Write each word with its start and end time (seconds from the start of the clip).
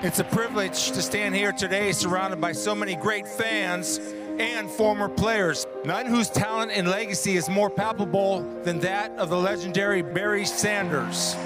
It's 0.00 0.18
a 0.18 0.24
privilege 0.24 0.90
to 0.92 1.02
stand 1.02 1.36
here 1.36 1.52
today 1.52 1.92
surrounded 1.92 2.40
by 2.40 2.50
so 2.52 2.74
many 2.74 2.96
great 2.96 3.28
fans 3.28 3.98
and 4.40 4.68
former 4.68 5.08
players, 5.08 5.66
none 5.84 6.06
whose 6.06 6.30
talent 6.30 6.72
and 6.72 6.88
legacy 6.88 7.36
is 7.36 7.48
more 7.48 7.70
palpable 7.70 8.40
than 8.64 8.80
that 8.80 9.12
of 9.12 9.30
the 9.30 9.38
legendary 9.38 10.02
Barry 10.02 10.44
Sanders. 10.44 11.36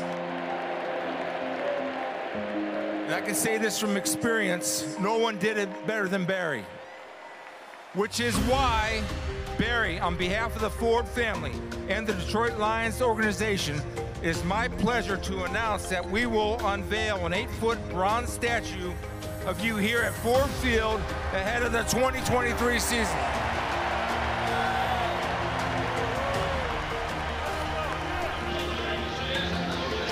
And 3.05 3.15
I 3.15 3.21
can 3.21 3.35
say 3.35 3.59
this 3.59 3.79
from 3.79 3.99
experience, 3.99 4.97
no 4.99 5.19
one 5.19 5.39
did 5.39 5.59
it 5.59 5.69
better 5.87 6.09
than 6.09 6.25
Barry. 6.25 6.65
Which 7.93 8.21
is 8.21 8.35
why 8.47 9.03
Barry, 9.59 10.01
on 10.01 10.17
behalf 10.17 10.55
of 10.55 10.63
the 10.63 10.71
Ford 10.71 11.07
family 11.07 11.53
and 11.89 12.07
the 12.07 12.15
Detroit 12.15 12.57
Lions 12.57 13.03
organization, 13.03 13.81
it 14.23 14.29
is 14.29 14.45
my 14.45 14.69
pleasure 14.69 15.17
to 15.17 15.45
announce 15.45 15.89
that 15.89 16.09
we 16.09 16.27
will 16.27 16.65
unveil 16.69 17.27
an 17.27 17.33
eight-foot 17.33 17.79
bronze 17.91 18.33
statue 18.33 18.93
of 19.47 19.65
you 19.65 19.77
here 19.77 20.01
at 20.03 20.15
Ford 20.15 20.49
Field 20.49 21.01
ahead 21.33 21.65
of 21.65 21.73
the 21.73 21.83
2023 21.83 22.79
season. 22.79 23.19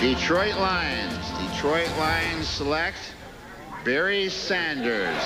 Detroit 0.01 0.57
Lions. 0.57 1.53
Detroit 1.53 1.91
Lions 1.97 2.49
select 2.49 2.99
Barry 3.85 4.29
Sanders, 4.29 5.23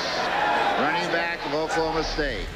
running 0.78 1.10
back 1.10 1.38
of 1.46 1.54
Oklahoma 1.54 2.04
State. 2.04 2.46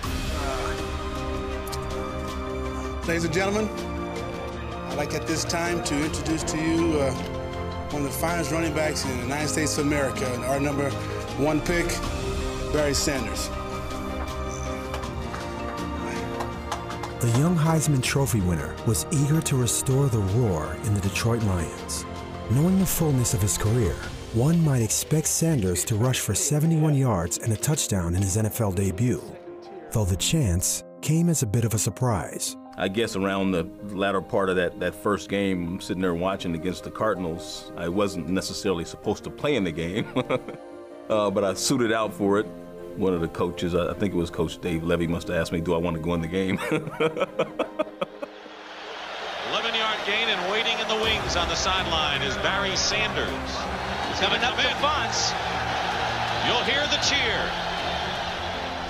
Ladies 3.08 3.24
and 3.24 3.32
gentlemen, 3.32 3.68
I'd 3.70 3.87
like 4.98 5.14
at 5.14 5.28
this 5.28 5.44
time 5.44 5.80
to 5.84 5.94
introduce 6.04 6.42
to 6.42 6.58
you 6.58 6.98
uh, 6.98 7.12
one 7.92 8.02
of 8.04 8.12
the 8.12 8.18
finest 8.18 8.50
running 8.50 8.74
backs 8.74 9.04
in 9.04 9.16
the 9.16 9.22
United 9.22 9.46
States 9.46 9.78
of 9.78 9.86
America, 9.86 10.26
and 10.34 10.44
our 10.46 10.58
number 10.58 10.90
one 11.38 11.60
pick, 11.60 11.86
Barry 12.72 12.94
Sanders. 12.94 13.48
The 17.20 17.32
young 17.38 17.56
Heisman 17.56 18.02
Trophy 18.02 18.40
winner 18.40 18.74
was 18.88 19.06
eager 19.12 19.40
to 19.42 19.56
restore 19.56 20.08
the 20.08 20.18
roar 20.18 20.76
in 20.82 20.94
the 20.94 21.00
Detroit 21.00 21.44
Lions. 21.44 22.04
Knowing 22.50 22.80
the 22.80 22.86
fullness 22.86 23.34
of 23.34 23.40
his 23.40 23.56
career, 23.56 23.94
one 24.32 24.60
might 24.64 24.82
expect 24.82 25.28
Sanders 25.28 25.84
to 25.84 25.94
rush 25.94 26.18
for 26.18 26.34
71 26.34 26.96
yards 26.96 27.38
and 27.38 27.52
a 27.52 27.56
touchdown 27.56 28.16
in 28.16 28.22
his 28.22 28.36
NFL 28.36 28.74
debut, 28.74 29.22
though 29.92 30.04
the 30.04 30.16
chance 30.16 30.82
came 31.02 31.28
as 31.28 31.44
a 31.44 31.46
bit 31.46 31.64
of 31.64 31.72
a 31.72 31.78
surprise. 31.78 32.56
I 32.80 32.86
guess 32.86 33.16
around 33.16 33.50
the 33.50 33.66
latter 33.88 34.20
part 34.20 34.48
of 34.50 34.56
that, 34.56 34.78
that 34.78 34.94
first 34.94 35.28
game, 35.28 35.66
I'm 35.66 35.80
sitting 35.80 36.00
there 36.00 36.14
watching 36.14 36.54
against 36.54 36.84
the 36.84 36.92
Cardinals. 36.92 37.72
I 37.76 37.88
wasn't 37.88 38.28
necessarily 38.28 38.84
supposed 38.84 39.24
to 39.24 39.30
play 39.30 39.56
in 39.56 39.64
the 39.64 39.72
game, 39.72 40.06
uh, 41.10 41.28
but 41.28 41.42
I 41.42 41.54
suited 41.54 41.92
out 41.92 42.14
for 42.14 42.38
it. 42.38 42.46
One 42.96 43.14
of 43.14 43.20
the 43.20 43.26
coaches, 43.26 43.74
I 43.74 43.94
think 43.94 44.14
it 44.14 44.16
was 44.16 44.30
Coach 44.30 44.60
Dave 44.60 44.84
Levy, 44.84 45.08
must 45.08 45.26
have 45.26 45.36
asked 45.36 45.50
me, 45.50 45.60
Do 45.60 45.74
I 45.74 45.78
want 45.78 45.96
to 45.96 46.02
go 46.02 46.14
in 46.14 46.20
the 46.20 46.28
game? 46.28 46.60
11 46.70 46.84
yard 49.74 49.98
gain 50.06 50.28
and 50.28 50.52
waiting 50.52 50.78
in 50.78 50.86
the 50.86 51.02
wings 51.02 51.34
on 51.34 51.48
the 51.48 51.56
sideline 51.56 52.22
is 52.22 52.36
Barry 52.38 52.76
Sanders. 52.76 53.28
He's 54.06 54.20
coming 54.20 54.42
up 54.44 54.56
in 54.56 54.70
Fonts. 54.78 55.32
You'll 56.46 56.62
hear 56.62 56.86
the 56.86 57.02
cheer. 57.02 57.67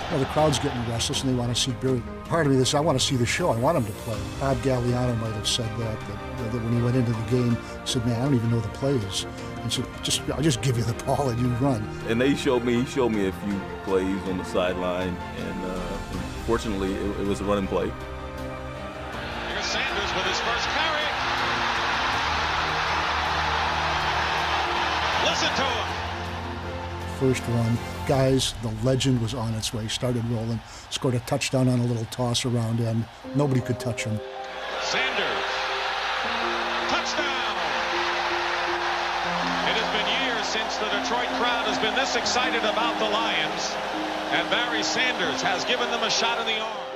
You 0.08 0.14
know, 0.14 0.20
the 0.20 0.30
crowd's 0.30 0.58
getting 0.58 0.80
restless 0.88 1.22
and 1.22 1.30
they 1.30 1.36
want 1.36 1.54
to 1.54 1.60
see 1.60 1.72
Barry. 1.82 2.02
Part 2.24 2.46
of 2.46 2.52
me 2.52 2.58
is 2.58 2.74
I 2.74 2.80
want 2.80 2.98
to 2.98 3.04
see 3.04 3.16
the 3.16 3.26
show. 3.26 3.50
I 3.50 3.58
want 3.58 3.76
him 3.76 3.84
to 3.84 3.92
play. 3.92 4.18
Bob 4.40 4.56
Gagliano 4.58 5.14
might 5.20 5.34
have 5.34 5.46
said 5.46 5.68
that, 5.78 6.00
that, 6.00 6.52
that 6.52 6.64
when 6.64 6.72
he 6.72 6.80
went 6.80 6.96
into 6.96 7.12
the 7.12 7.30
game, 7.30 7.54
he 7.54 7.60
said, 7.84 8.06
man, 8.06 8.18
I 8.18 8.24
don't 8.24 8.34
even 8.34 8.50
know 8.50 8.60
the 8.60 8.68
plays. 8.68 9.26
And 9.60 9.70
said, 9.70 9.84
just, 10.02 10.22
I'll 10.30 10.40
just 10.40 10.62
give 10.62 10.78
you 10.78 10.84
the 10.84 10.94
ball 11.04 11.28
and 11.28 11.38
you 11.38 11.48
run. 11.56 11.86
And 12.08 12.18
they 12.18 12.34
showed 12.34 12.64
me, 12.64 12.84
he 12.84 12.86
showed 12.86 13.10
me 13.10 13.28
a 13.28 13.32
few 13.32 13.60
plays 13.84 14.22
on 14.28 14.38
the 14.38 14.44
sideline. 14.44 15.14
And 15.14 15.64
uh, 15.66 15.78
fortunately, 16.46 16.94
it, 16.94 17.20
it 17.20 17.26
was 17.26 17.42
a 17.42 17.44
running 17.44 17.66
play. 17.66 17.92
Here's 19.52 19.66
Sanders 19.66 20.14
with 20.16 20.24
his 20.24 20.40
first 20.40 20.68
carry. 20.72 21.04
Listen 25.28 25.54
to 25.54 25.64
him. 25.64 25.97
First 27.18 27.42
run, 27.48 27.76
guys, 28.06 28.54
the 28.62 28.70
legend 28.84 29.20
was 29.20 29.34
on 29.34 29.52
its 29.54 29.74
way, 29.74 29.88
started 29.88 30.24
rolling, 30.30 30.60
scored 30.88 31.14
a 31.14 31.20
touchdown 31.20 31.66
on 31.66 31.80
a 31.80 31.84
little 31.84 32.04
toss 32.12 32.44
around 32.44 32.78
end. 32.80 33.04
Nobody 33.34 33.60
could 33.60 33.80
touch 33.80 34.04
him. 34.04 34.20
Sanders. 34.82 35.48
Touchdown. 36.86 37.54
It 39.66 39.74
has 39.74 39.90
been 39.90 40.06
years 40.22 40.46
since 40.46 40.76
the 40.78 40.86
Detroit 40.94 41.26
crowd 41.42 41.66
has 41.66 41.78
been 41.80 41.96
this 41.96 42.14
excited 42.14 42.62
about 42.62 42.96
the 43.00 43.10
Lions. 43.10 43.74
And 44.30 44.48
Barry 44.48 44.84
Sanders 44.84 45.42
has 45.42 45.64
given 45.64 45.90
them 45.90 46.04
a 46.04 46.10
shot 46.10 46.38
in 46.38 46.46
the 46.46 46.60
arm. 46.60 46.87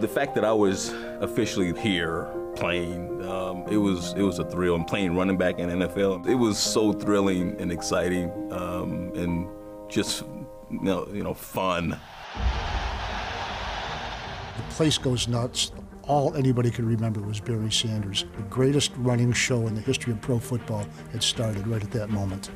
The 0.00 0.08
fact 0.08 0.34
that 0.34 0.44
I 0.46 0.52
was 0.52 0.94
officially 1.20 1.78
here 1.78 2.26
playing, 2.56 3.22
um, 3.28 3.64
it 3.68 3.76
was 3.76 4.14
it 4.14 4.22
was 4.22 4.38
a 4.38 4.44
thrill. 4.44 4.74
I'm 4.74 4.84
playing 4.84 5.14
running 5.14 5.36
back 5.36 5.58
in 5.58 5.68
NFL, 5.68 6.26
it 6.26 6.34
was 6.34 6.58
so 6.58 6.92
thrilling 6.92 7.60
and 7.60 7.70
exciting, 7.70 8.30
um, 8.50 9.12
and 9.14 9.46
just 9.90 10.22
you 10.70 10.80
know, 10.80 11.06
you 11.12 11.22
know, 11.22 11.34
fun. 11.34 11.90
The 14.56 14.74
place 14.74 14.96
goes 14.96 15.28
nuts. 15.28 15.72
All 16.04 16.34
anybody 16.34 16.70
could 16.70 16.86
remember 16.86 17.20
was 17.20 17.38
Barry 17.38 17.70
Sanders. 17.70 18.24
The 18.36 18.42
greatest 18.44 18.92
running 18.96 19.32
show 19.34 19.66
in 19.66 19.74
the 19.74 19.82
history 19.82 20.14
of 20.14 20.20
pro 20.22 20.38
football 20.38 20.86
had 21.12 21.22
started 21.22 21.66
right 21.66 21.82
at 21.82 21.90
that 21.90 22.08
moment. 22.08 22.50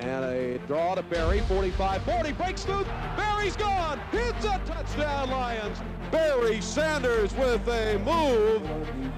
And 0.00 0.24
a 0.24 0.58
draw 0.66 0.94
to 0.94 1.02
Barry, 1.02 1.40
45 1.40 2.02
40, 2.02 2.32
breaks 2.32 2.64
through. 2.64 2.86
Barry's 3.18 3.54
gone. 3.54 4.00
It's 4.14 4.46
a 4.46 4.58
touchdown, 4.64 5.28
Lions. 5.28 5.78
Barry 6.10 6.62
Sanders 6.62 7.34
with 7.34 7.68
a 7.68 7.98
move 7.98 8.62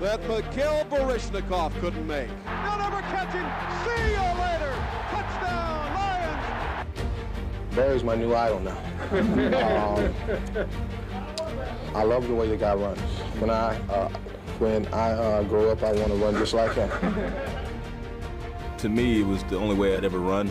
that 0.00 0.20
Mikhail 0.26 0.84
Baryshnikov 0.90 1.78
couldn't 1.80 2.04
make. 2.04 2.26
They'll 2.26 2.78
never 2.78 3.00
catch 3.02 3.32
him. 3.32 3.46
See 3.84 4.10
you 4.10 4.26
later. 4.42 4.74
Touchdown, 5.10 5.94
Lions. 5.94 7.76
Barry's 7.76 8.02
my 8.02 8.16
new 8.16 8.34
idol 8.34 8.58
now. 8.58 8.76
um, 9.12 10.66
I 11.94 12.02
love 12.02 12.26
the 12.26 12.34
way 12.34 12.48
the 12.48 12.56
guy 12.56 12.74
runs. 12.74 12.98
When 13.38 13.50
I 13.50 13.76
uh, 13.88 14.08
when 14.58 14.86
I 14.88 15.12
uh, 15.12 15.42
grow 15.44 15.70
up, 15.70 15.84
I 15.84 15.92
want 15.92 16.08
to 16.08 16.14
run 16.14 16.34
just 16.34 16.54
like 16.54 16.74
him. 16.74 16.90
To 18.78 18.88
me, 18.88 19.20
it 19.20 19.26
was 19.26 19.44
the 19.44 19.56
only 19.56 19.76
way 19.76 19.96
I'd 19.96 20.04
ever 20.04 20.18
run. 20.18 20.50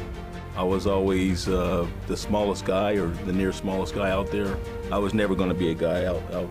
I 0.55 0.63
was 0.63 0.85
always 0.85 1.47
uh, 1.47 1.87
the 2.07 2.17
smallest 2.17 2.65
guy 2.65 2.93
or 2.93 3.07
the 3.07 3.31
near 3.31 3.53
smallest 3.53 3.95
guy 3.95 4.11
out 4.11 4.31
there. 4.31 4.57
I 4.91 4.97
was 4.97 5.13
never 5.13 5.33
going 5.33 5.49
to 5.49 5.55
be 5.55 5.71
a 5.71 5.73
guy 5.73 6.05
out, 6.05 6.21
out 6.33 6.49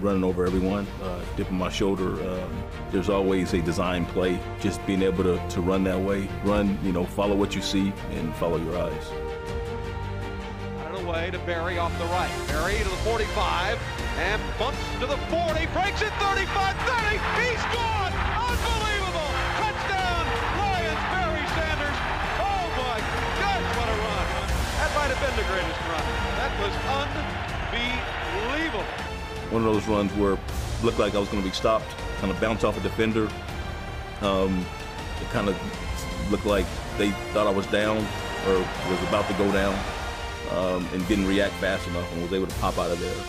running 0.00 0.24
over 0.24 0.46
everyone, 0.46 0.86
uh, 1.02 1.20
dipping 1.36 1.58
my 1.58 1.68
shoulder. 1.68 2.20
Uh, 2.22 2.48
there's 2.90 3.10
always 3.10 3.52
a 3.52 3.60
design 3.60 4.06
play. 4.06 4.40
Just 4.60 4.84
being 4.86 5.02
able 5.02 5.22
to, 5.24 5.48
to 5.50 5.60
run 5.60 5.84
that 5.84 6.00
way, 6.00 6.28
run, 6.44 6.78
you 6.82 6.92
know, 6.92 7.04
follow 7.04 7.36
what 7.36 7.54
you 7.54 7.60
see 7.62 7.92
and 8.12 8.34
follow 8.36 8.56
your 8.56 8.76
eyes. 8.76 9.10
Out 10.80 10.94
of 10.94 11.02
the 11.02 11.10
way 11.10 11.30
to 11.30 11.38
Barry 11.40 11.78
off 11.78 11.96
the 11.98 12.06
right. 12.06 12.32
Barry 12.48 12.78
to 12.78 12.84
the 12.84 12.90
45 13.04 13.78
and 14.16 14.42
bumps 14.58 14.78
to 15.00 15.06
the 15.06 15.16
40, 15.28 15.66
breaks 15.66 16.00
it 16.00 16.12
35 16.20 16.76
30. 16.76 17.18
He's 17.40 17.62
gone! 17.74 18.21
Been 25.22 25.36
the 25.36 25.44
greatest 25.44 25.80
run. 25.86 26.02
That 26.34 26.50
was 26.58 26.74
unbelievable. 27.70 28.84
One 29.50 29.64
of 29.64 29.72
those 29.72 29.86
runs 29.86 30.12
where 30.14 30.32
it 30.32 30.40
looked 30.82 30.98
like 30.98 31.14
I 31.14 31.18
was 31.18 31.28
going 31.28 31.42
to 31.44 31.48
be 31.48 31.54
stopped, 31.54 31.86
kind 32.18 32.32
of 32.32 32.40
bounce 32.40 32.64
off 32.64 32.76
a 32.76 32.80
defender. 32.80 33.28
Um, 34.20 34.66
it 35.20 35.28
kind 35.30 35.48
of 35.48 35.56
looked 36.32 36.44
like 36.44 36.66
they 36.98 37.10
thought 37.32 37.46
I 37.46 37.50
was 37.50 37.66
down 37.68 37.98
or 38.48 38.58
was 38.90 39.02
about 39.08 39.28
to 39.28 39.34
go 39.34 39.52
down 39.52 39.78
um, 40.50 40.88
and 40.92 41.06
didn't 41.06 41.28
react 41.28 41.54
fast 41.54 41.86
enough 41.86 42.12
and 42.14 42.22
was 42.22 42.32
able 42.32 42.48
to 42.48 42.54
pop 42.56 42.76
out 42.78 42.90
of 42.90 42.98
there. 42.98 43.24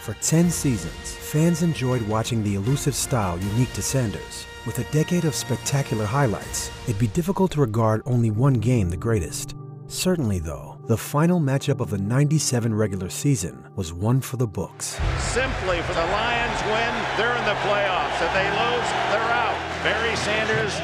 For 0.00 0.14
10 0.14 0.48
seasons, 0.50 1.14
fans 1.16 1.62
enjoyed 1.62 2.02
watching 2.02 2.44
the 2.44 2.54
elusive 2.54 2.94
style 2.94 3.36
unique 3.38 3.72
to 3.72 3.82
Sanders. 3.82 4.46
With 4.64 4.78
a 4.78 4.92
decade 4.92 5.24
of 5.24 5.34
spectacular 5.34 6.04
highlights, 6.04 6.70
it'd 6.84 7.00
be 7.00 7.08
difficult 7.08 7.50
to 7.52 7.60
regard 7.60 8.02
only 8.06 8.30
one 8.30 8.54
game 8.54 8.90
the 8.90 8.96
greatest. 8.96 9.56
Certainly, 9.94 10.40
though, 10.40 10.76
the 10.88 10.96
final 10.96 11.38
matchup 11.38 11.78
of 11.78 11.88
the 11.88 11.98
97 11.98 12.74
regular 12.74 13.08
season 13.08 13.64
was 13.76 13.92
one 13.92 14.20
for 14.20 14.36
the 14.36 14.46
books. 14.46 14.98
Simply 15.18 15.80
for 15.82 15.94
the 15.94 16.04
Lions 16.10 16.60
win, 16.66 16.92
they're 17.16 17.38
in 17.38 17.44
the 17.46 17.54
playoffs. 17.62 18.18
If 18.18 18.34
they 18.34 18.42
lose, 18.42 18.90
they're 19.14 19.30
out. 19.30 19.54
Barry 19.86 20.16
Sanders 20.16 20.74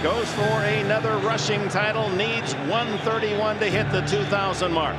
goes 0.00 0.30
for 0.34 0.62
another 0.78 1.18
rushing 1.26 1.68
title, 1.70 2.08
needs 2.10 2.54
131 2.70 3.58
to 3.58 3.66
hit 3.66 3.90
the 3.90 4.02
2,000 4.02 4.70
mark. 4.70 4.96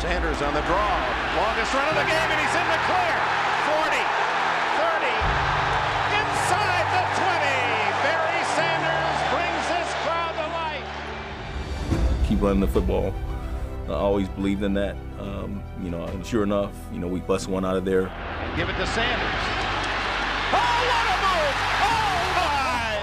Sanders 0.00 0.40
on 0.40 0.54
the 0.54 0.62
draw. 0.62 0.96
Longest 1.36 1.74
run 1.74 1.88
of 1.88 1.94
the 1.94 2.08
game, 2.08 2.30
and 2.32 2.40
he's 2.40 2.56
in 2.56 2.66
the 2.72 2.80
clear. 2.88 3.15
Keep 12.36 12.42
running 12.42 12.60
the 12.60 12.66
football. 12.66 13.14
I 13.88 13.92
always 13.92 14.28
believed 14.28 14.62
in 14.62 14.74
that. 14.74 14.96
Um, 15.18 15.62
you 15.82 15.90
know, 15.90 16.04
and 16.04 16.24
sure 16.26 16.42
enough, 16.42 16.72
you 16.92 16.98
know, 16.98 17.08
we 17.08 17.20
bust 17.20 17.48
one 17.48 17.64
out 17.64 17.76
of 17.76 17.84
there. 17.84 18.12
Give 18.56 18.68
it 18.68 18.76
to 18.76 18.86
Sanders. 18.86 19.46
Oh, 20.52 20.80
what 20.90 21.06
a 21.06 21.16
move! 21.24 21.56
Oh, 21.86 22.32
my! 22.36 23.00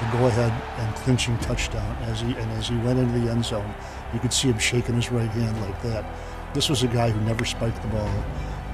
The 0.00 0.18
go-ahead 0.18 0.52
and 0.78 0.94
clinching 0.96 1.38
touchdown 1.38 1.96
as 2.02 2.20
he 2.20 2.34
and 2.34 2.50
as 2.52 2.68
he 2.68 2.76
went 2.78 2.98
into 2.98 3.18
the 3.20 3.30
end 3.30 3.44
zone, 3.44 3.74
you 4.12 4.20
could 4.20 4.32
see 4.32 4.48
him 4.48 4.58
shaking 4.58 4.96
his 4.96 5.10
right 5.10 5.30
hand 5.30 5.60
like 5.62 5.80
that. 5.82 6.04
This 6.52 6.68
was 6.68 6.82
a 6.82 6.88
guy 6.88 7.10
who 7.10 7.20
never 7.24 7.44
spiked 7.44 7.80
the 7.80 7.88
ball, 7.88 8.10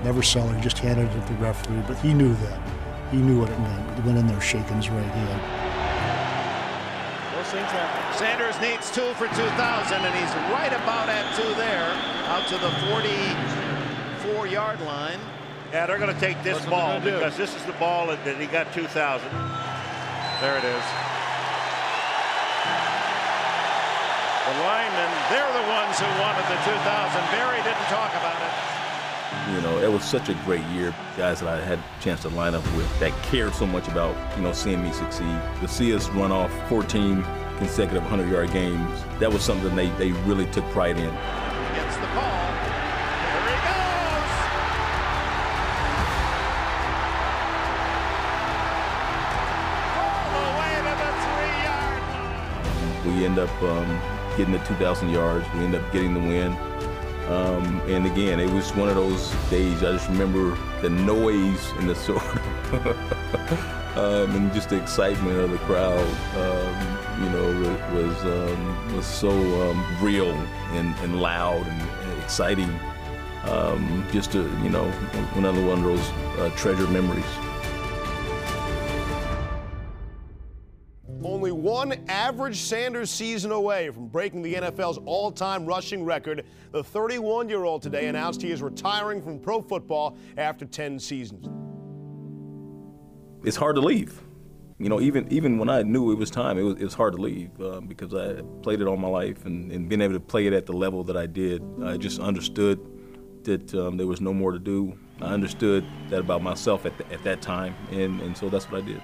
never 0.03 0.23
selling, 0.23 0.61
just 0.61 0.79
handed 0.79 1.09
it 1.09 1.27
to 1.27 1.33
the 1.33 1.39
referee, 1.39 1.83
but 1.87 1.97
he 1.99 2.13
knew 2.13 2.35
that. 2.35 2.61
He 3.13 3.19
knew 3.19 3.41
what 3.41 3.51
it 3.51 3.61
meant. 3.61 4.01
He 4.01 4.07
went 4.07 4.19
in 4.19 4.27
there 4.27 4.41
shaking 4.41 4.77
his 4.77 4.91
right 4.91 5.05
hand. 5.05 5.68
Sanders 8.19 8.59
needs 8.61 8.91
two 8.91 9.15
for 9.15 9.29
2,000, 9.29 9.39
and 9.95 10.15
he's 10.19 10.35
right 10.51 10.73
about 10.75 11.09
at 11.09 11.23
two 11.39 11.55
there, 11.55 11.87
out 12.27 12.49
to 12.49 12.59
the 12.59 12.71
44-yard 12.91 14.81
line. 14.81 15.21
Yeah, 15.71 15.87
they're 15.87 16.03
going 16.03 16.13
to 16.13 16.19
take 16.19 16.43
this 16.43 16.55
What's 16.55 16.67
ball 16.67 16.99
gonna 16.99 17.05
do? 17.05 17.15
because 17.15 17.37
this 17.37 17.55
is 17.55 17.63
the 17.63 17.79
ball 17.79 18.09
that, 18.09 18.25
that 18.25 18.35
he 18.41 18.47
got 18.47 18.73
2,000. 18.75 18.91
There 18.91 20.59
it 20.59 20.67
is. 20.67 20.85
The 24.51 24.55
linemen, 24.67 25.11
they're 25.31 25.55
the 25.55 25.67
ones 25.71 25.95
who 26.03 26.11
wanted 26.19 26.43
the 26.51 26.59
2,000. 26.67 27.23
Barry 27.31 27.63
didn't 27.63 27.87
talk 27.87 28.11
about 28.19 28.43
it. 28.43 28.51
You 29.55 29.61
know, 29.63 29.79
it 29.79 29.93
was 29.93 30.03
such 30.03 30.29
a 30.29 30.35
great 30.43 30.67
year. 30.75 30.93
Guys 31.17 31.39
that 31.39 31.49
I 31.49 31.65
had 31.65 31.79
a 31.79 32.03
chance 32.03 32.23
to 32.23 32.31
line 32.31 32.57
up 32.57 32.65
with 32.75 32.91
that 32.99 33.13
cared 33.23 33.55
so 33.55 33.65
much 33.65 33.87
about, 33.87 34.17
you 34.37 34.43
know, 34.43 34.53
seeing 34.53 34.83
me 34.83 34.91
succeed. 34.91 35.39
To 35.61 35.69
see 35.69 35.95
us 35.95 36.09
run 36.09 36.33
off 36.33 36.51
14 36.69 37.23
consecutive 37.59 38.03
100-yard 38.05 38.53
games, 38.53 39.03
that 39.19 39.31
was 39.31 39.43
something 39.43 39.75
they, 39.77 39.91
they 39.99 40.13
really 40.23 40.47
took 40.47 40.65
pride 40.71 40.97
in. 40.97 41.13
Gets 41.75 41.97
the 41.97 42.07
ball. 42.15 42.49
There 43.27 43.45
he 43.45 43.57
goes. 43.67 44.33
All 49.99 50.47
the 50.47 50.55
way 50.61 50.75
to 50.87 50.93
the 51.03 51.11
three-yard 51.25 52.03
line. 53.05 53.19
We 53.19 53.25
end 53.27 53.39
up 53.39 53.63
um, 53.63 54.01
getting 54.37 54.53
the 54.53 54.61
2,000 54.61 55.11
yards. 55.11 55.47
We 55.55 55.61
end 55.61 55.75
up 55.75 55.93
getting 55.93 56.15
the 56.15 56.21
win. 56.21 56.57
Um, 57.29 57.83
and 57.89 58.07
again, 58.07 58.41
it 58.41 58.51
was 58.51 58.71
one 58.75 58.89
of 58.89 58.95
those 58.95 59.35
days. 59.51 59.83
I 59.83 59.93
just 59.93 60.09
remember 60.09 60.57
the 60.81 60.89
noise 60.89 61.73
and 61.73 61.91
the 61.91 61.95
sort 62.07 62.23
um, 63.99 64.31
and 64.37 64.53
just 64.53 64.71
the 64.71 64.81
excitement 64.81 65.39
of 65.39 65.51
the 65.51 65.59
crowd. 65.59 65.99
Um, 66.37 66.99
you 67.25 67.31
know, 67.31 67.81
was 67.93 68.15
was, 68.17 68.25
um, 68.25 68.97
was 68.97 69.07
so 69.07 69.31
um, 69.31 69.85
real 70.01 70.31
and, 70.73 70.95
and 70.99 71.21
loud 71.21 71.67
and, 71.67 72.23
exciting. 72.23 72.71
Um, 73.45 74.07
just 74.13 74.33
to, 74.33 74.43
you 74.63 74.69
know, 74.69 74.85
another 75.35 75.65
one 75.65 75.79
of 75.79 75.85
those 75.85 76.67
uh, 76.67 76.91
memories. 76.91 77.25
Only 81.25 81.53
one 81.53 81.95
average 82.09 82.61
Sanders 82.61 83.11
season 83.11 83.51
away 83.51 83.89
from 83.91 84.09
breaking 84.09 84.43
the 84.43 84.55
NFL's 84.55 84.99
all 85.07 85.33
time 85.33 85.65
rushing 85.65 86.05
record, 86.05 86.45
the 86.73 86.85
31 86.85 87.49
year 87.49 87.65
old 87.65 87.81
today 87.81 88.09
announced 88.09 88.43
he 88.43 88.51
is 88.51 88.61
retiring 88.61 89.23
from 89.23 89.39
pro 89.39 89.63
football 89.63 90.19
after 90.37 90.67
10 90.67 90.99
seasons. 90.99 91.68
It's 93.45 93.57
hard 93.57 93.77
to 93.77 93.83
leave. 93.83 94.21
You 94.79 94.89
know, 94.89 95.01
even 95.01 95.27
even 95.33 95.59
when 95.59 95.69
I 95.69 95.83
knew 95.83 96.13
it 96.13 96.19
was 96.19 96.31
time, 96.31 96.57
it 96.59 96.63
was, 96.63 96.77
it 96.77 96.85
was 96.85 96.95
hard 96.95 97.15
to 97.15 97.21
leave 97.21 97.51
uh, 97.61 97.81
because 97.81 98.15
I 98.15 98.43
played 98.63 98.81
it 98.81 98.87
all 98.87 98.97
my 98.97 99.09
life 99.09 99.45
and, 99.45 99.73
and 99.73 99.89
being 99.89 100.01
able 100.01 100.15
to 100.15 100.21
play 100.21 100.47
it 100.47 100.53
at 100.53 100.67
the 100.67 100.73
level 100.73 101.03
that 101.05 101.17
I 101.17 101.27
did, 101.27 101.63
I 101.83 101.97
just 101.97 102.21
understood 102.21 102.79
that 103.45 103.75
um, 103.75 103.97
there 103.97 104.07
was 104.07 104.21
no 104.21 104.33
more 104.33 104.53
to 104.53 104.59
do. 104.59 104.97
I 105.21 105.33
understood 105.33 105.85
that 106.11 106.21
about 106.21 106.43
myself 106.43 106.87
at, 106.87 106.97
the, 106.97 107.13
at 107.13 107.25
that 107.25 107.43
time, 107.43 107.75
and, 107.91 108.21
and 108.21 108.37
so 108.37 108.49
that's 108.49 108.71
what 108.71 108.83
I 108.83 108.87
did. 108.87 109.03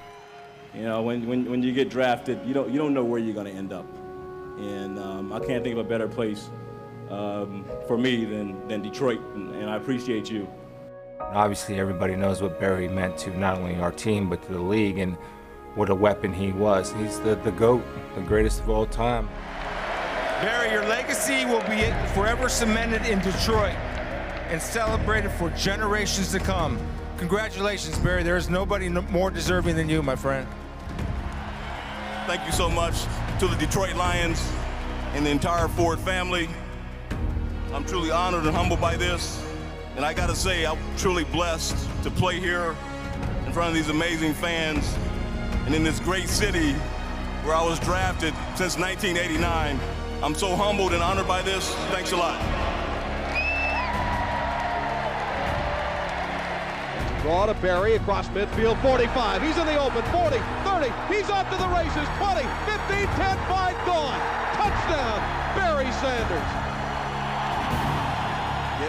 You 0.74 0.82
know, 0.82 1.02
when, 1.02 1.26
when, 1.26 1.50
when 1.50 1.62
you 1.62 1.72
get 1.72 1.88
drafted, 1.88 2.38
you 2.46 2.54
don't, 2.54 2.70
you 2.70 2.78
don't 2.78 2.94
know 2.94 3.04
where 3.04 3.18
you're 3.18 3.34
going 3.34 3.46
to 3.46 3.52
end 3.52 3.72
up. 3.72 3.86
And 4.58 4.98
um, 4.98 5.32
I 5.32 5.40
can't 5.40 5.64
think 5.64 5.76
of 5.76 5.84
a 5.84 5.88
better 5.88 6.06
place 6.06 6.50
um, 7.10 7.64
for 7.88 7.98
me 7.98 8.24
than, 8.24 8.68
than 8.68 8.82
Detroit, 8.82 9.20
and, 9.34 9.54
and 9.56 9.68
I 9.68 9.76
appreciate 9.76 10.30
you. 10.30 10.48
Obviously, 11.34 11.80
everybody 11.80 12.14
knows 12.14 12.40
what 12.40 12.60
Barry 12.60 12.86
meant 12.86 13.18
to 13.18 13.36
not 13.36 13.58
only 13.58 13.74
our 13.76 13.90
team, 13.90 14.30
but 14.30 14.40
to 14.46 14.52
the 14.52 14.60
league, 14.60 14.98
and 14.98 15.16
what 15.74 15.90
a 15.90 15.94
weapon 15.94 16.32
he 16.32 16.52
was. 16.52 16.92
He's 16.92 17.18
the, 17.18 17.34
the 17.34 17.50
GOAT, 17.50 17.82
the 18.14 18.20
greatest 18.20 18.60
of 18.60 18.70
all 18.70 18.86
time. 18.86 19.28
Barry, 20.40 20.70
your 20.70 20.84
legacy 20.84 21.44
will 21.44 21.62
be 21.62 21.82
forever 22.14 22.48
cemented 22.48 23.04
in 23.06 23.18
Detroit 23.18 23.74
and 24.48 24.62
celebrated 24.62 25.32
for 25.32 25.50
generations 25.50 26.30
to 26.30 26.38
come. 26.38 26.78
Congratulations, 27.16 27.98
Barry. 27.98 28.22
There 28.22 28.36
is 28.36 28.48
nobody 28.48 28.88
more 28.88 29.32
deserving 29.32 29.74
than 29.74 29.88
you, 29.88 30.04
my 30.04 30.14
friend. 30.14 30.46
Thank 32.26 32.46
you 32.46 32.52
so 32.52 32.70
much 32.70 33.06
to 33.40 33.48
the 33.48 33.56
Detroit 33.56 33.96
Lions 33.96 34.40
and 35.14 35.26
the 35.26 35.30
entire 35.30 35.66
Ford 35.66 35.98
family. 35.98 36.48
I'm 37.72 37.84
truly 37.84 38.12
honored 38.12 38.44
and 38.44 38.54
humbled 38.54 38.80
by 38.80 38.96
this. 38.96 39.43
And 39.96 40.04
I 40.04 40.12
got 40.12 40.28
to 40.28 40.34
say, 40.34 40.66
I'm 40.66 40.78
truly 40.96 41.24
blessed 41.24 41.76
to 42.02 42.10
play 42.10 42.40
here 42.40 42.74
in 43.46 43.52
front 43.52 43.68
of 43.68 43.74
these 43.74 43.90
amazing 43.90 44.34
fans 44.34 44.92
and 45.66 45.74
in 45.74 45.84
this 45.84 46.00
great 46.00 46.28
city 46.28 46.72
where 47.44 47.54
I 47.54 47.62
was 47.62 47.78
drafted 47.78 48.34
since 48.56 48.76
1989. 48.76 49.78
I'm 50.20 50.34
so 50.34 50.56
humbled 50.56 50.94
and 50.94 51.02
honored 51.02 51.28
by 51.28 51.42
this. 51.42 51.72
Thanks 51.92 52.10
a 52.10 52.16
lot. 52.16 52.40
Draw 57.22 57.46
to 57.46 57.54
Barry 57.54 57.94
across 57.94 58.28
midfield, 58.28 58.82
45. 58.82 59.42
He's 59.42 59.56
in 59.56 59.66
the 59.66 59.80
open, 59.80 60.02
40, 60.10 60.38
30. 60.64 60.92
He's 61.06 61.30
off 61.30 61.48
to 61.50 61.56
the 61.56 61.68
races, 61.68 62.08
20, 62.18 62.42
15, 62.66 63.06
10, 63.14 63.38
5, 63.48 63.86
gone. 63.86 64.20
Touchdown, 64.58 65.54
Barry 65.54 65.90
Sanders. 66.02 66.63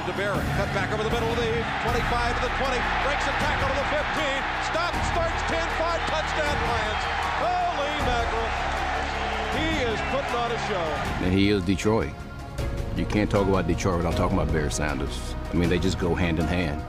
To 0.05 0.13
Barry, 0.13 0.37
cut 0.53 0.69
back 0.77 0.93
over 0.93 1.01
the 1.01 1.09
middle 1.09 1.29
of 1.29 1.35
the 1.35 1.65
25 1.81 2.35
to 2.35 2.41
the 2.45 2.53
20, 2.61 2.77
breaks 3.01 3.25
a 3.25 3.33
tackle 3.41 3.69
to 3.69 3.73
the 3.73 3.89
15, 3.89 4.45
stops, 4.69 5.01
starts 5.09 5.41
10, 5.49 5.57
5, 5.81 5.99
touchdown 6.05 6.55
Lions. 6.69 7.03
Holy 7.41 7.95
mackerel. 8.05 8.45
He 9.57 9.81
is 9.81 9.99
putting 10.11 10.35
on 10.35 10.51
a 10.51 10.59
show. 10.67 11.25
And 11.25 11.33
he 11.33 11.49
is 11.49 11.63
Detroit. 11.63 12.11
You 12.95 13.07
can't 13.07 13.31
talk 13.31 13.47
about 13.47 13.65
Detroit 13.65 13.97
without 13.97 14.15
talking 14.15 14.37
about 14.37 14.53
Barry 14.53 14.71
Sanders. 14.71 15.33
I 15.51 15.55
mean, 15.55 15.69
they 15.69 15.79
just 15.79 15.97
go 15.97 16.13
hand 16.13 16.37
in 16.37 16.45
hand. 16.45 16.83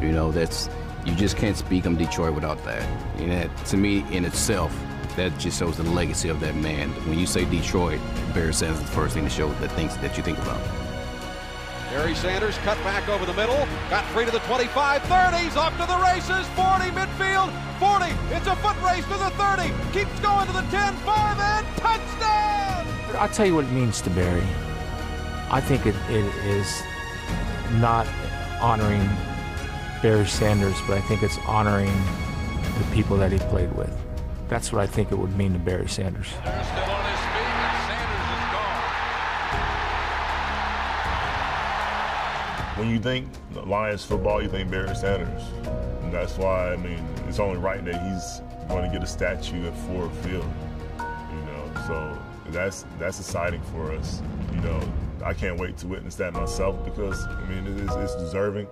You 0.00 0.12
know, 0.12 0.30
that's 0.30 0.70
you 1.04 1.16
just 1.16 1.36
can't 1.36 1.56
speak 1.56 1.84
on 1.84 1.96
Detroit 1.96 2.32
without 2.32 2.62
that. 2.64 2.82
And 3.18 3.32
that, 3.32 3.66
to 3.66 3.76
me, 3.76 4.04
in 4.14 4.24
itself, 4.24 4.72
that 5.16 5.36
just 5.36 5.58
shows 5.58 5.78
the 5.78 5.82
legacy 5.82 6.28
of 6.28 6.38
that 6.38 6.54
man. 6.54 6.90
When 7.08 7.18
you 7.18 7.26
say 7.26 7.44
Detroit, 7.44 7.98
Barry 8.32 8.54
Sanders 8.54 8.78
is 8.78 8.84
the 8.88 8.92
first 8.92 9.14
thing 9.14 9.24
to 9.24 9.30
show 9.30 9.48
that 9.54 9.72
things 9.72 9.96
that 9.96 10.16
you 10.16 10.22
think 10.22 10.38
about. 10.38 10.81
Barry 11.92 12.14
Sanders 12.14 12.56
cut 12.64 12.78
back 12.78 13.06
over 13.10 13.26
the 13.26 13.34
middle, 13.34 13.68
got 13.90 14.02
free 14.06 14.24
to 14.24 14.30
the 14.30 14.38
25, 14.38 15.02
30, 15.02 15.36
he's 15.36 15.56
off 15.56 15.72
to 15.72 15.84
the 15.84 15.98
races, 15.98 16.48
40 16.56 16.88
midfield, 16.96 17.52
40, 17.78 18.10
it's 18.34 18.46
a 18.46 18.56
foot 18.56 18.80
race 18.80 19.04
to 19.04 19.18
the 19.18 19.28
30, 19.36 19.68
keeps 19.92 20.18
going 20.20 20.46
to 20.46 20.54
the 20.54 20.62
10, 20.70 20.94
5, 20.94 21.38
and 21.38 21.66
touchdown! 21.76 22.86
I'll 23.20 23.28
tell 23.28 23.44
you 23.44 23.54
what 23.54 23.66
it 23.66 23.72
means 23.72 24.00
to 24.00 24.10
Barry. 24.10 24.42
I 25.50 25.60
think 25.60 25.84
it, 25.84 25.94
it 26.08 26.24
is 26.46 26.82
not 27.72 28.06
honoring 28.58 29.06
Barry 30.00 30.26
Sanders, 30.26 30.78
but 30.88 30.96
I 30.96 31.02
think 31.02 31.22
it's 31.22 31.36
honoring 31.46 31.92
the 32.78 32.86
people 32.94 33.18
that 33.18 33.32
he 33.32 33.38
played 33.50 33.70
with. 33.76 33.94
That's 34.48 34.72
what 34.72 34.80
I 34.80 34.86
think 34.86 35.12
it 35.12 35.18
would 35.18 35.36
mean 35.36 35.52
to 35.52 35.58
Barry 35.58 35.90
Sanders. 35.90 36.28
When 42.82 42.90
you 42.90 42.98
think 42.98 43.28
Lions 43.64 44.04
football, 44.04 44.42
you 44.42 44.48
think 44.48 44.68
Barry 44.68 44.92
Sanders. 44.96 45.44
And 46.02 46.12
that's 46.12 46.36
why, 46.36 46.72
I 46.72 46.76
mean, 46.76 46.98
it's 47.28 47.38
only 47.38 47.60
right 47.60 47.82
that 47.84 47.94
he's 47.94 48.42
going 48.68 48.82
to 48.82 48.92
get 48.92 49.04
a 49.04 49.06
statue 49.06 49.68
at 49.68 49.76
Ford 49.86 50.10
Field. 50.24 50.44
You 50.98 51.44
know, 51.46 51.84
so 51.86 52.18
that's 52.48 52.84
that's 52.98 53.20
exciting 53.20 53.62
for 53.70 53.92
us. 53.92 54.20
You 54.52 54.62
know, 54.62 54.80
I 55.24 55.32
can't 55.32 55.60
wait 55.60 55.76
to 55.76 55.86
witness 55.86 56.16
that 56.16 56.32
myself 56.32 56.84
because, 56.84 57.24
I 57.24 57.44
mean, 57.44 57.68
it 57.68 57.84
is, 57.84 57.94
it's 57.94 58.16
deserving 58.16 58.66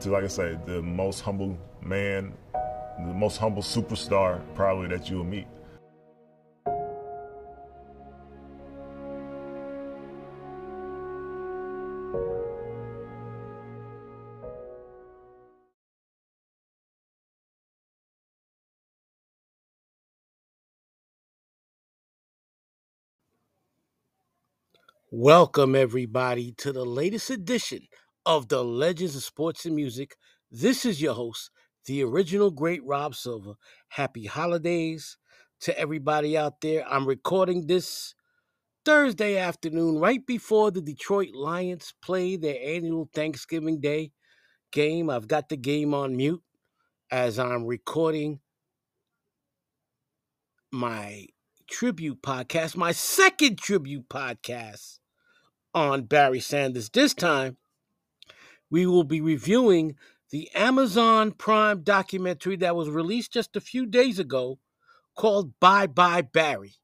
to, 0.00 0.10
like 0.10 0.24
I 0.24 0.28
say, 0.28 0.58
the 0.66 0.82
most 0.82 1.20
humble 1.20 1.56
man, 1.80 2.34
the 2.98 3.14
most 3.14 3.38
humble 3.38 3.62
superstar 3.62 4.38
probably 4.54 4.88
that 4.88 5.08
you'll 5.08 5.24
meet. 5.24 5.46
Welcome, 25.12 25.76
everybody, 25.76 26.50
to 26.58 26.72
the 26.72 26.84
latest 26.84 27.30
edition 27.30 27.82
of 28.26 28.48
the 28.48 28.64
Legends 28.64 29.14
of 29.14 29.22
Sports 29.22 29.64
and 29.64 29.76
Music. 29.76 30.16
This 30.50 30.84
is 30.84 31.00
your 31.00 31.14
host, 31.14 31.52
the 31.84 32.02
original 32.02 32.50
great 32.50 32.84
Rob 32.84 33.14
Silva. 33.14 33.54
Happy 33.90 34.24
holidays 34.24 35.16
to 35.60 35.78
everybody 35.78 36.36
out 36.36 36.60
there. 36.60 36.84
I'm 36.88 37.06
recording 37.06 37.68
this 37.68 38.16
Thursday 38.84 39.38
afternoon, 39.38 40.00
right 40.00 40.26
before 40.26 40.72
the 40.72 40.82
Detroit 40.82 41.36
Lions 41.36 41.94
play 42.02 42.36
their 42.36 42.58
annual 42.60 43.08
Thanksgiving 43.14 43.78
Day 43.80 44.10
game. 44.72 45.08
I've 45.08 45.28
got 45.28 45.48
the 45.48 45.56
game 45.56 45.94
on 45.94 46.16
mute 46.16 46.42
as 47.12 47.38
I'm 47.38 47.64
recording 47.64 48.40
my 50.72 51.26
tribute 51.68 52.22
podcast, 52.22 52.76
my 52.76 52.92
second 52.92 53.58
tribute 53.58 54.08
podcast 54.08 54.98
on 55.74 56.04
Barry 56.04 56.40
Sanders. 56.40 56.88
This 56.90 57.14
time, 57.14 57.56
we 58.70 58.86
will 58.86 59.04
be 59.04 59.20
reviewing 59.20 59.96
the 60.30 60.50
Amazon 60.54 61.32
Prime 61.32 61.82
documentary 61.82 62.56
that 62.56 62.76
was 62.76 62.88
released 62.88 63.32
just 63.32 63.56
a 63.56 63.60
few 63.60 63.86
days 63.86 64.18
ago 64.18 64.58
called 65.14 65.58
Bye 65.60 65.86
Bye 65.86 66.22
Barry. 66.22 66.74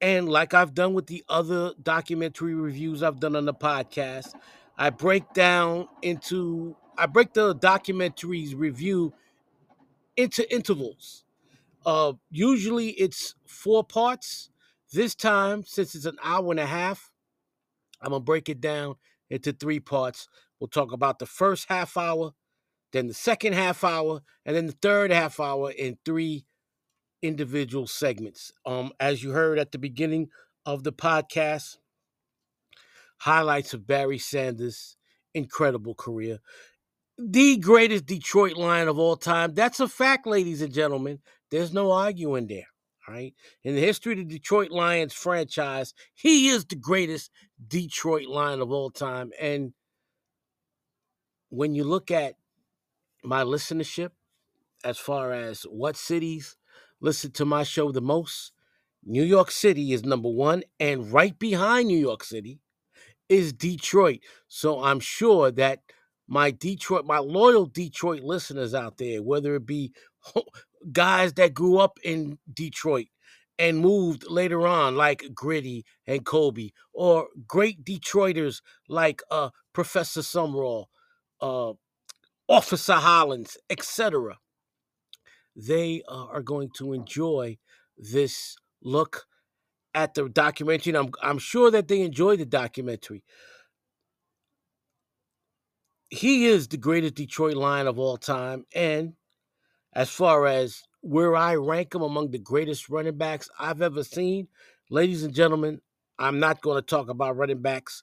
And 0.00 0.28
like 0.28 0.54
I've 0.54 0.74
done 0.74 0.94
with 0.94 1.06
the 1.06 1.24
other 1.28 1.72
documentary 1.82 2.54
reviews 2.54 3.02
I've 3.02 3.20
done 3.20 3.36
on 3.36 3.46
the 3.46 3.54
podcast, 3.54 4.34
I 4.76 4.90
break 4.90 5.32
down 5.32 5.88
into 6.02 6.76
I 6.98 7.06
break 7.06 7.34
the 7.34 7.54
documentary's 7.54 8.54
review 8.54 9.12
into 10.16 10.50
intervals. 10.52 11.25
Uh, 11.86 12.14
usually 12.30 12.88
it's 12.90 13.34
four 13.46 13.84
parts. 13.84 14.50
This 14.92 15.14
time, 15.14 15.64
since 15.64 15.94
it's 15.94 16.04
an 16.04 16.18
hour 16.22 16.50
and 16.50 16.60
a 16.60 16.66
half, 16.66 17.10
I'm 18.02 18.10
gonna 18.10 18.20
break 18.20 18.48
it 18.48 18.60
down 18.60 18.96
into 19.30 19.52
three 19.52 19.80
parts. 19.80 20.28
We'll 20.58 20.68
talk 20.68 20.92
about 20.92 21.18
the 21.18 21.26
first 21.26 21.68
half 21.68 21.96
hour, 21.96 22.32
then 22.92 23.06
the 23.06 23.14
second 23.14 23.54
half 23.54 23.84
hour, 23.84 24.22
and 24.44 24.56
then 24.56 24.66
the 24.66 24.76
third 24.82 25.10
half 25.12 25.40
hour 25.40 25.70
in 25.70 25.98
three 26.04 26.44
individual 27.22 27.86
segments. 27.86 28.52
Um, 28.64 28.92
as 29.00 29.22
you 29.22 29.30
heard 29.30 29.58
at 29.58 29.72
the 29.72 29.78
beginning 29.78 30.28
of 30.64 30.82
the 30.82 30.92
podcast, 30.92 31.76
highlights 33.18 33.74
of 33.74 33.86
Barry 33.86 34.18
Sanders' 34.18 34.96
incredible 35.34 35.94
career. 35.94 36.38
The 37.18 37.56
greatest 37.56 38.06
Detroit 38.06 38.56
Lion 38.56 38.88
of 38.88 38.98
all 38.98 39.16
time. 39.16 39.54
That's 39.54 39.80
a 39.80 39.88
fact, 39.88 40.26
ladies 40.26 40.60
and 40.60 40.72
gentlemen. 40.72 41.20
There's 41.50 41.72
no 41.72 41.92
arguing 41.92 42.46
there. 42.46 42.66
All 43.06 43.14
right. 43.14 43.34
In 43.62 43.74
the 43.74 43.80
history 43.80 44.12
of 44.12 44.18
the 44.18 44.24
Detroit 44.24 44.70
Lions 44.70 45.12
franchise, 45.12 45.94
he 46.14 46.48
is 46.48 46.64
the 46.64 46.76
greatest 46.76 47.30
Detroit 47.66 48.26
Lion 48.26 48.60
of 48.60 48.72
all 48.72 48.90
time. 48.90 49.30
And 49.40 49.72
when 51.50 51.74
you 51.74 51.84
look 51.84 52.10
at 52.10 52.34
my 53.22 53.44
listenership, 53.44 54.10
as 54.84 54.98
far 54.98 55.32
as 55.32 55.62
what 55.62 55.96
cities 55.96 56.56
listen 57.00 57.30
to 57.32 57.44
my 57.44 57.62
show 57.62 57.92
the 57.92 58.00
most, 58.00 58.52
New 59.04 59.22
York 59.22 59.50
City 59.50 59.92
is 59.92 60.04
number 60.04 60.28
one. 60.28 60.64
And 60.80 61.12
right 61.12 61.38
behind 61.38 61.88
New 61.88 61.98
York 61.98 62.24
City 62.24 62.60
is 63.28 63.52
Detroit. 63.52 64.20
So 64.48 64.82
I'm 64.82 65.00
sure 65.00 65.50
that 65.52 65.80
my 66.28 66.50
Detroit, 66.50 67.06
my 67.06 67.18
loyal 67.18 67.66
Detroit 67.66 68.22
listeners 68.22 68.74
out 68.74 68.98
there, 68.98 69.22
whether 69.22 69.54
it 69.54 69.66
be 69.66 69.92
guys 70.92 71.34
that 71.34 71.54
grew 71.54 71.78
up 71.78 71.98
in 72.04 72.38
Detroit 72.52 73.06
and 73.58 73.78
moved 73.78 74.24
later 74.28 74.66
on, 74.66 74.96
like 74.96 75.24
Gritty 75.34 75.84
and 76.06 76.24
Kobe, 76.24 76.70
or 76.92 77.28
great 77.46 77.84
Detroiters 77.84 78.60
like 78.88 79.22
uh, 79.30 79.50
Professor 79.72 80.20
Sumrall, 80.20 80.86
uh, 81.40 81.72
Officer 82.48 82.94
Hollins, 82.94 83.56
etc. 83.70 84.38
They 85.54 86.02
uh, 86.08 86.26
are 86.26 86.42
going 86.42 86.70
to 86.76 86.92
enjoy 86.92 87.58
this 87.96 88.56
look 88.82 89.26
at 89.94 90.14
the 90.14 90.28
documentary. 90.28 90.90
And 90.94 90.98
I'm, 90.98 91.12
I'm 91.22 91.38
sure 91.38 91.70
that 91.70 91.88
they 91.88 92.02
enjoy 92.02 92.36
the 92.36 92.44
documentary. 92.46 93.24
He 96.10 96.46
is 96.46 96.68
the 96.68 96.76
greatest 96.76 97.14
Detroit 97.14 97.56
Lion 97.56 97.86
of 97.86 97.98
all 97.98 98.16
time. 98.16 98.64
And 98.74 99.14
as 99.96 100.10
far 100.10 100.46
as 100.46 100.82
where 101.00 101.34
I 101.34 101.54
rank 101.54 101.94
him 101.94 102.02
among 102.02 102.30
the 102.30 102.38
greatest 102.38 102.90
running 102.90 103.16
backs 103.16 103.48
I've 103.58 103.80
ever 103.80 104.04
seen, 104.04 104.46
ladies 104.90 105.24
and 105.24 105.32
gentlemen, 105.32 105.80
I'm 106.18 106.38
not 106.38 106.60
going 106.60 106.76
to 106.76 106.82
talk 106.86 107.08
about 107.08 107.38
running 107.38 107.62
backs 107.62 108.02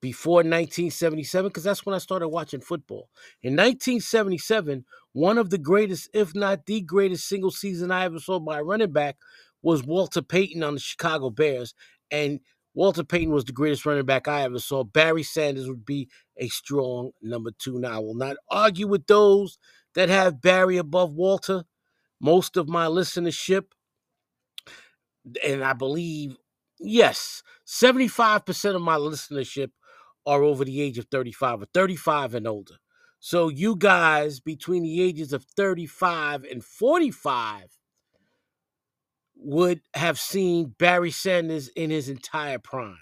before 0.00 0.36
1977 0.36 1.48
because 1.48 1.64
that's 1.64 1.84
when 1.84 1.96
I 1.96 1.98
started 1.98 2.28
watching 2.28 2.60
football. 2.60 3.08
In 3.42 3.54
1977, 3.54 4.84
one 5.14 5.36
of 5.36 5.50
the 5.50 5.58
greatest, 5.58 6.08
if 6.14 6.32
not 6.32 6.66
the 6.66 6.80
greatest 6.80 7.26
single 7.26 7.50
season 7.50 7.90
I 7.90 8.04
ever 8.04 8.20
saw 8.20 8.38
by 8.38 8.60
a 8.60 8.64
running 8.64 8.92
back 8.92 9.16
was 9.62 9.82
Walter 9.82 10.22
Payton 10.22 10.62
on 10.62 10.74
the 10.74 10.80
Chicago 10.80 11.30
Bears. 11.30 11.74
And 12.12 12.38
Walter 12.74 13.02
Payton 13.02 13.32
was 13.32 13.44
the 13.44 13.52
greatest 13.52 13.84
running 13.84 14.06
back 14.06 14.28
I 14.28 14.42
ever 14.42 14.60
saw. 14.60 14.84
Barry 14.84 15.24
Sanders 15.24 15.66
would 15.66 15.84
be 15.84 16.08
a 16.36 16.46
strong 16.46 17.10
number 17.20 17.50
two. 17.58 17.80
Now, 17.80 17.96
I 17.96 17.98
will 17.98 18.14
not 18.14 18.36
argue 18.48 18.86
with 18.86 19.08
those 19.08 19.58
that 19.94 20.08
have 20.08 20.40
Barry 20.40 20.76
above 20.76 21.14
Walter. 21.14 21.64
Most 22.20 22.56
of 22.56 22.68
my 22.68 22.86
listenership, 22.86 23.64
and 25.44 25.64
I 25.64 25.72
believe, 25.72 26.36
yes, 26.78 27.42
75% 27.66 28.76
of 28.76 28.82
my 28.82 28.96
listenership 28.96 29.70
are 30.26 30.42
over 30.42 30.64
the 30.64 30.80
age 30.80 30.98
of 30.98 31.06
35 31.10 31.62
or 31.62 31.66
35 31.74 32.34
and 32.34 32.46
older. 32.46 32.74
So 33.18 33.48
you 33.48 33.76
guys 33.76 34.40
between 34.40 34.82
the 34.82 35.02
ages 35.02 35.32
of 35.32 35.44
35 35.56 36.44
and 36.44 36.64
45 36.64 37.78
would 39.36 39.80
have 39.94 40.18
seen 40.18 40.74
Barry 40.78 41.10
Sanders 41.10 41.68
in 41.68 41.90
his 41.90 42.08
entire 42.08 42.58
prime. 42.58 42.98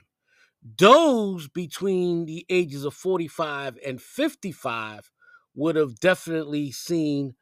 Those 0.79 1.49
between 1.49 2.27
the 2.27 2.45
ages 2.51 2.85
of 2.85 2.95
45 2.95 3.79
and 3.87 4.01
55 4.01 5.11
would 5.61 5.77
have 5.77 6.01
definitely 6.01 6.73
seen 6.73 7.35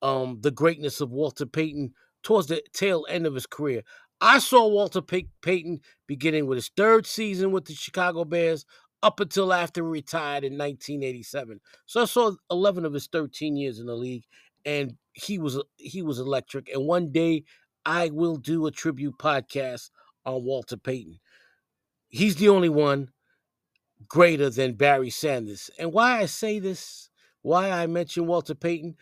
um, 0.00 0.38
the 0.40 0.50
greatness 0.50 1.00
of 1.00 1.10
Walter 1.10 1.46
Payton 1.46 1.92
towards 2.22 2.46
the 2.46 2.62
tail 2.72 3.04
end 3.08 3.26
of 3.26 3.34
his 3.34 3.46
career. 3.46 3.82
I 4.20 4.38
saw 4.38 4.66
Walter 4.66 5.02
Pay- 5.02 5.28
Payton 5.42 5.80
beginning 6.06 6.46
with 6.46 6.56
his 6.56 6.70
third 6.76 7.06
season 7.06 7.52
with 7.52 7.66
the 7.66 7.74
Chicago 7.74 8.24
Bears 8.24 8.64
up 9.02 9.20
until 9.20 9.52
after 9.52 9.82
he 9.84 9.90
retired 9.90 10.44
in 10.44 10.54
1987. 10.54 11.60
So 11.84 12.02
I 12.02 12.06
saw 12.06 12.32
11 12.50 12.84
of 12.86 12.94
his 12.94 13.08
13 13.08 13.56
years 13.56 13.78
in 13.78 13.86
the 13.86 13.94
league, 13.94 14.24
and 14.64 14.96
he 15.12 15.38
was 15.38 15.60
he 15.76 16.02
was 16.02 16.18
electric. 16.18 16.70
And 16.72 16.86
one 16.86 17.12
day 17.12 17.44
I 17.84 18.10
will 18.10 18.36
do 18.36 18.66
a 18.66 18.70
tribute 18.70 19.18
podcast 19.18 19.90
on 20.24 20.44
Walter 20.44 20.76
Payton. 20.76 21.18
He's 22.08 22.36
the 22.36 22.48
only 22.48 22.68
one 22.68 23.10
greater 24.08 24.50
than 24.50 24.74
Barry 24.74 25.10
Sanders. 25.10 25.70
And 25.78 25.92
why 25.92 26.20
I 26.20 26.26
say 26.26 26.58
this, 26.58 27.10
why 27.46 27.70
I 27.70 27.86
mention 27.86 28.26
Walter 28.26 28.56
Payton, 28.56 28.96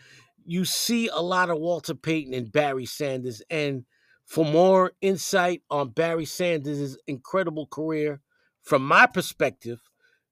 you 0.44 0.66
see 0.66 1.08
a 1.08 1.22
lot 1.22 1.48
of 1.48 1.58
Walter 1.58 1.94
Payton 1.94 2.34
and 2.34 2.52
Barry 2.52 2.84
Sanders. 2.84 3.40
And 3.48 3.86
for 4.26 4.44
more 4.44 4.92
insight 5.00 5.62
on 5.70 5.88
Barry 5.88 6.26
Sanders' 6.26 6.98
incredible 7.06 7.66
career, 7.66 8.20
from 8.62 8.86
my 8.86 9.06
perspective, 9.06 9.80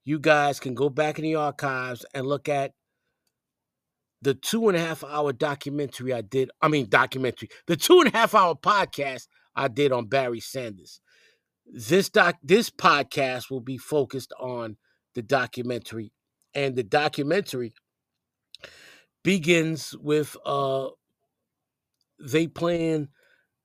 you 0.05 0.19
guys 0.19 0.61
can 0.61 0.75
go 0.75 0.91
back 0.91 1.19
in 1.19 1.23
the 1.23 1.37
archives 1.37 2.05
and 2.13 2.27
look 2.27 2.51
at 2.51 2.73
the 4.21 4.35
two 4.35 4.69
and 4.69 4.77
a 4.77 4.81
half 4.81 5.03
hour 5.03 5.33
documentary 5.33 6.13
I 6.13 6.21
did. 6.21 6.51
I 6.61 6.69
mean, 6.69 6.91
documentary, 6.91 7.49
the 7.67 7.77
two 7.77 8.01
and 8.01 8.13
a 8.13 8.17
half 8.17 8.35
hour 8.35 8.55
podcast 8.55 9.27
I 9.57 9.69
did 9.69 9.91
on 9.91 10.05
Barry 10.05 10.41
Sanders. 10.41 11.01
This 11.65 12.11
doc, 12.11 12.37
this 12.43 12.69
podcast 12.69 13.51
will 13.51 13.61
be 13.61 13.79
focused 13.79 14.35
on 14.39 14.77
the 15.15 15.23
documentary, 15.23 16.13
and 16.55 16.77
the 16.77 16.83
documentary 16.83 17.73
begins 19.23 19.97
with 19.99 20.37
uh 20.45 20.89
they 22.19 22.47
plan 22.47 23.09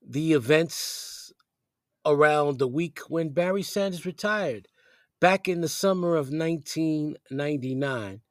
the 0.07 0.33
events 0.33 1.31
around 2.05 2.59
the 2.59 2.67
week 2.67 2.99
when 3.09 3.29
Barry 3.29 3.63
Sanders 3.63 4.05
retired 4.05 4.67
back 5.19 5.47
in 5.47 5.61
the 5.61 5.67
summer 5.67 6.15
of 6.15 6.31
1999. 6.31 8.21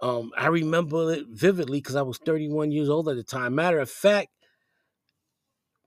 Um, 0.00 0.32
I 0.36 0.48
remember 0.48 1.12
it 1.12 1.26
vividly 1.30 1.78
because 1.78 1.94
I 1.94 2.02
was 2.02 2.18
31 2.18 2.72
years 2.72 2.88
old 2.88 3.08
at 3.08 3.16
the 3.16 3.22
time. 3.22 3.54
Matter 3.54 3.78
of 3.78 3.88
fact, 3.88 4.30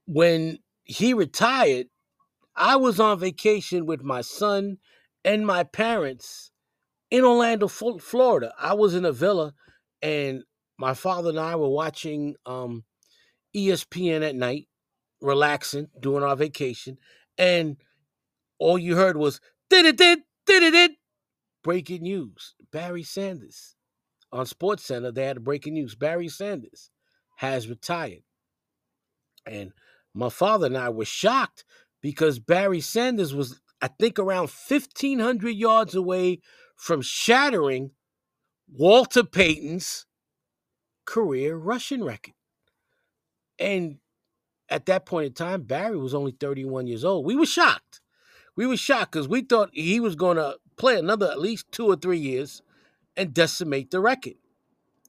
when 0.06 0.58
he 0.84 1.12
retired, 1.12 1.88
I 2.54 2.76
was 2.76 2.98
on 2.98 3.18
vacation 3.18 3.84
with 3.84 4.02
my 4.02 4.22
son 4.22 4.78
and 5.24 5.46
my 5.46 5.64
parents 5.64 6.50
in 7.10 7.24
Orlando, 7.24 7.68
Florida. 7.68 8.54
I 8.58 8.72
was 8.72 8.94
in 8.94 9.04
a 9.04 9.12
villa, 9.12 9.52
and 10.02 10.42
my 10.78 10.94
father 10.94 11.30
and 11.30 11.40
I 11.40 11.56
were 11.56 11.68
watching 11.68 12.36
um, 12.44 12.84
ESPN 13.54 14.28
at 14.28 14.36
night, 14.36 14.68
relaxing, 15.20 15.88
doing 16.00 16.22
our 16.22 16.36
vacation, 16.36 16.98
and 17.38 17.76
all 18.58 18.78
you 18.78 18.96
heard 18.96 19.16
was 19.16 19.40
Did 19.70 19.86
it, 19.86 19.96
did, 19.96 20.20
did 20.46 20.62
it, 20.62 20.70
did. 20.72 20.90
Breaking 21.62 22.02
news. 22.02 22.54
Barry 22.70 23.02
Sanders. 23.02 23.74
On 24.32 24.46
Sports 24.46 24.84
Center, 24.84 25.10
they 25.12 25.24
had 25.24 25.38
a 25.38 25.40
breaking 25.40 25.74
news. 25.74 25.94
Barry 25.94 26.28
Sanders 26.28 26.90
has 27.36 27.68
retired. 27.68 28.22
And 29.46 29.72
my 30.14 30.28
father 30.28 30.66
and 30.66 30.76
I 30.76 30.90
were 30.90 31.04
shocked 31.04 31.64
because 32.02 32.38
Barry 32.38 32.80
Sanders 32.80 33.34
was, 33.34 33.60
I 33.80 33.88
think, 33.88 34.18
around 34.18 34.50
1,500 34.68 35.50
yards 35.50 35.94
away 35.94 36.40
from 36.76 37.02
shattering 37.02 37.92
Walter 38.72 39.24
Payton's 39.24 40.06
career 41.04 41.56
rushing 41.56 42.04
record. 42.04 42.34
And 43.58 43.98
at 44.68 44.86
that 44.86 45.06
point 45.06 45.26
in 45.26 45.32
time, 45.32 45.62
Barry 45.62 45.96
was 45.96 46.14
only 46.14 46.32
31 46.32 46.86
years 46.86 47.04
old. 47.04 47.24
We 47.24 47.36
were 47.36 47.46
shocked. 47.46 48.00
We 48.56 48.66
were 48.66 48.76
shocked 48.76 49.12
because 49.12 49.28
we 49.28 49.42
thought 49.42 49.70
he 49.72 50.00
was 50.00 50.16
going 50.16 50.36
to 50.36 50.56
play 50.76 50.98
another 50.98 51.30
at 51.30 51.40
least 51.40 51.70
two 51.70 51.86
or 51.86 51.96
three 51.96 52.18
years 52.18 52.62
and 53.16 53.32
decimate 53.32 53.90
the 53.90 54.00
record. 54.00 54.34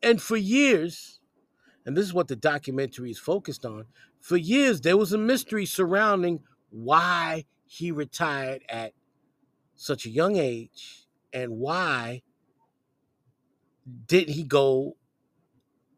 And 0.03 0.21
for 0.21 0.37
years, 0.37 1.19
and 1.85 1.97
this 1.97 2.05
is 2.05 2.13
what 2.13 2.27
the 2.27 2.35
documentary 2.35 3.09
is 3.09 3.19
focused 3.19 3.65
on, 3.65 3.85
for 4.19 4.37
years 4.37 4.81
there 4.81 4.97
was 4.97 5.13
a 5.13 5.17
mystery 5.17 5.65
surrounding 5.65 6.41
why 6.69 7.45
he 7.65 7.91
retired 7.91 8.61
at 8.69 8.93
such 9.75 10.05
a 10.05 10.09
young 10.09 10.37
age 10.37 11.07
and 11.33 11.57
why 11.57 12.21
didn't 14.05 14.33
he 14.33 14.43
go 14.43 14.95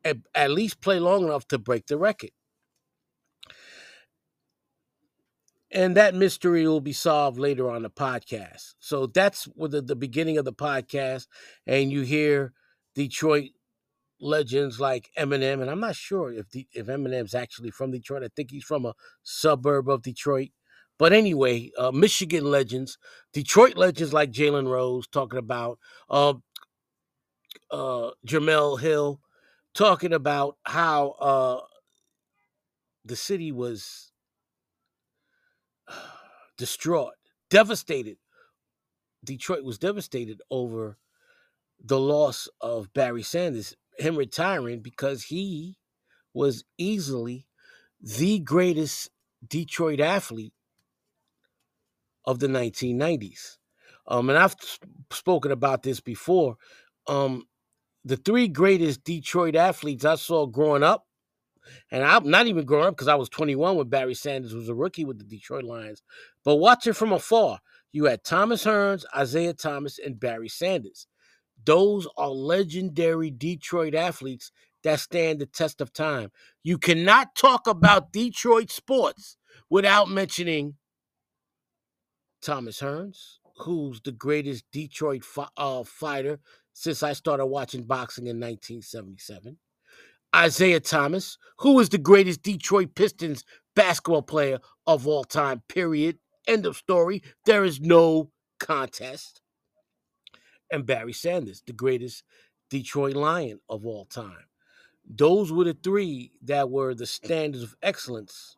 at, 0.03 0.17
at 0.35 0.51
least 0.51 0.81
play 0.81 0.99
long 0.99 1.23
enough 1.23 1.47
to 1.49 1.57
break 1.57 1.87
the 1.87 1.97
record. 1.97 2.31
And 5.71 5.95
that 5.97 6.15
mystery 6.15 6.67
will 6.67 6.81
be 6.81 6.93
solved 6.93 7.37
later 7.37 7.69
on 7.69 7.83
the 7.83 7.91
podcast. 7.91 8.73
So 8.79 9.05
that's 9.05 9.47
the, 9.55 9.81
the 9.81 9.95
beginning 9.95 10.37
of 10.37 10.45
the 10.45 10.53
podcast. 10.53 11.27
And 11.67 11.91
you 11.91 12.01
hear 12.01 12.53
Detroit 12.95 13.51
legends 14.19 14.79
like 14.79 15.11
Eminem, 15.17 15.61
and 15.61 15.69
I'm 15.69 15.79
not 15.79 15.95
sure 15.95 16.33
if 16.33 16.49
the, 16.49 16.67
if 16.73 16.87
Eminem's 16.87 17.35
actually 17.35 17.71
from 17.71 17.91
Detroit. 17.91 18.23
I 18.23 18.29
think 18.35 18.51
he's 18.51 18.63
from 18.63 18.85
a 18.85 18.95
suburb 19.21 19.89
of 19.89 20.01
Detroit. 20.01 20.49
But 20.97 21.13
anyway, 21.13 21.71
uh, 21.77 21.91
Michigan 21.91 22.51
legends, 22.51 22.97
Detroit 23.31 23.77
legends 23.77 24.11
like 24.11 24.31
Jalen 24.31 24.67
Rose 24.67 25.07
talking 25.07 25.39
about 25.39 25.79
uh, 26.09 26.33
uh, 27.71 28.11
Jemele 28.25 28.79
Hill 28.79 29.21
talking 29.73 30.13
about 30.13 30.57
how 30.63 31.09
uh, 31.19 31.59
the 33.05 33.15
city 33.15 33.51
was 33.51 34.11
distraught, 36.57 37.13
devastated. 37.49 38.17
Detroit 39.23 39.63
was 39.63 39.77
devastated 39.77 40.41
over 40.49 40.97
the 41.83 41.99
loss 41.99 42.47
of 42.61 42.93
Barry 42.93 43.23
Sanders, 43.23 43.75
him 43.97 44.15
retiring 44.15 44.79
because 44.81 45.23
he 45.23 45.77
was 46.33 46.63
easily 46.77 47.45
the 48.01 48.39
greatest 48.39 49.09
Detroit 49.45 49.99
athlete 49.99 50.53
of 52.25 52.39
the 52.39 52.47
1990s. 52.47 53.57
Um, 54.07 54.29
and 54.29 54.37
I've 54.37 54.55
spoken 55.11 55.51
about 55.51 55.83
this 55.83 55.99
before. 55.99 56.57
Um, 57.07 57.45
the 58.05 58.17
three 58.17 58.47
greatest 58.47 59.03
Detroit 59.03 59.55
athletes 59.55 60.05
I 60.05 60.15
saw 60.15 60.45
growing 60.45 60.83
up, 60.83 61.05
and 61.91 62.03
I'm 62.03 62.29
not 62.29 62.47
even 62.47 62.65
growing 62.65 62.87
up 62.87 62.95
because 62.95 63.07
I 63.07 63.15
was 63.15 63.29
21 63.29 63.75
when 63.75 63.89
Barry 63.89 64.15
Sanders 64.15 64.55
was 64.55 64.69
a 64.69 64.75
rookie 64.75 65.05
with 65.05 65.17
the 65.19 65.25
Detroit 65.25 65.63
Lions, 65.63 66.01
but 66.43 66.55
watching 66.55 66.93
from 66.93 67.11
afar, 67.11 67.59
you 67.91 68.05
had 68.05 68.23
Thomas 68.23 68.63
Hearns, 68.63 69.03
Isiah 69.19 69.53
Thomas, 69.53 69.99
and 69.99 70.19
Barry 70.19 70.49
Sanders. 70.49 71.07
Those 71.65 72.07
are 72.17 72.29
legendary 72.29 73.31
Detroit 73.31 73.95
athletes 73.95 74.51
that 74.83 74.99
stand 74.99 75.39
the 75.39 75.45
test 75.45 75.81
of 75.81 75.91
time. 75.91 76.31
You 76.63 76.77
cannot 76.77 77.35
talk 77.35 77.67
about 77.67 78.13
Detroit 78.13 78.71
sports 78.71 79.37
without 79.69 80.09
mentioning 80.09 80.75
Thomas 82.41 82.79
Hearns, 82.79 83.39
who's 83.57 84.01
the 84.01 84.11
greatest 84.13 84.63
Detroit 84.71 85.23
fi- 85.23 85.49
uh, 85.57 85.83
fighter 85.83 86.39
since 86.79 87.03
I 87.03 87.11
started 87.11 87.45
watching 87.47 87.83
boxing 87.83 88.27
in 88.27 88.39
1977. 88.39 89.57
Isiah 90.33 90.79
Thomas, 90.79 91.37
who 91.57 91.77
is 91.81 91.89
the 91.89 91.97
greatest 91.97 92.41
Detroit 92.41 92.95
Pistons 92.95 93.43
basketball 93.75 94.21
player 94.21 94.59
of 94.87 95.05
all 95.05 95.25
time, 95.25 95.61
period. 95.67 96.19
End 96.47 96.65
of 96.65 96.77
story. 96.77 97.21
There 97.45 97.65
is 97.65 97.81
no 97.81 98.31
contest. 98.61 99.41
And 100.71 100.85
Barry 100.85 101.11
Sanders, 101.11 101.61
the 101.67 101.73
greatest 101.73 102.23
Detroit 102.69 103.17
Lion 103.17 103.59
of 103.67 103.85
all 103.85 104.05
time. 104.05 104.45
Those 105.05 105.51
were 105.51 105.65
the 105.65 105.77
three 105.83 106.31
that 106.43 106.69
were 106.69 106.95
the 106.95 107.07
standards 107.07 107.63
of 107.63 107.75
excellence 107.83 108.55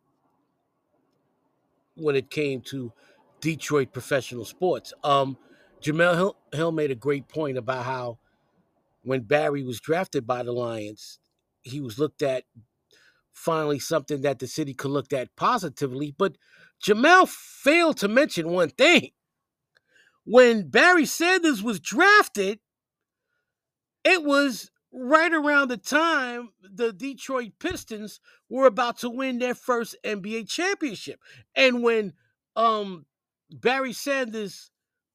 when 1.96 2.16
it 2.16 2.30
came 2.30 2.62
to 2.62 2.94
Detroit 3.40 3.92
professional 3.92 4.46
sports. 4.46 4.94
Um, 5.04 5.38
Jemele 5.82 6.15
Hill, 6.15 6.38
Hill 6.54 6.72
made 6.72 6.91
a 6.91 6.96
great 6.96 7.28
point 7.28 7.58
about 7.58 7.86
how 7.86 8.20
when 9.04 9.22
Barry 9.22 9.63
was 9.63 9.80
drafted 9.80 10.28
by 10.28 10.44
the 10.44 10.52
Lions, 10.52 11.20
he 11.63 11.82
was 11.82 11.98
looked 11.98 12.22
at 12.22 12.44
finally 13.32 13.80
something 13.80 14.22
that 14.22 14.39
the 14.39 14.48
city 14.48 14.74
could 14.74 14.91
look 14.91 15.12
at 15.13 15.36
positively. 15.36 16.13
But 16.17 16.38
Jemele 16.84 17.28
failed 17.28 17.98
to 17.98 18.08
mention 18.08 18.50
one 18.50 18.70
thing. 18.70 19.12
When 20.24 20.70
Barry 20.70 21.06
Sanders 21.06 21.63
was 21.63 21.80
drafted, 21.80 22.60
it 24.04 24.24
was 24.24 24.70
right 24.94 25.34
around 25.34 25.70
the 25.70 25.78
time 25.78 26.50
the 26.62 26.91
Detroit 26.91 27.54
Pistons 27.60 28.20
were 28.50 28.65
about 28.65 28.98
to 29.00 29.10
win 29.10 29.39
their 29.39 29.56
first 29.56 29.96
NBA 30.04 30.48
championship. 30.50 31.20
And 31.56 31.82
when 31.82 32.13
um, 32.56 33.06
Barry 33.50 33.94
Sanders 33.94 34.71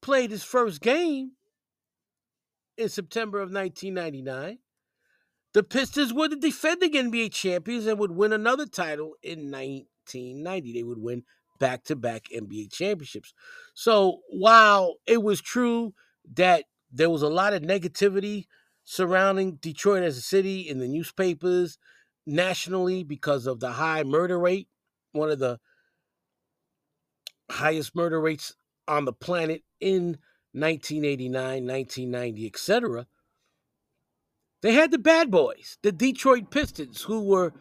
played 0.07 0.31
his 0.31 0.45
first 0.45 0.81
game 0.81 1.33
in 2.79 2.89
September 2.89 3.39
of 3.39 3.53
1999, 3.53 4.59
the 5.53 5.65
Pistons 5.65 6.15
were 6.15 6.29
the 6.29 6.37
defending 6.37 6.93
NBA 6.93 7.33
champions 7.33 7.87
and 7.87 7.99
would 7.99 8.13
win 8.13 8.33
another 8.33 8.67
title 8.67 9.17
in 9.21 9.51
1990. 9.51 10.73
They 10.73 10.85
would 10.85 11.03
win 11.03 11.25
back 11.59 11.83
to 11.85 11.97
back 11.97 12.27
NBA 12.33 12.73
championships. 12.73 13.35
So 13.75 14.21
while 14.31 14.95
it 15.07 15.25
was 15.25 15.41
true 15.41 15.93
that 16.35 16.67
there 16.93 17.11
was 17.11 17.23
a 17.23 17.29
lot 17.29 17.53
of 17.53 17.63
negativity 17.63 18.47
surrounding 18.85 19.57
Detroit 19.57 20.05
as 20.05 20.17
a 20.17 20.23
city 20.23 20.61
in 20.61 20.79
the 20.79 20.87
newspapers, 20.87 21.79
nationally, 22.27 23.03
because 23.03 23.49
of 23.49 23.59
the 23.59 23.73
high 23.73 24.05
murder 24.05 24.39
rate, 24.39 24.69
one 25.11 25.33
of 25.33 25.41
the 25.41 25.59
highest 27.51 27.97
murder 27.97 28.21
rates 28.21 28.55
on 28.89 29.05
the 29.05 29.13
planet 29.13 29.63
in 29.81 30.19
1989, 30.53 31.67
1990, 31.67 32.47
etc. 32.47 33.07
They 34.63 34.73
had 34.73 34.91
the 34.91 34.99
bad 34.99 35.31
boys, 35.31 35.79
the 35.83 35.93
Detroit 35.93 36.51
Pistons, 36.51 37.03
who 37.03 37.23
were 37.23 37.53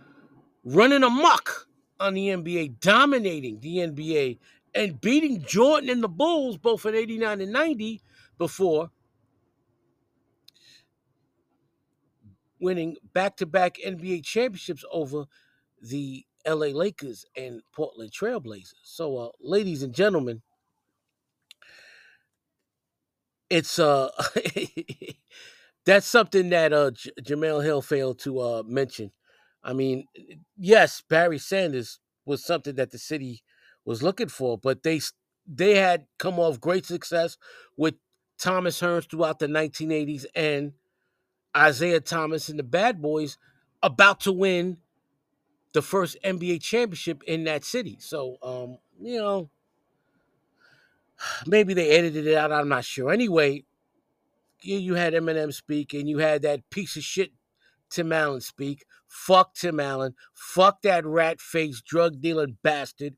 running 0.64 1.04
amok 1.04 1.68
on 2.00 2.14
the 2.14 2.30
NBA, 2.30 2.80
dominating 2.80 3.60
the 3.60 3.78
NBA, 3.78 4.40
and 4.74 5.00
beating 5.00 5.42
Jordan 5.42 5.90
and 5.90 6.04
the 6.04 6.10
Bulls 6.10 6.58
both 6.58 6.86
in 6.86 6.96
89 6.96 7.42
and 7.42 7.52
90 7.52 8.02
before 8.38 8.92
winning 12.60 12.96
back 13.14 13.38
to 13.38 13.46
back 13.46 13.78
NBA 13.86 14.24
championships 14.24 14.84
over 14.92 15.26
the 15.82 16.26
LA 16.48 16.68
Lakers 16.68 17.26
and 17.36 17.62
Portland 17.74 18.12
Trailblazers. 18.12 18.74
So, 18.84 19.18
uh, 19.18 19.30
ladies 19.40 19.84
and 19.84 19.94
gentlemen, 19.94 20.42
it's 23.56 23.80
uh 23.80 24.10
that's 25.86 26.08
something 26.08 26.50
that 26.50 26.74
uh 26.74 26.92
J- 26.92 27.12
Jemele 27.22 27.64
Hill 27.64 27.82
failed 27.82 28.20
to 28.20 28.40
uh 28.40 28.64
mention. 28.66 29.12
I 29.64 29.74
mean, 29.74 30.06
yes, 30.58 31.04
Barry 31.10 31.40
Sanders 31.40 32.00
was 32.26 32.44
something 32.46 32.76
that 32.76 32.92
the 32.92 32.98
city 33.00 33.44
was 33.86 34.04
looking 34.04 34.30
for, 34.30 34.58
but 34.58 34.84
they 34.84 35.02
they 35.48 35.76
had 35.76 36.06
come 36.18 36.40
off 36.40 36.60
great 36.60 36.86
success 36.86 37.38
with 37.78 37.96
Thomas 38.40 38.82
Hearns 38.82 39.10
throughout 39.10 39.40
the 39.40 39.48
1980s 39.48 40.26
and 40.36 40.74
Isiah 41.58 42.02
Thomas 42.02 42.50
and 42.50 42.60
the 42.60 42.64
Bad 42.64 43.02
Boys 43.02 43.38
about 43.84 44.22
to 44.22 44.32
win 44.32 44.78
the 45.74 45.82
first 45.82 46.18
NBA 46.24 46.60
championship 46.60 47.24
in 47.28 47.44
that 47.46 47.64
city. 47.64 47.98
So, 48.00 48.38
um, 48.42 48.78
you 49.02 49.18
know, 49.18 49.50
maybe 51.46 51.74
they 51.74 51.92
edited 51.92 52.28
it 52.28 52.36
out. 52.36 52.52
I'm 52.52 52.70
not 52.70 52.86
sure. 52.86 53.12
Anyway, 53.12 53.64
you, 54.62 54.78
you 54.78 54.96
had 54.96 55.14
Eminem 55.14 55.54
speak, 55.54 55.94
and 55.94 56.10
you 56.10 56.20
had 56.20 56.42
that 56.44 56.70
piece 56.70 56.96
of 56.96 57.04
shit 57.04 57.32
Tim 57.90 58.12
Allen 58.12 58.42
speak. 58.42 58.86
Fuck 59.08 59.56
Tim 59.56 59.80
Allen. 59.80 60.16
Fuck 60.34 60.82
that 60.82 61.06
rat 61.06 61.40
faced 61.40 61.86
drug 61.86 62.22
dealing 62.22 62.58
bastard. 62.64 63.16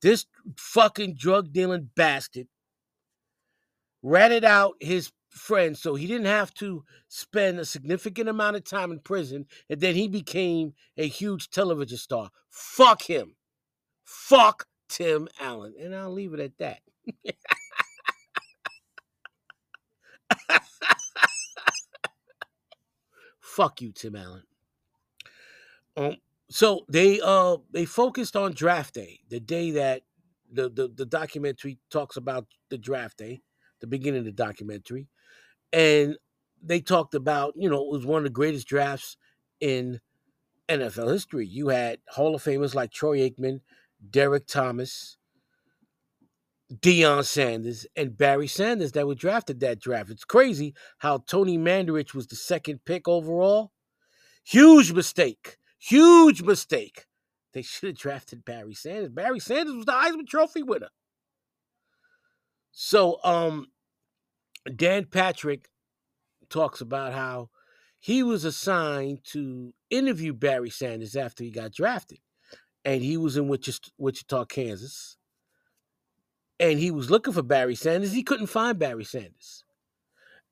This 0.00 0.26
fucking 0.56 1.14
drug 1.14 1.52
dealing 1.52 1.90
bastard 1.94 2.46
ratted 4.02 4.44
out 4.44 4.74
his 4.80 5.10
friends 5.30 5.80
so 5.80 5.94
he 5.94 6.06
didn't 6.06 6.26
have 6.26 6.54
to 6.54 6.84
spend 7.08 7.58
a 7.58 7.64
significant 7.64 8.28
amount 8.28 8.56
of 8.56 8.64
time 8.64 8.92
in 8.92 9.00
prison, 9.00 9.46
and 9.68 9.80
then 9.80 9.94
he 9.94 10.08
became 10.08 10.74
a 10.96 11.08
huge 11.08 11.50
television 11.50 11.98
star. 11.98 12.30
Fuck 12.48 13.02
him. 13.02 13.34
Fuck 14.04 14.66
Tim 14.88 15.28
Allen. 15.40 15.74
And 15.80 15.94
I'll 15.94 16.12
leave 16.12 16.34
it 16.34 16.40
at 16.40 16.58
that. 16.58 16.80
Fuck 23.40 23.80
you, 23.80 23.92
Tim 23.92 24.16
Allen. 24.16 24.42
Um, 25.96 26.16
so 26.50 26.84
they 26.88 27.20
uh 27.22 27.58
they 27.72 27.84
focused 27.84 28.36
on 28.36 28.52
draft 28.52 28.94
day, 28.94 29.20
the 29.28 29.40
day 29.40 29.70
that 29.72 30.02
the, 30.52 30.68
the 30.68 30.88
the 30.88 31.06
documentary 31.06 31.78
talks 31.90 32.16
about 32.16 32.46
the 32.70 32.78
draft 32.78 33.18
day, 33.18 33.42
the 33.80 33.86
beginning 33.86 34.20
of 34.20 34.24
the 34.24 34.32
documentary, 34.32 35.08
and 35.72 36.16
they 36.62 36.80
talked 36.80 37.14
about 37.14 37.54
you 37.56 37.68
know 37.70 37.82
it 37.84 37.90
was 37.92 38.06
one 38.06 38.18
of 38.18 38.24
the 38.24 38.30
greatest 38.30 38.66
drafts 38.66 39.16
in 39.60 40.00
NFL 40.68 41.12
history. 41.12 41.46
You 41.46 41.68
had 41.68 41.98
Hall 42.08 42.34
of 42.34 42.42
Famers 42.42 42.74
like 42.74 42.92
Troy 42.92 43.18
Aikman, 43.18 43.60
Derrick 44.10 44.46
Thomas, 44.46 45.18
Deion 46.72 47.24
Sanders, 47.24 47.86
and 47.94 48.16
Barry 48.16 48.46
Sanders 48.46 48.92
that 48.92 49.06
were 49.06 49.14
drafted 49.14 49.60
that 49.60 49.80
draft. 49.80 50.10
It's 50.10 50.24
crazy 50.24 50.74
how 50.98 51.18
Tony 51.18 51.58
Mandarich 51.58 52.14
was 52.14 52.26
the 52.26 52.36
second 52.36 52.84
pick 52.84 53.06
overall. 53.06 53.72
Huge 54.44 54.92
mistake. 54.92 55.58
Huge 55.78 56.42
mistake. 56.42 57.06
They 57.52 57.62
should 57.62 57.90
have 57.90 57.98
drafted 57.98 58.44
Barry 58.44 58.74
Sanders. 58.74 59.10
Barry 59.10 59.40
Sanders 59.40 59.76
was 59.76 59.84
the 59.84 59.92
Heisman 59.92 60.26
Trophy 60.26 60.62
winner. 60.62 60.88
So, 62.72 63.20
um, 63.22 63.68
Dan 64.74 65.04
Patrick 65.04 65.68
talks 66.48 66.80
about 66.80 67.12
how 67.12 67.50
he 68.00 68.22
was 68.22 68.44
assigned 68.44 69.20
to 69.24 69.72
interview 69.90 70.32
Barry 70.32 70.70
Sanders 70.70 71.14
after 71.14 71.44
he 71.44 71.50
got 71.50 71.72
drafted. 71.72 72.18
And 72.84 73.02
he 73.02 73.16
was 73.16 73.36
in 73.36 73.48
Wichita, 73.48 74.44
Kansas. 74.46 75.16
And 76.64 76.78
he 76.78 76.90
was 76.90 77.10
looking 77.10 77.34
for 77.34 77.42
Barry 77.42 77.74
Sanders. 77.74 78.12
He 78.12 78.22
couldn't 78.22 78.46
find 78.46 78.78
Barry 78.78 79.04
Sanders. 79.04 79.64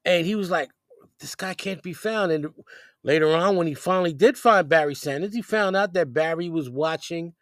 And 0.04 0.26
he 0.26 0.34
was 0.34 0.50
like, 0.50 0.68
this 1.20 1.34
guy 1.34 1.54
can't 1.54 1.82
be 1.82 1.94
found. 1.94 2.30
And 2.30 2.48
later 3.02 3.34
on, 3.34 3.56
when 3.56 3.66
he 3.66 3.72
finally 3.72 4.12
did 4.12 4.36
find 4.36 4.68
Barry 4.68 4.94
Sanders, 4.94 5.32
he 5.32 5.40
found 5.40 5.74
out 5.74 5.94
that 5.94 6.12
Barry 6.12 6.50
was 6.50 6.68
watching 6.68 7.32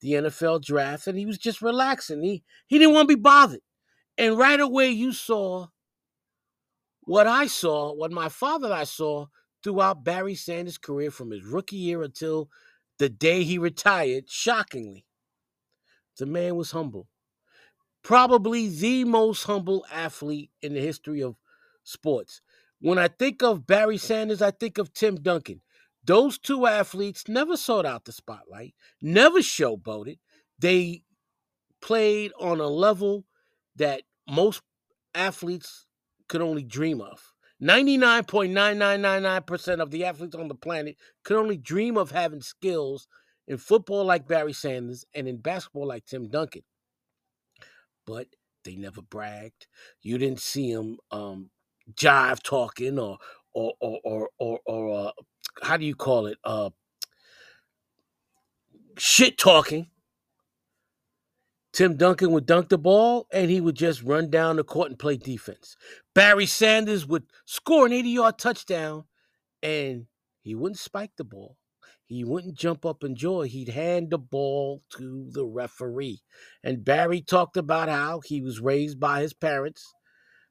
the 0.00 0.12
NFL 0.12 0.62
draft 0.62 1.06
and 1.06 1.18
he 1.18 1.26
was 1.26 1.36
just 1.36 1.60
relaxing. 1.60 2.22
He 2.22 2.42
he 2.66 2.78
didn't 2.78 2.94
want 2.94 3.10
to 3.10 3.14
be 3.14 3.20
bothered. 3.20 3.60
And 4.16 4.38
right 4.38 4.58
away 4.58 4.88
you 4.88 5.12
saw 5.12 5.66
what 7.02 7.26
I 7.26 7.46
saw, 7.46 7.92
what 7.92 8.10
my 8.10 8.30
father 8.30 8.68
and 8.68 8.74
I 8.74 8.84
saw 8.84 9.26
throughout 9.62 10.02
Barry 10.02 10.34
Sanders' 10.34 10.78
career 10.78 11.10
from 11.10 11.30
his 11.30 11.44
rookie 11.44 11.76
year 11.76 12.02
until 12.02 12.48
the 12.98 13.10
day 13.10 13.44
he 13.44 13.58
retired, 13.58 14.30
shockingly. 14.30 15.04
The 16.16 16.24
man 16.24 16.56
was 16.56 16.70
humble. 16.70 17.06
Probably 18.04 18.68
the 18.68 19.04
most 19.04 19.44
humble 19.44 19.86
athlete 19.90 20.50
in 20.60 20.74
the 20.74 20.80
history 20.80 21.22
of 21.22 21.36
sports. 21.84 22.42
When 22.78 22.98
I 22.98 23.08
think 23.08 23.42
of 23.42 23.66
Barry 23.66 23.96
Sanders, 23.96 24.42
I 24.42 24.50
think 24.50 24.76
of 24.76 24.92
Tim 24.92 25.16
Duncan. 25.16 25.62
Those 26.04 26.38
two 26.38 26.66
athletes 26.66 27.28
never 27.28 27.56
sought 27.56 27.86
out 27.86 28.04
the 28.04 28.12
spotlight, 28.12 28.74
never 29.00 29.38
showboated. 29.38 30.18
They 30.58 31.04
played 31.80 32.32
on 32.38 32.60
a 32.60 32.68
level 32.68 33.24
that 33.76 34.02
most 34.28 34.60
athletes 35.14 35.86
could 36.28 36.42
only 36.42 36.62
dream 36.62 37.00
of. 37.00 37.32
99.9999% 37.62 39.80
of 39.80 39.90
the 39.90 40.04
athletes 40.04 40.36
on 40.36 40.48
the 40.48 40.54
planet 40.54 40.98
could 41.24 41.38
only 41.38 41.56
dream 41.56 41.96
of 41.96 42.10
having 42.10 42.42
skills 42.42 43.08
in 43.48 43.56
football 43.56 44.04
like 44.04 44.28
Barry 44.28 44.52
Sanders 44.52 45.06
and 45.14 45.26
in 45.26 45.38
basketball 45.38 45.86
like 45.86 46.04
Tim 46.04 46.28
Duncan. 46.28 46.64
But 48.06 48.28
they 48.64 48.76
never 48.76 49.02
bragged. 49.02 49.66
You 50.02 50.18
didn't 50.18 50.40
see 50.40 50.72
them 50.74 50.98
um, 51.10 51.50
jive 51.94 52.42
talking 52.42 52.98
or 52.98 53.18
or 53.52 53.74
or 53.80 54.00
or 54.04 54.30
or, 54.38 54.60
or 54.66 55.08
uh, 55.08 55.12
how 55.62 55.76
do 55.76 55.84
you 55.84 55.94
call 55.94 56.26
it? 56.26 56.38
Uh, 56.44 56.70
shit 58.98 59.38
talking. 59.38 59.88
Tim 61.72 61.96
Duncan 61.96 62.30
would 62.30 62.46
dunk 62.46 62.68
the 62.68 62.78
ball 62.78 63.26
and 63.32 63.50
he 63.50 63.60
would 63.60 63.74
just 63.74 64.00
run 64.04 64.30
down 64.30 64.56
the 64.56 64.64
court 64.64 64.90
and 64.90 64.98
play 64.98 65.16
defense. 65.16 65.76
Barry 66.14 66.46
Sanders 66.46 67.04
would 67.04 67.24
score 67.46 67.84
an 67.84 67.92
80 67.92 68.10
yard 68.10 68.38
touchdown 68.38 69.04
and 69.60 70.06
he 70.42 70.54
wouldn't 70.54 70.78
spike 70.78 71.10
the 71.16 71.24
ball. 71.24 71.56
He 72.14 72.22
wouldn't 72.22 72.54
jump 72.54 72.86
up 72.86 73.02
in 73.02 73.16
joy. 73.16 73.48
He'd 73.48 73.70
hand 73.70 74.10
the 74.10 74.18
ball 74.18 74.82
to 74.96 75.26
the 75.32 75.44
referee. 75.44 76.22
And 76.62 76.84
Barry 76.84 77.20
talked 77.20 77.56
about 77.56 77.88
how 77.88 78.20
he 78.20 78.40
was 78.40 78.60
raised 78.60 79.00
by 79.00 79.20
his 79.20 79.32
parents, 79.32 79.94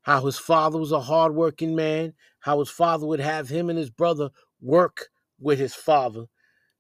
how 0.02 0.26
his 0.26 0.38
father 0.38 0.78
was 0.78 0.92
a 0.92 1.00
hardworking 1.00 1.74
man, 1.74 2.16
how 2.42 2.60
his 2.60 2.70
father 2.70 3.08
would 3.08 3.22
have 3.22 3.48
him 3.48 3.70
and 3.70 3.80
his 3.80 3.90
brother 3.90 4.30
work 4.62 5.08
with 5.40 5.58
his 5.58 5.74
father 5.74 6.26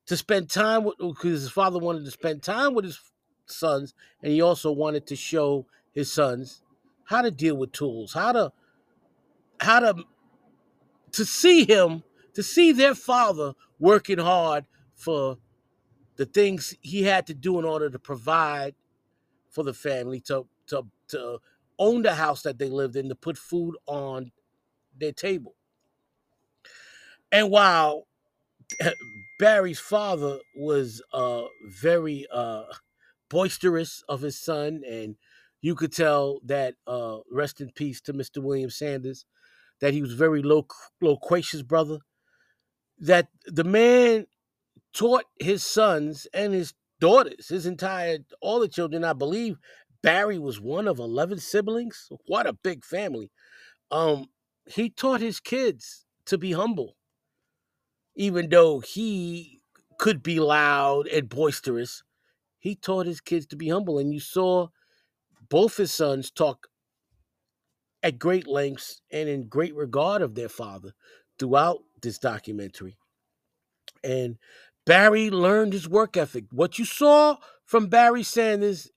to 0.05 0.17
spend 0.17 0.49
time 0.49 0.83
with 0.83 0.95
oh, 0.99 1.13
because 1.13 1.41
his 1.41 1.51
father 1.51 1.79
wanted 1.79 2.03
to 2.03 2.11
spend 2.11 2.43
time 2.43 2.73
with 2.73 2.83
his 2.83 2.99
sons 3.45 3.93
and 4.21 4.33
he 4.33 4.41
also 4.41 4.71
wanted 4.71 5.07
to 5.07 5.15
show 5.15 5.65
his 5.93 6.11
sons 6.11 6.61
how 7.05 7.21
to 7.21 7.31
deal 7.31 7.55
with 7.55 7.71
tools 7.71 8.13
how 8.13 8.31
to 8.31 8.51
how 9.59 9.79
to 9.79 10.03
to 11.11 11.25
see 11.25 11.65
him 11.65 12.03
to 12.33 12.41
see 12.43 12.71
their 12.71 12.95
father 12.95 13.53
working 13.79 14.17
hard 14.17 14.65
for 15.03 15.37
the 16.17 16.25
things 16.25 16.75
he 16.81 17.03
had 17.03 17.27
to 17.27 17.33
do 17.33 17.59
in 17.59 17.65
order 17.65 17.89
to 17.89 17.99
provide 17.99 18.75
for 19.49 19.63
the 19.63 19.73
family 19.73 20.19
to 20.21 20.47
to 20.67 20.85
to 21.09 21.39
own 21.79 22.03
the 22.03 22.15
house 22.15 22.43
that 22.43 22.59
they 22.59 22.69
lived 22.69 22.95
in 22.95 23.09
to 23.09 23.15
put 23.15 23.37
food 23.37 23.75
on 23.87 24.31
their 24.99 25.11
table 25.13 25.55
and 27.31 27.49
while 27.51 28.07
Barry's 29.39 29.79
father 29.79 30.39
was 30.55 31.01
uh, 31.13 31.43
very 31.67 32.25
uh, 32.31 32.63
boisterous 33.29 34.03
of 34.09 34.21
his 34.21 34.39
son, 34.39 34.83
and 34.89 35.15
you 35.61 35.75
could 35.75 35.93
tell 35.93 36.39
that 36.45 36.75
uh, 36.87 37.19
rest 37.31 37.61
in 37.61 37.71
peace 37.71 38.01
to 38.01 38.13
Mr. 38.13 38.41
William 38.41 38.69
Sanders, 38.69 39.25
that 39.81 39.93
he 39.93 40.01
was 40.01 40.13
very 40.13 40.43
loquacious 41.01 41.61
brother. 41.61 41.99
That 42.99 43.27
the 43.45 43.63
man 43.63 44.27
taught 44.93 45.25
his 45.39 45.63
sons 45.63 46.27
and 46.33 46.53
his 46.53 46.73
daughters, 46.99 47.49
his 47.49 47.65
entire 47.65 48.19
all 48.41 48.59
the 48.59 48.67
children. 48.67 49.03
I 49.03 49.13
believe 49.13 49.57
Barry 50.01 50.39
was 50.39 50.59
one 50.61 50.87
of 50.87 50.99
eleven 50.99 51.39
siblings. 51.39 52.09
What 52.27 52.47
a 52.47 52.53
big 52.53 52.85
family! 52.85 53.31
Um, 53.91 54.27
he 54.67 54.89
taught 54.89 55.21
his 55.21 55.39
kids 55.39 56.05
to 56.25 56.37
be 56.37 56.53
humble 56.53 56.95
even 58.15 58.49
though 58.49 58.79
he 58.79 59.61
could 59.97 60.21
be 60.21 60.39
loud 60.39 61.07
and 61.07 61.29
boisterous, 61.29 62.03
he 62.59 62.75
taught 62.75 63.05
his 63.05 63.21
kids 63.21 63.45
to 63.47 63.55
be 63.55 63.69
humble. 63.69 63.99
And 63.99 64.13
you 64.13 64.19
saw 64.19 64.67
both 65.49 65.77
his 65.77 65.91
sons 65.91 66.31
talk 66.31 66.67
at 68.01 68.19
great 68.19 68.47
lengths 68.47 69.01
and 69.11 69.29
in 69.29 69.47
great 69.47 69.75
regard 69.75 70.21
of 70.21 70.35
their 70.35 70.49
father 70.49 70.93
throughout 71.39 71.79
this 72.01 72.17
documentary. 72.19 72.97
And 74.03 74.37
Barry 74.85 75.29
learned 75.29 75.73
his 75.73 75.87
work 75.87 76.17
ethic. 76.17 76.45
What 76.51 76.77
you 76.77 76.85
saw 76.85 77.37
from 77.65 77.87
Barry 77.87 78.23
Sanders 78.23 78.89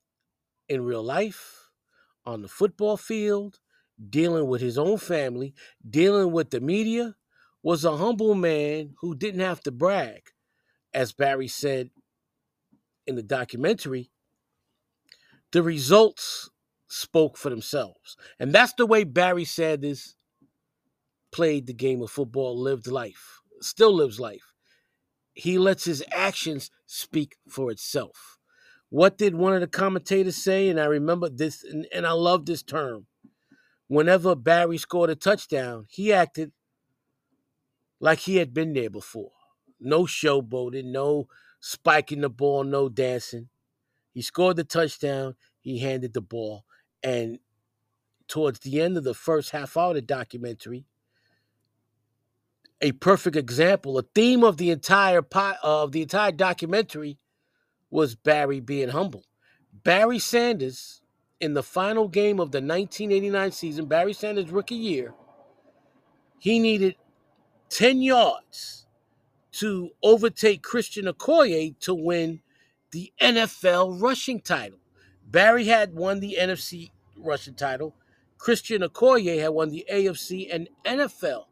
in 0.68 0.84
real 0.84 1.02
life, 1.02 1.68
on 2.24 2.42
the 2.42 2.48
football 2.48 2.96
field, 2.96 3.60
dealing 4.10 4.48
with 4.48 4.60
his 4.60 4.76
own 4.76 4.98
family, 4.98 5.54
dealing 5.88 6.32
with 6.32 6.50
the 6.50 6.60
media, 6.60 7.14
was 7.62 7.84
a 7.84 7.96
humble 7.96 8.34
man 8.34 8.94
who 9.00 9.14
didn't 9.14 9.40
have 9.40 9.60
to 9.60 9.70
brag. 9.70 10.22
As 10.92 11.12
Barry 11.12 11.48
said 11.48 11.90
in 13.06 13.14
the 13.14 13.22
documentary, 13.22 14.10
the 15.52 15.62
results 15.62 16.50
spoke 16.88 17.36
for 17.36 17.50
themselves. 17.50 18.16
And 18.40 18.52
that's 18.52 18.72
the 18.76 18.86
way 18.86 19.04
Barry 19.04 19.44
Sanders 19.44 20.16
played 21.30 21.66
the 21.66 21.74
game 21.74 22.02
of 22.02 22.10
football, 22.10 22.58
lived 22.58 22.88
life, 22.88 23.40
still 23.60 23.94
lives 23.94 24.18
life. 24.18 24.55
He 25.36 25.58
lets 25.58 25.84
his 25.84 26.02
actions 26.10 26.70
speak 26.86 27.36
for 27.46 27.70
itself. 27.70 28.38
What 28.88 29.18
did 29.18 29.34
one 29.34 29.52
of 29.52 29.60
the 29.60 29.66
commentators 29.66 30.36
say? 30.36 30.70
And 30.70 30.80
I 30.80 30.86
remember 30.86 31.28
this, 31.28 31.62
and, 31.62 31.86
and 31.92 32.06
I 32.06 32.12
love 32.12 32.46
this 32.46 32.62
term. 32.62 33.06
Whenever 33.86 34.34
Barry 34.34 34.78
scored 34.78 35.10
a 35.10 35.14
touchdown, 35.14 35.86
he 35.90 36.10
acted 36.12 36.52
like 38.00 38.20
he 38.20 38.36
had 38.36 38.54
been 38.54 38.72
there 38.72 38.88
before. 38.88 39.32
No 39.78 40.04
showboating, 40.04 40.86
no 40.86 41.28
spiking 41.60 42.22
the 42.22 42.30
ball, 42.30 42.64
no 42.64 42.88
dancing. 42.88 43.50
He 44.14 44.22
scored 44.22 44.56
the 44.56 44.64
touchdown. 44.64 45.36
He 45.60 45.80
handed 45.80 46.14
the 46.14 46.22
ball, 46.22 46.64
and 47.02 47.40
towards 48.26 48.60
the 48.60 48.80
end 48.80 48.96
of 48.96 49.04
the 49.04 49.14
first 49.14 49.50
half 49.50 49.76
hour 49.76 49.90
of 49.90 49.96
the 49.96 50.02
documentary, 50.02 50.86
a 52.80 52.92
perfect 52.92 53.36
example, 53.36 53.98
a 53.98 54.02
theme 54.14 54.44
of 54.44 54.56
the 54.56 54.70
entire 54.70 55.22
pot, 55.22 55.56
of 55.62 55.92
the 55.92 56.02
entire 56.02 56.32
documentary 56.32 57.18
was 57.90 58.14
Barry 58.14 58.60
being 58.60 58.90
humble. 58.90 59.24
Barry 59.84 60.18
Sanders 60.18 61.00
in 61.40 61.54
the 61.54 61.62
final 61.62 62.08
game 62.08 62.40
of 62.40 62.50
the 62.50 62.58
1989 62.58 63.52
season, 63.52 63.86
Barry 63.86 64.12
Sanders' 64.12 64.50
rookie 64.50 64.74
year, 64.74 65.14
he 66.38 66.58
needed 66.58 66.96
10 67.70 68.02
yards 68.02 68.86
to 69.52 69.90
overtake 70.02 70.62
Christian 70.62 71.06
Okoye 71.06 71.78
to 71.80 71.94
win 71.94 72.40
the 72.90 73.12
NFL 73.20 74.00
rushing 74.00 74.40
title. 74.40 74.78
Barry 75.26 75.64
had 75.64 75.94
won 75.94 76.20
the 76.20 76.36
NFC 76.38 76.90
rushing 77.16 77.54
title. 77.54 77.94
Christian 78.38 78.82
Okoye 78.82 79.40
had 79.40 79.48
won 79.50 79.70
the 79.70 79.86
AFC 79.90 80.48
and 80.52 80.68
NFL 80.84 81.46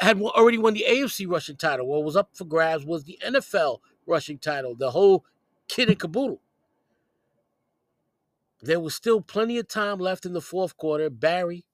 had 0.00 0.20
already 0.20 0.58
won 0.58 0.74
the 0.74 0.84
AFC 0.88 1.28
rushing 1.28 1.56
title. 1.56 1.86
What 1.86 2.04
was 2.04 2.16
up 2.16 2.30
for 2.34 2.44
grabs 2.44 2.84
was 2.84 3.04
the 3.04 3.18
NFL 3.24 3.78
rushing 4.06 4.38
title, 4.38 4.74
the 4.74 4.90
whole 4.90 5.24
kit 5.68 5.88
and 5.88 5.98
caboodle. 5.98 6.40
There 8.62 8.80
was 8.80 8.94
still 8.94 9.20
plenty 9.20 9.58
of 9.58 9.68
time 9.68 9.98
left 9.98 10.26
in 10.26 10.32
the 10.32 10.40
fourth 10.40 10.76
quarter. 10.76 11.10
Barry, 11.10 11.64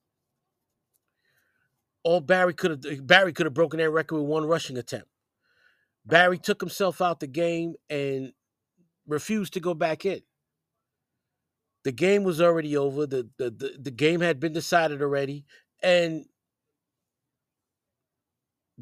all 2.03 2.21
Barry 2.21 2.55
could 2.55 2.71
have 2.71 3.07
Barry 3.07 3.33
could 3.33 3.47
have 3.47 3.55
broken 3.55 3.79
that 3.79 3.91
record 3.91 4.17
with 4.19 4.27
one 4.29 4.45
rushing 4.45 4.77
attempt. 4.77 5.09
Barry 6.05 6.39
took 6.39 6.61
himself 6.61 7.01
out 7.01 7.21
the 7.21 7.27
game 7.27 7.75
and 7.89 8.33
refused 9.07 9.55
to 9.55 9.61
go 9.61 9.75
back 9.75 10.05
in. 10.05 10.21
The 11.85 11.93
game 11.93 12.25
was 12.25 12.41
already 12.41 12.77
over. 12.77 13.07
The, 13.07 13.29
the, 13.39 13.51
the, 13.51 13.77
the 13.79 13.91
game 13.91 14.21
had 14.21 14.41
been 14.41 14.53
decided 14.53 15.03
already. 15.03 15.45
And 15.83 16.27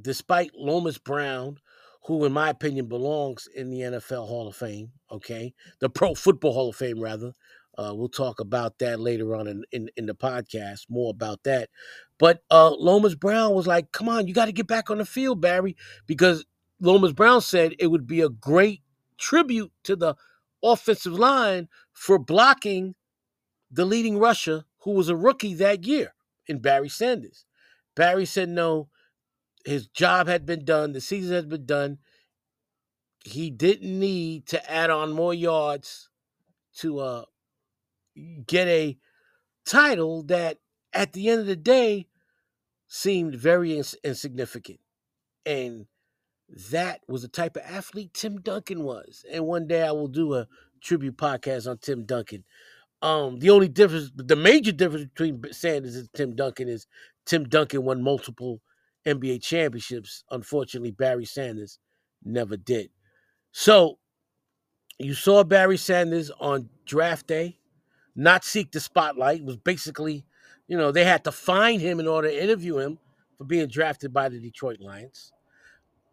despite 0.01 0.55
Lomas 0.55 0.99
Brown, 0.99 1.59
who, 2.05 2.25
in 2.25 2.33
my 2.33 2.51
opinion, 2.51 2.87
belongs 2.87 3.49
in 3.55 3.71
the 3.71 3.81
NFL 3.81 4.27
Hall 4.27 4.49
of 4.49 4.57
Fame, 4.57 4.91
okay, 5.11 5.55
the 5.81 5.89
Pro 5.89 6.15
Football 6.15 6.53
Hall 6.53 6.69
of 6.71 6.77
Fame, 6.77 7.01
rather. 7.01 7.33
Uh, 7.79 7.93
we'll 7.95 8.09
talk 8.09 8.39
about 8.39 8.79
that 8.79 9.01
later 9.01 9.35
on 9.35 9.47
in, 9.47 9.65
in, 9.73 9.89
in 9.97 10.07
the 10.07 10.15
podcast, 10.15 10.83
more 10.91 11.11
about 11.11 11.43
that. 11.45 11.71
But 12.19 12.43
uh, 12.51 12.71
Lomas 12.71 13.15
Brown 13.15 13.55
was 13.55 13.67
like, 13.67 13.93
come 13.93 14.09
on, 14.09 14.27
you 14.27 14.35
got 14.35 14.47
to 14.47 14.53
get 14.53 14.67
back 14.67 14.91
on 14.91 14.99
the 14.99 15.07
field, 15.07 15.41
Barry, 15.41 15.77
because 16.07 16.45
Lomas 16.81 17.13
Brown 17.13 17.41
said 17.41 17.75
it 17.79 17.87
would 17.87 18.07
be 18.07 18.21
a 18.21 18.29
great 18.29 18.83
tribute 19.17 19.73
to 19.85 19.97
the 19.97 20.17
offensive 20.63 21.15
line 21.15 21.69
for 21.93 22.19
blocking 22.19 22.95
the 23.71 23.85
leading 23.87 24.19
rusher 24.19 24.65
who 24.81 24.91
was 24.91 25.09
a 25.09 25.17
rookie 25.17 25.55
that 25.55 25.85
year 25.87 26.15
in 26.47 26.59
Barry 26.59 26.89
Sanders. 26.89 27.47
Barry 27.95 28.27
said 28.27 28.49
no, 28.49 28.89
his 29.65 29.87
job 29.87 30.27
had 30.27 30.47
been 30.47 30.65
done, 30.65 30.93
the 30.93 31.01
season 31.01 31.35
had 31.35 31.49
been 31.49 31.67
done. 31.67 31.99
He 33.25 33.51
didn't 33.51 33.99
need 33.99 34.47
to 34.49 34.71
add 34.71 34.91
on 34.91 35.13
more 35.13 35.33
yards 35.35 36.09
to 36.79 36.99
uh, 36.99 37.25
get 38.47 38.67
a 38.69 38.99
title 39.65 40.23
that 40.25 40.59
at 40.93 41.13
the 41.13 41.29
end 41.29 41.41
of 41.41 41.47
the 41.47 41.57
day 41.57 42.09
seemed 42.89 43.35
very 43.35 43.77
ins- 43.77 43.95
insignificant. 44.03 44.81
And 45.47 45.87
that 46.71 47.01
was 47.09 47.23
the 47.23 47.29
type 47.29 47.57
of 47.57 47.63
athlete 47.63 48.13
Tim 48.13 48.41
Duncan 48.41 48.83
was. 48.83 49.25
And 49.31 49.47
one 49.47 49.67
day 49.67 49.83
I 49.83 49.93
will 49.93 50.09
do 50.09 50.35
a 50.35 50.49
tribute 50.83 51.17
podcast 51.17 51.71
on 51.71 51.79
Tim 51.79 52.05
Duncan. 52.05 52.45
Um, 53.01 53.39
the 53.39 53.51
only 53.51 53.69
difference, 53.69 54.11
the 54.15 54.37
major 54.37 54.73
difference 54.73 55.07
between 55.07 55.43
Sanders 55.53 55.97
and 55.97 56.13
Tim 56.13 56.37
Duncan 56.37 56.69
is 56.69 56.87
Tim 57.27 57.45
Duncan 57.45 57.85
won 57.85 58.03
multiple 58.03 58.61
NBA 59.07 59.43
championships. 59.43 60.25
Unfortunately, 60.31 60.91
Barry 60.91 61.25
Sanders 61.25 61.79
never 62.25 62.57
did. 62.57 62.91
So 63.53 63.99
you 64.99 65.15
saw 65.15 65.45
Barry 65.45 65.77
Sanders 65.77 66.31
on 66.41 66.69
draft 66.87 67.27
day 67.27 67.59
not 68.15 68.45
seek 68.45 68.73
the 68.73 68.81
spotlight. 68.81 69.41
It 69.41 69.47
was 69.47 69.57
basically, 69.57 70.25
you 70.69 70.77
know, 70.77 70.93
they 70.93 71.05
had 71.05 71.25
to 71.25 71.33
find 71.33 71.81
him 71.81 71.99
in 72.01 72.07
order 72.07 72.29
to 72.29 72.43
interview 72.43 72.79
him 72.79 72.99
for 73.39 73.45
being 73.45 73.69
drafted 73.69 74.13
by 74.13 74.29
the 74.29 74.39
Detroit 74.39 74.81
Lions. 74.81 75.33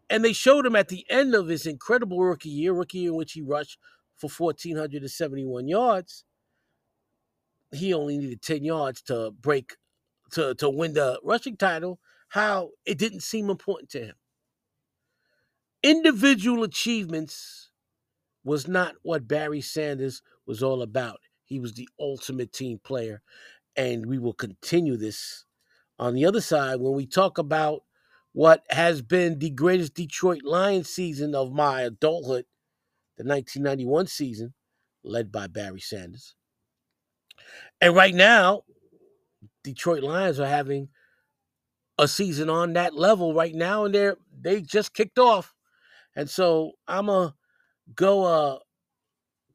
And 0.08 0.24
they 0.24 0.32
showed 0.32 0.66
him 0.66 0.74
at 0.74 0.88
the 0.88 1.06
end 1.08 1.34
of 1.34 1.48
his 1.48 1.66
incredible 1.66 2.20
rookie 2.20 2.48
year, 2.48 2.72
rookie 2.72 2.98
year 2.98 3.10
in 3.10 3.16
which 3.16 3.32
he 3.32 3.42
rushed 3.42 3.78
for 4.16 4.28
1,471 4.28 5.68
yards. 5.68 6.24
He 7.72 7.94
only 7.94 8.18
needed 8.18 8.42
10 8.42 8.64
yards 8.64 9.02
to 9.02 9.30
break, 9.40 9.76
to, 10.32 10.54
to 10.56 10.68
win 10.68 10.94
the 10.94 11.20
rushing 11.22 11.56
title, 11.56 12.00
how 12.30 12.70
it 12.86 12.96
didn't 12.98 13.20
seem 13.20 13.50
important 13.50 13.90
to 13.90 14.00
him. 14.06 14.14
Individual 15.82 16.62
achievements 16.62 17.70
was 18.44 18.66
not 18.66 18.94
what 19.02 19.28
Barry 19.28 19.60
Sanders 19.60 20.22
was 20.46 20.62
all 20.62 20.82
about. 20.82 21.20
He 21.44 21.58
was 21.58 21.74
the 21.74 21.88
ultimate 21.98 22.52
team 22.52 22.80
player. 22.82 23.22
And 23.76 24.06
we 24.06 24.18
will 24.18 24.32
continue 24.32 24.96
this 24.96 25.44
on 25.98 26.14
the 26.14 26.24
other 26.24 26.40
side 26.40 26.80
when 26.80 26.94
we 26.94 27.06
talk 27.06 27.38
about 27.38 27.82
what 28.32 28.62
has 28.70 29.02
been 29.02 29.38
the 29.38 29.50
greatest 29.50 29.94
Detroit 29.94 30.42
Lions 30.44 30.88
season 30.88 31.34
of 31.34 31.52
my 31.52 31.82
adulthood, 31.82 32.44
the 33.16 33.24
1991 33.24 34.06
season, 34.06 34.54
led 35.02 35.32
by 35.32 35.46
Barry 35.46 35.80
Sanders. 35.80 36.36
And 37.80 37.94
right 37.94 38.14
now, 38.14 38.62
Detroit 39.64 40.02
Lions 40.02 40.38
are 40.38 40.46
having 40.46 40.88
a 42.00 42.08
season 42.08 42.48
on 42.48 42.72
that 42.72 42.94
level 42.94 43.34
right 43.34 43.54
now, 43.54 43.84
and 43.84 43.94
they're 43.94 44.16
they 44.40 44.62
just 44.62 44.94
kicked 44.94 45.18
off. 45.18 45.54
And 46.16 46.28
so 46.28 46.72
I'm 46.88 47.06
gonna 47.06 47.34
go 47.94 48.24
uh 48.24 48.58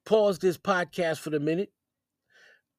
pause 0.06 0.40
this 0.40 0.58
podcast 0.58 1.18
for 1.18 1.32
the 1.32 1.40
minute 1.40 1.72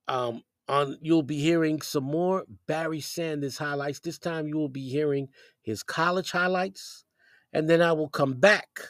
um, 0.08 0.42
on 0.68 0.98
you'll 1.02 1.22
be 1.22 1.38
hearing 1.38 1.82
some 1.82 2.04
more 2.04 2.44
Barry 2.66 3.00
Sanders 3.00 3.58
highlights. 3.58 4.00
This 4.00 4.18
time 4.18 4.46
you 4.46 4.56
will 4.56 4.68
be 4.68 4.88
hearing 4.88 5.28
his 5.62 5.82
college 5.82 6.30
highlights, 6.30 7.04
and 7.52 7.68
then 7.68 7.82
I 7.82 7.92
will 7.92 8.08
come 8.08 8.34
back 8.34 8.80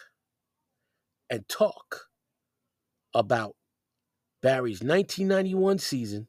and 1.31 1.49
talk 1.49 2.07
about 3.15 3.57
Barry's 4.43 4.83
1991 4.83 5.79
season 5.79 6.29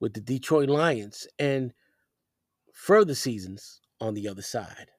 with 0.00 0.12
the 0.14 0.20
Detroit 0.20 0.68
Lions 0.68 1.26
and 1.38 1.72
further 2.76 3.14
seasons 3.14 3.80
on 4.02 4.12
the 4.12 4.28
other 4.28 4.42
side. 4.42 4.90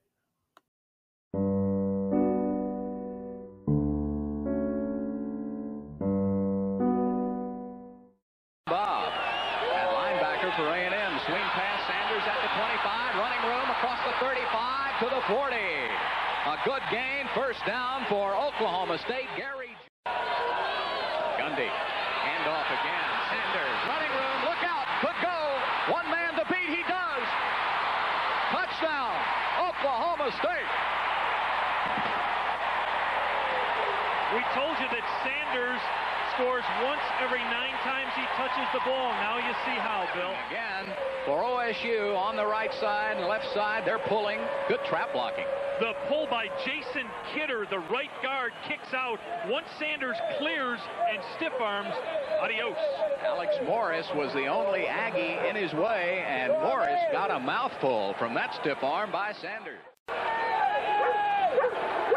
Stiff 51.38 51.54
arms, 51.62 51.94
adios. 52.42 52.78
Alex 53.26 53.54
Morris 53.66 54.08
was 54.16 54.34
the 54.34 54.48
only 54.48 54.88
Aggie 54.88 55.38
in 55.48 55.56
his 55.56 55.74
way, 55.74 56.26
and 56.26 56.52
Morris 56.66 57.00
got 57.12 57.30
a 57.30 57.40
mouthful 57.40 58.16
from 58.18 58.34
that 58.34 58.54
stiff 58.56 58.82
arm 58.82 59.12
by 59.12 59.34
Sanders. 59.34 59.82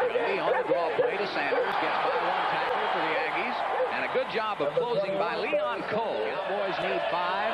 Maybe 0.09 0.41
on 0.41 0.53
the 0.57 0.65
draw 0.65 0.89
play 0.97 1.17
to 1.17 1.27
Sanders, 1.37 1.73
gets 1.81 1.97
by 2.01 2.17
one 2.17 2.45
tackle 2.49 2.87
for 2.93 3.01
the 3.05 3.13
Aggies, 3.13 3.57
and 3.93 4.01
a 4.09 4.11
good 4.13 4.29
job 4.33 4.61
of 4.61 4.73
closing 4.73 5.13
by 5.21 5.37
Leon 5.37 5.85
Cole. 5.93 6.25
Cowboys 6.25 6.77
need 6.81 7.01
five. 7.13 7.53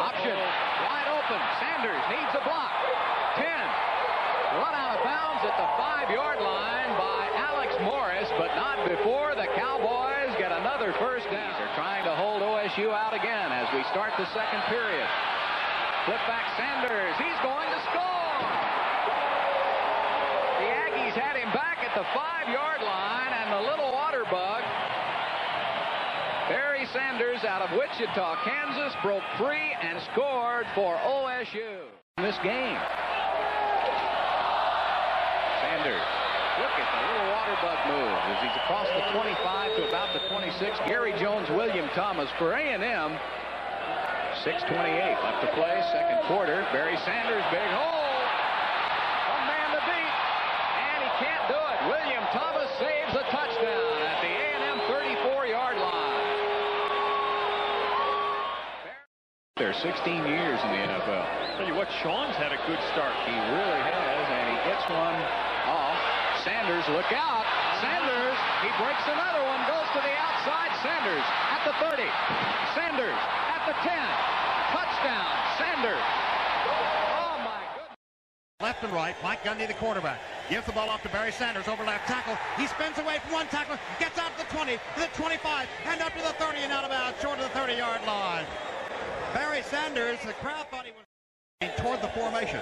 Option, 0.00 0.36
wide 0.36 1.08
open. 1.16 1.40
Sanders 1.60 2.04
needs 2.12 2.32
a 2.36 2.42
block. 2.44 2.72
10. 3.36 3.46
Run 4.60 4.74
out 4.76 4.96
of 4.96 5.04
bounds. 5.04 5.28
At 5.40 5.56
the 5.56 5.68
five-yard 5.80 6.36
line 6.40 6.92
by 7.00 7.32
Alex 7.32 7.59
Morris, 7.82 8.28
but 8.36 8.52
not 8.56 8.84
before 8.88 9.34
the 9.34 9.48
Cowboys 9.56 10.36
get 10.36 10.52
another 10.52 10.92
first 11.00 11.24
down. 11.32 11.56
They're 11.56 11.74
trying 11.74 12.04
to 12.04 12.12
hold 12.12 12.42
OSU 12.42 12.92
out 12.92 13.14
again 13.14 13.52
as 13.52 13.68
we 13.72 13.82
start 13.88 14.12
the 14.18 14.28
second 14.36 14.60
period. 14.68 15.08
Flip 16.04 16.20
back 16.28 16.44
Sanders. 16.60 17.16
He's 17.16 17.40
going 17.40 17.68
to 17.72 17.80
score. 17.88 18.36
The 20.60 20.68
Aggies 20.68 21.16
had 21.16 21.36
him 21.40 21.48
back 21.56 21.80
at 21.80 21.96
the 21.96 22.04
five-yard 22.12 22.82
line, 22.84 23.32
and 23.32 23.48
the 23.56 23.62
little 23.64 23.92
water 23.92 24.24
bug, 24.28 24.62
Barry 26.52 26.84
Sanders 26.92 27.44
out 27.44 27.62
of 27.62 27.72
Wichita, 27.72 28.44
Kansas, 28.44 28.92
broke 29.02 29.24
free 29.38 29.72
and 29.80 30.00
scored 30.12 30.66
for 30.74 30.96
OSU 30.96 31.88
in 32.18 32.24
this 32.24 32.36
game. 32.42 32.78
Sanders. 35.64 36.19
Look 37.50 37.58
at 37.58 37.82
the 37.82 37.90
little 37.90 37.90
water 37.90 37.90
bug 37.90 37.90
move 37.90 38.14
as 38.30 38.38
he's 38.42 38.56
across 38.62 38.86
the 38.94 39.02
25 39.10 39.76
to 39.76 39.88
about 39.88 40.12
the 40.14 40.20
26. 40.28 40.78
Gary 40.86 41.12
Jones, 41.18 41.48
William 41.50 41.88
Thomas 41.94 42.30
for 42.38 42.52
A&M. 42.52 43.18
6.28 44.44 44.70
left 45.22 45.40
to 45.42 45.50
play, 45.58 45.82
second 45.90 46.22
quarter. 46.28 46.62
Barry 46.70 46.96
Sanders, 47.02 47.42
big 47.50 47.70
hole. 47.74 48.22
One 49.34 49.44
man 49.50 49.68
to 49.74 49.82
beat, 49.82 50.14
and 50.78 50.98
he 51.02 51.10
can't 51.18 51.44
do 51.50 51.58
it. 51.58 51.78
William 51.90 52.24
Thomas 52.30 52.70
saves 52.78 53.18
a 53.18 53.24
touchdown 53.34 53.98
at 54.06 54.22
the 54.22 54.30
A&M 54.30 54.78
34-yard 54.86 55.76
line. 55.76 56.30
They're 59.56 59.74
16 59.74 60.24
years 60.24 60.60
in 60.62 60.70
the 60.70 60.82
NFL. 60.86 61.58
Tell 61.58 61.66
you 61.66 61.74
what, 61.74 61.90
Sean's 62.00 62.36
had 62.36 62.52
a 62.52 62.60
good 62.70 62.80
start. 62.94 63.12
He 63.26 63.34
really 63.34 63.82
has, 63.90 64.24
and 64.30 64.46
he 64.54 64.56
gets 64.70 64.86
one 64.88 65.18
off. 65.66 65.98
Sanders, 66.44 66.88
look 66.88 67.12
out. 67.12 67.39
Sanders, 67.80 68.38
he 68.60 68.70
breaks 68.76 69.04
another 69.08 69.42
one, 69.48 69.60
goes 69.64 69.88
to 69.96 70.00
the 70.04 70.14
outside. 70.20 70.68
Sanders 70.84 71.24
at 71.48 71.64
the 71.64 71.72
30. 71.80 72.08
Sanders 72.76 73.20
at 73.48 73.64
the 73.68 73.72
10. 73.72 73.92
Touchdown, 74.72 75.28
Sanders. 75.56 76.06
Oh, 76.68 77.36
my 77.44 77.60
goodness. 77.76 77.96
Left 78.60 78.84
and 78.84 78.92
right, 78.92 79.16
Mike 79.22 79.44
Gundy, 79.44 79.66
the 79.66 79.74
quarterback. 79.74 80.20
Gives 80.48 80.66
the 80.66 80.72
ball 80.72 80.88
off 80.88 81.02
to 81.02 81.08
Barry 81.10 81.32
Sanders 81.32 81.68
over 81.68 81.84
left 81.84 82.06
tackle. 82.06 82.36
He 82.56 82.66
spins 82.66 82.98
away 82.98 83.18
from 83.24 83.32
one 83.32 83.46
tackle, 83.48 83.76
gets 83.98 84.18
out 84.18 84.32
to 84.38 84.44
the 84.44 84.52
20, 84.52 84.72
to 84.72 85.00
the 85.00 85.08
25, 85.14 85.68
and 85.86 86.00
up 86.00 86.12
to 86.14 86.22
the 86.22 86.34
30 86.36 86.58
and 86.60 86.72
out 86.72 86.84
of 86.84 86.90
bounds, 86.90 87.20
short 87.20 87.38
of 87.38 87.44
the 87.52 87.58
30-yard 87.58 88.06
line. 88.06 88.46
Barry 89.34 89.62
Sanders, 89.62 90.18
the 90.24 90.32
crowd 90.34 90.66
thought 90.70 90.84
he 90.84 90.92
was 90.92 91.09
toward 91.80 92.00
the 92.00 92.08
formation. 92.16 92.60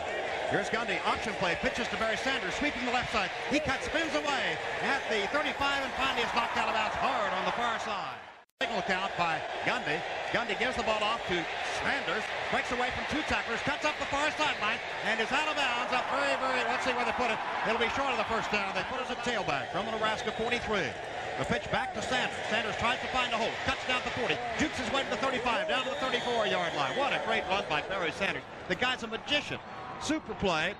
Here's 0.51 0.71
Gundy, 0.71 0.99
option 1.07 1.35
play, 1.39 1.55
pitches 1.63 1.87
to 1.89 1.97
Barry 1.99 2.17
Sanders, 2.17 2.55
sweeping 2.55 2.83
the 2.87 2.91
left 2.91 3.13
side. 3.13 3.31
He 3.51 3.61
cuts, 3.61 3.87
spins 3.87 4.11
away 4.15 4.59
at 4.83 5.03
the 5.07 5.23
35, 5.31 5.55
and 5.55 5.93
finally 5.95 6.27
is 6.27 6.35
knocked 6.35 6.59
out 6.59 6.67
of 6.67 6.75
bounds 6.75 6.99
hard 6.99 7.31
on 7.31 7.45
the 7.45 7.55
far 7.55 7.79
side. 7.79 8.19
Signal 8.59 8.83
count 8.91 9.13
by 9.15 9.39
Gundy. 9.63 10.03
Gundy 10.35 10.59
gives 10.59 10.75
the 10.75 10.83
ball 10.83 10.99
off 10.99 11.23
to 11.31 11.39
Sanders, 11.79 12.27
breaks 12.51 12.73
away 12.75 12.91
from 12.91 13.07
two 13.07 13.23
tacklers, 13.31 13.63
cuts 13.63 13.87
up 13.87 13.95
the 14.03 14.11
far 14.11 14.35
sideline, 14.35 14.83
and 15.07 15.21
is 15.21 15.31
out 15.31 15.47
of 15.47 15.55
bounds 15.55 15.95
up 15.95 16.03
very, 16.11 16.35
very, 16.43 16.59
let's 16.67 16.83
see 16.83 16.91
where 16.91 17.07
they 17.07 17.15
put 17.15 17.31
it. 17.31 17.39
It'll 17.71 17.79
be 17.79 17.91
short 17.95 18.11
of 18.11 18.19
the 18.19 18.27
first 18.27 18.51
down. 18.51 18.75
They 18.75 18.83
put 18.91 18.99
it 18.99 19.07
as 19.07 19.15
a 19.15 19.21
tailback 19.23 19.71
from 19.71 19.87
the 19.87 19.93
Nebraska 19.93 20.35
43. 20.35 20.91
The 21.39 21.45
pitch 21.45 21.71
back 21.71 21.95
to 21.95 22.03
Sanders. 22.03 22.37
Sanders 22.51 22.75
tries 22.79 22.99
to 22.99 23.07
find 23.09 23.33
a 23.33 23.37
hole. 23.37 23.53
Cuts 23.65 23.87
down 23.87 24.03
to 24.03 24.11
40. 24.11 24.37
Jukes 24.59 24.77
his 24.77 24.93
way 24.93 25.05
to 25.05 25.11
the 25.11 25.17
35. 25.19 25.69
Down 25.69 25.85
to 25.85 25.91
the 25.91 25.97
34-yard 25.97 26.75
line. 26.75 26.99
What 26.99 27.13
a 27.13 27.23
great 27.25 27.45
run 27.49 27.63
by 27.71 27.81
Barry 27.83 28.11
Sanders. 28.11 28.43
The 28.67 28.75
guy's 28.75 29.05
a 29.05 29.07
magician. 29.07 29.61
Super 30.03 30.35
play 30.35 30.75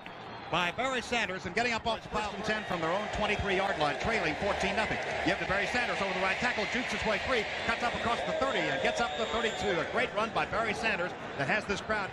by 0.51 0.73
Barry 0.73 1.01
Sanders 1.01 1.47
and 1.47 1.55
getting 1.55 1.75
up 1.75 1.87
off 1.87 2.03
the 2.03 2.09
first 2.09 2.35
and 2.35 2.43
10 2.43 2.65
from 2.65 2.81
their 2.81 2.91
own 2.91 3.07
23-yard 3.15 3.79
line, 3.79 4.01
trailing 4.01 4.35
14-0. 4.35 5.25
Give 5.25 5.39
to 5.39 5.45
Barry 5.47 5.67
Sanders 5.67 5.99
over 6.03 6.13
the 6.13 6.27
right 6.27 6.37
tackle. 6.39 6.65
Jukes 6.73 6.91
his 6.91 7.07
way 7.07 7.21
free. 7.29 7.45
Cuts 7.69 7.85
up 7.85 7.95
across 7.95 8.19
the 8.27 8.33
30 8.33 8.59
and 8.59 8.83
gets 8.83 9.01
up 9.01 9.17
to 9.17 9.27
32. 9.27 9.79
A 9.79 9.85
great 9.93 10.13
run 10.17 10.33
by 10.35 10.45
Barry 10.45 10.75
Sanders 10.75 11.13
that 11.39 11.47
has 11.47 11.65
this 11.67 11.81
crowd. 11.81 12.11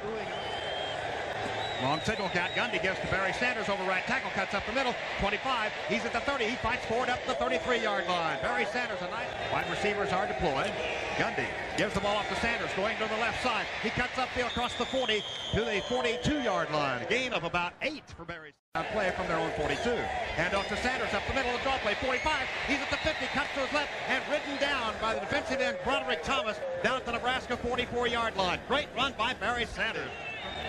Long 1.84 2.00
signal 2.02 2.30
count. 2.30 2.52
Gundy 2.54 2.82
gives 2.82 3.00
to 3.02 3.08
Barry 3.08 3.34
Sanders 3.34 3.68
over 3.68 3.84
right 3.84 4.04
tackle. 4.06 4.32
Cuts 4.32 4.54
up 4.54 4.66
the 4.66 4.72
middle. 4.72 4.96
25. 5.20 5.72
He's 5.90 6.06
at 6.06 6.14
the 6.14 6.22
30. 6.22 6.46
He 6.46 6.56
fights 6.56 6.86
forward 6.86 7.10
up 7.10 7.20
the 7.28 7.34
33-yard 7.34 8.08
line. 8.08 8.38
Barry 8.42 8.66
Sanders, 8.72 9.00
a 9.02 9.10
nice 9.12 9.28
wide 9.52 9.70
receivers 9.70 10.12
are 10.14 10.26
deployed. 10.26 10.68
Eh? 10.68 11.18
Gundy 11.18 11.48
gives 11.78 11.94
the 11.94 12.00
ball 12.00 12.16
off 12.16 12.30
to 12.30 12.36
Sanders, 12.38 12.70
going 12.76 12.96
to 12.98 13.08
the 13.08 13.18
left 13.18 13.44
side. 13.44 13.66
He 13.84 13.90
cuts 13.90 14.14
upfield 14.14 14.48
across 14.48 14.74
the 14.76 14.86
40 14.86 15.22
to 15.54 15.60
the 15.62 15.82
42-yard 15.92 16.72
line. 16.72 17.02
A 17.02 17.06
gain 17.06 17.34
of 17.34 17.44
about 17.44 17.74
eight 17.82 18.04
for 18.16 18.24
Barry. 18.24 18.54
Play 18.92 19.12
from 19.16 19.28
their 19.28 19.38
own 19.38 19.52
42. 19.52 19.90
Hand 20.36 20.54
off 20.54 20.68
to 20.68 20.78
Sanders 20.78 21.14
up 21.14 21.24
the 21.28 21.34
middle 21.34 21.52
of 21.52 21.58
the 21.60 21.64
draw 21.64 21.78
play. 21.80 21.96
45. 21.96 22.48
He's 22.68 22.80
at 22.80 22.90
the 22.90 22.98
50. 22.98 23.26
Cuts 23.28 23.50
to 23.56 23.60
his 23.62 23.74
left 23.74 23.90
and 24.08 24.24
ridden 24.32 24.60
down 24.60 24.94
by 25.02 25.14
the 25.14 25.20
defensive 25.22 25.60
end 25.60 25.78
Broderick 25.84 26.24
Thomas 26.24 26.60
down 26.84 26.98
at 26.98 27.06
the 27.06 27.12
Nebraska 27.12 27.58
44-yard 27.58 28.36
line. 28.38 28.60
Great 28.68 28.88
run 28.96 29.14
by 29.18 29.34
Barry 29.34 29.66
Sanders 29.66 30.10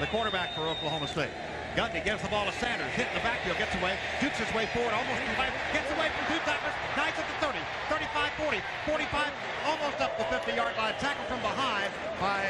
the 0.01 0.07
quarterback 0.09 0.55
for 0.55 0.63
Oklahoma 0.63 1.09
State. 1.09 1.31
Gundy 1.77 2.05
gives 2.05 2.23
the 2.23 2.29
ball 2.29 2.47
to 2.47 2.53
Sanders, 2.57 2.89
hit 2.97 3.09
in 3.13 3.15
the 3.15 3.21
backfield, 3.21 3.59
gets 3.59 3.75
away, 3.77 3.99
jukes 4.21 4.41
his 4.41 4.49
way 4.57 4.65
forward, 4.73 4.97
almost 4.97 5.21
gets 5.21 5.89
away 5.93 6.09
from 6.09 6.25
two 6.33 6.41
tacklers, 6.49 6.73
nice 6.97 7.17
at 7.21 7.29
the 7.29 7.37
30, 7.45 7.61
35, 7.93 8.33
40, 8.41 8.61
45, 8.89 9.33
almost 9.69 10.01
up 10.01 10.17
the 10.17 10.25
50-yard 10.33 10.73
line, 10.77 10.97
tackle 10.97 11.25
from 11.29 11.41
behind 11.45 11.93
by 12.17 12.49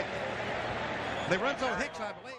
Lorenzo 1.26 1.66
Hicks, 1.74 1.98
I 1.98 2.14
believe. 2.22 2.38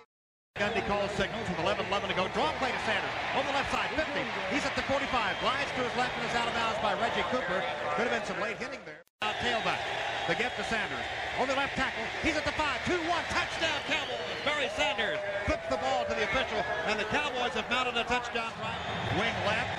Gundy 0.56 0.82
calls 0.88 1.12
signals 1.14 1.46
with 1.54 1.60
11-11 1.62 2.10
to 2.10 2.18
go. 2.18 2.26
Draw 2.34 2.50
play 2.58 2.74
to 2.74 2.82
Sanders. 2.82 3.14
On 3.38 3.46
the 3.46 3.54
left 3.54 3.70
side, 3.70 3.94
50. 3.94 4.26
He's 4.50 4.66
at 4.66 4.74
the 4.74 4.82
45. 4.90 5.06
Glides 5.38 5.70
to 5.78 5.86
his 5.86 5.94
left 5.94 6.18
and 6.18 6.26
is 6.26 6.34
out 6.34 6.50
of 6.50 6.56
bounds 6.58 6.82
by 6.82 6.98
Reggie 6.98 7.22
Cooper. 7.30 7.62
Could 7.94 8.10
have 8.10 8.16
been 8.18 8.26
some 8.26 8.42
late 8.42 8.58
hitting 8.58 8.82
there. 8.82 9.06
Out 9.22 9.38
tailback. 9.38 9.78
The 10.26 10.34
gift 10.34 10.58
to 10.58 10.66
Sanders. 10.66 11.06
On 11.38 11.46
the 11.46 11.54
left 11.54 11.78
tackle. 11.78 12.02
He's 12.26 12.34
at 12.34 12.42
the 12.42 12.58
5. 12.58 12.66
2-1. 12.90 13.06
Touchdown 13.30 13.80
Sanders 14.78 15.18
flips 15.50 15.66
the 15.74 15.82
ball 15.82 16.06
to 16.06 16.14
the 16.14 16.22
official. 16.30 16.62
And 16.86 17.02
the 17.02 17.10
Cowboys 17.10 17.58
have 17.58 17.66
mounted 17.66 17.98
a 17.98 18.06
touchdown 18.06 18.54
drive. 18.62 18.78
Wing 19.18 19.34
left. 19.50 19.74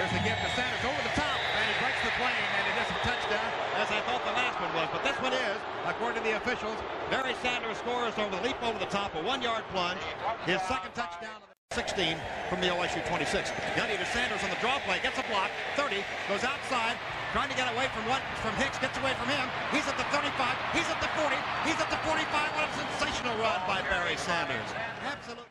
There's 0.00 0.08
the 0.16 0.24
gift 0.24 0.40
to 0.40 0.50
Sanders 0.56 0.80
over 0.80 1.02
the 1.04 1.12
top. 1.12 1.36
And 1.60 1.64
he 1.68 1.74
breaks 1.76 2.00
the 2.00 2.14
plane. 2.16 2.48
And 2.56 2.64
it 2.72 2.76
is 2.80 2.88
a 2.88 2.98
touchdown 3.04 3.50
as 3.76 3.88
I 3.92 4.00
thought 4.08 4.24
the 4.24 4.32
last 4.32 4.56
one 4.64 4.72
was. 4.72 4.88
But 4.96 5.04
this 5.04 5.20
one 5.20 5.36
is, 5.36 5.60
according 5.84 6.24
to 6.24 6.24
the 6.24 6.40
officials, 6.40 6.80
Barry 7.12 7.36
Sanders 7.44 7.76
scores 7.84 8.16
over 8.16 8.32
the 8.32 8.40
leap 8.40 8.56
over 8.64 8.80
the 8.80 8.88
top. 8.88 9.12
A 9.12 9.20
one-yard 9.20 9.68
plunge. 9.76 10.00
His 10.48 10.56
second 10.64 10.96
touchdown. 10.96 11.44
16 11.76 12.16
from 12.48 12.64
the 12.64 12.72
OSU 12.72 13.04
26. 13.04 13.52
Gundy 13.76 14.00
to 14.00 14.08
Sanders 14.08 14.40
on 14.40 14.48
the 14.48 14.56
draw 14.64 14.78
play, 14.88 15.00
gets 15.02 15.18
a 15.18 15.26
block, 15.28 15.50
30, 15.76 16.00
goes 16.28 16.44
outside, 16.44 16.96
trying 17.34 17.50
to 17.50 17.58
get 17.58 17.66
away 17.74 17.90
from 17.90 18.06
what 18.06 18.22
from 18.38 18.54
Hicks, 18.62 18.78
gets 18.78 18.94
away 19.02 19.10
from 19.18 19.26
him. 19.26 19.42
He's 19.74 19.82
at 19.90 19.98
the 19.98 20.06
35, 20.14 20.30
he's 20.70 20.86
at 20.86 21.02
the 21.02 21.10
40, 21.18 21.34
he's 21.66 21.74
at 21.82 21.90
the 21.90 21.98
45. 22.06 22.30
What 22.30 22.62
a 22.62 22.70
sensational 22.78 23.34
run 23.42 23.58
by 23.66 23.82
Barry 23.90 24.14
Sanders. 24.14 24.70
Absolutely. 25.02 25.50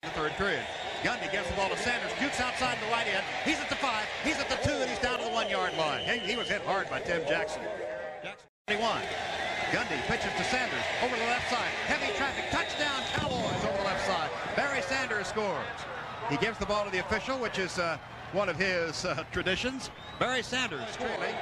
The 0.00 0.08
third 0.16 0.32
period. 0.40 0.64
Gundy 1.04 1.28
gets 1.28 1.44
the 1.52 1.56
ball 1.60 1.68
to 1.68 1.76
Sanders, 1.76 2.16
jukes 2.16 2.40
outside 2.40 2.80
the 2.80 2.88
right 2.88 3.04
end. 3.04 3.20
He's 3.44 3.60
at 3.60 3.68
the 3.68 3.76
five, 3.76 4.08
he's 4.24 4.40
at 4.40 4.48
the 4.48 4.56
two, 4.64 4.72
and 4.72 4.88
he's 4.88 5.04
down 5.04 5.20
to 5.20 5.24
the 5.28 5.36
one-yard 5.36 5.76
line. 5.76 6.00
He, 6.08 6.32
he 6.32 6.34
was 6.34 6.48
hit 6.48 6.64
hard 6.64 6.88
by 6.88 7.04
Tim 7.04 7.20
Jackson. 7.28 7.60
Jackson 8.24 8.48
21. 8.72 8.88
Gundy 9.68 10.00
pitches 10.08 10.32
to 10.32 10.44
Sanders 10.48 10.86
over 11.04 11.12
the 11.12 11.28
left 11.28 11.44
side. 11.52 11.72
Heavy 11.92 12.08
traffic. 12.16 12.48
Touchdown 12.48 13.04
Cowboys 13.12 13.60
over 13.68 13.76
the 13.76 13.84
left 13.84 14.00
side. 14.08 14.30
Barry 14.56 14.80
Sanders 14.80 15.28
scores. 15.28 15.76
He 16.32 16.38
gives 16.38 16.56
the 16.56 16.64
ball 16.64 16.86
to 16.86 16.90
the 16.90 17.04
official, 17.04 17.36
which 17.36 17.58
is 17.58 17.78
uh, 17.78 17.98
one 18.32 18.48
of 18.48 18.56
his 18.56 19.04
uh, 19.04 19.24
traditions. 19.32 19.90
Barry 20.18 20.42
Sanders 20.42 20.84
trailing 20.96 21.34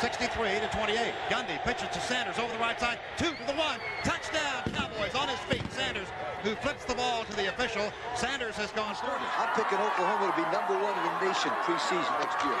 63 0.00 0.60
to 0.60 0.68
28. 0.74 1.14
Gundy 1.30 1.56
pitches 1.64 1.88
to 1.92 2.00
Sanders 2.00 2.38
over 2.38 2.52
the 2.52 2.58
right 2.58 2.78
side. 2.78 2.98
Two 3.16 3.30
to 3.30 3.44
the 3.46 3.54
one. 3.54 3.78
Touchdown 4.02 4.60
Cowboys 4.74 5.14
on 5.14 5.28
his 5.28 5.38
feet. 5.48 5.64
Sanders 5.72 6.08
who 6.42 6.54
flips 6.60 6.84
the 6.84 6.94
ball 6.94 7.24
to 7.24 7.34
the 7.36 7.48
official. 7.48 7.88
Sanders 8.14 8.56
has 8.56 8.70
gone 8.72 8.94
started. 8.94 9.24
I'm 9.38 9.48
picking 9.56 9.78
Oklahoma 9.78 10.28
to 10.28 10.36
be 10.36 10.44
number 10.52 10.76
one 10.76 10.92
in 10.92 11.04
the 11.08 11.32
nation 11.32 11.50
preseason 11.64 12.12
next 12.20 12.36
year. 12.44 12.60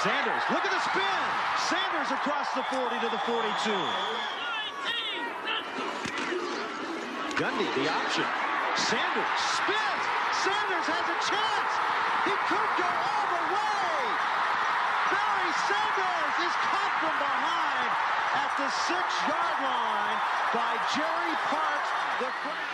Sanders, 0.00 0.44
look 0.48 0.64
at 0.64 0.72
the 0.72 0.84
spin. 0.88 1.24
Sanders 1.68 2.08
across 2.16 2.48
the 2.56 2.64
40 2.72 3.04
to 3.04 3.08
the 3.12 3.20
42. 3.28 3.44
Gundy, 7.36 7.68
the 7.76 7.90
option. 7.90 8.24
Sanders 8.80 9.40
spins. 9.60 10.04
Sanders 10.40 10.86
has 10.88 11.04
a 11.04 11.18
chance. 11.28 11.83
He 12.24 12.34
could 12.48 12.70
go 12.80 12.88
all 12.88 13.26
the 13.36 13.44
way. 13.52 13.92
Barry 15.12 15.52
Sanders 15.68 16.36
is 16.44 16.54
caught 16.72 16.94
from 17.04 17.16
behind 17.20 17.90
at 18.40 18.50
the 18.56 18.68
six-yard 18.88 19.56
line 19.60 20.18
by 20.56 20.72
Jerry 20.96 21.34
Parks. 21.52 21.90
The 22.20 22.30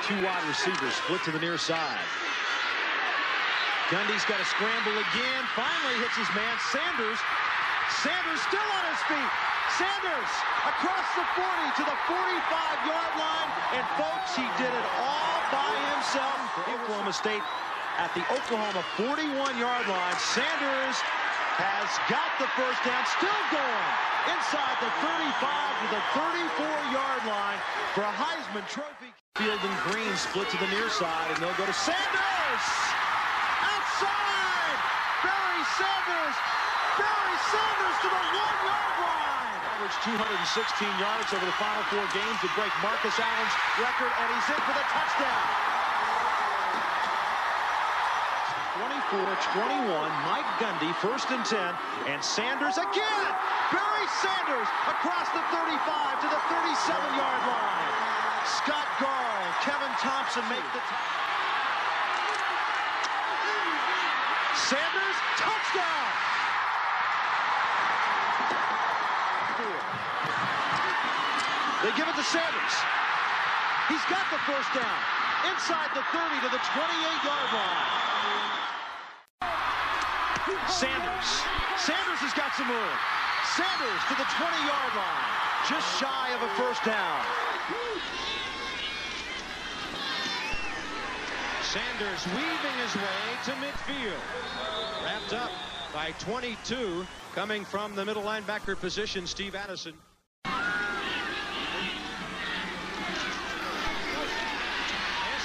Two 0.07 0.23
wide 0.25 0.47
receivers 0.47 0.95
split 0.95 1.23
to 1.25 1.33
the 1.33 1.41
near 1.41 1.59
side. 1.59 2.07
Gundy's 3.91 4.23
got 4.31 4.39
to 4.39 4.47
scramble 4.47 4.95
again. 4.95 5.43
Finally 5.59 5.99
hits 5.99 6.15
his 6.15 6.31
man, 6.39 6.55
Sanders. 6.71 7.19
Sanders 8.07 8.41
still 8.47 8.69
on 8.71 8.85
his 8.87 9.03
feet. 9.11 9.33
Sanders 9.75 10.33
across 10.63 11.09
the 11.19 11.27
40 11.35 11.43
to 11.75 11.85
the 11.91 11.99
45-yard 12.07 13.13
line. 13.19 13.51
And 13.75 13.85
folks, 13.99 14.37
he 14.39 14.47
did 14.63 14.71
it 14.71 14.87
all 15.03 15.39
by 15.51 15.75
himself. 15.91 16.39
Oklahoma 16.71 17.13
State 17.13 17.43
at 18.01 18.09
the 18.17 18.25
Oklahoma 18.33 18.81
41-yard 18.97 19.85
line. 19.85 20.17
Sanders 20.17 20.97
has 21.61 21.89
got 22.09 22.33
the 22.41 22.49
first 22.57 22.81
down, 22.81 23.05
still 23.13 23.43
going 23.53 23.89
inside 24.33 24.77
the 24.81 24.89
35 25.05 25.21
to 25.21 25.87
the 25.93 26.03
34-yard 26.17 27.23
line 27.29 27.61
for 27.93 28.01
a 28.01 28.15
Heisman 28.17 28.65
Trophy. 28.73 29.13
Field 29.37 29.61
and 29.61 29.77
Green 29.85 30.09
split 30.17 30.49
to 30.49 30.57
the 30.65 30.71
near 30.73 30.89
side, 30.89 31.29
and 31.29 31.45
they'll 31.45 31.61
go 31.61 31.69
to 31.69 31.77
Sanders! 31.77 32.65
Outside! 33.69 34.81
Barry 35.21 35.65
Sanders! 35.77 36.37
Barry 36.97 37.37
Sanders 37.53 37.97
to 38.01 38.09
the 38.17 38.23
one-yard 38.33 38.97
line! 38.97 39.61
Averaged 39.77 40.01
216 40.09 40.89
yards 40.97 41.29
over 41.37 41.45
the 41.45 41.59
final 41.61 41.85
four 41.93 42.07
games 42.17 42.39
to 42.41 42.49
break 42.57 42.73
Marcus 42.81 43.21
Allen's 43.21 43.57
record, 43.77 44.09
and 44.09 44.29
he's 44.33 44.49
in 44.57 44.61
for 44.65 44.73
the 44.73 44.87
touchdown. 44.89 45.70
24-21, 48.81 49.93
Mike 50.25 50.49
Gundy, 50.57 50.89
first 51.05 51.29
and 51.29 51.45
10, 51.45 51.61
and 52.09 52.17
Sanders 52.25 52.81
again! 52.81 53.31
Barry 53.69 54.09
Sanders 54.25 54.69
across 54.89 55.29
the 55.37 55.45
35 55.53 56.25
to 56.25 56.29
the 56.33 56.41
37-yard 56.49 57.43
line. 57.45 57.93
Scott 58.49 58.89
Garl, 58.97 59.45
Kevin 59.61 59.93
Thompson 60.01 60.41
make 60.49 60.65
the... 60.73 60.81
Sanders, 64.65 65.19
touchdown! 65.37 66.09
They 71.85 71.93
give 72.01 72.09
it 72.09 72.17
to 72.17 72.25
Sanders. 72.25 72.75
He's 73.93 74.05
got 74.09 74.25
the 74.33 74.41
first 74.49 74.73
down. 74.73 75.01
Inside 75.53 75.93
the 75.93 76.05
30 76.17 76.41
to 76.41 76.49
the 76.49 76.63
28-yard 76.65 77.53
line. 77.53 78.60
Sanders. 80.69 81.29
Sanders 81.77 82.21
has 82.25 82.33
got 82.35 82.55
some 82.57 82.69
room. 82.69 82.97
Sanders 83.57 84.03
to 84.09 84.15
the 84.17 84.29
20-yard 84.39 84.95
line. 84.97 85.27
Just 85.69 85.87
shy 86.01 86.33
of 86.35 86.41
a 86.43 86.49
first 86.57 86.85
down. 86.85 87.25
Sanders 91.63 92.27
weaving 92.35 92.77
his 92.83 92.97
way 92.97 93.37
to 93.45 93.53
midfield. 93.63 94.19
Wrapped 95.05 95.33
up 95.35 95.51
by 95.93 96.13
22, 96.19 97.07
coming 97.35 97.65
from 97.65 97.95
the 97.95 98.05
middle 98.05 98.23
linebacker 98.23 98.79
position, 98.79 99.27
Steve 99.27 99.55
Addison. 99.55 99.95
This 100.45 100.53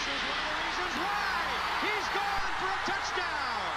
is 0.02 0.22
one 0.26 0.40
of 0.42 0.50
the 0.50 0.58
reasons 0.66 0.94
why 0.98 1.30
he's 1.86 2.08
gone 2.14 2.54
for 2.58 2.70
a 2.74 2.82
touchdown. 2.90 3.70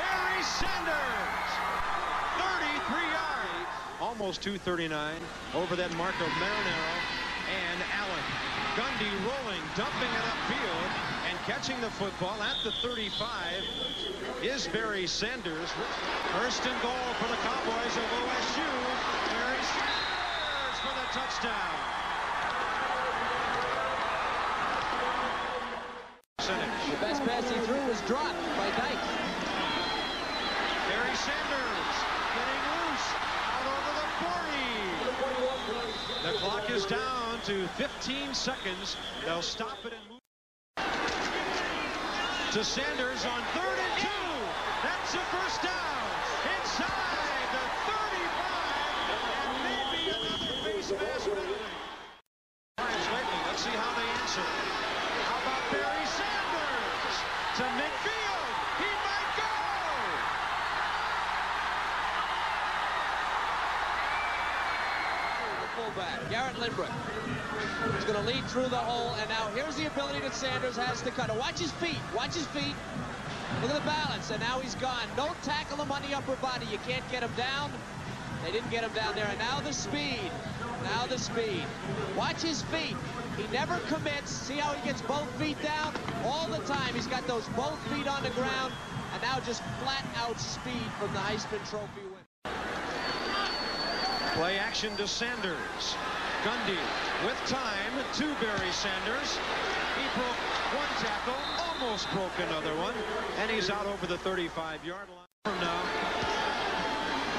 Barry 0.00 0.42
Sanders, 0.42 1.50
33 2.40 3.04
yards, 3.04 3.68
almost 4.30 4.46
239 4.46 5.18
over 5.58 5.74
that 5.74 5.90
Marco 5.98 6.22
Marinero 6.38 6.94
and 7.50 7.82
Allen. 7.98 8.26
Gundy 8.78 9.10
rolling, 9.26 9.58
dumping 9.74 10.06
it 10.06 10.24
upfield, 10.30 10.86
and 11.26 11.34
catching 11.50 11.74
the 11.82 11.90
football 11.98 12.38
at 12.38 12.54
the 12.62 12.70
35 12.78 13.10
is 14.46 14.68
Barry 14.68 15.08
Sanders. 15.08 15.74
First 16.38 16.62
and 16.62 16.78
goal 16.78 17.10
for 17.18 17.26
the 17.26 17.42
Cowboys 17.42 17.94
of 17.98 18.06
OSU. 18.06 18.70
Barry 19.34 19.64
Sanders 19.66 20.78
for 20.78 20.94
the 20.94 21.06
touchdown. 21.10 21.74
The 26.38 27.02
best 27.02 27.18
pass 27.26 27.50
he 27.50 27.58
threw 27.66 27.82
was 27.90 28.00
dropped 28.02 28.38
by 28.54 28.70
Dyke. 28.78 29.06
Barry 30.86 31.16
Sanders 31.18 31.96
getting 32.38 32.62
loose 32.78 33.10
out 33.60 33.66
over 33.66 33.92
the 33.98 34.06
40. 34.24 34.30
The 36.22 36.38
clock 36.38 36.69
is 36.80 36.86
down 36.86 37.40
to 37.44 37.66
15 37.76 38.32
seconds. 38.32 38.96
They'll 39.24 39.42
stop 39.42 39.84
it 39.84 39.92
and 39.92 40.00
move 40.08 40.20
to 42.52 42.64
Sanders 42.64 43.24
on 43.26 43.42
third 43.52 43.78
and 43.78 44.00
two. 44.00 44.32
That's 44.82 45.14
a 45.14 45.18
first 45.28 45.62
down 45.62 46.04
inside 46.56 47.48
the 47.52 47.64
35 47.84 49.12
and 49.12 49.56
maybe 49.68 50.08
another 50.08 50.52
face 50.64 50.90
mask 50.92 51.28
penalty. 51.28 51.68
Times 52.78 53.06
lately. 53.12 53.40
Let's 53.46 53.62
see 53.62 53.76
how 53.76 53.92
they 54.00 54.08
answer. 54.22 54.46
How 55.28 55.36
about 55.44 55.62
Barry 55.70 56.06
Sanders 56.08 57.16
to 57.60 57.64
midfield? 57.76 58.48
He 58.80 58.90
might 59.04 59.30
go. 59.36 59.52
The 65.60 65.68
fullback, 65.76 66.30
Garrett 66.30 66.56
Limbrick. 66.56 66.90
He's 67.94 68.04
going 68.04 68.18
to 68.18 68.26
lead 68.26 68.39
through 68.50 68.66
the 68.66 68.76
hole, 68.76 69.14
and 69.20 69.28
now 69.28 69.46
here's 69.54 69.76
the 69.76 69.86
ability 69.86 70.18
that 70.18 70.34
Sanders 70.34 70.76
has 70.76 71.00
to 71.02 71.10
cut. 71.12 71.30
Watch 71.38 71.60
his 71.60 71.70
feet. 71.78 71.98
Watch 72.16 72.34
his 72.34 72.46
feet. 72.48 72.74
Look 73.62 73.70
at 73.70 73.78
the 73.78 73.86
balance, 73.86 74.28
and 74.30 74.40
now 74.40 74.58
he's 74.58 74.74
gone. 74.74 75.06
Don't 75.14 75.40
tackle 75.44 75.76
him 75.78 75.92
on 75.92 76.02
the 76.02 76.16
upper 76.16 76.34
body. 76.36 76.66
You 76.66 76.78
can't 76.78 77.08
get 77.12 77.22
him 77.22 77.30
down. 77.36 77.70
They 78.44 78.50
didn't 78.50 78.70
get 78.70 78.82
him 78.82 78.92
down 78.92 79.14
there, 79.14 79.26
and 79.30 79.38
now 79.38 79.60
the 79.60 79.72
speed. 79.72 80.32
Now 80.82 81.06
the 81.06 81.18
speed. 81.18 81.62
Watch 82.16 82.42
his 82.42 82.62
feet. 82.74 82.96
He 83.36 83.46
never 83.52 83.78
commits. 83.86 84.32
See 84.32 84.58
how 84.58 84.72
he 84.74 84.82
gets 84.82 85.02
both 85.02 85.30
feet 85.38 85.62
down? 85.62 85.94
All 86.24 86.48
the 86.48 86.58
time. 86.66 86.92
He's 86.94 87.06
got 87.06 87.24
those 87.28 87.46
both 87.50 87.78
feet 87.94 88.08
on 88.08 88.24
the 88.24 88.30
ground, 88.30 88.72
and 89.14 89.22
now 89.22 89.38
just 89.46 89.62
flat 89.78 90.04
out 90.16 90.40
speed 90.40 90.90
from 90.98 91.12
the 91.12 91.20
Heisman 91.20 91.62
Trophy 91.70 92.02
win. 92.02 92.52
Play 94.34 94.58
action 94.58 94.96
to 94.96 95.06
Sanders. 95.06 95.94
Gundy 96.40 96.80
with 97.26 97.36
time 97.44 97.92
to 98.14 98.24
Barry 98.40 98.72
Sanders. 98.72 99.36
He 100.00 100.08
broke 100.16 100.40
one 100.72 100.88
tackle, 100.96 101.36
almost 101.68 102.10
broke 102.12 102.32
another 102.48 102.74
one, 102.80 102.94
and 103.40 103.50
he's 103.50 103.68
out 103.68 103.84
over 103.84 104.06
the 104.06 104.16
35-yard 104.16 105.08
line 105.12 105.28
from 105.44 105.60
now. 105.60 105.82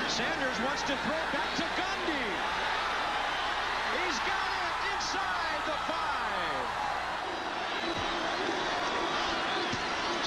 Sanders 0.06 0.54
wants 0.62 0.84
to 0.84 0.94
throw 1.02 1.18
back 1.34 1.50
to 1.58 1.66
Gundy. 1.82 2.26
He's 4.06 4.20
got 4.22 4.54
it 4.70 4.78
inside 4.94 5.62
the 5.66 5.78
five. 5.90 6.66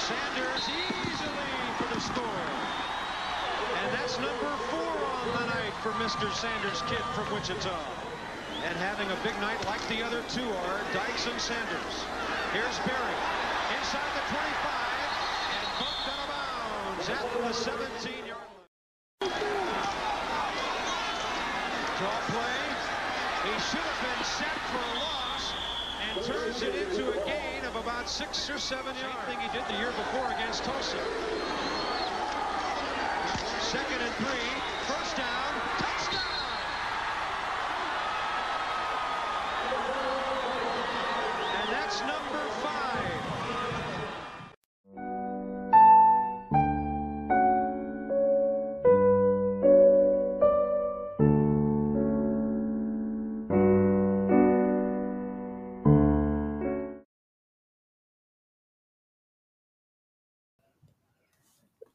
Sanders 0.03 0.67
easily 0.67 1.55
for 1.79 1.87
the 1.95 2.01
score. 2.01 2.43
And 3.79 3.93
that's 3.95 4.19
number 4.19 4.51
four 4.67 4.95
on 5.15 5.27
the 5.39 5.45
night 5.47 5.73
for 5.79 5.91
Mr. 5.95 6.27
Sanders 6.35 6.81
Kid 6.91 7.05
from 7.15 7.33
Wichita. 7.33 8.04
And 8.65 8.75
having 8.77 9.05
a 9.11 9.15
big 9.21 9.37
night 9.41 9.63
like 9.67 9.81
the 9.89 10.01
other 10.01 10.23
two 10.27 10.41
are 10.41 10.81
Dykes 10.91 11.27
and 11.27 11.39
Sanders. 11.39 11.95
Here's 12.49 12.77
Barry 12.81 13.17
inside 13.77 14.09
the 14.17 14.25
25 14.33 14.41
and 15.53 15.67
bumped 15.77 16.09
out 16.09 16.17
of 16.17 16.29
bounds 16.33 17.05
at 17.13 17.21
the 17.29 17.53
17-yard 17.53 18.41
line. 18.57 19.29
Draw 22.01 22.17
play. 22.33 22.57
He 23.45 23.53
should 23.69 23.85
have 23.85 24.01
been 24.01 24.23
set 24.25 24.57
for 24.73 24.81
a 24.81 24.93
loss 24.97 25.53
and 26.01 26.25
turns 26.25 26.63
it 26.63 26.73
into 26.73 27.13
a 27.13 27.25
gain 27.25 27.63
of 27.65 27.75
about 27.75 28.09
six 28.09 28.49
or 28.49 28.57
seven 28.57 28.95
yards. 28.97 29.13
Same 29.13 29.37
thing 29.37 29.39
he 29.45 29.49
did 29.55 29.67
the 29.69 29.77
year 29.77 29.93
before 29.93 30.25
against 30.33 30.63
Tulsa. 30.63 30.97
Second 33.61 34.01
and 34.01 34.15
three. 34.15 34.49
First 34.89 35.17
down. 35.17 35.74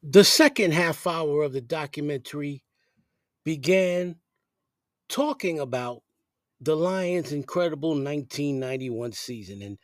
The 0.03 0.23
second 0.23 0.73
half 0.73 1.05
hour 1.05 1.43
of 1.43 1.53
the 1.53 1.61
documentary 1.61 2.63
began 3.43 4.15
talking 5.07 5.59
about 5.59 6.01
the 6.59 6.75
Lions' 6.75 7.31
incredible 7.31 7.89
1991 7.89 9.11
season. 9.11 9.61
And 9.61 9.77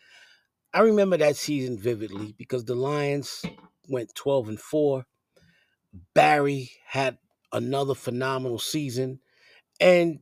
I 0.74 0.80
remember 0.80 1.18
that 1.18 1.36
season 1.36 1.78
vividly 1.78 2.34
because 2.36 2.66
the 2.66 2.76
Lions 2.76 3.44
went 3.90 4.16
12 4.16 4.50
and 4.50 4.60
4. 4.60 5.06
Barry 6.16 6.72
had 6.88 7.20
another 7.52 7.94
phenomenal 7.94 8.60
season. 8.60 9.20
And 9.80 10.20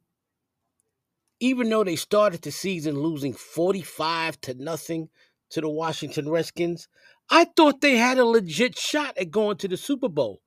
even 1.39 1.69
though 1.69 1.85
they 1.85 1.95
started 1.95 2.41
the 2.41 2.51
season 2.51 2.99
losing 2.99 3.33
45 3.33 4.41
to 4.41 4.53
nothing 4.55 5.09
to 5.51 5.61
the 5.61 5.69
Washington 5.69 6.29
Redskins, 6.29 6.89
I 7.29 7.45
thought 7.45 7.81
they 7.81 7.97
had 7.97 8.17
a 8.17 8.25
legit 8.25 8.77
shot 8.77 9.17
at 9.17 9.31
going 9.31 9.57
to 9.57 9.67
the 9.67 9.77
Super 9.77 10.09
Bowl. 10.09 10.41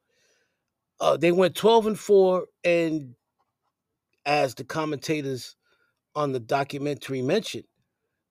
Uh, 1.00 1.16
they 1.16 1.32
went 1.32 1.54
12 1.54 1.86
and 1.88 1.98
4, 1.98 2.46
and 2.64 3.14
as 4.26 4.54
the 4.54 4.64
commentators 4.64 5.56
on 6.14 6.32
the 6.32 6.40
documentary 6.40 7.22
mentioned, 7.22 7.64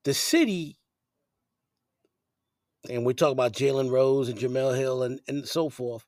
the 0.03 0.13
city, 0.13 0.77
and 2.89 3.05
we 3.05 3.13
talk 3.13 3.31
about 3.31 3.53
Jalen 3.53 3.89
Rose 3.89 4.29
and 4.29 4.37
Jemele 4.37 4.77
Hill 4.77 5.03
and, 5.03 5.19
and 5.27 5.47
so 5.47 5.69
forth, 5.69 6.05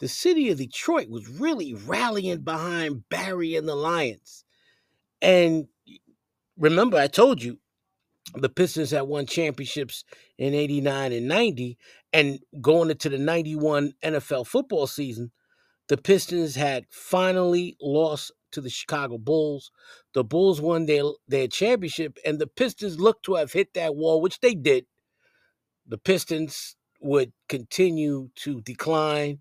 the 0.00 0.08
city 0.08 0.50
of 0.50 0.58
Detroit 0.58 1.08
was 1.08 1.28
really 1.28 1.74
rallying 1.74 2.40
behind 2.40 3.08
Barry 3.08 3.56
and 3.56 3.68
the 3.68 3.74
Lions. 3.74 4.44
And 5.20 5.68
remember, 6.58 6.98
I 6.98 7.06
told 7.06 7.42
you 7.42 7.58
the 8.34 8.48
Pistons 8.48 8.90
had 8.90 9.02
won 9.02 9.26
championships 9.26 10.04
in 10.38 10.54
89 10.54 11.12
and 11.12 11.28
90. 11.28 11.78
And 12.12 12.40
going 12.60 12.90
into 12.90 13.08
the 13.08 13.18
91 13.18 13.92
NFL 14.02 14.46
football 14.46 14.86
season, 14.86 15.32
the 15.88 15.96
Pistons 15.96 16.54
had 16.54 16.86
finally 16.90 17.76
lost 17.80 18.32
to 18.52 18.60
the 18.60 18.70
Chicago 18.70 19.18
Bulls. 19.18 19.70
The 20.14 20.24
Bulls 20.24 20.60
won 20.60 20.86
their, 20.86 21.02
their 21.26 21.48
championship, 21.48 22.18
and 22.24 22.38
the 22.38 22.46
Pistons 22.46 23.00
looked 23.00 23.24
to 23.24 23.34
have 23.34 23.52
hit 23.52 23.74
that 23.74 23.96
wall, 23.96 24.20
which 24.20 24.40
they 24.40 24.54
did. 24.54 24.86
The 25.86 25.98
Pistons 25.98 26.76
would 27.00 27.32
continue 27.48 28.30
to 28.36 28.60
decline, 28.60 29.40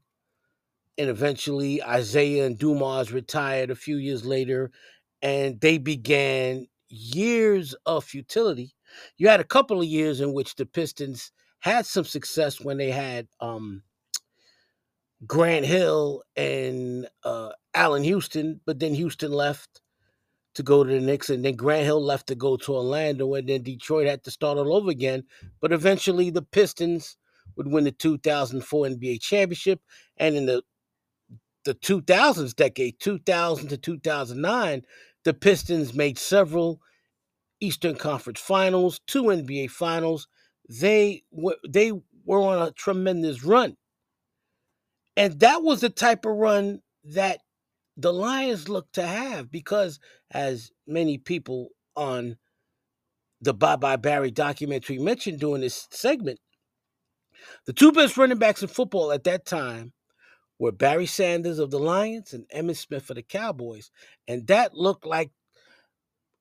and 0.97 1.09
eventually 1.09 1.82
Isiah 1.88 2.45
and 2.45 2.57
Dumars 2.57 3.11
retired 3.11 3.69
a 3.69 3.75
few 3.75 3.97
years 3.97 4.25
later, 4.25 4.71
and 5.21 5.61
they 5.61 5.77
began 5.77 6.67
years 6.91 7.75
of 7.85 8.03
futility. 8.03 8.73
You 9.17 9.27
had 9.27 9.39
a 9.39 9.45
couple 9.45 9.79
of 9.79 9.87
years 9.87 10.21
in 10.21 10.33
which 10.33 10.55
the 10.55 10.65
Pistons 10.65 11.31
had 11.59 11.85
some 11.85 12.05
success 12.05 12.59
when 12.59 12.77
they 12.77 12.91
had 12.91 13.27
um, 13.39 13.83
Grant 15.25 15.65
Hill 15.65 16.23
and 16.35 17.07
uh, 17.23 17.51
Allan 17.73 18.03
Houston, 18.03 18.59
but 18.65 18.79
then 18.79 18.93
Houston 18.93 19.31
left 19.31 19.81
to 20.55 20.63
go 20.63 20.83
to 20.83 20.91
the 20.91 20.99
Knicks, 20.99 21.29
and 21.29 21.45
then 21.45 21.55
Grant 21.55 21.85
Hill 21.85 22.03
left 22.03 22.27
to 22.27 22.35
go 22.35 22.57
to 22.57 22.73
Orlando, 22.73 23.33
and 23.35 23.47
then 23.47 23.63
Detroit 23.63 24.07
had 24.07 24.23
to 24.25 24.31
start 24.31 24.57
all 24.57 24.75
over 24.75 24.89
again. 24.89 25.23
But 25.61 25.71
eventually, 25.71 26.29
the 26.29 26.41
Pistons 26.41 27.15
would 27.55 27.67
win 27.67 27.85
the 27.85 27.91
2004 27.91 28.87
NBA 28.87 29.21
championship, 29.21 29.79
and 30.17 30.35
in 30.35 30.45
the 30.45 30.63
the 31.63 31.75
2000s 31.75 32.55
decade, 32.55 32.99
2000 32.99 33.69
to 33.69 33.77
2009, 33.77 34.81
the 35.24 35.34
Pistons 35.34 35.93
made 35.93 36.17
several 36.17 36.82
Eastern 37.59 37.95
Conference 37.95 38.39
Finals, 38.39 38.99
two 39.07 39.24
NBA 39.24 39.69
Finals. 39.69 40.28
They 40.67 41.24
were 41.32 41.57
they 41.67 41.91
were 42.26 42.41
on 42.41 42.67
a 42.67 42.72
tremendous 42.72 43.43
run. 43.43 43.78
And 45.17 45.39
that 45.41 45.61
was 45.61 45.82
the 45.82 45.89
type 45.89 46.26
of 46.26 46.36
run 46.36 46.82
that 47.03 47.39
the 47.97 48.13
Lions 48.13 48.69
look 48.69 48.91
to 48.93 49.03
have 49.05 49.51
because, 49.51 49.99
as 50.32 50.72
many 50.88 51.17
people 51.17 51.69
on 51.95 52.38
the 53.41 53.53
Bye 53.53 53.76
Bye 53.76 53.97
Barry 53.97 54.32
documentary 54.32 54.97
mentioned 54.97 55.39
during 55.39 55.61
this 55.61 55.88
segment, 55.91 56.39
the 57.65 57.74
two 57.74 57.91
best 57.91 58.17
running 58.17 58.38
backs 58.38 58.61
in 58.61 58.69
football 58.69 59.11
at 59.11 59.24
that 59.26 59.45
time 59.45 59.93
were 60.62 60.72
Barry 60.72 61.07
Sanders 61.07 61.57
of 61.57 61.72
the 61.72 61.80
Lions 61.80 62.34
and 62.34 62.47
Emmitt 62.49 62.78
Smith 62.78 63.09
of 63.09 63.16
the 63.16 63.24
Cowboys. 63.24 63.89
And 64.28 64.45
that 64.45 64.76
looked 64.76 65.07
like 65.07 65.32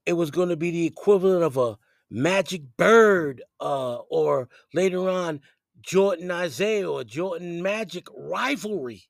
it 0.05 0.13
was 0.13 0.31
going 0.31 0.51
to 0.51 0.59
be 0.59 0.71
the 0.71 0.85
equivalent 0.85 1.43
of 1.43 1.57
a 1.57 1.79
Magic 2.11 2.61
Bird 2.77 3.43
uh, 3.63 3.97
or 4.11 4.51
later 4.75 5.09
on 5.09 5.41
Jordan 5.81 6.31
Isiah 6.31 6.91
or 6.91 7.03
Jordan 7.03 7.63
Magic 7.63 8.09
rivalry 8.15 9.05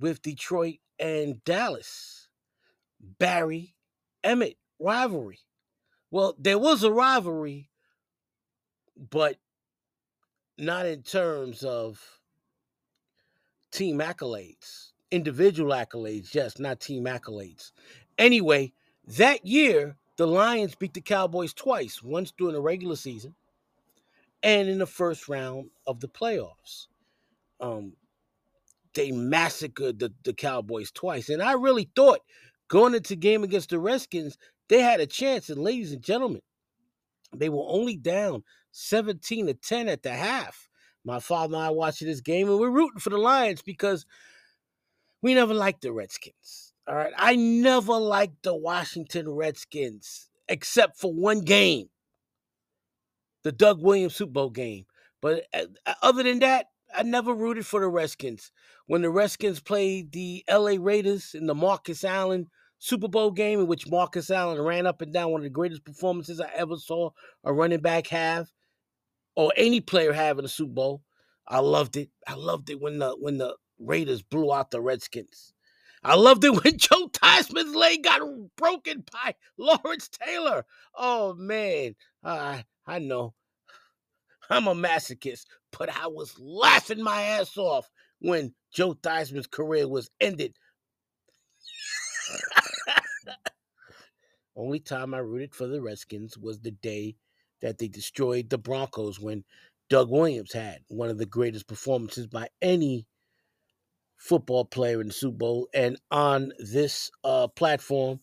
with 0.00 0.22
Detroit 0.22 0.78
and 0.98 1.44
Dallas. 1.44 2.26
Barry 3.00 3.76
Emmitt 4.24 4.56
rivalry. 4.80 5.38
Well, 6.10 6.34
there 6.36 6.58
was 6.58 6.82
a 6.82 6.90
rivalry, 6.90 7.70
but 8.96 9.36
not 10.58 10.86
in 10.86 11.02
terms 11.02 11.62
of 11.62 12.15
team 13.70 13.98
accolades, 13.98 14.92
individual 15.10 15.72
accolades, 15.72 16.34
yes, 16.34 16.58
not 16.58 16.80
team 16.80 17.04
accolades. 17.04 17.72
Anyway, 18.18 18.72
that 19.06 19.44
year, 19.46 19.96
the 20.16 20.26
Lions 20.26 20.74
beat 20.74 20.94
the 20.94 21.00
Cowboys 21.00 21.52
twice, 21.52 22.02
once 22.02 22.32
during 22.32 22.54
the 22.54 22.60
regular 22.60 22.96
season 22.96 23.34
and 24.42 24.68
in 24.68 24.78
the 24.78 24.86
first 24.86 25.28
round 25.28 25.70
of 25.86 26.00
the 26.00 26.08
playoffs. 26.08 26.86
Um, 27.60 27.94
they 28.94 29.12
massacred 29.12 29.98
the, 29.98 30.12
the 30.24 30.32
Cowboys 30.32 30.90
twice. 30.90 31.28
And 31.28 31.42
I 31.42 31.52
really 31.52 31.90
thought 31.94 32.20
going 32.68 32.94
into 32.94 33.16
game 33.16 33.44
against 33.44 33.70
the 33.70 33.78
Redskins, 33.78 34.38
they 34.68 34.80
had 34.80 35.00
a 35.00 35.06
chance. 35.06 35.50
And 35.50 35.62
ladies 35.62 35.92
and 35.92 36.02
gentlemen, 36.02 36.42
they 37.34 37.48
were 37.48 37.64
only 37.66 37.96
down 37.96 38.42
17 38.72 39.46
to 39.46 39.54
10 39.54 39.88
at 39.88 40.02
the 40.02 40.12
half. 40.12 40.65
My 41.06 41.20
father 41.20 41.54
and 41.54 41.64
I 41.64 41.70
watching 41.70 42.08
this 42.08 42.20
game, 42.20 42.48
and 42.48 42.58
we're 42.58 42.70
rooting 42.70 42.98
for 42.98 43.10
the 43.10 43.18
Lions 43.18 43.62
because 43.62 44.04
we 45.22 45.34
never 45.34 45.54
liked 45.54 45.82
the 45.82 45.92
Redskins. 45.92 46.74
All 46.88 46.96
right. 46.96 47.12
I 47.16 47.36
never 47.36 47.94
liked 47.94 48.42
the 48.42 48.54
Washington 48.54 49.30
Redskins 49.30 50.28
except 50.48 50.98
for 50.98 51.12
one 51.12 51.40
game 51.40 51.88
the 53.46 53.52
Doug 53.52 53.80
Williams 53.80 54.16
Super 54.16 54.32
Bowl 54.32 54.50
game. 54.50 54.86
But 55.22 55.44
uh, 55.54 55.66
uh, 55.86 55.94
other 56.02 56.24
than 56.24 56.40
that, 56.40 56.66
I 56.92 57.04
never 57.04 57.32
rooted 57.32 57.64
for 57.64 57.78
the 57.78 57.88
Redskins. 57.88 58.50
When 58.86 59.02
the 59.02 59.10
Redskins 59.10 59.60
played 59.60 60.10
the 60.10 60.44
LA 60.50 60.74
Raiders 60.80 61.32
in 61.32 61.46
the 61.46 61.54
Marcus 61.54 62.02
Allen 62.02 62.48
Super 62.78 63.06
Bowl 63.06 63.30
game, 63.30 63.60
in 63.60 63.68
which 63.68 63.88
Marcus 63.88 64.30
Allen 64.30 64.60
ran 64.60 64.84
up 64.84 65.00
and 65.00 65.12
down, 65.12 65.30
one 65.30 65.42
of 65.42 65.44
the 65.44 65.50
greatest 65.50 65.84
performances 65.84 66.40
I 66.40 66.50
ever 66.56 66.76
saw 66.76 67.10
a 67.44 67.52
running 67.52 67.80
back 67.80 68.08
have, 68.08 68.48
or 69.36 69.52
any 69.56 69.80
player 69.80 70.12
having 70.12 70.44
a 70.44 70.48
Super 70.48 70.72
Bowl. 70.72 71.02
I 71.46 71.60
loved 71.60 71.96
it. 71.96 72.10
I 72.26 72.34
loved 72.34 72.70
it 72.70 72.80
when 72.80 72.98
the 72.98 73.10
when 73.20 73.38
the 73.38 73.54
Raiders 73.78 74.22
blew 74.22 74.52
out 74.52 74.70
the 74.70 74.80
Redskins. 74.80 75.52
I 76.02 76.14
loved 76.16 76.44
it 76.44 76.50
when 76.64 76.78
Joe 76.78 77.08
Theismann's 77.12 77.74
leg 77.74 78.02
got 78.02 78.22
broken 78.56 79.04
by 79.12 79.34
Lawrence 79.58 80.08
Taylor. 80.08 80.64
Oh 80.94 81.34
man, 81.34 81.94
I 82.24 82.64
I 82.86 82.98
know 82.98 83.34
I'm 84.50 84.66
a 84.66 84.74
masochist, 84.74 85.44
but 85.78 85.90
I 85.90 86.08
was 86.08 86.36
laughing 86.38 87.02
my 87.02 87.22
ass 87.22 87.56
off 87.56 87.88
when 88.20 88.54
Joe 88.72 88.94
Theismann's 88.94 89.46
career 89.46 89.86
was 89.86 90.10
ended. 90.20 90.56
Only 94.56 94.80
time 94.80 95.12
I 95.12 95.18
rooted 95.18 95.54
for 95.54 95.66
the 95.66 95.82
Redskins 95.82 96.38
was 96.38 96.60
the 96.60 96.70
day 96.70 97.16
that 97.62 97.78
they 97.78 97.88
destroyed 97.88 98.50
the 98.50 98.58
Broncos 98.58 99.20
when 99.20 99.44
Doug 99.88 100.10
Williams 100.10 100.52
had 100.52 100.80
one 100.88 101.08
of 101.08 101.18
the 101.18 101.26
greatest 101.26 101.66
performances 101.66 102.26
by 102.26 102.48
any 102.60 103.06
football 104.16 104.64
player 104.64 105.00
in 105.00 105.08
the 105.08 105.12
Super 105.12 105.36
Bowl. 105.36 105.68
And 105.74 105.96
on 106.10 106.52
this 106.58 107.10
uh, 107.22 107.48
platform, 107.48 108.20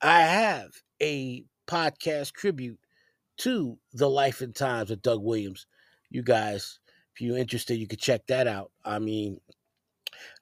I 0.00 0.22
have 0.22 0.70
a 1.00 1.44
podcast 1.66 2.32
tribute 2.32 2.78
to 3.38 3.78
the 3.92 4.08
life 4.08 4.40
and 4.40 4.54
times 4.54 4.90
of 4.90 5.02
Doug 5.02 5.22
Williams. 5.22 5.66
You 6.10 6.22
guys, 6.22 6.78
if 7.14 7.20
you're 7.20 7.38
interested, 7.38 7.74
you 7.76 7.86
could 7.86 8.00
check 8.00 8.26
that 8.28 8.46
out. 8.46 8.70
I 8.84 8.98
mean, 8.98 9.40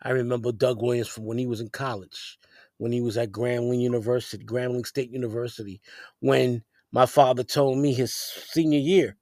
I 0.03 0.11
remember 0.11 0.53
Doug 0.53 0.83
Williams 0.83 1.09
from 1.09 1.25
when 1.25 1.39
he 1.39 1.47
was 1.47 1.61
in 1.61 1.69
college, 1.69 2.39
when 2.79 2.93
he 2.93 3.01
was 3.01 3.17
at 3.17 3.33
Grambling 3.33 3.81
University, 3.81 4.45
Grambling 4.45 4.87
State 4.87 5.11
University, 5.11 5.81
when 6.21 6.63
my 6.93 7.07
father 7.07 7.45
told 7.45 7.79
me 7.79 7.93
his 7.93 8.15
senior 8.15 8.79
year, 8.79 9.17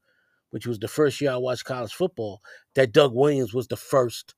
which 0.50 0.66
was 0.66 0.78
the 0.78 0.88
first 0.88 1.20
year 1.20 1.32
I 1.32 1.36
watched 1.36 1.64
college 1.64 1.92
football, 1.92 2.40
that 2.74 2.92
Doug 2.92 3.14
Williams 3.14 3.52
was 3.54 3.68
the 3.68 3.76
first 3.76 4.34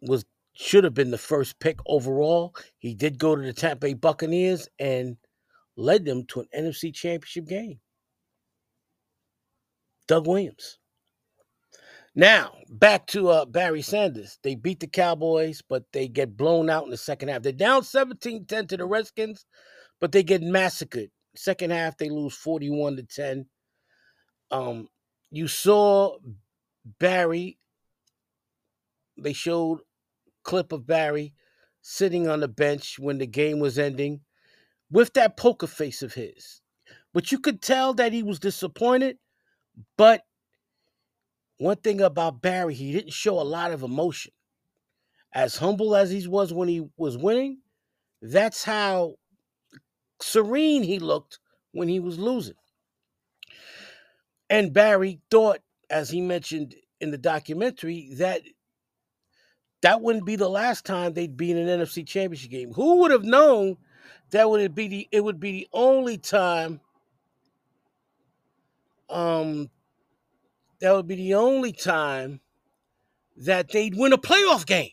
was 0.00 0.24
should 0.54 0.84
have 0.84 0.94
been 0.94 1.10
the 1.10 1.18
first 1.18 1.58
pick 1.58 1.78
overall. 1.86 2.54
He 2.78 2.94
did 2.94 3.18
go 3.18 3.34
to 3.34 3.42
the 3.42 3.52
Tampa 3.52 3.86
Bay 3.86 3.94
Buccaneers 3.94 4.68
and 4.78 5.16
led 5.76 6.04
them 6.04 6.24
to 6.26 6.40
an 6.40 6.48
NFC 6.56 6.94
championship 6.94 7.46
game. 7.46 7.80
Doug 10.06 10.26
Williams. 10.26 10.78
Now, 12.14 12.54
back 12.68 13.08
to 13.08 13.28
uh, 13.30 13.44
Barry 13.44 13.82
Sanders. 13.82 14.38
They 14.44 14.54
beat 14.54 14.78
the 14.78 14.86
Cowboys, 14.86 15.62
but 15.68 15.84
they 15.92 16.06
get 16.06 16.36
blown 16.36 16.70
out 16.70 16.84
in 16.84 16.90
the 16.90 16.96
second 16.96 17.28
half. 17.28 17.42
They're 17.42 17.52
down 17.52 17.82
17 17.82 18.46
10 18.46 18.66
to 18.68 18.76
the 18.76 18.86
Redskins, 18.86 19.46
but 20.04 20.12
they 20.12 20.22
get 20.22 20.42
massacred. 20.42 21.10
Second 21.34 21.70
half, 21.70 21.96
they 21.96 22.10
lose 22.10 22.36
41 22.36 22.96
to 22.96 23.04
10. 23.04 23.46
Um, 24.50 24.88
you 25.30 25.48
saw 25.48 26.18
Barry, 27.00 27.58
they 29.16 29.32
showed 29.32 29.78
clip 30.42 30.72
of 30.72 30.86
Barry 30.86 31.32
sitting 31.80 32.28
on 32.28 32.40
the 32.40 32.48
bench 32.48 32.98
when 32.98 33.16
the 33.16 33.26
game 33.26 33.60
was 33.60 33.78
ending 33.78 34.20
with 34.90 35.14
that 35.14 35.38
poker 35.38 35.66
face 35.66 36.02
of 36.02 36.12
his. 36.12 36.60
But 37.14 37.32
you 37.32 37.38
could 37.38 37.62
tell 37.62 37.94
that 37.94 38.12
he 38.12 38.22
was 38.22 38.38
disappointed, 38.38 39.16
But 39.96 40.20
one 41.56 41.78
thing 41.78 42.02
about 42.02 42.42
Barry, 42.42 42.74
he 42.74 42.92
didn't 42.92 43.14
show 43.14 43.40
a 43.40 43.42
lot 43.42 43.72
of 43.72 43.82
emotion. 43.82 44.32
As 45.32 45.56
humble 45.56 45.96
as 45.96 46.10
he 46.10 46.28
was 46.28 46.52
when 46.52 46.68
he 46.68 46.86
was 46.98 47.16
winning, 47.16 47.62
that's 48.20 48.64
how 48.64 49.14
serene 50.24 50.82
he 50.82 50.98
looked 50.98 51.38
when 51.72 51.88
he 51.88 52.00
was 52.00 52.18
losing. 52.18 52.54
And 54.48 54.72
Barry 54.72 55.20
thought, 55.30 55.60
as 55.90 56.10
he 56.10 56.20
mentioned 56.20 56.74
in 57.00 57.10
the 57.10 57.18
documentary, 57.18 58.14
that 58.14 58.42
that 59.82 60.00
wouldn't 60.00 60.24
be 60.24 60.36
the 60.36 60.48
last 60.48 60.86
time 60.86 61.12
they'd 61.12 61.36
be 61.36 61.50
in 61.50 61.58
an 61.58 61.80
NFC 61.80 62.06
championship 62.06 62.50
game. 62.50 62.72
Who 62.72 63.00
would 63.00 63.10
have 63.10 63.24
known 63.24 63.76
that 64.30 64.48
would 64.48 64.74
be 64.74 64.88
the 64.88 65.08
it 65.12 65.22
would 65.22 65.38
be 65.38 65.52
the 65.52 65.68
only 65.72 66.16
time 66.16 66.80
um 69.10 69.68
that 70.80 70.92
would 70.92 71.06
be 71.06 71.16
the 71.16 71.34
only 71.34 71.72
time 71.72 72.40
that 73.36 73.70
they'd 73.70 73.96
win 73.96 74.12
a 74.12 74.18
playoff 74.18 74.64
game. 74.64 74.90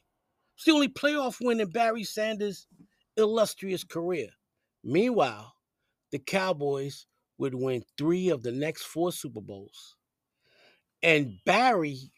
It's 0.56 0.66
the 0.66 0.72
only 0.72 0.90
playoff 0.90 1.38
win 1.40 1.60
in 1.60 1.70
Barry 1.70 2.04
Sanders' 2.04 2.68
illustrious 3.16 3.84
career. 3.84 4.30
Meanwhile, 4.84 5.56
the 6.12 6.20
Cowboys 6.20 7.06
would 7.38 7.56
win 7.56 7.84
three 7.98 8.30
of 8.30 8.44
the 8.44 8.52
next 8.52 8.84
four 8.84 9.12
Super 9.12 9.42
Bowls. 9.42 9.96
And 11.02 11.40
Barry, 11.46 12.12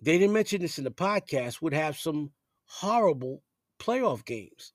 they 0.00 0.18
didn't 0.18 0.34
mention 0.34 0.62
this 0.62 0.78
in 0.78 0.84
the 0.84 0.90
podcast, 0.90 1.60
would 1.60 1.74
have 1.74 1.98
some 1.98 2.32
horrible 2.66 3.42
playoff 3.78 4.24
games. 4.24 4.72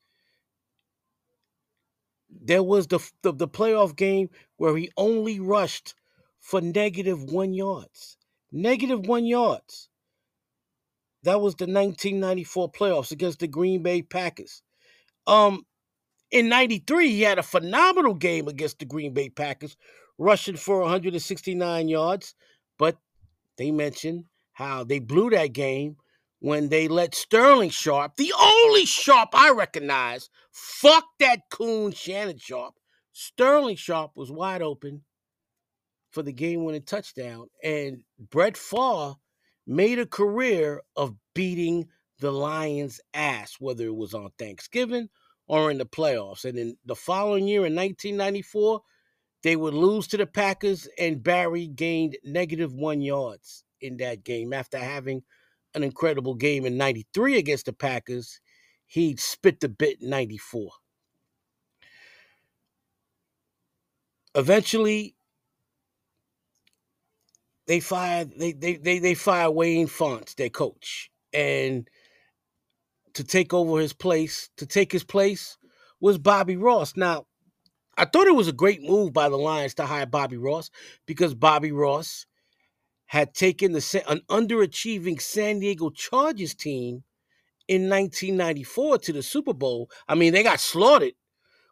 There 2.30 2.64
was 2.64 2.88
the, 2.88 3.00
the, 3.22 3.32
the 3.32 3.48
playoff 3.48 3.96
game 3.96 4.30
where 4.58 4.76
he 4.76 4.92
only 4.98 5.40
rushed 5.40 5.94
for 6.40 6.60
negative 6.60 7.24
one 7.24 7.54
yards. 7.54 8.18
Negative 8.52 9.00
one 9.06 9.26
yards. 9.26 9.90
That 11.24 11.40
was 11.40 11.56
the 11.56 11.66
1994 11.66 12.72
playoffs 12.72 13.12
against 13.12 13.40
the 13.40 13.48
Green 13.48 13.82
Bay 13.82 14.02
Packers. 14.02 14.62
Um, 15.26 15.66
in 16.34 16.50
93, 16.50 17.10
he 17.10 17.22
had 17.22 17.38
a 17.38 17.44
phenomenal 17.44 18.16
game 18.16 18.48
against 18.48 18.80
the 18.80 18.86
Green 18.86 19.14
Bay 19.14 19.30
Packers, 19.30 19.78
rushing 20.18 20.58
for 20.58 20.82
169 20.82 21.88
yards. 21.88 22.34
But 22.80 22.98
they 23.58 23.70
mentioned 23.70 24.26
how 24.54 24.84
they 24.84 24.98
blew 24.98 25.30
that 25.30 25.54
game 25.54 25.98
when 26.40 26.70
they 26.70 26.88
let 26.88 27.14
Sterling 27.14 27.70
Sharpe, 27.70 28.16
the 28.16 28.34
only 28.38 28.86
Sharpe 28.86 29.30
I 29.34 29.52
recognize, 29.52 30.30
fuck 30.52 31.06
that 31.20 31.42
coon 31.52 31.92
Shannon 31.92 32.40
Sharpe. 32.40 32.74
Sterling 33.12 33.76
Sharpe 33.76 34.12
was 34.16 34.32
wide 34.32 34.64
open 34.64 35.04
for 36.10 36.24
the 36.24 36.34
game 36.34 36.64
winning 36.64 36.82
touchdown. 36.82 37.48
And 37.64 38.04
Brett 38.32 38.58
Favre 38.58 39.14
made 39.68 40.00
a 40.00 40.08
career 40.08 40.82
of 40.96 41.16
beating 41.36 41.88
the 42.20 42.32
Lions' 42.32 43.00
ass, 43.14 43.58
whether 43.60 43.86
it 43.86 43.96
was 43.96 44.16
on 44.16 44.32
Thanksgiving 44.40 45.10
or 45.48 45.72
in 45.72 45.78
the 45.78 45.86
playoffs. 45.86 46.46
And 46.46 46.58
in 46.58 46.78
the 46.86 46.96
following 46.96 47.48
year, 47.48 47.66
in 47.66 47.76
1994, 47.76 48.82
they 49.44 49.56
would 49.56 49.74
lose 49.74 50.08
to 50.08 50.18
the 50.18 50.26
Packers, 50.26 50.88
and 50.98 51.22
Barry 51.22 51.68
gained 51.68 52.18
negative 52.24 52.74
one 52.74 53.02
yards 53.02 53.66
in 53.82 53.98
that 53.98 54.24
game 54.24 54.54
after 54.54 54.78
having 54.78 55.24
an 55.76 55.84
incredible 55.84 56.36
game 56.36 56.66
in 56.66 56.78
93 56.78 57.38
against 57.38 57.66
the 57.66 57.74
Packers. 57.74 58.40
He'd 58.86 59.20
spit 59.20 59.60
the 59.60 59.70
bit 59.70 60.02
in 60.02 60.10
94. 60.10 60.72
Eventually, 64.36 65.16
they 67.68 67.80
fired 67.80 68.34
they 68.38 68.52
they 68.54 68.76
they, 68.76 69.00
they 69.00 69.14
fired 69.14 69.52
Wayne 69.52 69.88
Fontes, 69.88 70.36
their 70.36 70.50
coach, 70.50 71.12
and 71.34 71.90
to 73.14 73.24
take 73.24 73.54
over 73.54 73.80
his 73.80 73.94
place, 73.94 74.50
to 74.58 74.66
take 74.66 74.92
his 74.92 75.04
place 75.04 75.58
was 76.00 76.18
Bobby 76.18 76.58
Ross. 76.58 76.96
Now, 76.96 77.26
I 77.98 78.06
thought 78.06 78.28
it 78.28 78.36
was 78.36 78.48
a 78.48 78.54
great 78.54 78.82
move 78.82 79.14
by 79.14 79.30
the 79.30 79.38
Lions 79.38 79.76
to 79.76 79.86
hire 79.86 80.06
Bobby 80.06 80.38
Ross 80.38 80.72
because 81.06 81.36
Bobby 81.36 81.72
Ross 81.72 82.26
had 83.06 83.34
taken 83.36 83.74
the 83.74 84.04
an 84.08 84.22
underachieving 84.30 85.22
San 85.22 85.60
Diego 85.60 85.92
Chargers 85.92 86.56
team 86.56 87.04
in 87.68 87.90
1994 87.90 88.98
to 89.00 89.14
the 89.14 89.22
Super 89.22 89.54
Bowl. 89.54 89.90
I 90.08 90.16
mean, 90.16 90.34
they 90.34 90.44
got 90.44 90.60
slaughtered. 90.60 91.14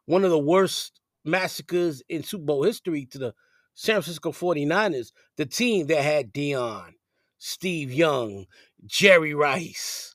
One 0.05 0.23
of 0.23 0.29
the 0.29 0.39
worst 0.39 0.99
massacres 1.25 2.03
in 2.07 2.23
Super 2.23 2.45
Bowl 2.45 2.63
history 2.63 3.05
to 3.07 3.17
the 3.17 3.33
San 3.73 3.95
Francisco 3.95 4.31
49ers, 4.31 5.11
the 5.37 5.45
team 5.45 5.87
that 5.87 6.03
had 6.03 6.33
Deion, 6.33 6.93
Steve 7.37 7.91
Young, 7.91 8.45
Jerry 8.85 9.33
Rice, 9.33 10.10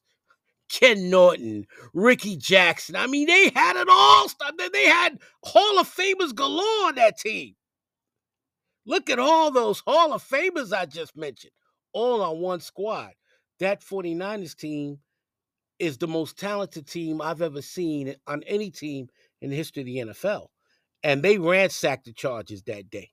Ken 0.69 1.11
Norton, 1.11 1.67
Rickey 1.95 2.37
Jackson. 2.37 2.97
I 2.97 3.07
mean, 3.07 3.27
they 3.27 3.51
had 3.55 3.77
it 3.77 3.89
all. 3.91 4.29
They 4.73 4.87
had 4.87 5.19
Hall 5.45 5.79
of 5.79 5.89
Famers 5.89 6.35
galore 6.35 6.89
on 6.89 6.97
that 6.97 7.19
team. 7.19 7.55
Look 8.87 9.11
at 9.11 9.19
all 9.19 9.51
those 9.51 9.81
Hall 9.81 10.13
of 10.13 10.23
Famers 10.23 10.73
I 10.73 10.87
just 10.87 11.17
mentioned, 11.17 11.53
all 11.93 12.23
on 12.23 12.41
one 12.41 12.61
squad. 12.61 13.13
That 13.59 13.81
49ers 13.81 14.57
team 14.57 14.99
is 15.79 15.99
the 15.99 16.07
most 16.07 16.39
talented 16.39 16.87
team 16.87 17.21
I've 17.21 17.43
ever 17.43 17.63
seen 17.63 18.15
on 18.27 18.43
any 18.47 18.71
team 18.71 19.09
in 19.41 19.51
the 19.51 19.57
history 19.57 19.83
of 19.83 19.87
the 19.87 19.97
NFL. 19.99 20.49
And 21.03 21.23
they 21.23 21.39
ransacked 21.39 22.07
the 22.07 22.13
Chargers 22.13 22.63
that 22.63 22.91
day. 22.91 23.11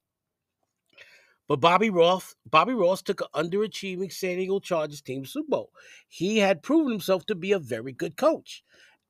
But 1.47 1.59
Bobby 1.59 1.89
Ross, 1.89 2.35
Bobby 2.49 2.73
Ross 2.73 3.01
took 3.01 3.21
an 3.21 3.27
underachieving 3.49 4.11
San 4.11 4.37
Diego 4.37 4.59
Chargers 4.59 5.01
team 5.01 5.25
Super 5.25 5.49
Bowl. 5.49 5.71
He 6.07 6.37
had 6.37 6.63
proven 6.63 6.91
himself 6.91 7.25
to 7.27 7.35
be 7.35 7.51
a 7.51 7.59
very 7.59 7.91
good 7.91 8.15
coach. 8.15 8.63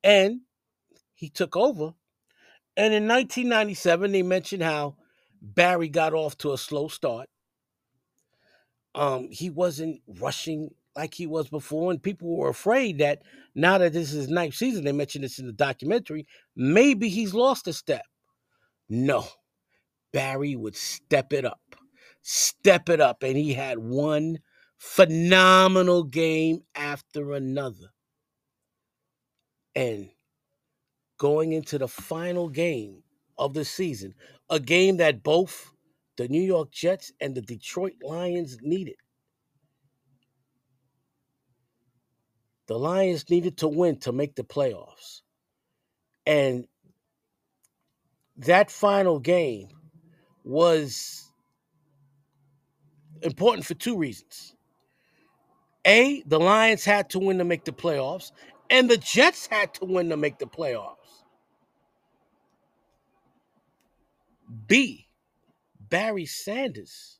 And 0.03 0.41
he 1.13 1.29
took 1.29 1.55
over. 1.55 1.93
And 2.75 2.93
in 2.93 3.07
1997, 3.07 4.11
they 4.11 4.23
mentioned 4.23 4.63
how 4.63 4.95
Barry 5.41 5.89
got 5.89 6.13
off 6.13 6.37
to 6.39 6.53
a 6.53 6.57
slow 6.57 6.87
start. 6.87 7.29
Um, 8.95 9.29
he 9.31 9.49
wasn't 9.49 10.01
rushing 10.19 10.69
like 10.95 11.13
he 11.13 11.25
was 11.25 11.49
before, 11.49 11.91
and 11.91 12.01
people 12.01 12.35
were 12.35 12.49
afraid 12.49 12.99
that 12.99 13.23
now 13.55 13.79
that 13.79 13.93
this 13.93 14.13
is 14.13 14.27
ninth 14.27 14.53
season, 14.53 14.83
they 14.83 14.91
mentioned 14.91 15.23
this 15.23 15.39
in 15.39 15.47
the 15.47 15.53
documentary, 15.53 16.27
maybe 16.55 17.09
he's 17.09 17.33
lost 17.33 17.67
a 17.67 17.73
step. 17.73 18.05
No, 18.89 19.25
Barry 20.11 20.55
would 20.55 20.75
step 20.75 21.33
it 21.33 21.45
up 21.45 21.75
step 22.23 22.89
it 22.89 22.99
up. 22.99 23.21
And 23.21 23.37
he 23.37 23.53
had 23.53 23.77
one 23.77 24.39
phenomenal 24.77 26.03
game 26.03 26.63
after 26.73 27.33
another. 27.33 27.93
And 29.75 30.09
going 31.17 31.53
into 31.53 31.77
the 31.77 31.87
final 31.87 32.49
game 32.49 33.03
of 33.37 33.53
the 33.53 33.65
season, 33.65 34.13
a 34.49 34.59
game 34.59 34.97
that 34.97 35.23
both 35.23 35.73
the 36.17 36.27
New 36.27 36.41
York 36.41 36.71
Jets 36.71 37.11
and 37.19 37.35
the 37.35 37.41
Detroit 37.41 37.93
Lions 38.03 38.57
needed. 38.61 38.95
The 42.67 42.77
Lions 42.77 43.29
needed 43.29 43.57
to 43.57 43.67
win 43.67 43.99
to 44.01 44.11
make 44.11 44.35
the 44.35 44.43
playoffs. 44.43 45.21
And 46.25 46.65
that 48.37 48.71
final 48.71 49.19
game 49.19 49.67
was 50.43 51.22
important 53.23 53.65
for 53.65 53.73
two 53.73 53.97
reasons. 53.97 54.55
A, 55.85 56.23
the 56.25 56.39
Lions 56.39 56.85
had 56.85 57.09
to 57.11 57.19
win 57.19 57.37
to 57.39 57.43
make 57.43 57.65
the 57.65 57.73
playoffs, 57.73 58.31
and 58.69 58.89
the 58.89 58.97
Jets 58.97 59.47
had 59.47 59.73
to 59.75 59.85
win 59.85 60.09
to 60.09 60.17
make 60.17 60.39
the 60.39 60.45
playoffs. 60.45 60.95
B, 64.67 65.07
Barry 65.79 66.25
Sanders 66.25 67.19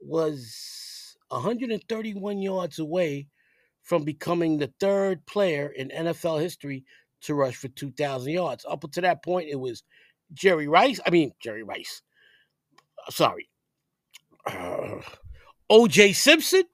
was 0.00 1.16
131 1.28 2.40
yards 2.40 2.78
away 2.78 3.28
from 3.82 4.04
becoming 4.04 4.58
the 4.58 4.72
third 4.80 5.24
player 5.26 5.68
in 5.68 5.88
NFL 5.90 6.40
history 6.40 6.84
to 7.22 7.34
rush 7.34 7.56
for 7.56 7.68
2,000 7.68 8.32
yards. 8.32 8.64
Up 8.68 8.84
until 8.84 9.02
that 9.02 9.22
point, 9.22 9.48
it 9.50 9.58
was 9.58 9.82
Jerry 10.32 10.68
Rice. 10.68 11.00
I 11.06 11.10
mean, 11.10 11.32
Jerry 11.42 11.62
Rice. 11.62 12.02
Sorry, 13.10 13.48
uh, 14.58 15.00
O.J. 15.70 16.12
Simpson 16.12 16.64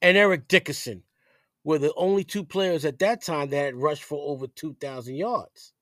and 0.00 0.16
Eric 0.16 0.48
Dickerson 0.48 1.02
were 1.64 1.78
the 1.78 1.92
only 1.96 2.24
two 2.24 2.44
players 2.44 2.84
at 2.84 2.98
that 3.00 3.22
time 3.22 3.50
that 3.50 3.64
had 3.64 3.76
rushed 3.76 4.04
for 4.04 4.32
over 4.32 4.46
2,000 4.46 5.16
yards. 5.16 5.72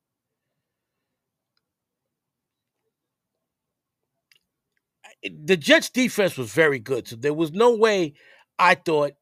The 5.22 5.56
Jets' 5.56 5.90
defense 5.90 6.36
was 6.36 6.52
very 6.52 6.78
good, 6.78 7.08
so 7.08 7.16
there 7.16 7.34
was 7.34 7.52
no 7.52 7.76
way 7.76 8.14
I 8.58 8.74
thought 8.74 9.12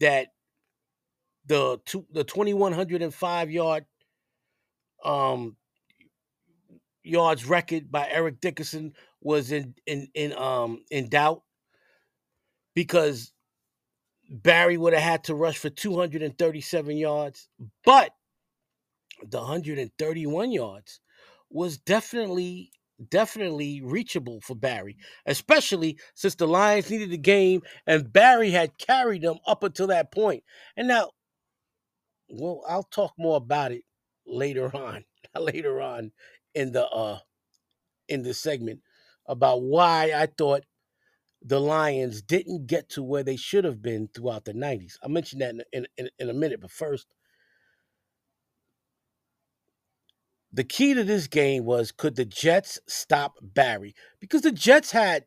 that 0.00 0.28
the 1.46 1.80
two, 1.84 2.06
the 2.12 2.24
2105 2.24 3.50
yard 3.50 3.84
um 5.04 5.56
yards 7.02 7.46
record 7.46 7.90
by 7.90 8.08
Eric 8.08 8.40
Dickerson 8.40 8.92
was 9.20 9.52
in 9.52 9.74
in 9.86 10.08
in 10.14 10.32
um 10.34 10.84
in 10.90 11.08
doubt 11.08 11.42
because 12.74 13.32
Barry 14.30 14.76
would 14.76 14.92
have 14.92 15.02
had 15.02 15.24
to 15.24 15.34
rush 15.34 15.58
for 15.58 15.70
237 15.70 16.96
yards, 16.96 17.48
but 17.84 18.12
the 19.22 19.38
131 19.38 20.52
yards 20.52 21.00
was 21.50 21.78
definitely 21.78 22.70
definitely 23.10 23.80
reachable 23.80 24.40
for 24.40 24.56
Barry, 24.56 24.96
especially 25.24 25.98
since 26.14 26.34
the 26.34 26.48
Lions 26.48 26.90
needed 26.90 27.10
the 27.10 27.18
game 27.18 27.62
and 27.86 28.12
Barry 28.12 28.50
had 28.50 28.76
carried 28.76 29.22
them 29.22 29.38
up 29.46 29.62
until 29.62 29.86
that 29.86 30.10
point. 30.10 30.42
And 30.76 30.88
now, 30.88 31.10
well, 32.28 32.62
I'll 32.68 32.82
talk 32.82 33.14
more 33.16 33.36
about 33.36 33.70
it 33.72 33.82
later 34.26 34.74
on, 34.76 35.04
later 35.38 35.80
on 35.80 36.12
in 36.54 36.72
the 36.72 36.86
uh 36.86 37.18
in 38.08 38.22
the 38.22 38.34
segment 38.34 38.80
about 39.28 39.62
why 39.62 40.12
I 40.14 40.26
thought 40.26 40.64
the 41.42 41.60
Lions 41.60 42.22
didn't 42.22 42.66
get 42.66 42.88
to 42.90 43.02
where 43.02 43.22
they 43.22 43.36
should 43.36 43.64
have 43.64 43.80
been 43.80 44.08
throughout 44.08 44.44
the 44.44 44.52
90s. 44.52 44.94
I'll 45.02 45.10
mention 45.10 45.38
that 45.38 45.54
in, 45.72 45.86
in, 45.96 46.08
in 46.18 46.30
a 46.30 46.34
minute, 46.34 46.60
but 46.60 46.70
first, 46.70 47.14
the 50.52 50.64
key 50.64 50.94
to 50.94 51.04
this 51.04 51.26
game 51.26 51.64
was 51.64 51.92
could 51.92 52.16
the 52.16 52.24
Jets 52.24 52.80
stop 52.88 53.34
Barry? 53.42 53.94
Because 54.18 54.42
the 54.42 54.52
Jets 54.52 54.90
had 54.90 55.26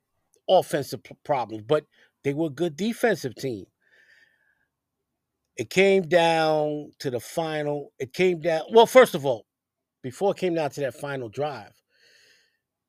offensive 0.49 1.01
problems, 1.23 1.63
but 1.65 1.85
they 2.23 2.33
were 2.33 2.47
a 2.47 2.51
good 2.51 2.75
defensive 2.75 3.35
team. 3.35 3.65
It 5.57 5.69
came 5.69 6.03
down 6.03 6.93
to 6.99 7.11
the 7.11 7.19
final. 7.19 7.91
It 7.99 8.13
came 8.13 8.41
down, 8.41 8.63
well, 8.71 8.85
first 8.85 9.15
of 9.15 9.25
all, 9.25 9.45
before 10.01 10.31
it 10.31 10.37
came 10.37 10.55
down 10.55 10.71
to 10.71 10.81
that 10.81 10.95
final 10.95 11.29
drive, 11.29 11.73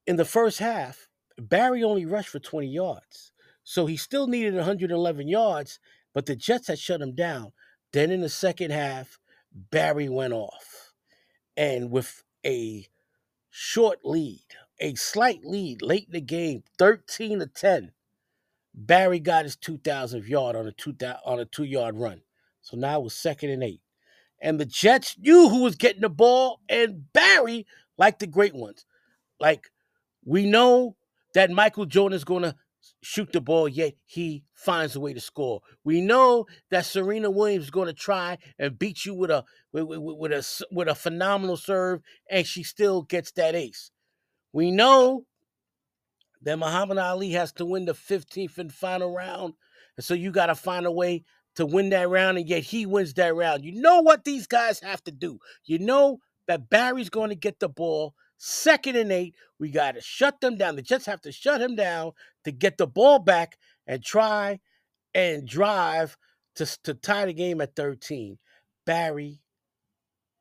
in 0.06 0.16
the 0.16 0.24
first 0.24 0.58
half, 0.58 1.08
Barry 1.38 1.82
only 1.82 2.06
rushed 2.06 2.30
for 2.30 2.38
20 2.38 2.66
yards. 2.66 3.32
So 3.64 3.86
he 3.86 3.96
still 3.96 4.26
needed 4.26 4.54
111 4.54 5.28
yards, 5.28 5.78
but 6.12 6.26
the 6.26 6.36
Jets 6.36 6.68
had 6.68 6.78
shut 6.78 7.00
him 7.00 7.14
down. 7.14 7.52
Then 7.92 8.10
in 8.10 8.20
the 8.20 8.28
second 8.28 8.72
half, 8.72 9.18
Barry 9.52 10.08
went 10.08 10.32
off. 10.32 10.92
And 11.56 11.90
with 11.90 12.24
a 12.44 12.86
short 13.50 14.00
lead, 14.04 14.46
a 14.80 14.94
slight 14.94 15.44
lead 15.44 15.82
late 15.82 16.06
in 16.06 16.12
the 16.12 16.20
game, 16.20 16.64
13 16.78 17.38
to 17.40 17.46
10, 17.46 17.92
Barry 18.74 19.20
got 19.20 19.44
his 19.44 19.56
2,000th 19.56 20.28
yard 20.28 20.56
on 20.56 20.66
a 20.66 20.72
two 20.72 20.94
on 21.24 21.38
a 21.38 21.44
two 21.44 21.64
yard 21.64 21.96
run. 21.96 22.22
So 22.62 22.76
now 22.76 23.00
it 23.00 23.04
was 23.04 23.14
second 23.14 23.50
and 23.50 23.62
eight. 23.62 23.82
And 24.40 24.58
the 24.58 24.66
Jets 24.66 25.16
knew 25.18 25.48
who 25.48 25.62
was 25.62 25.76
getting 25.76 26.00
the 26.00 26.08
ball, 26.08 26.60
and 26.68 27.12
Barry, 27.12 27.66
like 27.96 28.18
the 28.18 28.26
great 28.26 28.54
ones, 28.54 28.84
like 29.38 29.70
we 30.24 30.46
know 30.46 30.96
that 31.34 31.50
Michael 31.50 31.86
Jordan 31.86 32.16
is 32.16 32.24
going 32.24 32.42
to 32.42 32.54
shoot 33.00 33.32
the 33.32 33.40
ball, 33.40 33.68
yet 33.68 33.94
he 34.04 34.44
finds 34.54 34.96
a 34.96 35.00
way 35.00 35.12
to 35.12 35.20
score. 35.20 35.60
We 35.84 36.00
know 36.00 36.46
that 36.70 36.84
Serena 36.84 37.30
Williams 37.30 37.64
is 37.64 37.70
going 37.70 37.86
to 37.86 37.92
try 37.92 38.38
and 38.58 38.78
beat 38.78 39.04
you 39.04 39.14
with 39.14 39.30
a 39.30 39.44
with, 39.72 39.84
with, 39.84 39.98
with 40.00 40.32
a 40.32 40.64
with 40.70 40.88
a 40.88 40.94
phenomenal 40.94 41.56
serve, 41.56 42.00
and 42.30 42.46
she 42.46 42.62
still 42.62 43.02
gets 43.02 43.32
that 43.32 43.54
ace. 43.54 43.90
We 44.52 44.70
know 44.70 45.24
that 46.42 46.58
Muhammad 46.58 46.98
Ali 46.98 47.30
has 47.30 47.52
to 47.52 47.64
win 47.64 47.84
the 47.84 47.94
15th 47.94 48.58
and 48.58 48.72
final 48.72 49.14
round, 49.14 49.54
and 49.96 50.04
so 50.04 50.14
you 50.14 50.30
got 50.30 50.46
to 50.46 50.54
find 50.54 50.86
a 50.86 50.92
way 50.92 51.24
to 51.54 51.66
win 51.66 51.90
that 51.90 52.08
round, 52.08 52.38
and 52.38 52.48
yet 52.48 52.62
he 52.64 52.86
wins 52.86 53.14
that 53.14 53.34
round. 53.34 53.64
You 53.64 53.80
know 53.80 54.00
what 54.00 54.24
these 54.24 54.46
guys 54.46 54.80
have 54.80 55.02
to 55.04 55.12
do. 55.12 55.38
You 55.64 55.78
know 55.78 56.18
that 56.48 56.68
Barry's 56.68 57.10
going 57.10 57.28
to 57.28 57.36
get 57.36 57.60
the 57.60 57.68
ball 57.68 58.14
second 58.42 58.96
and 58.96 59.12
eight. 59.12 59.36
We 59.60 59.70
got 59.70 59.94
to 59.94 60.00
shut 60.00 60.40
them 60.40 60.56
down. 60.56 60.74
The 60.74 60.82
Jets 60.82 61.06
have 61.06 61.20
to 61.22 61.32
shut 61.32 61.60
him 61.60 61.76
down 61.76 62.12
to 62.44 62.50
get 62.50 62.76
the 62.76 62.88
ball 62.88 63.20
back 63.20 63.56
and 63.86 64.02
try 64.02 64.58
and 65.14 65.46
drive 65.46 66.16
to, 66.56 66.66
to 66.82 66.94
tie 66.94 67.26
the 67.26 67.32
game 67.32 67.60
at 67.60 67.76
13. 67.76 68.38
Barry, 68.84 69.40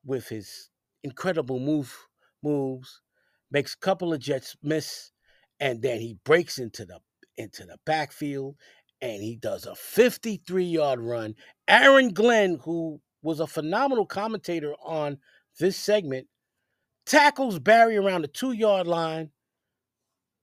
with 0.03 0.29
his 0.29 0.71
incredible 1.03 1.59
move 1.59 2.07
moves, 2.41 3.01
makes 3.51 3.75
a 3.75 3.85
couple 3.85 4.13
of 4.13 4.19
Jets 4.19 4.57
miss, 4.63 5.11
and 5.59 5.83
then 5.83 5.99
he 5.99 6.17
breaks 6.25 6.57
into 6.57 6.85
the 6.85 6.99
into 7.37 7.65
the 7.65 7.77
backfield 7.85 8.55
and 9.01 9.23
he 9.23 9.35
does 9.35 9.65
a 9.65 9.75
53 9.75 10.63
yard 10.63 10.99
run. 10.99 11.35
Aaron 11.67 12.13
Glenn, 12.13 12.59
who 12.63 12.99
was 13.21 13.39
a 13.39 13.47
phenomenal 13.47 14.05
commentator 14.05 14.73
on 14.83 15.17
this 15.59 15.77
segment, 15.77 16.27
tackles 17.05 17.59
Barry 17.59 17.97
around 17.97 18.21
the 18.21 18.27
two 18.27 18.51
yard 18.51 18.87
line. 18.87 19.31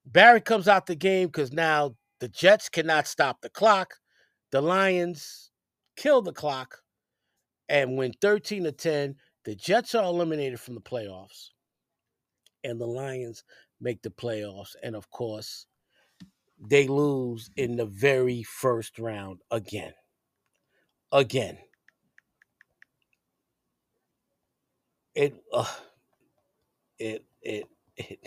Barry 0.07 0.41
comes 0.41 0.69
out 0.69 0.87
the 0.87 0.95
game 0.95 1.29
because 1.29 1.53
now 1.53 1.95
the 2.21 2.29
Jets 2.29 2.69
cannot 2.69 3.07
stop 3.07 3.41
the 3.41 3.51
clock. 3.51 3.95
The 4.51 4.61
Lions 4.61 5.51
kill 5.97 6.23
the 6.23 6.33
clock 6.33 6.81
and 7.69 7.97
win 7.97 8.15
13 8.21 8.65
to 8.65 8.73
10. 8.73 9.17
The 9.45 9.55
Jets 9.55 9.95
are 9.95 10.05
eliminated 10.05 10.61
from 10.61 10.75
the 10.75 10.81
playoffs, 10.81 11.51
and 12.65 12.81
the 12.81 12.87
Lions 12.87 13.45
make 13.81 14.03
the 14.03 14.11
playoffs. 14.11 14.75
And 14.83 14.97
of 14.97 15.11
course, 15.11 15.67
they 16.61 16.89
lose 16.89 17.51
in 17.57 17.77
the 17.77 17.87
very 17.87 18.43
first 18.43 18.99
round 18.99 19.41
again. 19.51 19.93
Again. 21.13 21.59
It. 25.15 25.35
Uh, 25.53 25.65
it 26.99 27.25
it 27.43 27.67
it 27.97 28.19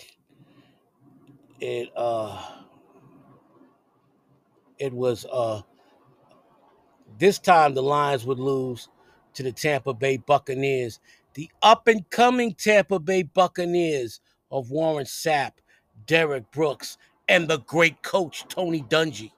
it 1.60 1.90
uh 1.96 2.42
it 4.80 4.94
was 4.94 5.26
uh 5.32 5.62
this 7.20 7.40
time 7.40 7.74
the 7.74 7.84
Lions 7.84 8.26
would 8.26 8.40
lose 8.40 8.90
to 9.34 9.44
the 9.44 9.52
Tampa 9.52 9.94
Bay 9.94 10.18
Buccaneers, 10.18 11.00
the 11.34 11.50
up 11.62 11.88
and 11.88 12.10
coming 12.10 12.54
Tampa 12.54 13.00
Bay 13.00 13.24
Buccaneers 13.24 14.22
of 14.52 14.72
Warren 14.72 15.06
Sapp, 15.06 15.52
Derrick 16.06 16.50
Brooks, 16.52 16.98
and 17.28 17.48
the 17.48 17.60
great 17.60 18.02
coach 18.02 18.46
Tony 18.50 18.82
Dungy. 18.84 19.32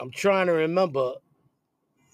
I'm 0.00 0.10
trying 0.10 0.46
to 0.48 0.52
remember 0.52 1.12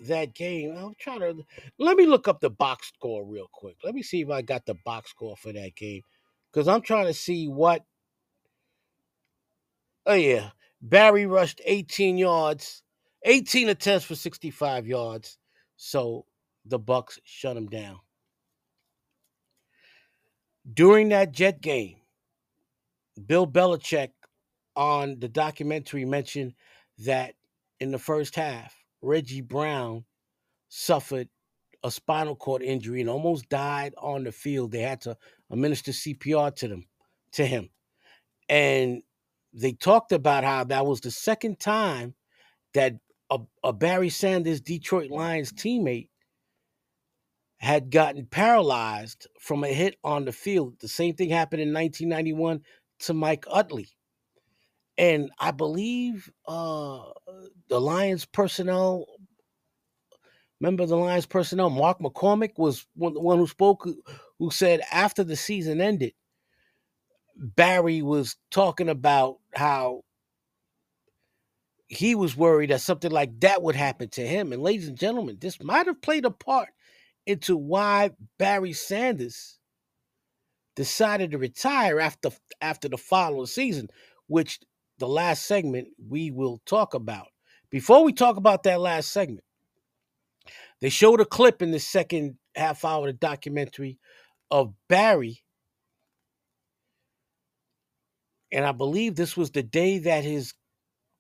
that 0.07 0.35
game. 0.35 0.77
I'm 0.77 0.95
trying 0.99 1.21
to 1.21 1.45
let 1.79 1.97
me 1.97 2.07
look 2.07 2.29
up 2.29 2.41
the 2.41 2.51
box 2.51 2.89
score 2.89 3.25
real 3.25 3.49
quick. 3.53 3.77
Let 3.85 3.95
me 3.95 4.03
see 4.03 4.21
if 4.21 4.31
I 4.31 4.43
got 4.43 4.67
the 4.67 4.77
box 4.85 5.11
score 5.11 5.37
for 5.37 5.53
that 5.53 5.75
game. 5.77 6.03
Because 6.53 6.69
I'm 6.69 6.81
trying 6.81 7.07
to 7.07 7.15
see 7.15 7.49
what 7.49 7.85
Oh 10.09 10.15
yeah. 10.15 10.51
Barry 10.81 11.27
rushed 11.27 11.61
18 11.67 12.17
yards, 12.17 12.83
18 13.25 13.69
attempts 13.69 14.07
for 14.07 14.15
65 14.15 14.87
yards. 14.87 15.37
So 15.77 16.25
the 16.65 16.79
Bucks 16.79 17.19
shut 17.25 17.57
him 17.57 17.67
down. 17.67 17.99
During 20.73 21.11
that 21.11 21.33
Jet 21.33 21.61
game, 21.61 21.97
Bill 23.27 23.47
Belichick 23.47 24.11
on 24.77 25.19
the 25.19 25.29
documentary 25.29 26.05
mentioned 26.05 26.55
that 26.99 27.35
in 27.81 27.91
the 27.91 27.99
first 27.99 28.35
half, 28.35 28.75
Reggie 29.03 29.41
Brown 29.41 30.05
suffered 30.69 31.29
a 31.85 31.91
spinal 31.91 32.37
cord 32.37 32.63
injury 32.63 33.01
and 33.01 33.11
almost 33.11 33.49
died 33.49 33.95
on 33.99 34.25
the 34.25 34.33
field. 34.33 34.73
They 34.73 34.81
had 34.81 35.01
to 35.03 35.17
administer 35.51 35.93
CPR 35.93 36.55
to 36.57 36.69
them, 36.69 36.87
to 37.33 37.47
him. 37.47 37.71
And 38.49 39.03
they 39.53 39.73
talked 39.73 40.13
about 40.13 40.45
how 40.45 40.65
that 40.65 40.87
was 40.87 41.01
the 41.01 41.11
second 41.11 41.61
time 41.61 42.15
that 42.75 42.95
a, 43.31 43.39
a 43.63 43.73
Barry 43.73 44.09
Sanders 44.09 44.61
Detroit 44.61 45.11
Lions 45.11 45.53
teammate 45.53 46.09
had 47.59 47.91
gotten 47.91 48.27
paralyzed 48.27 49.27
from 49.41 49.65
a 49.65 49.69
hit 49.69 49.97
on 50.05 50.25
the 50.25 50.33
field. 50.33 50.77
The 50.81 50.89
same 50.89 51.15
thing 51.15 51.31
happened 51.31 51.63
in 51.63 51.73
1991 51.73 52.61
to 53.01 53.15
Mike 53.15 53.45
Utley. 53.51 53.89
And 54.99 55.31
I 55.39 55.53
believe 55.53 56.31
uh, 56.47 57.05
the 57.69 57.81
Lions 57.81 58.27
personnel, 58.27 59.07
member 60.61 60.83
of 60.83 60.91
the 60.91 60.97
Lions 60.97 61.27
personnel, 61.27 61.71
Mark 61.71 62.01
McCormick 62.01 62.59
was 62.59 62.87
the 62.97 63.21
one 63.21 63.39
who 63.39 63.47
spoke, 63.47 63.89
who 64.39 64.51
said 64.51 64.83
after 64.93 65.25
the 65.25 65.37
season 65.37 65.81
ended, 65.81 66.15
Barry 67.37 68.03
was 68.03 68.37
talking 68.51 68.89
about 68.89 69.39
how 69.55 70.03
he 71.89 72.15
was 72.15 72.37
worried 72.37 72.71
that 72.71 72.81
something 72.81 73.11
like 73.13 73.41
that 73.41 73.63
would 73.63 73.77
happen 73.77 74.09
to 74.11 74.27
him. 74.27 74.53
And 74.53 74.63
ladies 74.63 74.89
and 74.89 74.99
gentlemen, 74.99 75.39
this 75.41 75.63
might 75.63 75.87
have 75.87 76.03
played 76.03 76.25
a 76.25 76.31
part 76.31 76.71
into 77.27 77.57
why 77.57 78.11
Barry 78.39 78.73
Sanders 78.73 79.59
decided 80.77 81.33
to 81.33 81.39
retire 81.39 82.01
after 82.01 82.31
after 82.61 82.89
the 82.89 82.99
following 82.99 83.47
season, 83.47 83.89
which 84.27 84.61
the 84.99 85.09
last 85.09 85.47
segment 85.47 85.89
we 86.09 86.31
will 86.31 86.61
talk 86.67 86.95
about. 86.95 87.29
Before 87.71 88.05
we 88.05 88.13
talk 88.13 88.37
about 88.37 88.63
that 88.65 88.81
last 88.81 89.11
segment, 89.11 89.45
they 90.81 90.89
showed 90.89 91.21
a 91.21 91.25
clip 91.25 91.63
in 91.63 91.71
the 91.71 91.81
second 91.81 92.39
half 92.55 92.85
hour 92.85 93.07
of 93.09 93.15
the 93.15 93.19
documentary 93.19 93.99
of 94.51 94.73
Barry. 94.89 95.43
And 98.51 98.65
I 98.65 98.73
believe 98.73 99.15
this 99.15 99.37
was 99.37 99.51
the 99.51 99.63
day 99.63 99.99
that 99.99 100.25
his 100.25 100.55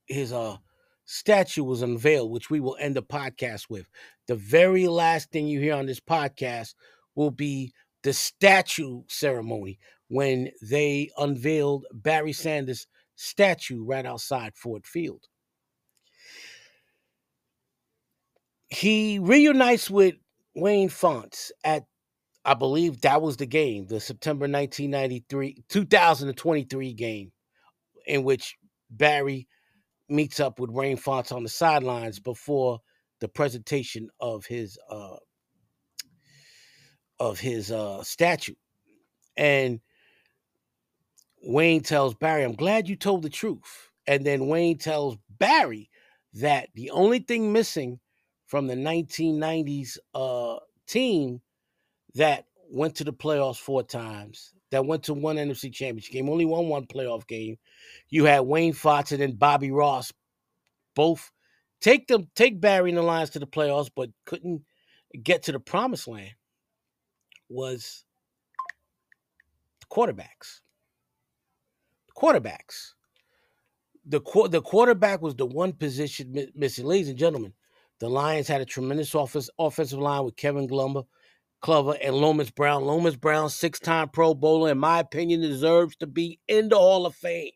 his 0.06 0.32
uh 0.32 0.56
statue 1.04 1.64
was 1.64 1.82
unveiled, 1.82 2.30
which 2.30 2.50
we 2.50 2.60
will 2.60 2.76
end 2.80 2.96
the 2.96 3.02
podcast 3.02 3.70
with. 3.70 3.88
The 4.26 4.36
very 4.36 4.88
last 4.88 5.30
thing 5.30 5.46
you 5.46 5.60
hear 5.60 5.74
on 5.74 5.86
this 5.86 6.00
podcast 6.00 6.74
will 7.14 7.30
be 7.30 7.72
the 8.02 8.12
statue 8.12 9.02
ceremony 9.08 9.78
when 10.08 10.50
they 10.62 11.10
unveiled 11.16 11.86
Barry 11.92 12.32
Sanders' 12.32 12.86
statue 13.18 13.84
right 13.84 14.06
outside 14.06 14.56
Ford 14.56 14.86
Field. 14.86 15.24
He 18.68 19.18
reunites 19.18 19.90
with 19.90 20.14
Wayne 20.54 20.88
Fontes 20.88 21.50
at, 21.64 21.84
I 22.44 22.54
believe 22.54 23.00
that 23.00 23.20
was 23.20 23.36
the 23.36 23.46
game, 23.46 23.86
the 23.86 23.98
September 23.98 24.44
1993, 24.44 25.64
2023 25.68 26.92
game, 26.94 27.32
in 28.06 28.22
which 28.22 28.56
Barry 28.88 29.48
meets 30.08 30.38
up 30.38 30.60
with 30.60 30.70
Wayne 30.70 30.96
Fontes 30.96 31.32
on 31.32 31.42
the 31.42 31.48
sidelines 31.48 32.20
before 32.20 32.78
the 33.20 33.28
presentation 33.28 34.08
of 34.20 34.46
his 34.46 34.78
uh 34.90 35.16
of 37.18 37.40
his 37.40 37.72
uh 37.72 38.02
statue. 38.04 38.54
And 39.36 39.80
Wayne 41.42 41.82
tells 41.82 42.14
Barry, 42.14 42.44
I'm 42.44 42.54
glad 42.54 42.88
you 42.88 42.96
told 42.96 43.22
the 43.22 43.30
truth. 43.30 43.90
And 44.06 44.24
then 44.24 44.48
Wayne 44.48 44.78
tells 44.78 45.16
Barry 45.38 45.90
that 46.34 46.68
the 46.74 46.90
only 46.90 47.20
thing 47.20 47.52
missing 47.52 48.00
from 48.46 48.66
the 48.66 48.74
1990s 48.74 49.98
uh, 50.14 50.56
team 50.86 51.40
that 52.14 52.46
went 52.70 52.94
to 52.96 53.04
the 53.04 53.12
playoffs 53.12 53.58
four 53.58 53.82
times, 53.82 54.52
that 54.70 54.86
went 54.86 55.04
to 55.04 55.14
one 55.14 55.36
NFC 55.36 55.72
championship 55.72 56.12
game, 56.12 56.28
only 56.28 56.44
won 56.44 56.68
one 56.68 56.86
playoff 56.86 57.26
game. 57.26 57.56
You 58.08 58.24
had 58.24 58.40
Wayne 58.40 58.72
Fontes 58.72 59.12
and 59.12 59.20
then 59.20 59.32
Bobby 59.32 59.70
Ross 59.70 60.12
both 60.94 61.30
take 61.80 62.08
them, 62.08 62.28
take 62.34 62.60
Barry 62.60 62.90
and 62.90 62.98
the 62.98 63.02
Lions 63.02 63.30
to 63.30 63.38
the 63.38 63.46
playoffs, 63.46 63.90
but 63.94 64.10
couldn't 64.26 64.62
get 65.22 65.44
to 65.44 65.52
the 65.52 65.60
promised 65.60 66.08
land 66.08 66.32
was 67.48 68.04
the 69.80 69.86
quarterbacks. 69.86 70.60
Quarterbacks. 72.18 72.94
The, 74.04 74.20
the 74.50 74.60
quarterback 74.60 75.22
was 75.22 75.36
the 75.36 75.46
one 75.46 75.72
position 75.72 76.34
missing. 76.56 76.84
Ladies 76.84 77.10
and 77.10 77.18
gentlemen, 77.18 77.52
the 78.00 78.08
Lions 78.08 78.48
had 78.48 78.60
a 78.60 78.64
tremendous 78.64 79.14
offense, 79.14 79.48
offensive 79.56 80.00
line 80.00 80.24
with 80.24 80.34
Kevin 80.34 80.66
Glumber, 80.66 81.04
Clover, 81.60 81.96
and 82.02 82.16
Lomas 82.16 82.50
Brown. 82.50 82.84
Lomas 82.84 83.14
Brown, 83.14 83.50
six-time 83.50 84.08
Pro 84.08 84.34
Bowler, 84.34 84.72
in 84.72 84.78
my 84.78 84.98
opinion, 84.98 85.42
deserves 85.42 85.94
to 85.96 86.08
be 86.08 86.40
in 86.48 86.68
the 86.68 86.76
Hall 86.76 87.06
of 87.06 87.14
Fame. 87.14 87.52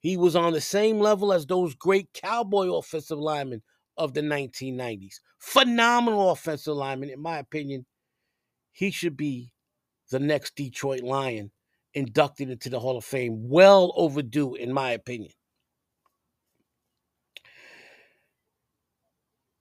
He 0.00 0.16
was 0.16 0.34
on 0.34 0.54
the 0.54 0.60
same 0.60 0.98
level 0.98 1.32
as 1.32 1.46
those 1.46 1.76
great 1.76 2.08
Cowboy 2.12 2.72
offensive 2.72 3.18
linemen 3.18 3.62
of 3.96 4.12
the 4.12 4.22
1990s. 4.22 5.20
Phenomenal 5.38 6.32
offensive 6.32 6.74
lineman, 6.74 7.10
in 7.10 7.22
my 7.22 7.38
opinion. 7.38 7.86
He 8.72 8.90
should 8.90 9.16
be 9.16 9.52
the 10.10 10.18
next 10.18 10.56
Detroit 10.56 11.02
Lion 11.02 11.52
inducted 11.94 12.50
into 12.50 12.70
the 12.70 12.80
Hall 12.80 12.96
of 12.96 13.04
Fame. 13.04 13.48
Well 13.48 13.92
overdue, 13.96 14.54
in 14.54 14.72
my 14.72 14.90
opinion. 14.92 15.32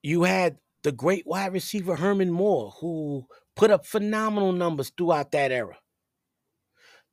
You 0.03 0.23
had 0.23 0.57
the 0.83 0.91
great 0.91 1.25
wide 1.25 1.53
receiver 1.53 1.95
Herman 1.95 2.31
Moore, 2.31 2.73
who 2.79 3.25
put 3.55 3.71
up 3.71 3.85
phenomenal 3.85 4.51
numbers 4.51 4.91
throughout 4.95 5.31
that 5.31 5.51
era. 5.51 5.77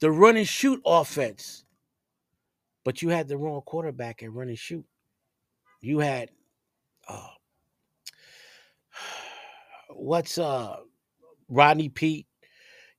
The 0.01 0.11
run 0.11 0.37
and 0.37 0.49
shoot 0.49 0.81
offense, 0.85 1.65
but 2.85 3.03
you 3.03 3.09
had 3.09 3.29
the 3.29 3.39
wrong 3.39 3.63
quarterback 3.63 4.23
at 4.23 4.33
run 4.33 4.49
and 4.49 4.59
shoot. 4.59 4.85
You 5.81 6.01
had 6.01 6.31
uh, 7.09 7.29
what's 9.91 10.39
uh 10.39 10.77
Rodney 11.49 11.89
Peete? 11.89 12.27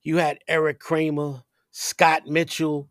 you 0.06 0.18
had 0.18 0.38
Eric 0.46 0.78
Kramer, 0.78 1.42
Scott 1.78 2.26
Mitchell. 2.26 2.88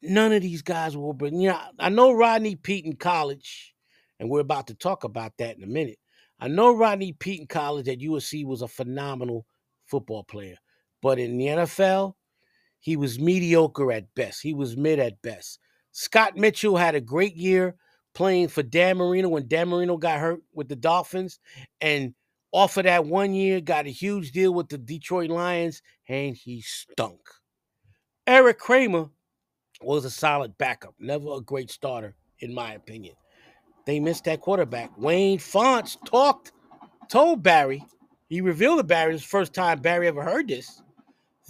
None 0.00 0.32
of 0.32 0.40
these 0.40 0.62
guys 0.62 0.96
will 0.96 1.12
but 1.12 1.32
you 1.32 1.48
know, 1.48 1.60
I 1.80 1.88
know 1.88 2.12
Rodney 2.12 2.54
Peete 2.54 2.84
in 2.84 2.94
college, 2.94 3.74
and 4.20 4.30
we're 4.30 4.38
about 4.38 4.68
to 4.68 4.74
talk 4.74 5.02
about 5.02 5.32
that 5.38 5.56
in 5.56 5.64
a 5.64 5.66
minute. 5.66 5.98
I 6.38 6.46
know 6.46 6.76
Rodney 6.76 7.12
Peete 7.12 7.40
in 7.40 7.46
college 7.48 7.88
at 7.88 7.98
USC 7.98 8.46
was 8.46 8.62
a 8.62 8.68
phenomenal 8.68 9.46
football 9.86 10.22
player, 10.22 10.54
but 11.02 11.18
in 11.18 11.36
the 11.38 11.46
NFL, 11.46 12.14
he 12.78 12.96
was 12.96 13.18
mediocre 13.18 13.90
at 13.90 14.14
best. 14.14 14.42
He 14.42 14.54
was 14.54 14.76
mid 14.76 15.00
at 15.00 15.20
best. 15.20 15.58
Scott 15.90 16.36
Mitchell 16.36 16.76
had 16.76 16.94
a 16.94 17.00
great 17.00 17.34
year 17.34 17.74
playing 18.14 18.46
for 18.46 18.62
Dan 18.62 18.98
Marino 18.98 19.28
when 19.28 19.48
Dan 19.48 19.70
Marino 19.70 19.96
got 19.96 20.20
hurt 20.20 20.40
with 20.52 20.68
the 20.68 20.76
Dolphins, 20.76 21.40
and 21.80 22.14
off 22.52 22.76
of 22.76 22.84
that 22.84 23.06
one 23.06 23.34
year, 23.34 23.60
got 23.60 23.86
a 23.86 23.90
huge 23.90 24.30
deal 24.30 24.54
with 24.54 24.68
the 24.68 24.78
Detroit 24.78 25.30
Lions, 25.30 25.82
and 26.08 26.36
he 26.36 26.60
stunk. 26.60 27.18
Eric 28.26 28.58
Kramer 28.58 29.10
was 29.80 30.04
a 30.04 30.10
solid 30.10 30.56
backup, 30.58 30.94
never 30.98 31.34
a 31.34 31.40
great 31.40 31.70
starter, 31.70 32.14
in 32.40 32.54
my 32.54 32.74
opinion 32.74 33.14
they 33.86 34.00
missed 34.00 34.24
that 34.24 34.40
quarterback. 34.40 34.96
Wayne 34.96 35.38
Fontes 35.38 35.98
talked, 36.04 36.52
told 37.08 37.42
Barry, 37.42 37.84
he 38.28 38.40
revealed 38.40 38.78
to 38.78 38.84
Barry, 38.84 39.14
the 39.14 39.20
first 39.20 39.52
time 39.52 39.80
Barry 39.80 40.08
ever 40.08 40.22
heard 40.22 40.48
this, 40.48 40.82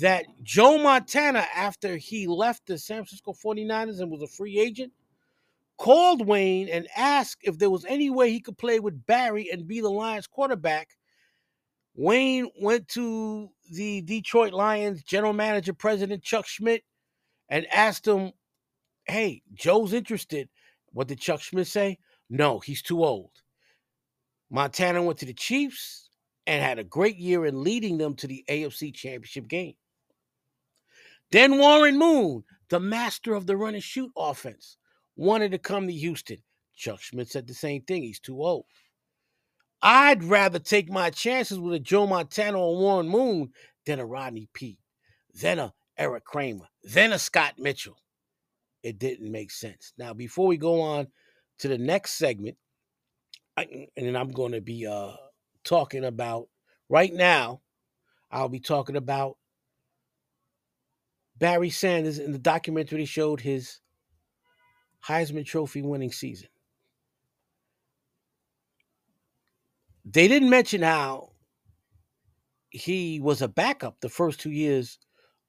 that 0.01 0.27
Joe 0.43 0.79
Montana, 0.79 1.47
after 1.55 1.97
he 1.97 2.27
left 2.27 2.67
the 2.67 2.79
San 2.79 2.99
Francisco 3.05 3.33
49ers 3.33 4.01
and 4.01 4.11
was 4.11 4.23
a 4.23 4.27
free 4.27 4.59
agent, 4.59 4.93
called 5.77 6.27
Wayne 6.27 6.69
and 6.69 6.89
asked 6.97 7.41
if 7.43 7.59
there 7.59 7.71
was 7.71 7.85
any 7.85 8.11
way 8.11 8.31
he 8.31 8.41
could 8.41 8.59
play 8.59 8.81
with 8.81 9.07
Barry 9.07 9.51
and 9.51 9.67
be 9.67 9.81
the 9.81 9.91
Lions 9.91 10.27
quarterback. 10.27 10.89
Wayne 11.97 12.49
went 12.61 12.89
to 12.89 13.51
the 13.71 14.03
Detroit 14.03 14.53
Lions 14.53 15.03
general 15.03 15.33
manager, 15.33 15.73
president 15.73 16.23
Chuck 16.23 16.47
Schmidt, 16.47 16.83
and 17.49 17.67
asked 17.73 18.07
him, 18.07 18.33
Hey, 19.07 19.43
Joe's 19.53 19.93
interested. 19.93 20.49
What 20.93 21.09
did 21.09 21.21
Chuck 21.21 21.41
Schmidt 21.41 21.67
say? 21.67 21.99
No, 22.31 22.59
he's 22.61 22.83
too 22.83 23.05
old. 23.05 23.31
Montana 24.51 25.03
went 25.03 25.19
to 25.19 25.27
the 25.27 25.35
Chiefs 25.35 26.09
and 26.47 26.63
had 26.63 26.79
a 26.79 26.85
great 26.85 27.17
year 27.17 27.47
in 27.47 27.63
leading 27.63 27.99
them 27.99 28.15
to 28.17 28.27
the 28.27 28.45
AFC 28.49 28.95
Championship 28.95 29.49
game. 29.49 29.75
Then 31.31 31.59
Warren 31.59 31.99
Moon, 31.99 32.45
the 32.69 32.81
master 32.81 33.35
of 33.35 33.47
the 33.47 33.57
run 33.57 33.75
and 33.75 33.83
shoot 33.83 34.11
offense, 34.17 34.77
wanted 35.17 35.51
to 35.53 35.59
come 35.59 35.87
to 35.87 35.93
Houston. 35.93 36.39
Chuck 36.77 37.01
Schmidt 37.01 37.29
said 37.29 37.47
the 37.47 37.55
same 37.55 37.83
thing. 37.83 38.03
He's 38.03 38.21
too 38.21 38.43
old. 38.43 38.67
I'd 39.83 40.25
rather 40.25 40.59
take 40.59 40.91
my 40.91 41.11
chances 41.11 41.59
with 41.59 41.75
a 41.75 41.79
Joe 41.79 42.07
Montana 42.07 42.59
or 42.59 42.79
Warren 42.79 43.09
Moon 43.09 43.51
than 43.85 44.01
a 44.01 44.07
Rodney 44.07 44.49
Peete, 44.53 44.79
then 45.35 45.59
a 45.59 45.75
Eric 45.97 46.25
Kramer, 46.25 46.67
then 46.83 47.13
a 47.13 47.19
Scott 47.19 47.55
Mitchell. 47.59 47.99
It 48.83 48.99
didn't 48.99 49.31
make 49.31 49.51
sense. 49.51 49.93
Now, 49.97 50.13
before 50.13 50.47
we 50.47 50.57
go 50.57 50.81
on 50.81 51.09
to 51.59 51.69
the 51.69 51.79
next 51.79 52.13
segment, 52.13 52.57
I, 53.57 53.89
and 53.97 54.07
then 54.07 54.17
I'm 54.17 54.33
going 54.33 54.53
to 54.53 54.61
be 54.61 54.87
uh, 54.87 55.13
talking 55.65 56.05
about 56.05 56.49
right 56.89 57.13
now. 57.13 57.61
I'll 58.31 58.49
be 58.49 58.61
talking 58.61 58.97
about 58.97 59.37
Barry 61.39 61.71
Sanders 61.71 62.19
in 62.19 62.33
the 62.33 62.39
documentary 62.39 63.05
showed 63.05 63.41
his 63.41 63.81
Heisman 65.07 65.47
Trophy 65.47 65.83
winning 65.83 66.13
season. 66.13 66.49
They 70.05 70.29
didn't 70.29 70.51
mention 70.51 70.83
how 70.83 71.31
he 72.71 73.21
was 73.21 73.41
a 73.41 73.49
backup 73.49 74.01
the 74.01 74.09
first 74.09 74.41
two 74.41 74.51
years 74.51 74.99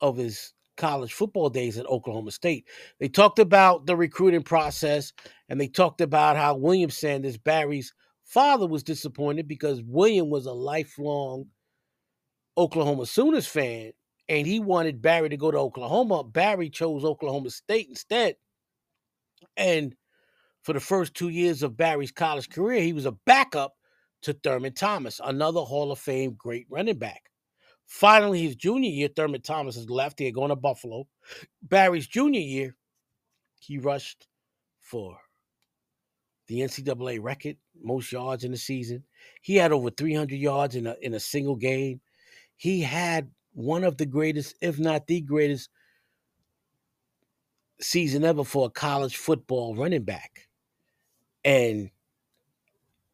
of 0.01 0.15
his 0.15 0.53
college 0.77 1.13
football 1.13 1.49
days 1.49 1.77
at 1.77 1.85
Oklahoma 1.87 2.31
State. 2.31 2.67
They 2.99 3.07
talked 3.07 3.39
about 3.39 3.85
the 3.85 3.95
recruiting 3.95 4.43
process 4.43 5.13
and 5.49 5.59
they 5.59 5.67
talked 5.67 6.01
about 6.01 6.37
how 6.37 6.55
William 6.55 6.89
Sanders, 6.89 7.37
Barry's 7.37 7.93
father, 8.23 8.67
was 8.67 8.83
disappointed 8.83 9.47
because 9.47 9.81
William 9.83 10.29
was 10.29 10.45
a 10.45 10.51
lifelong 10.51 11.47
Oklahoma 12.57 13.05
Sooners 13.05 13.47
fan 13.47 13.91
and 14.29 14.47
he 14.47 14.59
wanted 14.59 15.01
Barry 15.01 15.29
to 15.29 15.37
go 15.37 15.51
to 15.51 15.57
Oklahoma. 15.57 16.23
Barry 16.23 16.69
chose 16.69 17.03
Oklahoma 17.03 17.49
State 17.49 17.87
instead. 17.89 18.35
And 19.57 19.95
for 20.63 20.73
the 20.73 20.79
first 20.79 21.13
two 21.13 21.29
years 21.29 21.63
of 21.63 21.77
Barry's 21.77 22.11
college 22.11 22.49
career, 22.49 22.81
he 22.81 22.93
was 22.93 23.05
a 23.05 23.11
backup 23.11 23.73
to 24.25 24.33
Thurman 24.33 24.73
Thomas, 24.73 25.21
another 25.23 25.61
Hall 25.61 25.91
of 25.91 25.99
Fame 25.99 26.35
great 26.37 26.65
running 26.69 26.97
back. 26.97 27.29
Finally, 27.85 28.41
his 28.41 28.55
junior 28.55 28.89
year, 28.89 29.07
Thurman 29.07 29.41
Thomas 29.41 29.75
has 29.75 29.89
left. 29.89 30.19
He 30.19 30.25
had 30.25 30.33
gone 30.33 30.49
to 30.49 30.55
Buffalo. 30.55 31.07
Barry's 31.61 32.07
junior 32.07 32.41
year, 32.41 32.75
he 33.59 33.77
rushed 33.77 34.27
for 34.81 35.17
the 36.47 36.59
NCAA 36.59 37.21
record, 37.21 37.57
most 37.81 38.11
yards 38.11 38.43
in 38.43 38.51
the 38.51 38.57
season. 38.57 39.03
He 39.41 39.55
had 39.55 39.71
over 39.71 39.89
300 39.89 40.35
yards 40.35 40.75
in 40.75 40.87
a 40.87 40.95
in 41.01 41.13
a 41.13 41.19
single 41.19 41.55
game. 41.55 42.01
He 42.55 42.81
had 42.81 43.29
one 43.53 43.83
of 43.83 43.97
the 43.97 44.05
greatest, 44.05 44.55
if 44.61 44.79
not 44.79 45.07
the 45.07 45.21
greatest, 45.21 45.69
season 47.81 48.23
ever 48.23 48.43
for 48.43 48.67
a 48.67 48.71
college 48.71 49.17
football 49.17 49.75
running 49.75 50.03
back. 50.03 50.47
And 51.43 51.91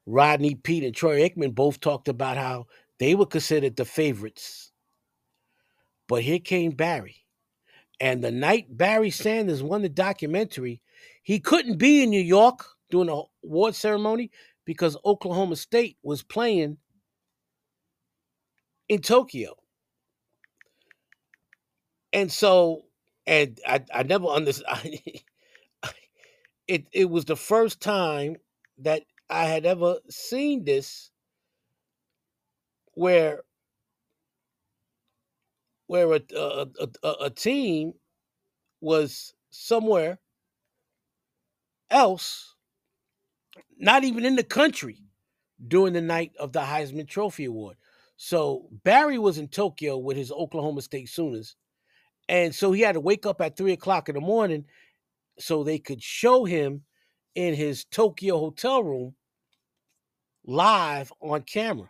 Rodney 0.05 0.55
Peete 0.55 0.83
and 0.83 0.95
Troy 0.95 1.21
Aikman 1.21 1.53
both 1.55 1.79
talked 1.79 2.07
about 2.07 2.37
how 2.37 2.67
they 2.99 3.15
were 3.15 3.25
considered 3.25 3.75
the 3.75 3.85
favorites. 3.85 4.71
But 6.07 6.23
here 6.23 6.39
came 6.39 6.71
Barry. 6.71 7.17
And 7.99 8.23
the 8.23 8.31
night 8.31 8.65
Barry 8.75 9.11
Sanders 9.11 9.61
won 9.61 9.83
the 9.83 9.89
documentary, 9.89 10.81
he 11.23 11.39
couldn't 11.39 11.77
be 11.77 12.03
in 12.03 12.09
New 12.09 12.21
York 12.21 12.65
during 12.89 13.07
the 13.07 13.23
award 13.43 13.75
ceremony 13.75 14.31
because 14.65 14.97
Oklahoma 15.05 15.55
State 15.55 15.97
was 16.03 16.23
playing 16.23 16.77
in 18.89 19.01
Tokyo. 19.01 19.55
And 22.11 22.31
so, 22.31 22.83
and 23.27 23.59
I, 23.67 23.81
I 23.93 24.03
never 24.03 24.27
understood. 24.27 24.67
it 26.67 26.87
it 26.91 27.09
was 27.09 27.25
the 27.25 27.35
first 27.35 27.81
time 27.81 28.35
that 28.79 29.03
I 29.31 29.45
had 29.45 29.65
ever 29.65 29.97
seen 30.09 30.65
this 30.65 31.11
where 32.95 33.41
where 35.87 36.13
a 36.13 36.21
a, 36.35 36.67
a, 37.03 37.09
a 37.25 37.29
team 37.31 37.93
was 38.81 39.33
somewhere 39.51 40.19
else, 41.91 42.55
not 43.77 44.03
even 44.03 44.25
in 44.25 44.35
the 44.35 44.43
country, 44.43 44.99
during 45.67 45.93
the 45.93 46.01
night 46.01 46.33
of 46.39 46.53
the 46.53 46.61
Heisman 46.61 47.07
Trophy 47.07 47.45
Award. 47.45 47.77
So 48.17 48.69
Barry 48.83 49.19
was 49.19 49.37
in 49.37 49.47
Tokyo 49.49 49.97
with 49.97 50.17
his 50.17 50.31
Oklahoma 50.31 50.81
State 50.81 51.09
Sooners, 51.09 51.55
and 52.29 52.53
so 52.55 52.71
he 52.71 52.81
had 52.81 52.93
to 52.93 53.01
wake 53.01 53.25
up 53.25 53.41
at 53.41 53.57
three 53.57 53.73
o'clock 53.73 54.09
in 54.09 54.15
the 54.15 54.21
morning 54.21 54.65
so 55.39 55.63
they 55.63 55.79
could 55.79 56.01
show 56.03 56.45
him 56.45 56.83
in 57.35 57.53
his 57.55 57.85
Tokyo 57.85 58.39
hotel 58.39 58.83
room 58.83 59.15
live 60.45 61.11
on 61.21 61.41
camera. 61.43 61.89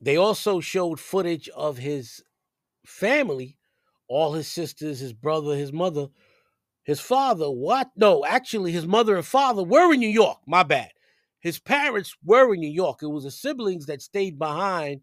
They 0.00 0.16
also 0.16 0.60
showed 0.60 0.98
footage 0.98 1.48
of 1.50 1.78
his 1.78 2.22
family, 2.84 3.56
all 4.08 4.32
his 4.32 4.48
sisters, 4.48 4.98
his 4.98 5.12
brother, 5.12 5.56
his 5.56 5.72
mother, 5.72 6.08
his 6.82 7.00
father. 7.00 7.50
What? 7.50 7.90
No, 7.96 8.24
actually, 8.24 8.72
his 8.72 8.86
mother 8.86 9.16
and 9.16 9.24
father 9.24 9.62
were 9.62 9.92
in 9.92 10.00
New 10.00 10.08
York. 10.08 10.38
My 10.46 10.64
bad. 10.64 10.90
His 11.40 11.58
parents 11.58 12.16
were 12.24 12.52
in 12.52 12.60
New 12.60 12.70
York. 12.70 12.98
It 13.02 13.06
was 13.06 13.24
the 13.24 13.30
siblings 13.30 13.86
that 13.86 14.02
stayed 14.02 14.38
behind 14.38 15.00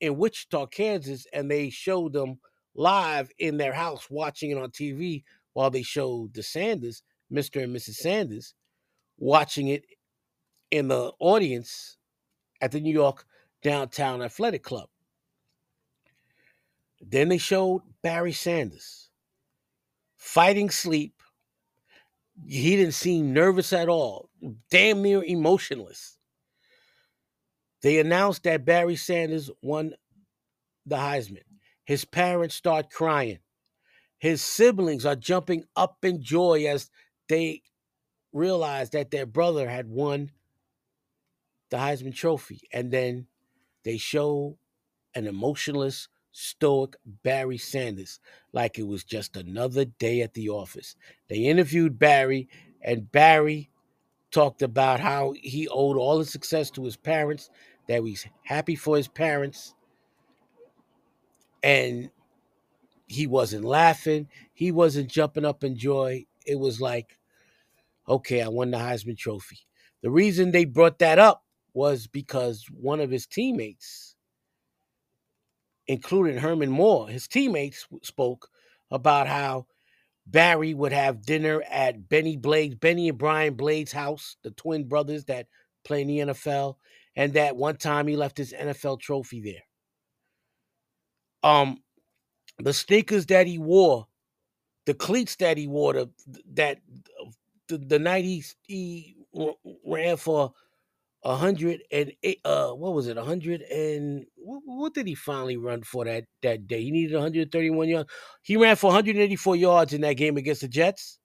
in 0.00 0.16
Wichita, 0.16 0.66
Kansas, 0.66 1.26
and 1.32 1.50
they 1.50 1.70
showed 1.70 2.12
them 2.12 2.38
live 2.74 3.30
in 3.38 3.56
their 3.56 3.72
house 3.72 4.08
watching 4.10 4.50
it 4.50 4.58
on 4.58 4.70
TV 4.70 5.22
while 5.52 5.70
they 5.70 5.82
showed 5.82 6.34
the 6.34 6.42
Sanders, 6.42 7.02
Mr. 7.32 7.62
and 7.62 7.74
Mrs. 7.74 7.94
Sanders, 7.94 8.54
watching 9.18 9.68
it 9.68 9.84
in 10.70 10.88
the 10.88 11.12
audience 11.18 11.96
at 12.60 12.72
the 12.72 12.80
New 12.80 12.92
York 12.92 13.24
Downtown 13.62 14.22
Athletic 14.22 14.62
Club. 14.62 14.88
Then 17.00 17.28
they 17.28 17.38
showed 17.38 17.82
Barry 18.02 18.32
Sanders 18.32 19.10
fighting 20.16 20.70
sleep. 20.70 21.22
He 22.46 22.76
didn't 22.76 22.94
seem 22.94 23.32
nervous 23.32 23.72
at 23.72 23.88
all, 23.88 24.30
damn 24.70 25.02
near 25.02 25.22
emotionless. 25.22 26.16
They 27.82 27.98
announced 28.00 28.44
that 28.44 28.64
Barry 28.64 28.96
Sanders 28.96 29.50
won 29.62 29.94
the 30.86 30.96
Heisman. 30.96 31.42
His 31.84 32.04
parents 32.04 32.54
start 32.54 32.90
crying. 32.90 33.40
His 34.18 34.42
siblings 34.42 35.04
are 35.04 35.16
jumping 35.16 35.64
up 35.76 35.98
in 36.02 36.22
joy 36.22 36.64
as 36.66 36.90
they 37.28 37.62
realize 38.34 38.90
that 38.90 39.10
their 39.10 39.24
brother 39.24 39.66
had 39.68 39.88
won 39.88 40.30
the 41.70 41.78
Heisman 41.78 42.14
Trophy. 42.14 42.68
And 42.72 42.90
then 42.90 43.26
they 43.84 43.96
show 43.96 44.58
an 45.14 45.26
emotionless, 45.26 46.08
stoic 46.32 46.96
Barry 47.22 47.56
Sanders 47.56 48.18
like 48.52 48.78
it 48.78 48.86
was 48.86 49.04
just 49.04 49.36
another 49.36 49.84
day 49.84 50.20
at 50.20 50.34
the 50.34 50.50
office. 50.50 50.96
They 51.28 51.38
interviewed 51.38 51.98
Barry, 51.98 52.48
and 52.82 53.10
Barry 53.10 53.70
talked 54.32 54.60
about 54.62 54.98
how 54.98 55.32
he 55.40 55.68
owed 55.68 55.96
all 55.96 56.18
the 56.18 56.24
success 56.24 56.70
to 56.72 56.84
his 56.84 56.96
parents, 56.96 57.50
that 57.88 58.02
he's 58.02 58.26
happy 58.42 58.74
for 58.74 58.96
his 58.96 59.06
parents, 59.06 59.76
and 61.62 62.10
he 63.06 63.28
wasn't 63.28 63.64
laughing, 63.64 64.28
he 64.52 64.72
wasn't 64.72 65.08
jumping 65.08 65.44
up 65.44 65.62
in 65.62 65.76
joy. 65.76 66.26
It 66.44 66.58
was 66.58 66.80
like, 66.80 67.16
okay, 68.08 68.42
I 68.42 68.48
won 68.48 68.70
the 68.70 68.78
Heisman 68.78 69.18
Trophy. 69.18 69.58
The 70.02 70.10
reason 70.10 70.50
they 70.50 70.64
brought 70.64 70.98
that 70.98 71.18
up 71.18 71.42
was 71.72 72.06
because 72.06 72.66
one 72.70 73.00
of 73.00 73.10
his 73.10 73.26
teammates, 73.26 74.16
including 75.86 76.38
Herman 76.38 76.70
Moore, 76.70 77.08
his 77.08 77.26
teammates 77.26 77.86
spoke 78.02 78.48
about 78.90 79.26
how 79.26 79.66
Barry 80.26 80.72
would 80.72 80.92
have 80.92 81.22
dinner 81.22 81.62
at 81.70 82.08
Benny 82.08 82.36
Blades, 82.36 82.76
Benny 82.76 83.08
and 83.08 83.18
Brian 83.18 83.54
Blades' 83.54 83.92
house, 83.92 84.36
the 84.42 84.50
twin 84.52 84.84
brothers 84.88 85.24
that 85.26 85.48
play 85.84 86.02
in 86.02 86.08
the 86.08 86.18
NFL, 86.18 86.76
and 87.16 87.34
that 87.34 87.56
one 87.56 87.76
time 87.76 88.06
he 88.06 88.16
left 88.16 88.38
his 88.38 88.52
NFL 88.52 89.00
trophy 89.00 89.40
there. 89.40 89.64
Um, 91.50 91.78
the 92.58 92.72
sneakers 92.72 93.26
that 93.26 93.46
he 93.46 93.58
wore, 93.58 94.06
the 94.86 94.94
cleats 94.94 95.36
that 95.36 95.58
he 95.58 95.66
wore, 95.66 95.92
the, 95.92 96.10
that 96.54 96.78
the, 97.68 97.78
the 97.78 97.98
night 97.98 98.24
he, 98.24 98.44
he 98.62 99.16
ran 99.84 100.16
for 100.16 100.52
a 101.24 101.36
hundred 101.36 101.82
and 101.90 102.12
eight. 102.22 102.40
Uh, 102.44 102.70
what 102.70 102.92
was 102.92 103.08
it? 103.08 103.16
A 103.16 103.24
hundred 103.24 103.62
and 103.62 104.26
what, 104.36 104.62
what, 104.64 104.94
did 104.94 105.06
he 105.06 105.14
finally 105.14 105.56
run 105.56 105.82
for 105.82 106.04
that 106.04 106.24
that 106.42 106.66
day? 106.66 106.82
He 106.82 106.90
needed 106.90 107.14
131 107.14 107.88
yards. 107.88 108.10
He 108.42 108.56
ran 108.56 108.76
for 108.76 108.88
184 108.88 109.56
yards 109.56 109.92
in 109.94 110.02
that 110.02 110.14
game 110.14 110.36
against 110.36 110.60
the 110.60 110.68
Jets 110.68 111.18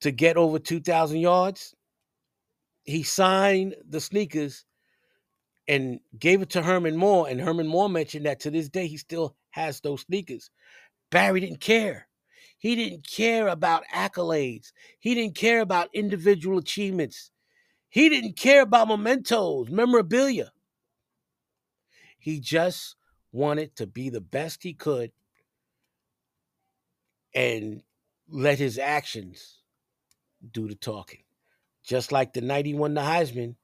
to 0.00 0.10
get 0.10 0.36
over 0.36 0.58
2,000 0.58 1.18
yards. 1.18 1.74
He 2.84 3.04
signed 3.04 3.76
the 3.88 4.00
sneakers 4.00 4.64
and 5.68 6.00
gave 6.18 6.42
it 6.42 6.50
to 6.50 6.62
Herman 6.62 6.96
Moore. 6.96 7.28
And 7.28 7.40
Herman 7.40 7.68
Moore 7.68 7.88
mentioned 7.88 8.26
that 8.26 8.40
to 8.40 8.50
this 8.50 8.68
day 8.68 8.88
he 8.88 8.96
still 8.96 9.36
has 9.50 9.80
those 9.80 10.02
sneakers. 10.02 10.50
Barry 11.12 11.40
didn't 11.40 11.60
care. 11.60 12.08
He 12.62 12.76
didn't 12.76 13.04
care 13.04 13.48
about 13.48 13.82
accolades. 13.92 14.70
He 15.00 15.16
didn't 15.16 15.34
care 15.34 15.62
about 15.62 15.90
individual 15.92 16.58
achievements. 16.58 17.32
He 17.88 18.08
didn't 18.08 18.36
care 18.36 18.62
about 18.62 18.86
mementos, 18.86 19.68
memorabilia. 19.68 20.52
He 22.20 22.38
just 22.38 22.94
wanted 23.32 23.74
to 23.74 23.88
be 23.88 24.10
the 24.10 24.20
best 24.20 24.62
he 24.62 24.74
could 24.74 25.10
and 27.34 27.82
let 28.28 28.60
his 28.60 28.78
actions 28.78 29.58
do 30.52 30.68
the 30.68 30.76
talking. 30.76 31.24
Just 31.82 32.12
like 32.12 32.32
the 32.32 32.42
night 32.42 32.64
he 32.64 32.74
won 32.74 32.94
the 32.94 33.00
Heisman, 33.00 33.56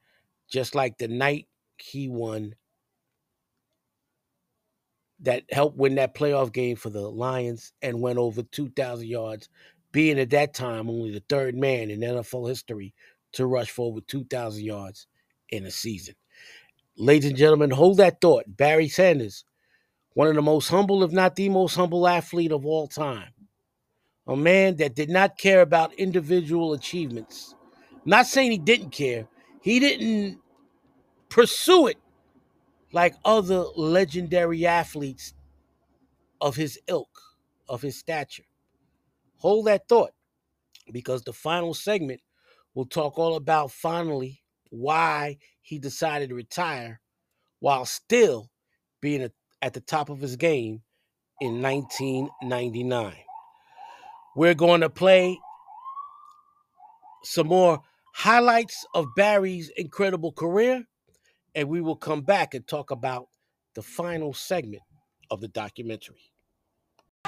just 0.51 0.75
like 0.75 0.99
the 0.99 1.07
night 1.07 1.47
he 1.77 2.09
won 2.09 2.57
that 5.21 5.43
helped 5.51 5.77
win 5.77 5.97
that 5.97 6.15
playoff 6.15 6.53
game 6.53 6.77
for 6.77 6.91
the 6.91 7.01
Lions 7.01 7.73
and 7.83 8.01
went 8.01 8.19
over 8.19 8.43
2,000 8.43 9.07
yards, 9.07 9.49
being 9.91 10.19
at 10.19 10.31
that 10.31 10.55
time 10.55 10.89
only 10.89 11.11
the 11.11 11.23
third 11.29 11.55
man 11.55 11.91
in 11.91 12.01
NFL 12.01 12.49
history 12.49 12.95
to 13.33 13.47
rush 13.47 13.71
for 13.71 13.87
over 13.87 14.01
2,000 14.01 14.65
yards 14.65 15.07
in 15.51 15.65
a 15.67 15.71
season. 15.71 16.15
Ladies 16.97 17.31
and 17.31 17.39
gentlemen, 17.39 17.71
hold 17.71 17.99
that 17.99 18.21
thought. 18.21 18.45
Barry 18.49 18.89
Sanders, 18.89 19.45
one 20.15 20.29
of 20.29 20.35
the 20.35 20.43
most 20.43 20.69
humble, 20.69 21.03
if 21.03 21.13
not 21.13 21.37
the 21.37 21.49
most 21.49 21.75
humble 21.75 22.07
athlete 22.07 22.53
of 22.53 22.67
all 22.67 22.87
time. 22.87 23.31
A 24.27 24.37
man 24.37 24.77
that 24.77 24.95
did 24.95 25.09
not 25.09 25.39
care 25.39 25.63
about 25.63 25.95
individual 25.95 26.75
achievements. 26.75 27.55
not 28.05 28.27
saying 28.27 28.51
he 28.51 28.59
didn't 28.59 28.91
care, 28.91 29.27
he 29.63 29.81
didn't 29.81 30.39
pursue 31.29 31.89
it 31.89 31.99
like 32.93 33.15
other 33.25 33.65
legendary 33.77 34.67
athletes 34.67 35.35
of 36.41 36.57
his 36.57 36.79
ilk, 36.87 37.21
of 37.69 37.83
his 37.83 37.99
stature. 37.99 38.45
Hold 39.39 39.67
that 39.67 39.89
thought 39.89 40.13
because 40.93 41.23
the 41.23 41.33
final 41.33 41.75
segment 41.75 42.21
We'll 42.79 42.87
talk 42.87 43.19
all 43.19 43.35
about 43.35 43.73
finally 43.73 44.45
why 44.71 45.39
he 45.61 45.81
decided 45.81 46.29
to 46.29 46.37
retire 46.37 47.01
while 47.59 47.85
still 47.85 48.51
being 49.01 49.29
at 49.61 49.75
the 49.75 49.81
top 49.81 50.11
of 50.11 50.21
his 50.21 50.37
game 50.37 50.83
in 51.41 51.61
1999. 51.61 53.17
We're 54.37 54.55
going 54.55 54.83
to 54.83 54.89
play 54.89 55.41
some 57.25 57.49
more 57.49 57.83
highlights 58.15 58.87
of 58.95 59.07
Barry's 59.17 59.73
incredible 59.77 60.31
career, 60.31 60.85
and 61.59 61.69
we 61.69 61.81
will 61.83 61.97
come 61.99 62.23
back 62.23 62.55
and 62.55 62.63
talk 62.71 62.93
about 62.95 63.27
the 63.75 63.83
final 63.83 64.33
segment 64.33 64.83
of 65.31 65.41
the 65.41 65.49
documentary. 65.49 66.31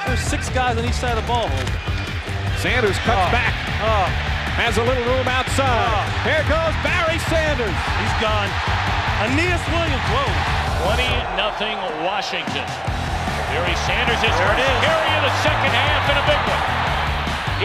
There's 0.07 0.21
six 0.23 0.47
guys 0.51 0.79
on 0.79 0.85
each 0.87 0.95
side 0.95 1.19
of 1.19 1.27
the 1.27 1.29
ball. 1.29 1.51
Sanders 2.63 2.95
cuts 3.03 3.27
Oh. 3.27 3.35
back. 3.35 3.51
Oh. 3.83 4.07
Has 4.55 4.79
a 4.79 4.85
little 4.87 5.03
room 5.03 5.27
outside. 5.27 5.67
Ah. 5.67 6.07
Here 6.23 6.47
goes 6.47 6.75
Barry 6.87 7.19
Sanders. 7.27 7.75
He's 7.99 8.17
gone. 8.23 8.51
Aeneas 9.27 9.63
Williams, 9.75 10.07
whoa. 10.15 10.31
20 10.87 11.11
nothing 11.35 11.75
Washington. 12.07 12.67
Barry 13.51 13.75
Sanders 13.83 14.21
is 14.23 14.31
There 14.31 14.55
it 14.55 14.63
is. 14.63 14.79
carry 14.87 15.11
in 15.11 15.23
the 15.27 15.35
second 15.43 15.73
half 15.75 16.03
and 16.07 16.19
a 16.23 16.27
big 16.31 16.43
one. 16.47 16.65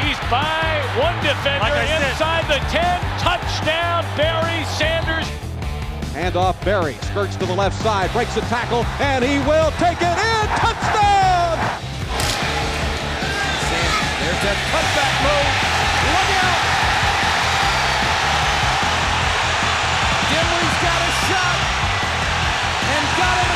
He's 0.02 0.20
by 0.34 0.82
one 0.98 1.14
defender 1.22 1.62
Like 1.62 1.78
I 1.78 1.86
said. 1.86 2.10
inside 2.10 2.44
the 2.50 2.60
10. 2.74 2.98
Touchdown, 3.22 4.02
Barry 4.18 4.66
Sanders. 4.82 5.30
Hand 6.16 6.38
off 6.38 6.56
Barry. 6.64 6.94
Skirts 7.12 7.36
to 7.36 7.46
the 7.46 7.54
left 7.54 7.76
side. 7.84 8.10
Breaks 8.14 8.38
a 8.38 8.42
tackle. 8.48 8.86
And 9.04 9.20
he 9.20 9.38
will 9.40 9.70
take 9.76 10.00
it 10.00 10.16
in. 10.16 10.46
Touchdown! 10.64 11.60
There's 14.24 14.42
that 14.48 14.56
cutback 14.72 15.12
move. 15.28 15.52
Look 16.16 16.32
out! 16.40 16.64
Dimley's 20.32 20.78
got 20.88 21.00
a 21.04 21.12
shot. 21.28 21.60
And 22.96 23.04
got 23.20 23.36
him 23.44 23.55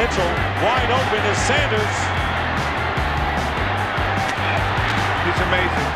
Mitchell. 0.00 0.32
Wide 0.64 0.88
open 0.88 1.20
is 1.28 1.36
Sanders. 1.44 1.94
He's 5.28 5.40
amazing. 5.44 5.88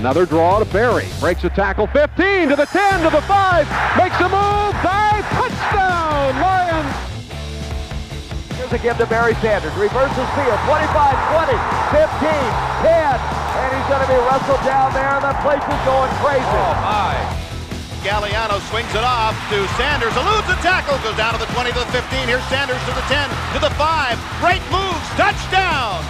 Another 0.00 0.26
draw 0.26 0.58
to 0.58 0.64
Barry. 0.64 1.06
Breaks 1.20 1.44
a 1.44 1.50
tackle. 1.50 1.86
15 1.86 2.48
to 2.48 2.56
the 2.56 2.66
10 2.66 3.04
to 3.04 3.10
the 3.10 3.22
5. 3.22 3.70
Makes 3.96 4.18
a 4.18 4.26
move. 4.26 4.74
Dive. 4.82 5.22
Touchdown. 5.38 6.34
Lions. 6.42 6.90
Here's 8.58 8.72
a 8.72 8.78
give 8.82 8.98
to 8.98 9.06
Barry 9.06 9.34
Sanders. 9.34 9.72
Reverses 9.78 10.26
field. 10.34 10.58
25, 10.66 11.14
20, 11.30 11.54
15, 11.94 12.26
10. 12.90 12.90
And 12.90 13.70
he's 13.70 13.86
going 13.86 14.02
to 14.02 14.10
be 14.10 14.18
wrestled 14.26 14.66
down 14.66 14.90
there. 14.98 15.22
The 15.22 15.30
place 15.46 15.62
is 15.62 15.80
going 15.86 16.10
crazy. 16.18 16.42
Oh, 16.42 16.74
my. 16.82 17.33
Gagliano 18.04 18.60
swings 18.68 18.92
it 18.92 19.00
off 19.00 19.32
to 19.48 19.64
Sanders. 19.80 20.12
Eludes 20.12 20.44
the 20.44 20.60
tackle. 20.60 21.00
Goes 21.00 21.16
down 21.16 21.32
to 21.32 21.40
the 21.40 21.48
20 21.56 21.72
to 21.72 21.80
the 21.80 21.88
15. 21.88 22.28
Here's 22.28 22.44
Sanders 22.52 22.76
to 22.84 22.92
the 22.92 23.00
10 23.08 23.32
to 23.56 23.58
the 23.64 23.72
5. 23.80 24.20
Great 24.44 24.60
moves. 24.68 25.08
Touchdown. 25.16 26.04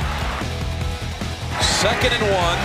Second 1.62 2.10
and 2.18 2.26
one. 2.34 2.60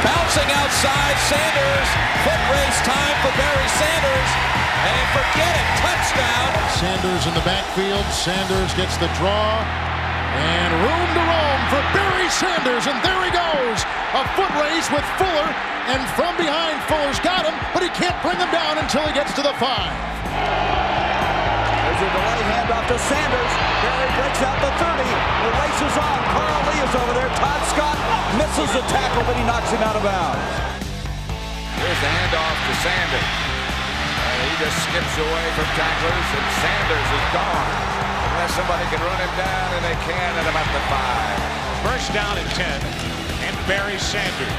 Bouncing 0.00 0.48
outside, 0.56 1.16
Sanders. 1.28 1.88
Foot 2.24 2.42
race 2.48 2.80
time 2.88 3.16
for 3.20 3.32
Barry 3.36 3.68
Sanders. 3.76 4.30
And 4.88 5.04
forget 5.12 5.52
it, 5.52 5.68
touchdown. 5.84 6.48
Sanders 6.80 7.28
in 7.28 7.34
the 7.36 7.44
backfield. 7.44 8.08
Sanders 8.08 8.72
gets 8.72 8.96
the 8.96 9.12
draw. 9.20 9.87
And 10.34 10.70
room 10.84 11.08
to 11.16 11.22
roam 11.24 11.60
for 11.72 11.82
Barry 11.96 12.28
Sanders. 12.28 12.84
And 12.84 12.98
there 13.00 13.22
he 13.24 13.32
goes. 13.32 13.78
A 14.18 14.22
foot 14.36 14.52
race 14.60 14.88
with 14.92 15.04
Fuller. 15.16 15.48
And 15.88 16.04
from 16.12 16.36
behind, 16.36 16.76
Fuller's 16.84 17.16
got 17.24 17.48
him, 17.48 17.56
but 17.72 17.80
he 17.80 17.88
can't 17.96 18.16
bring 18.20 18.36
him 18.36 18.52
down 18.52 18.76
until 18.76 19.08
he 19.08 19.12
gets 19.16 19.32
to 19.40 19.42
the 19.42 19.56
five. 19.56 19.88
There's 21.88 22.02
a 22.04 22.10
delay 22.12 22.42
handoff 22.52 22.84
to 22.92 22.98
Sanders. 23.08 23.52
Barry 23.80 24.10
breaks 24.20 24.40
out 24.44 24.58
the 24.60 24.72
30. 24.76 25.00
The 25.00 25.52
race 25.56 25.80
is 25.88 25.96
on. 25.96 26.18
Carl 26.36 26.60
Lee 26.68 26.80
is 26.84 26.92
over 26.92 27.14
there. 27.16 27.32
Todd 27.40 27.62
Scott 27.72 27.96
misses 28.36 28.70
the 28.76 28.84
tackle, 28.92 29.24
but 29.24 29.34
he 29.34 29.44
knocks 29.48 29.72
him 29.72 29.80
out 29.80 29.96
of 29.96 30.04
bounds. 30.04 30.44
Here's 31.80 32.00
the 32.04 32.10
handoff 32.12 32.58
to 32.68 32.74
Sanders. 32.84 33.32
And 34.28 34.38
he 34.44 34.52
just 34.60 34.76
skips 34.84 35.14
away 35.18 35.46
from 35.56 35.66
tacklers, 35.72 36.28
and 36.36 36.46
Sanders 36.60 37.08
is 37.16 37.26
gone. 37.32 37.97
Unless 38.38 38.54
somebody 38.54 38.84
can 38.84 39.00
run 39.02 39.18
him 39.18 39.36
down, 39.36 39.74
and 39.74 39.84
they 39.84 39.98
can 40.06 40.30
at 40.38 40.46
about 40.46 40.70
the 40.70 40.78
five. 40.86 41.38
First 41.82 42.14
down 42.14 42.38
and 42.38 42.48
10. 42.50 42.70
And 43.42 43.66
Barry 43.66 43.98
Sanders 43.98 44.54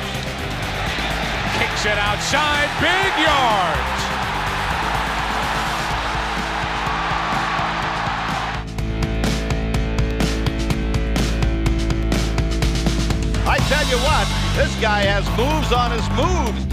kicks 1.56 1.86
it 1.86 1.98
outside. 1.98 2.68
Big 2.84 3.12
yards. 3.24 4.00
I 13.48 13.60
tell 13.72 13.88
you 13.88 13.96
what, 14.04 14.28
this 14.60 14.76
guy 14.82 15.08
has 15.08 15.24
moves 15.40 15.72
on 15.72 15.92
his 15.96 16.04
moves. 16.20 16.68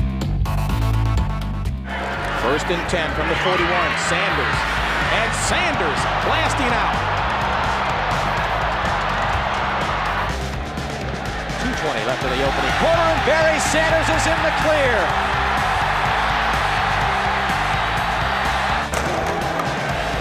First 2.43 2.67
and 2.67 2.83
10 2.91 3.15
from 3.15 3.29
the 3.29 3.37
41. 3.37 3.63
Sanders. 4.11 4.86
And 5.17 5.33
Sanders 5.49 6.01
blasting 6.29 6.73
out. 6.77 6.97
2.20 11.65 12.07
left 12.07 12.23
of 12.23 12.31
the 12.31 12.43
opening 12.45 12.75
quarter, 12.79 13.07
and 13.11 13.21
Barry 13.25 13.59
Sanders 13.59 14.09
is 14.13 14.25
in 14.29 14.39
the 14.45 14.53
clear. 14.61 14.97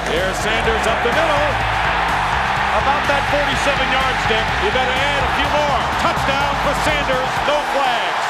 Here's 0.10 0.38
Sanders 0.40 0.84
up 0.88 1.00
the 1.04 1.12
middle. 1.12 1.46
About 2.76 3.04
that 3.08 3.24
47-yard 3.32 4.16
stick. 4.28 4.46
You 4.64 4.70
better 4.76 4.96
add 4.96 5.22
a 5.24 5.32
few 5.40 5.50
more. 5.52 5.80
Touchdown 6.04 6.52
for 6.64 6.76
Sanders. 6.84 7.32
No 7.48 7.58
flags. 7.72 8.26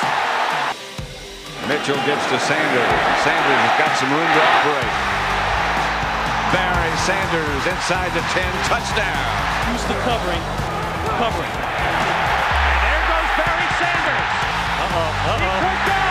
Mitchell 1.65 2.01
gets 2.05 2.25
to 2.29 2.37
Sanders. 2.41 2.93
Sanders 3.25 3.57
has 3.57 3.75
got 3.77 3.91
some 3.97 4.09
room 4.13 4.29
to 4.33 4.41
operate. 4.41 5.24
Barry 6.85 6.97
Sanders 6.97 7.65
inside 7.65 8.13
the 8.13 8.21
10, 8.21 8.45
touchdown. 8.69 9.25
Who's 9.65 9.81
the 9.89 9.97
covering? 10.05 10.43
Covering. 11.17 11.49
And 11.49 12.77
there 12.85 13.03
goes 13.09 13.31
Barry 13.41 13.69
Sanders. 13.81 14.29
Uh-oh, 14.85 14.93
uh-oh. 14.93 15.41
He 15.41 15.49
could 15.65 15.81
go. 15.89 16.05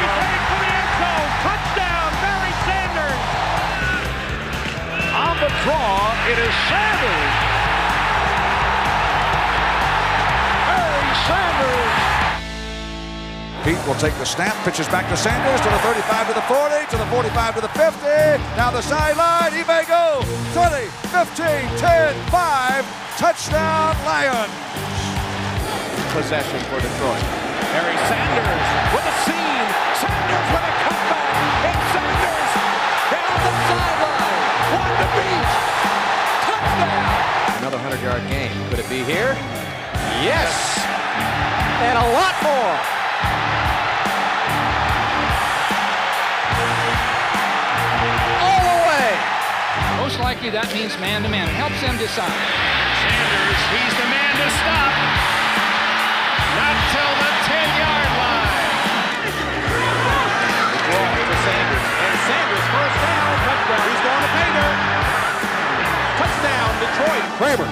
He's 0.00 0.16
heading 0.16 0.44
for 0.48 0.58
the 0.64 0.72
end 0.80 0.92
zone. 0.96 1.28
Touchdown, 1.44 2.08
Barry 2.24 2.54
Sanders. 2.64 3.20
On 5.12 5.36
the 5.44 5.50
draw, 5.60 6.16
it 6.32 6.38
is 6.40 6.54
Sanders. 6.72 7.34
Barry 10.72 11.12
Sanders. 11.28 12.23
Peete 13.64 13.80
will 13.88 13.96
take 13.96 14.12
the 14.20 14.28
snap, 14.28 14.52
pitches 14.60 14.84
back 14.92 15.08
to 15.08 15.16
Sanders 15.16 15.56
to 15.64 15.72
the 15.72 15.80
35 15.88 16.28
to 16.28 16.34
the 16.36 16.44
40 16.52 16.84
to 16.92 16.96
the 17.00 17.08
45 17.08 17.54
to 17.56 17.60
the 17.64 17.72
50. 17.72 17.96
Down 18.60 18.76
the 18.76 18.84
sideline, 18.84 19.56
he 19.56 19.64
may 19.64 19.88
go 19.88 20.20
20, 20.52 20.84
15, 21.08 21.32
10, 21.80 22.12
5. 22.28 22.84
Touchdown, 23.16 23.96
Lions. 24.04 24.52
Possession 26.12 26.60
for 26.68 26.76
Detroit. 26.76 27.24
Barry 27.72 27.96
Sanders 28.04 28.68
with 28.92 29.08
a 29.08 29.14
seam. 29.24 29.66
Sanders 29.96 30.48
with 30.52 30.60
a 30.60 30.74
cutback. 30.84 31.24
And 31.64 31.80
Sanders 31.88 32.52
down 33.08 33.32
the 33.32 33.52
sideline. 33.64 34.44
One 34.76 34.92
to 34.92 35.08
beat. 35.16 35.48
Touchdown. 36.52 37.64
Another 37.64 37.80
100-yard 37.80 38.28
game. 38.28 38.52
Could 38.68 38.84
it 38.84 38.88
be 38.92 39.00
here? 39.08 39.32
Yes. 40.20 40.52
And 41.80 41.96
a 41.96 42.12
lot 42.12 42.36
more. 42.44 42.93
Likely 50.24 50.48
that 50.48 50.64
means 50.72 50.96
man-to-man. 50.96 51.44
It 51.52 51.56
helps 51.60 51.76
them 51.84 52.00
decide. 52.00 52.32
Sanders, 52.32 53.60
he's 53.76 53.94
the 54.00 54.08
man 54.08 54.32
to 54.40 54.48
stop. 54.56 54.92
Not 56.56 56.76
till 56.96 57.12
the 57.20 57.30
10-yard 57.44 58.10
line. 58.16 58.52
Draw 60.80 61.04
to 61.28 61.36
Sanders. 61.44 61.84
And 62.08 62.16
Sanders 62.24 62.64
first 62.72 62.96
down. 63.04 63.30
Touchdown. 63.44 63.84
He's 63.84 64.00
going 64.00 64.22
to 64.24 64.30
pay 64.32 64.48
Painter. 64.48 64.70
Touchdown, 66.16 66.68
Detroit. 66.80 67.24
Kramer. 67.36 67.68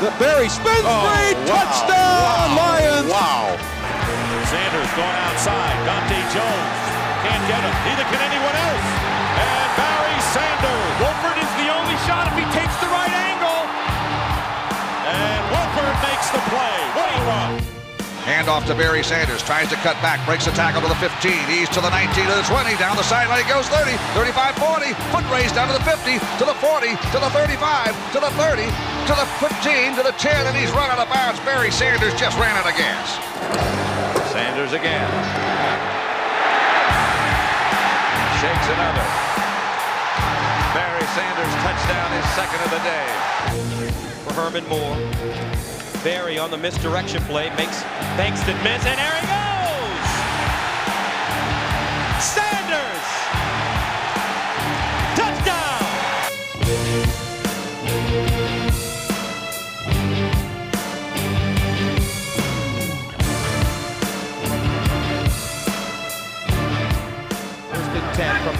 The 0.00 0.10
Barry 0.16 0.48
spins 0.48 0.80
Oh, 0.88 0.96
free. 1.12 1.36
wow. 1.44 1.60
Touchdown, 1.60 2.56
Wow. 2.56 2.72
Lions. 2.72 3.08
Wow. 3.12 3.44
Sanders 4.48 4.90
going 4.96 5.18
outside. 5.28 5.76
Dante 5.84 6.20
Jones 6.32 6.72
can't 7.20 7.44
get 7.52 7.60
him. 7.60 7.74
Neither 7.84 8.06
can 8.08 8.20
anyone 8.32 8.56
else. 8.64 8.86
And 9.44 9.68
Barry 9.76 10.16
Sanders. 10.32 11.13
Shot 12.04 12.28
if 12.28 12.36
he 12.36 12.46
takes 12.52 12.76
the 12.84 12.90
right 12.92 13.12
angle. 13.12 13.60
And 15.08 15.40
Wolford 15.52 15.96
makes 16.04 16.28
the 16.32 16.42
play. 16.52 16.78
What 16.96 17.08
a 17.08 17.20
run. 17.24 17.52
Handoff 18.24 18.64
to 18.68 18.74
Barry 18.74 19.04
Sanders. 19.04 19.44
Tries 19.44 19.68
to 19.68 19.76
cut 19.84 20.00
back. 20.00 20.20
Breaks 20.24 20.44
the 20.44 20.52
tackle 20.52 20.80
to 20.80 20.88
the 20.88 20.96
15. 20.96 21.12
He's 21.44 21.68
to 21.76 21.80
the 21.80 21.92
19, 21.92 22.24
to 22.24 22.36
the 22.40 22.48
20. 22.48 22.76
Down 22.80 22.96
the 22.96 23.04
sideline. 23.04 23.44
He 23.44 23.48
goes 23.48 23.68
30, 23.68 23.92
35, 24.16 24.56
40. 24.56 24.92
Foot 25.12 25.26
race 25.28 25.52
down 25.52 25.68
to 25.68 25.76
the 25.76 25.84
50, 25.84 26.16
to 26.40 26.44
the 26.48 26.56
40, 26.56 26.96
to 27.12 27.18
the 27.20 27.30
35, 27.36 27.92
to 28.16 28.20
the 28.20 28.32
30, 28.40 28.64
to 28.64 29.12
the 29.12 29.28
15, 29.44 29.96
to 29.96 30.02
the 30.04 30.16
10. 30.16 30.48
And 30.48 30.56
he's 30.56 30.72
run 30.72 30.88
out 30.88 31.00
of 31.00 31.08
bounds. 31.12 31.40
Barry 31.44 31.68
Sanders 31.68 32.16
just 32.16 32.36
ran 32.40 32.56
out 32.56 32.64
of 32.64 32.76
gas. 32.80 33.16
Sanders 34.32 34.72
again. 34.72 35.08
Shakes 38.40 38.68
another. 38.72 39.33
Barry 40.94 41.06
Sanders 41.06 41.54
touchdown 41.64 42.12
his 42.12 42.24
second 42.36 42.60
of 42.62 42.70
the 42.70 42.78
day. 42.78 43.06
For 44.22 44.32
Herman 44.34 44.64
Moore. 44.68 44.96
Barry 46.04 46.38
on 46.38 46.52
the 46.52 46.56
misdirection 46.56 47.20
play 47.22 47.50
makes 47.56 47.82
Bankston 48.16 48.62
miss, 48.62 48.86
and 48.86 48.96
there 48.96 49.16
he 49.18 49.26
goes! 49.26 50.06
Sanders! 52.22 53.02
Touchdown! 55.18 55.82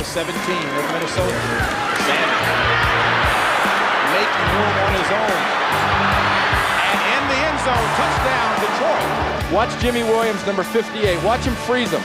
The 0.05 0.11
17 0.11 0.37
of 0.37 0.85
Minnesota. 0.93 1.33
Sanders 2.05 2.45
making 4.13 4.49
room 4.53 4.77
on 4.85 4.93
his 5.01 5.11
own. 5.17 5.41
And 6.93 7.01
in 7.09 7.25
the 7.33 7.39
end 7.41 7.59
zone, 7.65 7.89
touchdown, 7.97 8.51
Detroit. 8.61 9.53
Watch 9.53 9.73
Jimmy 9.81 10.03
Williams, 10.05 10.45
number 10.45 10.63
58. 10.63 11.23
Watch 11.25 11.45
him 11.45 11.55
freeze 11.65 11.91
him. 11.91 12.05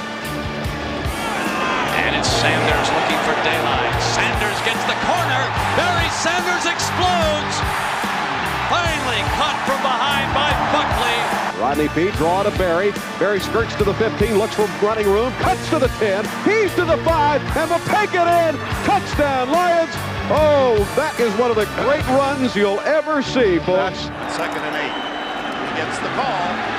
And 2.00 2.16
it's 2.16 2.32
Sanders 2.40 2.88
looking 2.88 3.20
for 3.28 3.36
daylight. 3.44 3.92
Sanders 4.16 4.60
gets 4.64 4.84
the 4.88 4.96
corner. 5.04 5.44
Barry 5.76 6.08
Sanders 6.24 6.72
explodes. 6.72 7.89
Finally 8.70 9.22
caught 9.36 9.58
from 9.66 9.82
behind 9.82 10.30
by 10.38 10.54
Buckley. 10.72 11.60
Rodney 11.60 11.90
Peete 11.90 12.14
draw 12.16 12.44
to 12.44 12.52
Barry. 12.52 12.92
Barry 13.18 13.40
skirts 13.40 13.76
to 13.76 13.84
the 13.84 13.94
15, 13.96 14.38
looks 14.38 14.56
for 14.56 14.66
running 14.86 15.08
room, 15.08 15.34
cuts 15.34 15.70
to 15.72 15.80
the 15.80 15.88
10, 16.00 16.24
he's 16.46 16.74
to 16.76 16.86
the 16.86 16.98
5, 17.04 17.58
and 17.58 17.72
the 17.72 17.80
pick 17.90 18.14
it 18.14 18.28
in. 18.28 18.56
Touchdown, 18.86 19.52
Lions. 19.52 19.92
Oh, 20.32 20.78
that 20.96 21.20
is 21.20 21.34
one 21.40 21.50
of 21.50 21.58
the 21.58 21.66
great 21.82 22.06
runs 22.14 22.56
you'll 22.56 22.80
ever 22.82 23.24
see, 23.24 23.58
folks. 23.60 24.00
Second 24.38 24.62
and 24.62 24.76
eight. 24.78 24.94
He 24.94 25.82
gets 25.82 25.98
the 26.00 26.10
call. 26.14 26.79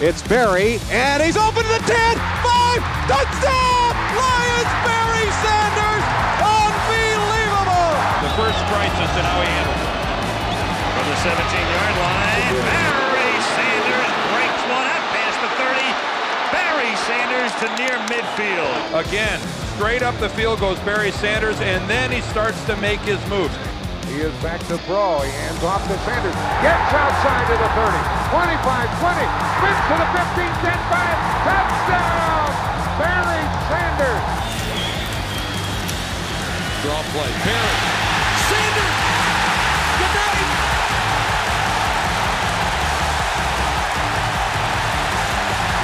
It's 0.00 0.22
Barry, 0.22 0.78
and 0.94 1.18
he's 1.18 1.34
open 1.34 1.58
to 1.58 1.72
the 1.74 1.82
10, 1.82 1.90
5, 1.90 1.90
touchdown! 3.10 3.90
Lions, 4.14 4.70
Barry 4.86 5.26
Sanders! 5.42 6.04
Unbelievable! 6.38 7.90
The 8.22 8.30
first 8.38 8.62
crisis 8.70 9.10
and 9.18 9.26
how 9.26 9.42
he 9.42 9.50
handled 9.50 9.74
it. 9.74 9.90
From 10.94 11.02
the 11.02 11.18
17-yard 11.18 11.94
line, 11.98 12.46
Barry 12.62 13.34
Sanders 13.58 14.12
breaks 14.38 14.62
one 14.70 14.86
up 14.86 15.02
past 15.18 15.38
the 15.42 15.50
30. 15.66 15.82
Barry 16.54 16.94
Sanders 17.10 17.50
to 17.58 17.66
near 17.74 17.98
midfield. 18.06 19.02
Again, 19.02 19.42
straight 19.74 20.06
up 20.06 20.14
the 20.22 20.30
field 20.30 20.60
goes 20.60 20.78
Barry 20.86 21.10
Sanders, 21.10 21.58
and 21.58 21.82
then 21.90 22.12
he 22.12 22.20
starts 22.30 22.64
to 22.66 22.76
make 22.76 23.00
his 23.00 23.18
moves. 23.26 23.58
He 24.06 24.22
is 24.22 24.32
back 24.46 24.60
to 24.70 24.78
throw. 24.86 25.26
He 25.26 25.30
hands 25.32 25.64
off 25.64 25.82
to 25.90 25.98
Sanders. 26.06 26.38
Gets 26.62 26.94
outside 26.94 27.50
to 27.50 27.58
the 27.58 27.68
30. 28.14 28.17
25, 28.28 28.60
20. 28.60 29.24
Spins 29.56 29.80
to 29.88 29.94
the 29.96 30.08
15, 30.12 30.52
10, 30.60 30.68
5. 30.68 31.16
Touchdown! 31.48 32.44
Barry 33.00 33.40
Sanders. 33.72 34.24
Draw 36.84 37.00
play. 37.08 37.32
Barry. 37.40 37.76
Sanders! 38.52 38.96
Good 39.96 40.12
night! 40.12 40.48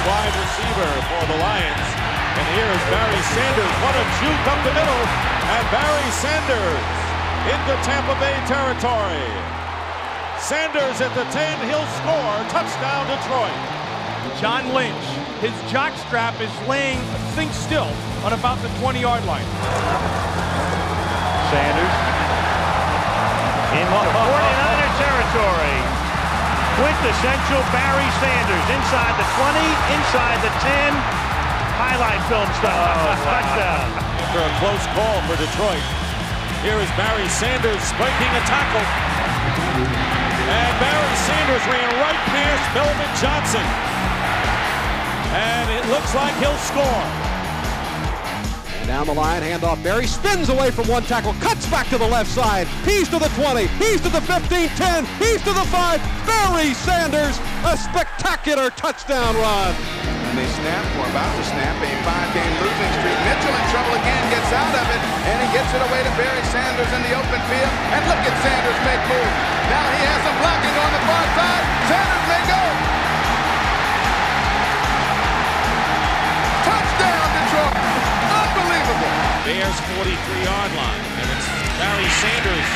Wide 0.05 0.35
receiver 0.37 0.91
for 1.09 1.23
the 1.25 1.37
Lions. 1.41 1.89
And 2.37 2.45
here 2.53 2.69
is 2.69 2.83
Barry 2.93 3.21
Sanders. 3.33 3.73
What 3.81 3.97
a 3.97 4.05
juke 4.21 4.45
up 4.53 4.61
the 4.61 4.73
middle. 4.77 5.03
And 5.49 5.65
Barry 5.73 6.09
Sanders 6.13 6.85
into 7.49 7.73
Tampa 7.81 8.13
Bay 8.21 8.37
territory. 8.45 9.54
Sanders 10.45 11.01
at 11.01 11.09
the 11.17 11.25
10. 11.33 11.41
He'll 11.65 11.89
score. 12.05 12.37
Touchdown 12.53 13.09
Detroit. 13.09 13.57
John 14.37 14.61
Lynch, 14.77 15.05
his 15.41 15.57
jockstrap 15.73 16.37
is 16.37 16.53
laying 16.69 17.01
think 17.33 17.49
still 17.49 17.89
on 18.21 18.29
about 18.29 18.61
the 18.61 18.69
20-yard 18.77 19.25
line. 19.25 19.49
Sanders 21.49 21.95
in 23.73 23.85
49er 23.89 24.91
territory. 25.01 25.77
Quintessential 26.77 27.65
Barry 27.73 28.09
Sanders 28.21 28.65
inside 28.69 29.17
the 29.17 29.25
20, 29.41 29.65
inside 29.97 30.37
the 30.45 30.53
10. 30.61 30.93
Highlight 31.81 32.21
film 32.29 32.45
stuff. 32.61 32.69
Oh, 32.69 33.17
Touchdown. 33.25 33.87
After 33.97 34.45
a 34.45 34.51
close 34.61 34.85
call 34.93 35.17
for 35.25 35.41
Detroit. 35.41 35.85
Here 36.61 36.77
is 36.77 36.89
Barry 36.93 37.25
Sanders 37.33 37.81
breaking 37.97 38.29
a 38.37 38.43
tackle. 38.45 39.14
And 41.45 41.61
Sanders 41.61 41.73
ran 41.73 42.01
right 42.01 42.15
past 42.25 42.73
Melvin 42.73 43.11
Johnson. 43.21 43.61
And 45.35 45.69
it 45.69 45.85
looks 45.91 46.15
like 46.15 46.33
he'll 46.37 46.57
score. 46.57 47.05
Down 48.87 49.05
the 49.05 49.13
line, 49.13 49.43
handoff. 49.43 49.83
Barry 49.83 50.07
spins 50.07 50.49
away 50.49 50.71
from 50.71 50.87
one 50.87 51.03
tackle, 51.03 51.33
cuts 51.33 51.67
back 51.67 51.87
to 51.89 51.99
the 51.99 52.07
left 52.07 52.31
side. 52.31 52.65
He's 52.83 53.09
to 53.09 53.19
the 53.19 53.29
20, 53.29 53.67
he's 53.77 54.01
to 54.01 54.09
the 54.09 54.21
15, 54.21 54.69
10, 54.69 55.05
he's 55.19 55.41
to 55.43 55.53
the 55.53 55.65
5. 55.65 56.01
Barry 56.25 56.73
Sanders, 56.73 57.37
a 57.63 57.77
spectacular 57.77 58.71
touchdown 58.71 59.35
run. 59.35 60.04
They 60.35 60.51
snap, 60.51 60.83
or 60.99 61.07
about 61.15 61.31
to 61.31 61.43
snap, 61.47 61.79
a 61.79 61.91
five-game 62.03 62.53
losing 62.59 62.91
streak. 62.99 63.15
Mitchell 63.23 63.55
in 63.55 63.65
trouble 63.71 63.95
again, 63.95 64.19
gets 64.27 64.51
out 64.51 64.67
of 64.67 64.83
it, 64.91 64.99
and 65.31 65.39
he 65.39 65.47
gets 65.55 65.71
it 65.71 65.79
away 65.79 66.03
to 66.03 66.11
Barry 66.19 66.43
Sanders 66.51 66.91
in 66.91 67.01
the 67.07 67.15
open 67.15 67.39
field. 67.47 67.71
And 67.95 68.03
look 68.11 68.19
at 68.19 68.35
Sanders 68.43 68.75
make 68.83 68.99
move. 69.07 69.31
Now 69.71 69.85
he 69.95 70.03
has 70.03 70.19
some 70.27 70.35
blocking 70.43 70.75
on 70.75 70.91
the 70.91 71.03
far 71.07 71.25
side. 71.39 71.63
Sanders 71.87 72.25
may 72.27 72.43
go. 72.51 72.61
Touchdown, 76.67 77.27
Detroit. 77.31 77.75
Unbelievable. 78.35 79.15
Bears 79.47 79.79
43-yard 79.87 80.71
line. 80.75 81.03
And 81.15 81.27
it's 81.31 81.47
Barry 81.79 82.11
Sanders 82.11 82.69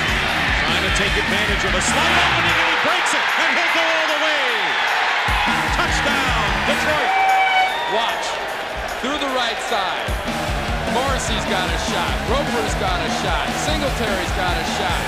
trying 0.64 0.84
to 0.88 0.94
take 0.96 1.12
advantage 1.12 1.64
of 1.68 1.76
a 1.76 1.84
slight 1.84 2.16
opening, 2.24 2.56
and 2.56 2.70
he 2.72 2.78
breaks 2.88 3.12
it, 3.12 3.26
and 3.36 3.52
he'll 3.52 3.74
go 3.76 3.84
all 3.84 4.08
the 4.16 4.20
way. 4.24 4.48
Touchdown, 5.76 6.48
Detroit. 6.72 7.19
Watch. 7.90 8.28
Through 9.02 9.18
the 9.18 9.34
right 9.34 9.58
side. 9.66 10.06
Morrissey's 10.94 11.46
got 11.50 11.66
a 11.66 11.80
shot. 11.90 12.14
Roper's 12.30 12.76
got 12.78 13.02
a 13.02 13.10
shot. 13.26 13.50
Singletary's 13.66 14.34
got 14.38 14.54
a 14.54 14.66
shot. 14.78 15.04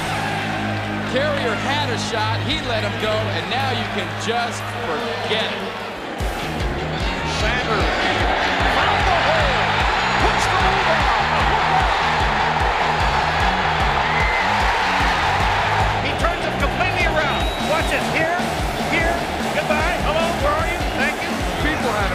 Carrier 1.13 1.53
had 1.53 1.89
a 1.93 1.99
shot. 2.09 2.41
He 2.49 2.57
let 2.67 2.81
him 2.81 3.01
go, 3.01 3.13
and 3.13 3.49
now 3.51 3.69
you 3.69 3.85
can 3.93 4.09
just 4.25 4.63
forget 4.89 5.45
it. 5.53 5.90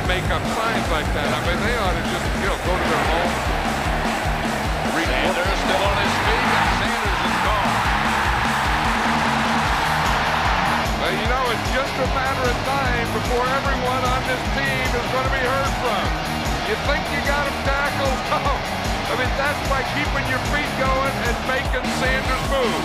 Make 0.07 0.27
up 0.31 0.43
signs 0.55 0.87
like 0.95 1.09
that. 1.19 1.28
I 1.35 1.41
mean, 1.43 1.59
they 1.66 1.74
ought 1.83 1.95
to 1.99 2.05
just, 2.07 2.27
you 2.39 2.47
know, 2.47 2.59
go 2.62 2.73
to 2.78 2.87
their 2.87 3.07
home. 3.11 3.35
Sanders 5.07 5.59
still 5.66 5.83
on 5.87 5.97
his 6.03 6.15
feet, 6.27 6.51
and 6.57 6.70
Sanders 6.78 7.20
is 7.27 7.39
gone. 7.47 7.74
Well, 11.03 11.15
you 11.15 11.27
know, 11.27 11.45
it's 11.51 11.69
just 11.74 11.95
a 11.99 12.09
matter 12.15 12.47
of 12.47 12.59
time 12.66 13.07
before 13.19 13.47
everyone 13.51 14.03
on 14.07 14.20
this 14.31 14.43
team 14.55 14.87
is 14.95 15.07
going 15.11 15.27
to 15.27 15.35
be 15.35 15.43
heard 15.43 15.74
from. 15.83 16.05
You 16.70 16.77
think 16.87 17.03
you 17.11 17.20
got 17.27 17.43
him 17.47 17.59
tackled? 17.66 18.19
No. 18.37 18.43
I 18.43 19.15
mean, 19.19 19.31
that's 19.39 19.62
by 19.70 19.83
keeping 19.95 20.27
your 20.31 20.43
feet 20.51 20.73
going 20.83 21.15
and 21.31 21.37
making 21.47 21.87
Sanders 22.03 22.45
move. 22.51 22.83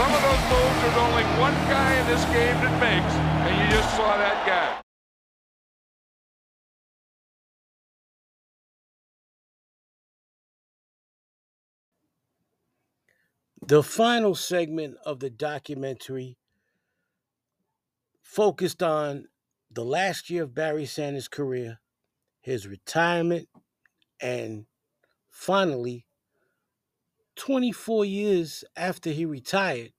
some 0.00 0.08
of 0.08 0.20
those 0.24 0.42
moves 0.48 0.76
there's 0.80 1.00
only 1.00 1.24
one 1.36 1.52
guy 1.68 1.92
in 2.00 2.06
this 2.08 2.24
game 2.32 2.56
that 2.64 2.74
makes, 2.80 3.12
and 3.44 3.52
you 3.60 3.66
just 3.76 3.94
saw 3.96 4.16
that 4.16 4.40
guy. 4.46 4.81
The 13.64 13.84
final 13.84 14.34
segment 14.34 14.96
of 15.06 15.20
the 15.20 15.30
documentary 15.30 16.36
focused 18.20 18.82
on 18.82 19.28
the 19.70 19.84
last 19.84 20.28
year 20.28 20.42
of 20.42 20.54
Barry 20.54 20.84
Sanders' 20.84 21.28
career, 21.28 21.78
his 22.40 22.66
retirement, 22.66 23.48
and 24.20 24.66
finally, 25.30 26.06
24 27.36 28.04
years 28.04 28.64
after 28.76 29.10
he 29.10 29.24
retired, 29.24 29.92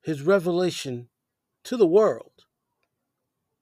his 0.00 0.22
revelation 0.22 1.10
to 1.64 1.76
the 1.76 1.86
world 1.86 2.46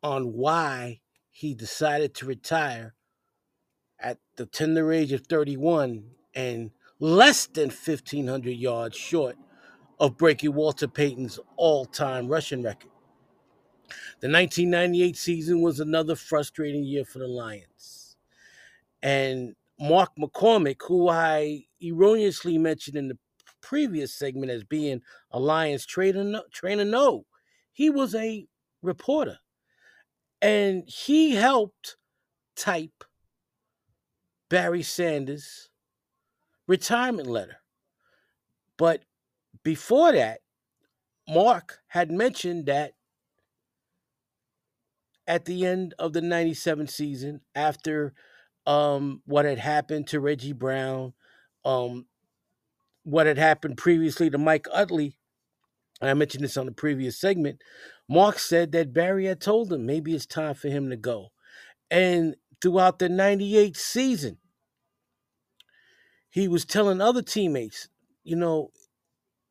on 0.01 0.35
why 0.35 1.01
he 1.33 1.55
decided 1.55 2.15
to 2.15 2.25
retire 2.25 2.95
at 3.99 4.19
the 4.37 4.47
tender 4.47 4.93
age 4.93 5.11
of 5.11 5.27
31 5.27 6.13
and 6.37 6.71
less 7.01 7.47
than 7.47 7.71
1,500 7.71 8.51
yards 8.51 8.97
short 8.97 9.37
of 9.99 10.17
breaking 10.17 10.55
Walter 10.55 10.87
Payton's 10.87 11.41
all 11.57 11.85
time 11.85 12.29
rushing 12.29 12.63
record. 12.63 12.91
The 14.21 14.29
1998 14.29 15.17
season 15.17 15.63
was 15.63 15.81
another 15.81 16.15
frustrating 16.15 16.85
year 16.85 17.05
for 17.05 17.19
the 17.19 17.27
Lions. 17.27 18.17
And 19.03 19.57
Mark 19.81 20.11
McCormick, 20.19 20.83
who 20.87 21.09
I 21.09 21.65
erroneously 21.83 22.59
mentioned 22.59 22.97
in 22.97 23.09
the 23.09 23.19
previous 23.63 24.15
segment 24.15 24.53
as 24.53 24.63
being 24.63 25.01
a 25.31 25.41
Lions 25.41 25.87
trainer, 25.87 26.43
trainer 26.53 26.85
no, 26.85 27.25
he 27.73 27.89
was 27.89 28.15
a 28.15 28.47
reporter. 28.83 29.39
And 30.43 30.85
he 30.87 31.35
helped 31.35 31.97
type 32.57 33.05
Barry 34.49 34.83
Sanders' 34.83 35.70
retirement 36.71 37.27
letter. 37.27 37.57
But 38.79 39.03
before 39.65 40.13
that, 40.13 40.39
Mark 41.29 41.81
had 41.89 42.13
mentioned 42.13 42.67
that 42.67 42.93
at 45.27 45.47
the 45.47 45.67
end 45.67 45.95
of 45.99 46.13
the 46.13 46.21
97 46.21 46.87
season, 46.87 47.41
after 47.57 48.15
um, 48.67 49.21
what 49.27 49.47
had 49.47 49.59
happened 49.59 50.07
to 50.09 50.21
Reggie 50.21 50.53
Brown, 50.53 51.13
um, 51.65 52.07
what 53.03 53.27
had 53.27 53.39
happened 53.39 53.77
previously 53.77 54.31
to 54.31 54.39
Mike 54.39 54.69
Utley, 54.73 55.19
and 56.01 56.09
I 56.09 56.15
mentioned 56.15 56.45
this 56.45 56.57
on 56.57 56.67
the 56.67 56.73
previous 56.73 57.21
segment, 57.21 57.61
Mark 58.09 58.39
said 58.39 58.71
that 58.73 58.93
Barry 58.93 59.27
had 59.27 59.41
told 59.41 59.73
him 59.73 59.87
maybe 59.87 60.15
it's 60.15 60.25
time 60.25 60.55
for 60.55 60.69
him 60.69 60.89
to 60.91 60.97
go. 60.97 61.31
And 61.91 62.37
throughout 62.63 63.01
the 63.01 63.09
98 63.09 63.77
season, 63.77 64.39
he 66.31 66.49
was 66.49 66.65
telling 66.65 67.01
other 67.01 67.23
teammates, 67.23 67.89
you 68.23 68.37
know, 68.37 68.71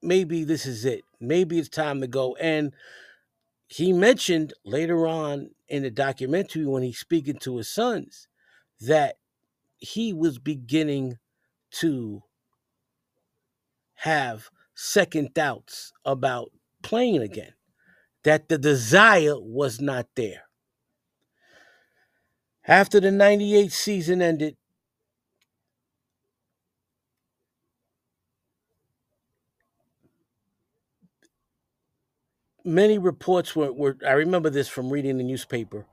maybe 0.02 0.44
this 0.44 0.66
is 0.66 0.86
it. 0.86 1.04
Maybe 1.20 1.60
it's 1.60 1.70
time 1.70 2.02
to 2.02 2.08
go. 2.08 2.36
And 2.38 2.74
he 3.68 3.94
mentioned 3.94 4.54
later 4.66 5.06
on 5.06 5.52
in 5.68 5.84
the 5.84 5.92
documentary 5.92 6.66
when 6.66 6.84
he's 6.84 6.98
speaking 6.98 7.38
to 7.40 7.58
his 7.58 7.70
sons 7.70 8.28
that 8.82 9.18
he 9.78 10.14
was 10.14 10.40
beginning 10.40 11.18
to 11.72 12.24
have 13.96 14.50
second 14.74 15.34
doubts 15.34 15.92
about 16.06 16.52
playing 16.82 17.22
again, 17.22 17.54
that 18.24 18.48
the 18.48 18.58
desire 18.58 19.36
was 19.38 19.82
not 19.82 20.08
there. 20.16 20.44
After 22.66 23.00
the 23.00 23.12
98 23.12 23.72
season 23.72 24.22
ended, 24.22 24.56
many 32.64 32.98
reports 32.98 33.56
were, 33.56 33.72
were 33.72 33.98
I 34.06 34.12
remember 34.12 34.50
this 34.50 34.68
from 34.68 34.90
reading 34.90 35.18
the 35.18 35.24
newspaper 35.24 35.86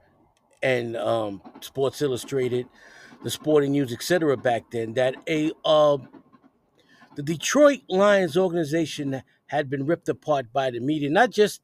and 0.63 0.97
um, 0.97 1.43
Sports 1.61 2.03
Illustrated, 2.03 2.67
the 3.23 3.31
Sporting 3.31 3.73
News, 3.73 3.93
etc. 3.93 4.37
Back 4.37 4.71
then, 4.71 4.95
that 4.95 5.15
a 5.29 5.53
uh, 5.65 5.99
the 7.15 7.23
Detroit 7.23 7.81
Lions 7.89 8.37
organization 8.37 9.23
had 9.47 9.71
been 9.71 9.87
ripped 9.87 10.09
apart 10.09 10.53
by 10.53 10.71
the 10.71 10.81
media, 10.81 11.11
not 11.11 11.31
just 11.31 11.63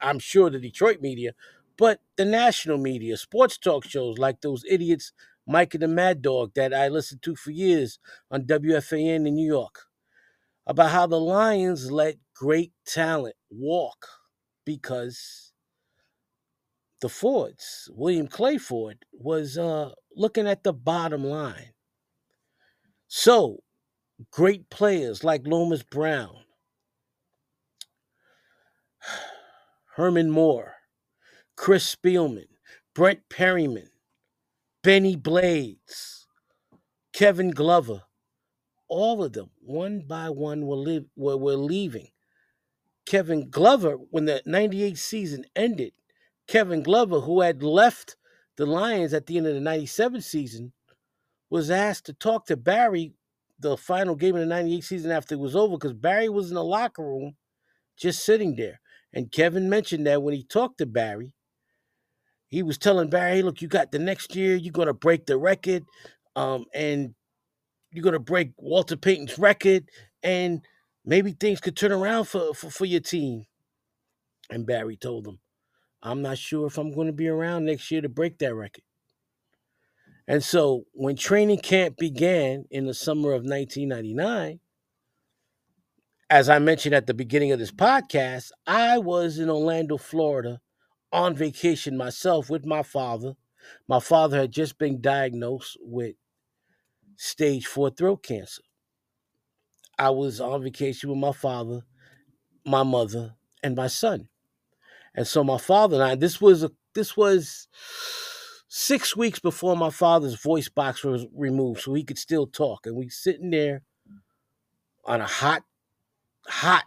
I'm 0.00 0.18
sure 0.18 0.50
the 0.50 0.58
Detroit 0.58 1.00
media, 1.00 1.32
but 1.76 2.00
the 2.16 2.24
national 2.24 2.78
media, 2.78 3.16
sports 3.16 3.56
talk 3.56 3.84
shows 3.84 4.18
like 4.18 4.40
those 4.40 4.64
idiots, 4.68 5.12
Mike 5.46 5.74
and 5.74 5.82
the 5.82 5.88
Mad 5.88 6.22
Dog, 6.22 6.52
that 6.54 6.74
I 6.74 6.88
listened 6.88 7.22
to 7.22 7.36
for 7.36 7.50
years 7.50 7.98
on 8.30 8.42
WFAN 8.42 9.26
in 9.26 9.34
New 9.34 9.46
York, 9.46 9.86
about 10.66 10.90
how 10.90 11.06
the 11.06 11.20
Lions 11.20 11.90
let 11.90 12.16
great 12.34 12.72
talent 12.84 13.36
walk 13.50 14.06
because 14.76 15.52
the 17.00 17.08
Fords, 17.08 17.90
William 17.92 18.28
Clay 18.28 18.56
Ford, 18.56 19.04
was 19.12 19.58
uh, 19.58 19.90
looking 20.14 20.46
at 20.46 20.62
the 20.62 20.72
bottom 20.72 21.24
line. 21.24 21.72
So, 23.08 23.64
great 24.30 24.70
players 24.70 25.24
like 25.24 25.44
Lomas 25.44 25.82
Brown, 25.82 26.36
Herman 29.96 30.30
Moore, 30.30 30.74
Chris 31.56 31.92
Spielman, 31.92 32.46
Brent 32.94 33.28
Perriman, 33.28 33.88
Benny 34.84 35.16
Blades, 35.16 36.28
Kevin 37.12 37.50
Glover, 37.50 38.02
all 38.88 39.24
of 39.24 39.32
them, 39.32 39.50
one 39.60 40.04
by 40.06 40.30
one, 40.30 40.64
were, 40.64 40.76
li- 40.76 41.06
were, 41.16 41.36
were 41.36 41.56
leaving. 41.56 42.08
Kevin 43.10 43.50
Glover, 43.50 43.96
when 44.10 44.26
the 44.26 44.40
98 44.46 44.96
season 44.96 45.44
ended, 45.56 45.92
Kevin 46.46 46.80
Glover, 46.80 47.18
who 47.18 47.40
had 47.40 47.60
left 47.60 48.16
the 48.56 48.64
Lions 48.64 49.12
at 49.12 49.26
the 49.26 49.36
end 49.36 49.48
of 49.48 49.54
the 49.54 49.60
97 49.60 50.20
season, 50.20 50.72
was 51.50 51.72
asked 51.72 52.06
to 52.06 52.12
talk 52.12 52.46
to 52.46 52.56
Barry 52.56 53.14
the 53.58 53.76
final 53.76 54.14
game 54.14 54.36
of 54.36 54.42
the 54.42 54.46
98 54.46 54.84
season 54.84 55.10
after 55.10 55.34
it 55.34 55.40
was 55.40 55.56
over 55.56 55.76
because 55.76 55.92
Barry 55.92 56.28
was 56.28 56.50
in 56.50 56.54
the 56.54 56.62
locker 56.62 57.02
room 57.02 57.34
just 57.96 58.24
sitting 58.24 58.54
there. 58.54 58.80
And 59.12 59.32
Kevin 59.32 59.68
mentioned 59.68 60.06
that 60.06 60.22
when 60.22 60.34
he 60.34 60.44
talked 60.44 60.78
to 60.78 60.86
Barry, 60.86 61.34
he 62.46 62.62
was 62.62 62.78
telling 62.78 63.10
Barry, 63.10 63.38
hey, 63.38 63.42
look, 63.42 63.60
you 63.60 63.66
got 63.66 63.90
the 63.90 63.98
next 63.98 64.36
year, 64.36 64.54
you're 64.54 64.70
going 64.70 64.86
to 64.86 64.94
break 64.94 65.26
the 65.26 65.36
record, 65.36 65.82
um, 66.36 66.64
and 66.72 67.16
you're 67.90 68.04
going 68.04 68.12
to 68.12 68.20
break 68.20 68.52
Walter 68.56 68.96
Payton's 68.96 69.36
record, 69.36 69.88
and 70.22 70.64
maybe 71.04 71.32
things 71.32 71.60
could 71.60 71.76
turn 71.76 71.92
around 71.92 72.24
for, 72.24 72.54
for, 72.54 72.70
for 72.70 72.84
your 72.84 73.00
team. 73.00 73.44
And 74.50 74.66
Barry 74.66 74.96
told 74.96 75.26
him, 75.26 75.38
I'm 76.02 76.22
not 76.22 76.38
sure 76.38 76.66
if 76.66 76.78
I'm 76.78 76.92
going 76.92 77.06
to 77.06 77.12
be 77.12 77.28
around 77.28 77.64
next 77.66 77.90
year 77.90 78.00
to 78.00 78.08
break 78.08 78.38
that 78.38 78.54
record. 78.54 78.84
And 80.26 80.42
so 80.42 80.84
when 80.92 81.16
training 81.16 81.58
camp 81.58 81.96
began 81.96 82.64
in 82.70 82.86
the 82.86 82.94
summer 82.94 83.32
of 83.32 83.42
1999, 83.42 84.60
as 86.30 86.48
I 86.48 86.60
mentioned 86.60 86.94
at 86.94 87.08
the 87.08 87.14
beginning 87.14 87.50
of 87.50 87.58
this 87.58 87.72
podcast, 87.72 88.52
I 88.66 88.98
was 88.98 89.38
in 89.38 89.50
Orlando, 89.50 89.98
Florida 89.98 90.60
on 91.12 91.34
vacation 91.34 91.96
myself 91.96 92.48
with 92.48 92.64
my 92.64 92.84
father. 92.84 93.34
My 93.88 93.98
father 93.98 94.38
had 94.38 94.52
just 94.52 94.78
been 94.78 95.00
diagnosed 95.00 95.76
with 95.80 96.14
stage 97.16 97.66
four 97.66 97.90
throat 97.90 98.22
cancer. 98.22 98.62
I 100.00 100.08
was 100.08 100.40
on 100.40 100.62
vacation 100.62 101.10
with 101.10 101.18
my 101.18 101.32
father, 101.32 101.82
my 102.64 102.82
mother, 102.82 103.34
and 103.62 103.76
my 103.76 103.86
son. 103.86 104.30
And 105.14 105.26
so 105.26 105.44
my 105.44 105.58
father 105.58 105.96
and 105.96 106.02
I, 106.02 106.14
this 106.14 106.40
was 106.40 106.64
a 106.64 106.70
this 106.94 107.18
was 107.18 107.68
six 108.66 109.14
weeks 109.14 109.40
before 109.40 109.76
my 109.76 109.90
father's 109.90 110.40
voice 110.40 110.70
box 110.70 111.04
was 111.04 111.26
removed, 111.36 111.82
so 111.82 111.92
he 111.92 112.02
could 112.02 112.16
still 112.16 112.46
talk. 112.46 112.86
And 112.86 112.96
we 112.96 113.10
sitting 113.10 113.50
there 113.50 113.82
on 115.04 115.20
a 115.20 115.26
hot, 115.26 115.64
hot 116.46 116.84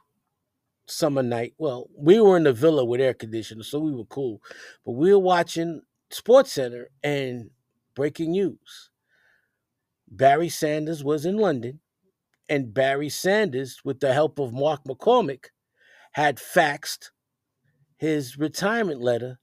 summer 0.88 1.22
night. 1.22 1.54
Well, 1.60 1.90
we 1.96 2.20
were 2.20 2.36
in 2.36 2.46
the 2.46 2.54
villa 2.54 2.84
with 2.84 3.00
air 3.00 3.14
conditioning, 3.14 3.64
so 3.64 3.78
we 3.78 3.94
were 3.94 4.06
cool. 4.06 4.42
But 4.84 4.94
we 4.94 5.14
were 5.14 5.20
watching 5.20 5.82
Sports 6.10 6.54
Center 6.54 6.90
and 7.04 7.52
breaking 7.94 8.32
news. 8.32 8.90
Barry 10.08 10.50
Sanders 10.50 11.04
was 11.04 11.28
in 11.28 11.38
London, 11.38 11.80
and 12.50 12.74
Barry 12.74 13.10
Sanders, 13.10 13.82
with 13.84 14.00
the 14.00 14.14
help 14.14 14.40
of 14.40 14.54
Mark 14.54 14.84
McCormick, 14.86 15.46
had 16.14 16.38
faxed 16.38 17.10
his 17.98 18.38
retirement 18.38 19.02
letter 19.02 19.40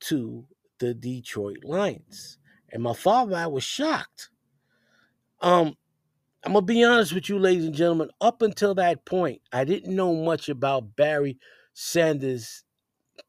to 0.00 0.46
the 0.78 0.94
Detroit 0.94 1.58
Lions. 1.62 2.38
And 2.72 2.82
my 2.82 2.94
father 2.94 3.36
I 3.36 3.46
was 3.46 3.64
shocked. 3.64 4.30
Um, 5.40 5.76
I'm 6.44 6.52
gonna 6.54 6.64
be 6.64 6.82
honest 6.82 7.12
with 7.12 7.28
you, 7.28 7.38
ladies 7.38 7.66
and 7.66 7.74
gentlemen. 7.74 8.10
Up 8.20 8.42
until 8.42 8.74
that 8.76 9.04
point, 9.04 9.42
I 9.52 9.64
didn't 9.64 9.94
know 9.94 10.14
much 10.14 10.48
about 10.48 10.96
Barry 10.96 11.38
Sanders 11.74 12.64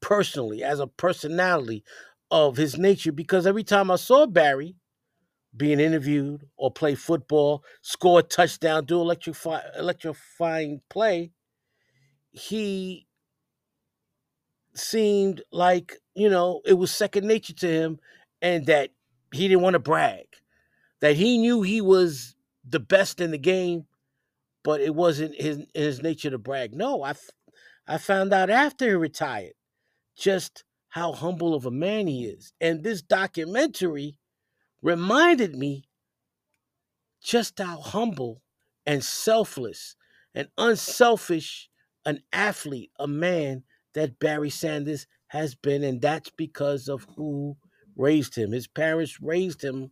personally, 0.02 0.64
as 0.64 0.80
a 0.80 0.88
personality 0.88 1.84
of 2.30 2.56
his 2.56 2.78
nature, 2.78 3.12
because 3.12 3.46
every 3.46 3.64
time 3.64 3.92
I 3.92 3.98
saw 3.98 4.26
Barry 4.26 4.76
being 5.56 5.80
interviewed 5.80 6.48
or 6.58 6.72
play 6.72 6.96
football, 6.96 7.64
score 7.82 8.20
a 8.20 8.24
touchdown, 8.24 8.86
do 8.86 9.02
electrify, 9.02 9.62
electrifying 9.78 10.82
play, 10.90 11.32
he 12.32 13.08
seemed 14.74 15.42
like 15.52 15.98
you 16.16 16.30
know 16.30 16.62
it 16.66 16.74
was 16.74 16.94
second 16.94 17.28
nature 17.28 17.54
to 17.54 17.68
him, 17.68 18.00
and 18.42 18.66
that 18.68 18.92
he 19.34 19.48
didn't 19.48 19.64
want 19.64 19.74
to 19.74 19.80
brag, 19.80 20.28
that 21.02 21.16
he 21.16 21.38
knew 21.38 21.62
he 21.62 21.82
was 21.82 22.36
the 22.68 22.80
best 22.80 23.20
in 23.20 23.32
the 23.32 23.38
game, 23.38 23.86
but 24.64 24.82
it 24.82 24.96
wasn't 24.96 25.36
his 25.40 25.60
his 25.74 26.02
nature 26.02 26.30
to 26.30 26.38
brag. 26.38 26.74
No, 26.74 27.04
I 27.04 27.14
I 27.88 27.98
found 27.98 28.34
out 28.34 28.50
after 28.50 28.88
he 28.88 28.94
retired 28.94 29.54
just 30.16 30.64
how 30.90 31.14
humble 31.14 31.54
of 31.56 31.66
a 31.66 31.72
man 31.72 32.08
he 32.08 32.26
is. 32.26 32.54
And 32.62 32.84
this 32.84 33.02
documentary 33.02 34.18
reminded 34.82 35.56
me 35.56 35.84
just 37.22 37.60
how 37.60 37.80
humble 37.80 38.42
and 38.86 39.04
selfless 39.04 39.96
and 40.34 40.48
unselfish 40.58 41.70
an 42.06 42.22
athlete, 42.34 42.92
a 43.00 43.08
man 43.08 43.64
that 43.94 44.20
Barry 44.20 44.50
Sanders 44.50 45.08
has 45.28 45.56
been. 45.56 45.84
And 45.84 46.02
that's 46.02 46.32
because 46.32 46.88
of 46.88 47.06
who 47.16 47.58
raised 47.96 48.36
him. 48.36 48.52
His 48.52 48.68
parents 48.68 49.22
raised 49.22 49.64
him 49.64 49.92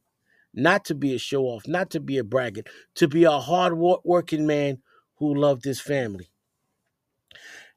not 0.54 0.86
to 0.86 0.96
be 0.96 1.14
a 1.14 1.20
show 1.20 1.44
off, 1.44 1.68
not 1.68 1.92
to 1.92 2.00
be 2.00 2.18
a 2.18 2.24
braggart, 2.24 2.68
to 2.96 3.08
be 3.08 3.26
a 3.26 3.32
hard 3.40 3.78
working 3.78 4.48
man 4.48 4.80
who 5.18 5.36
loved 5.36 5.66
his 5.66 5.80
family. 5.80 6.30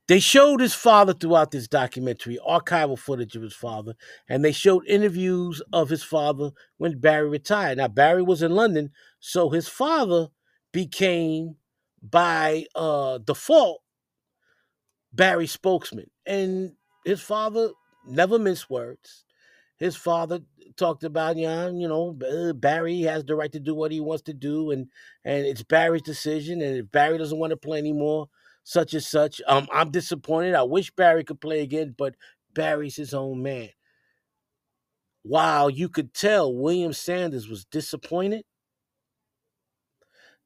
They 0.09 0.19
showed 0.19 0.61
his 0.61 0.75
father 0.75 1.15
throughout 1.15 1.53
this 1.53 1.69
documentary, 1.69 2.39
archival 2.47 2.99
footage 2.99 3.37
of 3.37 3.43
his 3.43 3.55
father, 3.55 3.95
and 4.29 4.45
they 4.45 4.53
showed 4.53 4.87
interviews 4.87 5.63
of 5.73 5.89
his 5.89 6.03
father 6.03 6.51
when 6.79 6.99
Barry 6.99 7.29
retired. 7.29 7.79
Now, 7.79 7.89
Barry 7.89 8.23
was 8.23 8.43
in 8.43 8.53
London, 8.53 8.91
so 9.21 9.51
his 9.51 9.69
father 9.69 10.29
became, 10.73 11.57
by 12.03 12.67
uh, 12.75 13.19
default, 13.19 13.83
Barry's 15.13 15.53
spokesman. 15.53 16.11
And 16.27 16.73
his 17.05 17.21
father 17.21 17.71
never 18.07 18.39
minced 18.39 18.69
words. 18.71 19.25
His 19.77 19.97
father 19.97 20.41
talked 20.77 21.05
about, 21.05 21.37
yeah, 21.37 21.69
you 21.69 21.89
know, 21.89 22.17
Barry 22.55 23.01
has 23.03 23.25
the 23.25 23.35
right 23.37 23.53
to 23.53 23.61
do 23.61 23.75
what 23.75 23.93
he 23.93 24.01
wants 24.01 24.23
to 24.25 24.35
do, 24.35 24.71
and 24.71 24.89
and 25.25 25.45
it's 25.47 25.63
Barry's 25.63 26.03
decision. 26.03 26.61
And 26.61 26.77
if 26.77 26.91
Barry 26.91 27.19
doesn't 27.19 27.39
want 27.39 27.51
to 27.51 27.57
play 27.57 27.79
anymore, 27.79 28.29
such 28.65 28.95
and 28.95 29.03
such. 29.03 29.41
Um, 29.47 29.67
I'm 29.73 29.91
disappointed. 29.91 30.55
I 30.55 30.63
wish 30.63 30.91
Barry 30.91 31.25
could 31.25 31.41
play 31.41 31.61
again, 31.61 31.95
but 31.97 32.15
Barry's 32.55 32.97
his 32.97 33.15
own 33.15 33.43
man. 33.43 33.71
While 35.23 35.71
you 35.71 35.89
could 35.89 36.15
tell 36.15 36.53
William 36.55 36.93
Sanders 36.93 37.49
was 37.49 37.65
disappointed, 37.65 38.45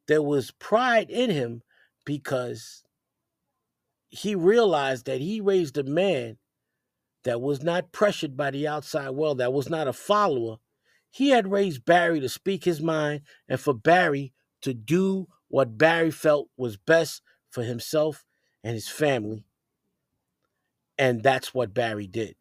there 0.07 0.23
was 0.23 0.51
pride 0.51 1.11
in 1.11 1.31
him 1.31 1.63
because 2.05 2.85
he 4.09 4.35
realized 4.35 5.07
that 5.07 5.21
he 5.21 5.41
raised 5.41 5.79
a 5.79 5.83
man 5.83 6.39
that 7.25 7.41
was 7.41 7.63
not 7.63 7.91
pressured 7.91 8.37
by 8.37 8.51
the 8.51 8.69
outside 8.69 9.11
world, 9.11 9.39
that 9.39 9.53
was 9.53 9.69
not 9.69 9.89
a 9.89 9.93
follower. 9.93 10.57
He 11.11 11.31
had 11.31 11.51
raised 11.51 11.85
Barry 11.85 12.21
to 12.21 12.29
speak 12.29 12.65
his 12.65 12.81
mind 12.81 13.23
and 13.49 13.59
for 13.59 13.75
Barry 13.75 14.33
to 14.63 14.73
do 14.75 15.27
what 15.49 15.79
Barry 15.79 16.11
felt 16.11 16.49
was 16.57 16.77
best 16.77 17.23
for 17.57 17.63
himself 17.63 18.27
and 18.63 18.75
his 18.75 18.87
family. 18.87 19.47
And 20.99 21.23
that's 21.23 21.55
what 21.55 21.73
Barry 21.73 22.07
did. 22.07 22.37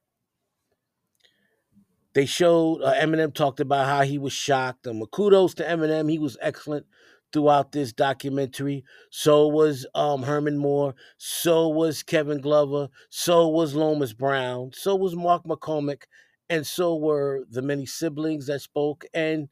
They 2.14 2.26
showed 2.26 2.82
uh, 2.82 2.96
Eminem 2.96 3.34
talked 3.34 3.62
about 3.62 3.86
how 3.86 4.02
he 4.02 4.18
was 4.18 4.34
shocked. 4.34 4.86
And 4.86 5.10
kudos 5.12 5.54
to 5.54 5.64
Eminem, 5.64 6.12
he 6.12 6.20
was 6.20 6.38
excellent 6.42 6.86
throughout 7.32 7.72
this 7.72 7.94
documentary. 7.94 8.84
So 9.10 9.48
was 9.48 9.86
um, 9.96 10.24
Herman 10.24 10.58
Moore. 10.58 10.96
So 11.18 11.70
was 11.70 12.04
Kevin 12.04 12.42
Glover. 12.42 12.90
So 13.10 13.48
was 13.48 13.74
Lomas 13.74 14.12
Brown. 14.12 14.72
So 14.74 14.98
was 14.98 15.16
Mark 15.16 15.46
McCormick. 15.46 16.04
And 16.50 16.68
so 16.68 16.94
were 16.94 17.46
the 17.50 17.62
many 17.62 17.86
siblings 17.86 18.48
that 18.48 18.60
spoke. 18.60 19.06
And 19.14 19.48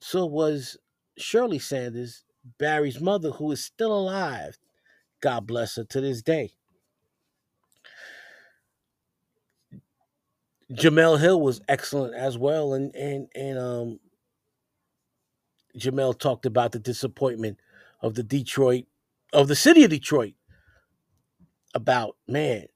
so 0.00 0.24
was 0.24 0.78
Shirley 1.18 1.58
Sanders, 1.58 2.24
Barry's 2.58 3.00
mother, 3.00 3.30
who 3.32 3.52
is 3.52 3.64
still 3.64 3.96
alive. 3.96 4.58
God 5.20 5.46
bless 5.46 5.76
her 5.76 5.84
to 5.84 6.00
this 6.00 6.22
day. 6.22 6.52
Jemele 10.72 11.20
Hill 11.20 11.40
was 11.40 11.60
excellent 11.68 12.14
as 12.14 12.38
well, 12.38 12.74
and 12.74 12.94
and 12.94 13.28
and 13.34 13.58
um, 13.58 14.00
Jemele 15.78 16.18
talked 16.18 16.46
about 16.46 16.72
the 16.72 16.80
disappointment 16.80 17.58
of 18.02 18.14
the 18.14 18.24
Detroit, 18.24 18.84
of 19.32 19.48
the 19.48 19.56
city 19.56 19.84
of 19.84 19.90
Detroit, 19.90 20.34
about 21.74 22.16
man, 22.28 22.66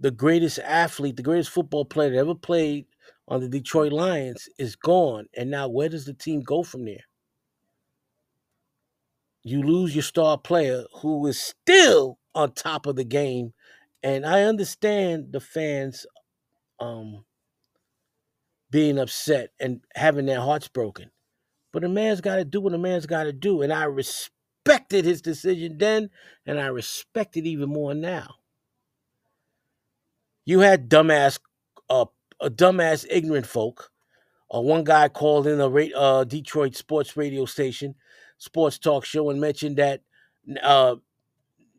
the 0.00 0.12
greatest 0.12 0.60
athlete, 0.60 1.16
the 1.16 1.22
greatest 1.24 1.50
football 1.50 1.84
player 1.86 2.10
that 2.10 2.18
ever 2.18 2.36
played 2.36 2.86
on 3.28 3.40
the 3.40 3.48
Detroit 3.48 3.92
Lions 3.92 4.48
is 4.58 4.76
gone, 4.76 5.26
and 5.36 5.50
now 5.50 5.68
where 5.68 5.90
does 5.90 6.06
the 6.06 6.14
team 6.14 6.42
go 6.42 6.62
from 6.62 6.86
there? 6.86 7.04
You 9.42 9.62
lose 9.62 9.94
your 9.94 10.02
star 10.02 10.38
player 10.38 10.84
who 11.00 11.26
is 11.26 11.40
still 11.40 12.18
on 12.34 12.52
top 12.52 12.86
of 12.86 12.96
the 12.96 13.04
game. 13.04 13.52
And 14.02 14.24
I 14.26 14.42
understand 14.42 15.32
the 15.32 15.40
fans 15.40 16.06
um, 16.80 17.24
being 18.70 18.98
upset 18.98 19.50
and 19.58 19.80
having 19.94 20.26
their 20.26 20.40
hearts 20.40 20.68
broken. 20.68 21.10
But 21.72 21.84
a 21.84 21.88
man's 21.88 22.20
got 22.20 22.36
to 22.36 22.44
do 22.44 22.60
what 22.60 22.74
a 22.74 22.78
man's 22.78 23.06
got 23.06 23.24
to 23.24 23.32
do. 23.32 23.62
And 23.62 23.72
I 23.72 23.84
respected 23.84 25.04
his 25.04 25.20
decision 25.20 25.78
then, 25.78 26.10
and 26.46 26.60
I 26.60 26.66
respect 26.66 27.36
it 27.36 27.46
even 27.46 27.68
more 27.68 27.94
now. 27.94 28.36
You 30.44 30.60
had 30.60 30.88
dumbass, 30.88 31.38
uh, 31.90 32.06
a 32.40 32.50
dumbass, 32.50 33.04
ignorant 33.10 33.46
folk. 33.46 33.90
Uh, 34.54 34.60
one 34.60 34.82
guy 34.82 35.08
called 35.08 35.46
in 35.46 35.60
a 35.60 35.68
uh, 35.94 36.24
Detroit 36.24 36.74
sports 36.74 37.16
radio 37.18 37.44
station 37.44 37.94
sports 38.38 38.78
talk 38.78 39.04
show 39.04 39.30
and 39.30 39.40
mentioned 39.40 39.76
that 39.76 40.00
uh, 40.62 40.96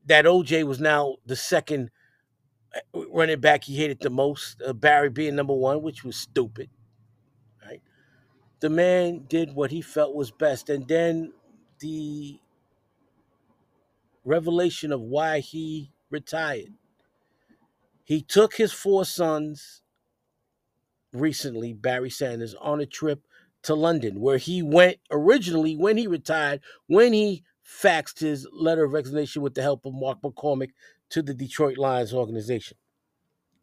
that 0.05 0.25
OJ 0.25 0.65
was 0.65 0.79
now 0.79 1.15
the 1.25 1.35
second 1.35 1.89
uh, 2.75 3.01
running 3.11 3.39
back 3.39 3.63
he 3.63 3.75
hated 3.75 3.99
the 3.99 4.09
most, 4.09 4.61
uh, 4.65 4.73
Barry 4.73 5.09
being 5.09 5.35
number 5.35 5.53
one, 5.53 5.81
which 5.81 6.03
was 6.03 6.15
stupid. 6.15 6.69
Right? 7.65 7.81
The 8.59 8.69
man 8.69 9.25
did 9.27 9.55
what 9.55 9.71
he 9.71 9.81
felt 9.81 10.15
was 10.15 10.31
best, 10.31 10.69
and 10.69 10.87
then 10.87 11.33
the 11.79 12.39
revelation 14.23 14.91
of 14.91 15.01
why 15.01 15.39
he 15.39 15.91
retired. 16.09 16.73
He 18.03 18.21
took 18.21 18.55
his 18.55 18.71
four 18.71 19.05
sons 19.05 19.81
recently, 21.13 21.73
Barry 21.73 22.09
Sanders, 22.09 22.55
on 22.55 22.79
a 22.81 22.85
trip 22.85 23.21
to 23.63 23.75
London, 23.75 24.19
where 24.19 24.37
he 24.37 24.61
went 24.61 24.97
originally 25.11 25.75
when 25.75 25.97
he 25.97 26.07
retired, 26.07 26.61
when 26.87 27.13
he 27.13 27.43
faxed 27.65 28.19
his 28.19 28.47
letter 28.51 28.85
of 28.85 28.93
resignation 28.93 29.41
with 29.41 29.53
the 29.53 29.61
help 29.61 29.85
of 29.85 29.93
Mark 29.93 30.21
McCormick 30.21 30.71
to 31.09 31.21
the 31.21 31.33
Detroit 31.33 31.77
Lions 31.77 32.13
organization. 32.13 32.77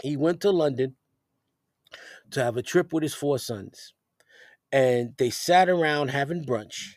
He 0.03 0.17
went 0.17 0.41
to 0.43 0.51
London 0.51 0.97
to 2.31 2.43
have 2.43 2.57
a 2.57 2.63
trip 2.63 2.93
with 2.93 3.03
his 3.03 3.15
four 3.15 3.39
sons, 3.39 3.95
and 4.71 5.15
they 5.17 5.31
sat 5.31 5.69
around 5.69 6.09
having 6.09 6.45
brunch. 6.45 6.97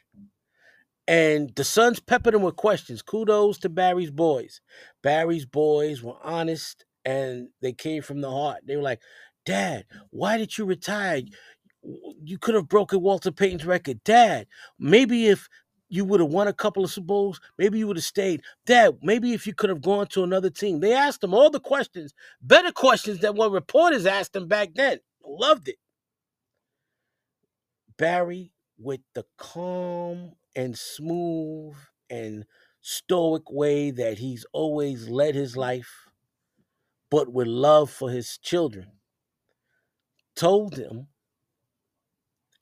And 1.08 1.56
the 1.56 1.64
sons 1.64 2.00
peppered 2.00 2.36
him 2.36 2.44
with 2.44 2.56
questions. 2.56 3.02
Kudos 3.02 3.58
to 3.60 3.70
Barry's 3.70 4.12
boys. 4.12 4.62
Barry's 5.02 5.46
boys 5.46 6.04
were 6.04 6.18
honest 6.24 6.86
and 7.04 7.50
they 7.62 7.74
came 7.74 8.04
from 8.04 8.22
the 8.22 8.30
heart. 8.30 8.60
They 8.68 8.76
were 8.76 8.84
like, 8.84 9.02
Dad, 9.44 9.86
why 10.12 10.38
did 10.38 10.56
you 10.56 10.66
retire? 10.66 11.22
You 11.84 12.38
could 12.38 12.56
have 12.56 12.68
broken 12.68 13.02
Walter 13.02 13.32
Payton's 13.32 13.66
record. 13.66 14.04
Dad, 14.04 14.48
maybe 14.78 15.28
if 15.28 15.48
you 15.90 16.06
would 16.06 16.20
have 16.20 16.30
won 16.30 16.48
a 16.48 16.54
couple 16.54 16.84
of 16.84 16.92
Super 16.92 17.08
Bowls, 17.08 17.42
maybe 17.58 17.80
you 17.80 17.88
would 17.88 17.98
have 17.98 18.04
stayed. 18.04 18.42
Dad, 18.66 18.98
maybe 19.02 19.34
if 19.34 19.48
you 19.48 19.54
could 19.54 19.70
have 19.70 19.82
gone 19.82 20.08
to 20.08 20.24
another 20.24 20.50
team. 20.50 20.80
They 20.80 20.94
asked 20.94 21.24
him 21.24 21.34
all 21.34 21.50
the 21.50 21.60
questions, 21.60 22.14
better 22.42 22.72
questions 22.72 23.20
than 23.20 23.36
what 23.36 23.52
reporters 23.52 24.06
asked 24.06 24.36
him 24.36 24.48
back 24.48 24.70
then. 24.76 25.00
Loved 25.26 25.68
it. 25.68 25.78
Barry, 27.98 28.52
with 28.78 29.02
the 29.14 29.26
calm 29.38 30.34
and 30.56 30.78
smooth 30.78 31.76
and 32.10 32.46
stoic 32.82 33.52
way 33.52 33.92
that 33.92 34.18
he's 34.18 34.46
always 34.54 35.10
led 35.10 35.36
his 35.36 35.58
life, 35.58 36.08
but 37.12 37.32
with 37.32 37.48
love 37.48 37.90
for 37.90 38.10
his 38.10 38.38
children, 38.38 38.88
told 40.36 40.74
them 40.74 41.08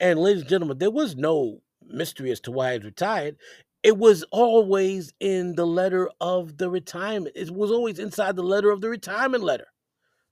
and 0.00 0.18
ladies 0.18 0.42
and 0.42 0.50
gentlemen, 0.50 0.78
there 0.78 0.90
was 0.90 1.16
no 1.16 1.60
mystery 1.82 2.30
as 2.30 2.40
to 2.40 2.50
why 2.50 2.74
he 2.74 2.78
retired. 2.78 3.36
It 3.82 3.96
was 3.96 4.24
always 4.30 5.12
in 5.20 5.54
the 5.54 5.66
letter 5.66 6.10
of 6.20 6.58
the 6.58 6.70
retirement. 6.70 7.36
It 7.36 7.50
was 7.50 7.70
always 7.70 7.98
inside 7.98 8.36
the 8.36 8.42
letter 8.42 8.70
of 8.70 8.80
the 8.80 8.88
retirement 8.88 9.44
letter, 9.44 9.68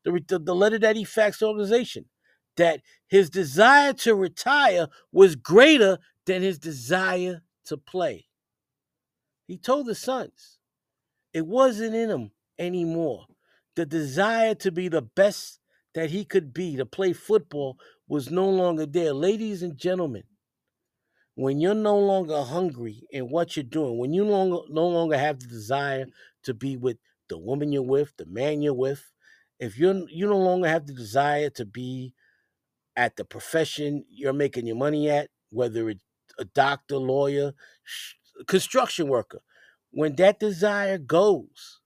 the, 0.05 0.21
the, 0.27 0.39
the 0.39 0.55
letter 0.55 0.79
that 0.81 0.97
he 0.97 1.05
faxed 1.05 1.39
the 1.39 1.47
organization, 1.47 2.07
that 2.57 2.81
his 3.09 3.31
desire 3.31 3.93
to 3.95 4.15
retire 4.15 4.89
was 5.13 5.37
greater 5.37 5.99
than 6.27 6.43
his 6.43 6.59
desire 6.59 7.43
to 7.67 7.77
play. 7.77 8.27
He 9.47 9.57
told 9.59 9.87
his 9.87 10.01
sons 10.01 10.59
it 11.33 11.47
wasn't 11.47 11.95
in 11.95 12.11
him 12.11 12.31
anymore. 12.59 13.27
The 13.77 13.87
desire 13.87 14.55
to 14.57 14.73
be 14.73 14.89
the 14.89 15.03
best 15.03 15.61
that 15.95 16.11
he 16.11 16.25
could 16.25 16.53
be, 16.53 16.77
to 16.77 16.87
play 16.87 17.13
football, 17.13 17.79
was 18.09 18.31
no 18.31 18.49
longer 18.49 18.87
there. 18.87 19.13
Ladies 19.13 19.63
and 19.63 19.77
gentlemen, 19.77 20.25
when 21.35 21.61
you're 21.61 21.75
no 21.75 21.99
longer 21.99 22.43
hungry 22.43 23.07
in 23.11 23.31
what 23.31 23.57
you're 23.57 23.65
doing, 23.65 23.99
when 23.99 24.13
you 24.13 24.25
longer, 24.25 24.59
no 24.71 24.87
longer 24.89 25.19
have 25.19 25.41
the 25.41 25.47
desire 25.47 26.07
to 26.45 26.55
be 26.55 26.77
with 26.77 26.99
the 27.29 27.39
woman 27.39 27.73
you're 27.73 27.83
with, 27.83 28.17
the 28.17 28.27
man 28.27 28.63
you're 28.63 28.75
with, 28.75 29.13
if 29.59 29.79
you're 29.79 30.09
you 30.09 30.27
no 30.27 30.39
longer 30.39 30.69
have 30.69 30.87
the 30.87 30.95
desire 30.95 31.51
to 31.51 31.65
be 31.65 32.15
at 32.97 33.17
the 33.17 33.25
profession 33.25 34.05
you're 34.09 34.33
making 34.33 34.67
your 34.67 34.77
money 34.77 35.11
at, 35.11 35.29
whether 35.51 35.91
it's 35.91 36.01
a 36.39 36.45
doctor, 36.45 36.97
lawyer, 36.97 37.53
construction 38.47 39.09
worker, 39.09 39.41
when 39.91 40.15
that 40.17 40.41
desire 40.41 40.99
goes, 40.99 41.81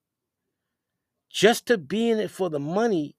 just 1.30 1.66
to 1.66 1.78
be 1.78 2.10
in 2.10 2.18
it 2.18 2.30
for 2.30 2.50
the 2.50 2.60
money. 2.60 3.16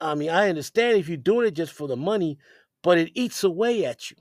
I 0.00 0.14
mean, 0.14 0.30
I 0.30 0.48
understand 0.48 0.98
if 0.98 1.08
you're 1.08 1.16
doing 1.16 1.46
it 1.46 1.52
just 1.52 1.72
for 1.72 1.86
the 1.86 1.96
money, 1.96 2.38
but 2.82 2.98
it 2.98 3.10
eats 3.14 3.44
away 3.44 3.84
at 3.84 4.10
you. 4.10 4.16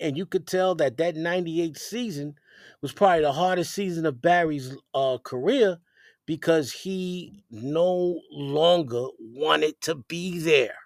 And 0.00 0.16
you 0.16 0.26
could 0.26 0.46
tell 0.46 0.74
that 0.76 0.96
that 0.98 1.16
98 1.16 1.76
season 1.76 2.34
was 2.80 2.92
probably 2.92 3.22
the 3.22 3.32
hardest 3.32 3.72
season 3.72 4.06
of 4.06 4.20
Barry's 4.20 4.76
uh, 4.94 5.18
career 5.22 5.78
because 6.26 6.72
he 6.72 7.44
no 7.50 8.20
longer 8.30 9.06
wanted 9.18 9.80
to 9.82 9.94
be 9.94 10.38
there. 10.38 10.76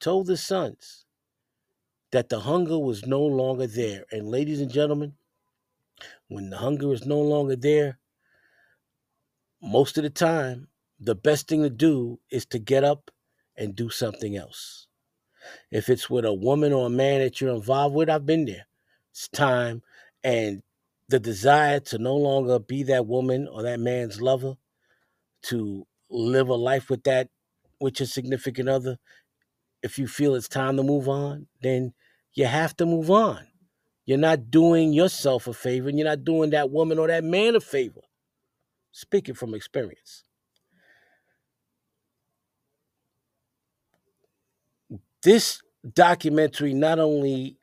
Told 0.00 0.26
the 0.26 0.36
sons 0.36 1.06
that 2.12 2.28
the 2.28 2.40
hunger 2.40 2.78
was 2.78 3.06
no 3.06 3.20
longer 3.20 3.66
there. 3.66 4.04
And 4.12 4.28
ladies 4.28 4.60
and 4.60 4.70
gentlemen, 4.70 5.14
when 6.28 6.50
the 6.50 6.58
hunger 6.58 6.92
is 6.92 7.04
no 7.04 7.20
longer 7.20 7.56
there, 7.56 7.98
most 9.60 9.98
of 9.98 10.04
the 10.04 10.10
time, 10.10 10.68
the 11.00 11.14
best 11.14 11.48
thing 11.48 11.62
to 11.62 11.70
do 11.70 12.20
is 12.30 12.46
to 12.46 12.58
get 12.58 12.84
up 12.84 13.10
and 13.56 13.74
do 13.74 13.90
something 13.90 14.36
else. 14.36 14.86
If 15.70 15.88
it's 15.88 16.10
with 16.10 16.24
a 16.24 16.32
woman 16.32 16.72
or 16.72 16.86
a 16.86 16.90
man 16.90 17.20
that 17.20 17.40
you're 17.40 17.54
involved 17.54 17.94
with, 17.94 18.10
I've 18.10 18.26
been 18.26 18.44
there. 18.44 18.66
It's 19.12 19.28
time 19.28 19.82
and 20.22 20.62
the 21.08 21.18
desire 21.18 21.80
to 21.80 21.98
no 21.98 22.14
longer 22.16 22.58
be 22.58 22.82
that 22.84 23.06
woman 23.06 23.48
or 23.48 23.62
that 23.62 23.80
man's 23.80 24.20
lover, 24.20 24.54
to 25.44 25.86
live 26.10 26.48
a 26.48 26.54
life 26.54 26.90
with 26.90 27.04
that, 27.04 27.28
with 27.80 28.00
your 28.00 28.06
significant 28.06 28.68
other. 28.68 28.98
If 29.82 29.98
you 29.98 30.06
feel 30.06 30.34
it's 30.34 30.48
time 30.48 30.76
to 30.76 30.82
move 30.82 31.08
on, 31.08 31.46
then 31.62 31.94
you 32.34 32.46
have 32.46 32.76
to 32.76 32.86
move 32.86 33.10
on. 33.10 33.46
You're 34.04 34.18
not 34.18 34.50
doing 34.50 34.92
yourself 34.92 35.46
a 35.46 35.52
favor 35.52 35.88
and 35.88 35.98
you're 35.98 36.08
not 36.08 36.24
doing 36.24 36.50
that 36.50 36.70
woman 36.70 36.98
or 36.98 37.08
that 37.08 37.24
man 37.24 37.54
a 37.56 37.60
favor. 37.60 38.00
Speaking 38.90 39.34
from 39.34 39.54
experience. 39.54 40.24
This 45.22 45.60
documentary 45.94 46.74
not 46.74 46.98
only 46.98 47.58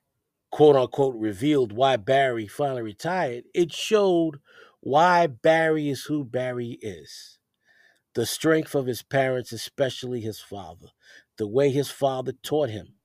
quote 0.51 0.75
unquote 0.75 1.15
revealed 1.15 1.71
why 1.71 1.97
Barry 1.97 2.47
finally 2.47 2.81
retired, 2.81 3.45
it 3.53 3.73
showed 3.73 4.39
why 4.81 5.27
Barry 5.27 5.89
is 5.89 6.03
who 6.05 6.23
Barry 6.23 6.77
is. 6.81 7.39
The 8.13 8.25
strength 8.25 8.75
of 8.75 8.85
his 8.85 9.03
parents, 9.03 9.51
especially 9.51 10.21
his 10.21 10.39
father, 10.39 10.87
the 11.37 11.47
way 11.47 11.69
his 11.69 11.89
father 11.89 12.33
taught 12.43 12.69
him. 12.69 12.95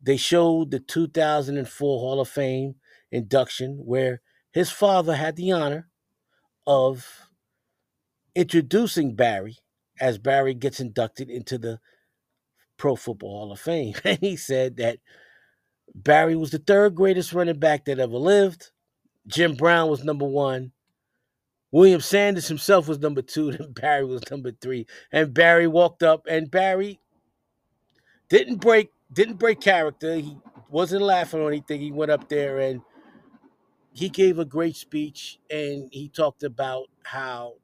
They 0.00 0.16
showed 0.16 0.70
the 0.70 0.80
2004 0.80 2.00
Hall 2.00 2.20
of 2.20 2.28
Fame 2.28 2.76
induction 3.12 3.84
where 3.84 4.20
his 4.52 4.70
father 4.70 5.14
had 5.14 5.36
the 5.36 5.52
honor 5.52 5.88
of 6.66 7.28
introducing 8.34 9.14
Barry 9.14 9.58
as 10.00 10.18
Barry 10.18 10.54
gets 10.54 10.80
inducted 10.80 11.30
into 11.30 11.58
the 11.58 11.78
Pro 12.82 12.96
Football 12.96 13.38
Hall 13.38 13.52
of 13.52 13.60
Fame. 13.60 13.94
And 14.04 14.18
he 14.18 14.34
said 14.34 14.78
that 14.78 14.98
Barry 15.94 16.34
was 16.34 16.50
the 16.50 16.58
third 16.58 16.96
greatest 16.96 17.32
running 17.32 17.60
back 17.60 17.84
that 17.84 18.00
ever 18.00 18.16
lived. 18.16 18.72
Jim 19.24 19.54
Brown 19.54 19.88
was 19.88 20.02
number 20.02 20.26
one. 20.26 20.72
William 21.70 22.00
Sanders 22.00 22.48
himself 22.48 22.88
was 22.88 22.98
number 22.98 23.22
two. 23.22 23.52
Then 23.56 23.70
Barry 23.70 24.04
was 24.04 24.28
number 24.32 24.50
three. 24.50 24.88
And 25.12 25.32
Barry 25.32 25.68
walked 25.68 26.02
up, 26.02 26.26
and 26.28 26.50
Barry 26.50 26.98
didn't 28.28 28.56
break 28.56 28.90
didn't 29.12 29.36
break 29.36 29.60
character. 29.60 30.16
He 30.16 30.36
wasn't 30.68 31.02
laughing 31.02 31.40
or 31.40 31.50
anything. 31.50 31.80
He 31.80 31.92
went 31.92 32.10
up 32.10 32.28
there 32.28 32.58
and 32.58 32.80
he 33.92 34.08
gave 34.08 34.40
a 34.40 34.44
great 34.44 34.74
speech, 34.74 35.38
and 35.48 35.88
he 35.92 36.08
talked 36.08 36.42
about 36.42 36.86
how 37.04 37.58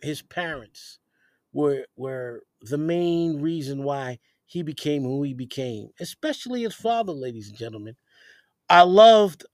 his 0.00 0.22
parents 0.22 0.98
were 1.54 1.86
were 1.96 2.44
the 2.62 2.78
main 2.78 3.42
reason 3.42 3.84
why 3.84 4.20
he 4.46 4.62
became 4.64 5.04
who 5.04 5.24
he 5.24 5.34
became, 5.34 5.90
especially 6.00 6.64
his 6.64 6.76
father, 6.76 7.12
ladies 7.14 7.50
and 7.50 7.58
gentlemen. 7.58 7.96
I 8.70 8.82
loved 8.82 9.44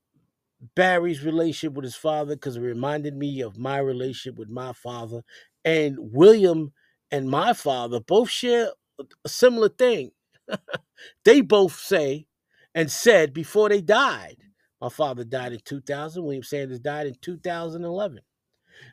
Barry's 0.77 1.24
relationship 1.24 1.74
with 1.74 1.85
his 1.85 1.97
father 1.97 2.36
because 2.36 2.56
it 2.56 2.62
reminded 2.62 3.16
me 3.16 3.43
of 3.43 3.59
my 3.59 3.78
relationship 3.78 4.39
with 4.39 4.51
my 4.51 4.74
father. 4.74 5.22
And 5.64 5.98
William 6.01 6.72
and 7.12 7.31
my 7.31 7.55
father 7.55 8.01
both 8.01 8.31
share 8.31 8.70
a 9.24 9.28
similar 9.31 9.70
thing. 9.70 10.12
they 11.24 11.40
both 11.43 11.78
say 11.78 12.27
and 12.74 12.90
said 12.90 13.35
before 13.35 13.68
they 13.70 13.82
died. 13.82 14.36
My 14.81 14.90
father 14.90 15.24
died 15.24 15.52
in 15.55 15.60
2000. 15.64 16.22
William 16.24 16.43
Sanders 16.44 16.81
died 16.81 17.06
in 17.09 17.16
2011. 17.22 18.20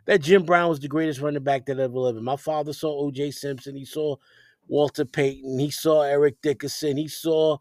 That 0.06 0.22
Jim 0.22 0.44
Brown 0.44 0.70
was 0.70 0.80
the 0.80 0.88
greatest 0.88 1.22
running 1.22 1.44
back 1.44 1.66
that 1.66 1.80
ever 1.80 2.00
lived. 2.00 2.22
My 2.22 2.38
father 2.38 2.74
saw 2.74 2.90
O.J. 3.06 3.32
Simpson. 3.32 3.76
He 3.76 3.86
saw 3.86 4.16
Walter 4.68 5.06
Payton. 5.06 5.60
He 5.60 5.70
saw 5.70 6.02
Eric 6.04 6.42
Dickerson. 6.42 6.98
He 6.98 7.08
saw 7.08 7.58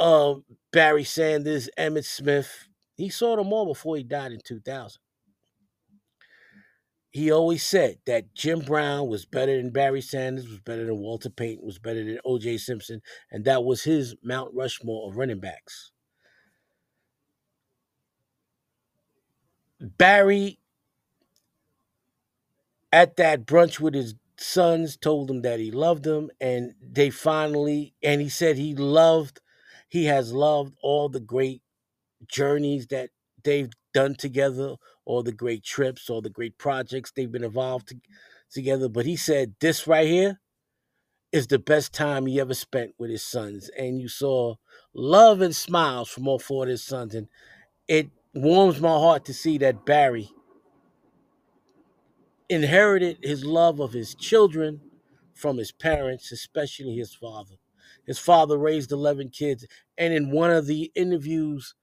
uh, 0.00 0.34
Barry 0.72 1.04
Sanders, 1.04 1.68
Emmitt 1.78 2.04
Smith. 2.04 2.68
He 2.96 3.08
saw 3.08 3.36
them 3.36 3.52
all 3.52 3.66
before 3.66 3.96
he 3.96 4.02
died 4.02 4.32
in 4.32 4.40
2000. 4.44 5.00
He 7.10 7.30
always 7.30 7.62
said 7.62 7.98
that 8.06 8.34
Jim 8.34 8.60
Brown 8.60 9.08
was 9.08 9.26
better 9.26 9.56
than 9.56 9.70
Barry 9.70 10.00
Sanders, 10.00 10.48
was 10.48 10.60
better 10.60 10.86
than 10.86 10.96
Walter 10.98 11.28
Payton, 11.28 11.64
was 11.64 11.78
better 11.78 12.02
than 12.02 12.18
O.J. 12.24 12.56
Simpson, 12.56 13.02
and 13.30 13.44
that 13.44 13.64
was 13.64 13.82
his 13.82 14.14
Mount 14.22 14.54
Rushmore 14.54 15.10
of 15.10 15.18
running 15.18 15.40
backs. 15.40 15.92
Barry, 19.78 20.58
at 22.92 23.16
that 23.16 23.46
brunch 23.46 23.80
with 23.80 23.94
his 23.94 24.14
sons, 24.36 24.96
told 24.96 25.28
them 25.28 25.42
that 25.42 25.60
he 25.60 25.70
loved 25.70 26.04
them, 26.04 26.30
and 26.40 26.74
they 26.80 27.10
finally, 27.10 27.94
and 28.02 28.20
he 28.20 28.28
said 28.28 28.56
he 28.56 28.74
loved, 28.74 29.40
he 29.88 30.04
has 30.06 30.32
loved 30.32 30.74
all 30.82 31.08
the 31.08 31.20
great 31.20 31.62
journeys 32.28 32.86
that 32.88 33.10
they've 33.44 33.70
done 33.94 34.14
together, 34.14 34.76
all 35.04 35.22
the 35.22 35.32
great 35.32 35.64
trips, 35.64 36.10
all 36.10 36.22
the 36.22 36.30
great 36.30 36.58
projects 36.58 37.12
they've 37.12 37.32
been 37.32 37.44
involved 37.44 37.88
to, 37.88 37.96
together. 38.50 38.88
But 38.88 39.06
he 39.06 39.16
said 39.16 39.54
this 39.60 39.86
right 39.86 40.06
here 40.06 40.40
is 41.32 41.46
the 41.46 41.58
best 41.58 41.92
time 41.92 42.26
he 42.26 42.40
ever 42.40 42.54
spent 42.54 42.94
with 42.98 43.10
his 43.10 43.24
sons, 43.24 43.70
and 43.78 44.00
you 44.00 44.08
saw 44.08 44.56
love 44.94 45.40
and 45.40 45.56
smiles 45.56 46.08
from 46.08 46.28
all 46.28 46.38
four 46.38 46.64
of 46.64 46.70
his 46.70 46.84
sons, 46.84 47.14
and 47.14 47.28
it 47.88 48.10
warms 48.34 48.80
my 48.80 48.88
heart 48.90 49.24
to 49.26 49.34
see 49.34 49.58
that 49.58 49.86
Barry 49.86 50.30
inherited 52.48 53.18
his 53.22 53.44
love 53.44 53.80
of 53.80 53.92
his 53.92 54.14
children 54.14 54.80
from 55.34 55.58
his 55.58 55.72
parents, 55.72 56.32
especially 56.32 56.96
his 56.96 57.14
father. 57.14 57.56
His 58.06 58.18
father 58.18 58.58
raised 58.58 58.92
11 58.92 59.30
kids, 59.30 59.66
and 59.96 60.12
in 60.12 60.30
one 60.30 60.50
of 60.50 60.66
the 60.66 60.90
interviews, 60.94 61.74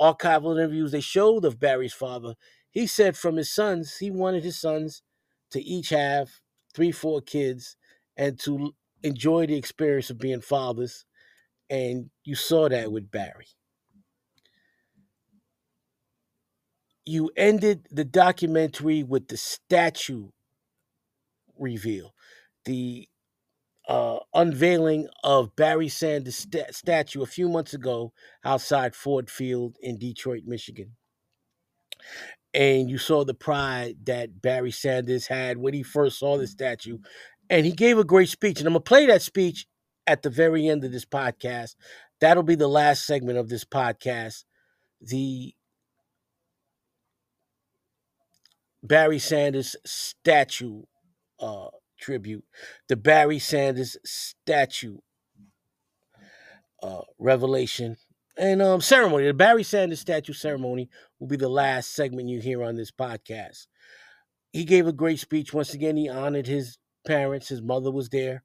archival 0.00 0.56
interviews 0.56 0.92
they 0.92 1.00
showed 1.00 1.44
of 1.44 1.60
Barry's 1.60 1.94
father, 1.94 2.34
he 2.70 2.86
said 2.86 3.16
from 3.16 3.36
his 3.36 3.52
sons, 3.52 3.98
he 3.98 4.10
wanted 4.10 4.44
his 4.44 4.60
sons 4.60 5.02
to 5.50 5.62
each 5.62 5.90
have 5.90 6.40
three, 6.74 6.90
four 6.90 7.20
kids 7.20 7.76
and 8.16 8.38
to 8.40 8.74
enjoy 9.02 9.46
the 9.46 9.56
experience 9.56 10.10
of 10.10 10.18
being 10.18 10.40
fathers. 10.40 11.04
And 11.70 12.10
you 12.24 12.34
saw 12.34 12.68
that 12.68 12.90
with 12.92 13.10
Barry. 13.10 13.46
You 17.06 17.30
ended 17.36 17.86
the 17.90 18.04
documentary 18.04 19.02
with 19.02 19.28
the 19.28 19.36
statue 19.36 20.28
reveal. 21.58 22.14
The 22.64 23.08
uh, 23.88 24.18
unveiling 24.32 25.08
of 25.22 25.54
Barry 25.56 25.88
Sanders' 25.88 26.36
st- 26.36 26.74
statue 26.74 27.22
a 27.22 27.26
few 27.26 27.48
months 27.48 27.74
ago 27.74 28.12
outside 28.44 28.94
Ford 28.94 29.28
Field 29.28 29.76
in 29.80 29.98
Detroit, 29.98 30.44
Michigan. 30.46 30.96
And 32.54 32.88
you 32.88 32.98
saw 32.98 33.24
the 33.24 33.34
pride 33.34 33.96
that 34.04 34.40
Barry 34.40 34.70
Sanders 34.70 35.26
had 35.26 35.58
when 35.58 35.74
he 35.74 35.82
first 35.82 36.18
saw 36.18 36.38
the 36.38 36.46
statue. 36.46 36.98
And 37.50 37.66
he 37.66 37.72
gave 37.72 37.98
a 37.98 38.04
great 38.04 38.28
speech. 38.28 38.58
And 38.58 38.66
I'm 38.66 38.74
going 38.74 38.82
to 38.82 38.88
play 38.88 39.06
that 39.06 39.22
speech 39.22 39.66
at 40.06 40.22
the 40.22 40.30
very 40.30 40.68
end 40.68 40.84
of 40.84 40.92
this 40.92 41.04
podcast. 41.04 41.74
That'll 42.20 42.42
be 42.42 42.54
the 42.54 42.68
last 42.68 43.04
segment 43.04 43.38
of 43.38 43.48
this 43.48 43.64
podcast. 43.64 44.44
The 45.00 45.54
Barry 48.84 49.18
Sanders 49.18 49.76
statue 49.86 50.82
uh, 51.40 51.68
tribute, 51.98 52.44
the 52.88 52.96
Barry 52.96 53.38
Sanders 53.38 53.96
statue 54.04 54.98
uh, 56.82 57.00
revelation 57.18 57.96
and 58.36 58.60
um, 58.60 58.82
ceremony. 58.82 59.26
The 59.26 59.34
Barry 59.34 59.62
Sanders 59.62 60.00
statue 60.00 60.34
ceremony 60.34 60.90
will 61.18 61.28
be 61.28 61.36
the 61.36 61.48
last 61.48 61.94
segment 61.94 62.28
you 62.28 62.40
hear 62.40 62.62
on 62.62 62.76
this 62.76 62.90
podcast. 62.90 63.66
He 64.52 64.64
gave 64.64 64.86
a 64.86 64.92
great 64.92 65.18
speech. 65.18 65.54
Once 65.54 65.72
again, 65.72 65.96
he 65.96 66.08
honored 66.08 66.46
his 66.46 66.78
parents. 67.06 67.48
His 67.48 67.62
mother 67.62 67.90
was 67.90 68.10
there. 68.10 68.44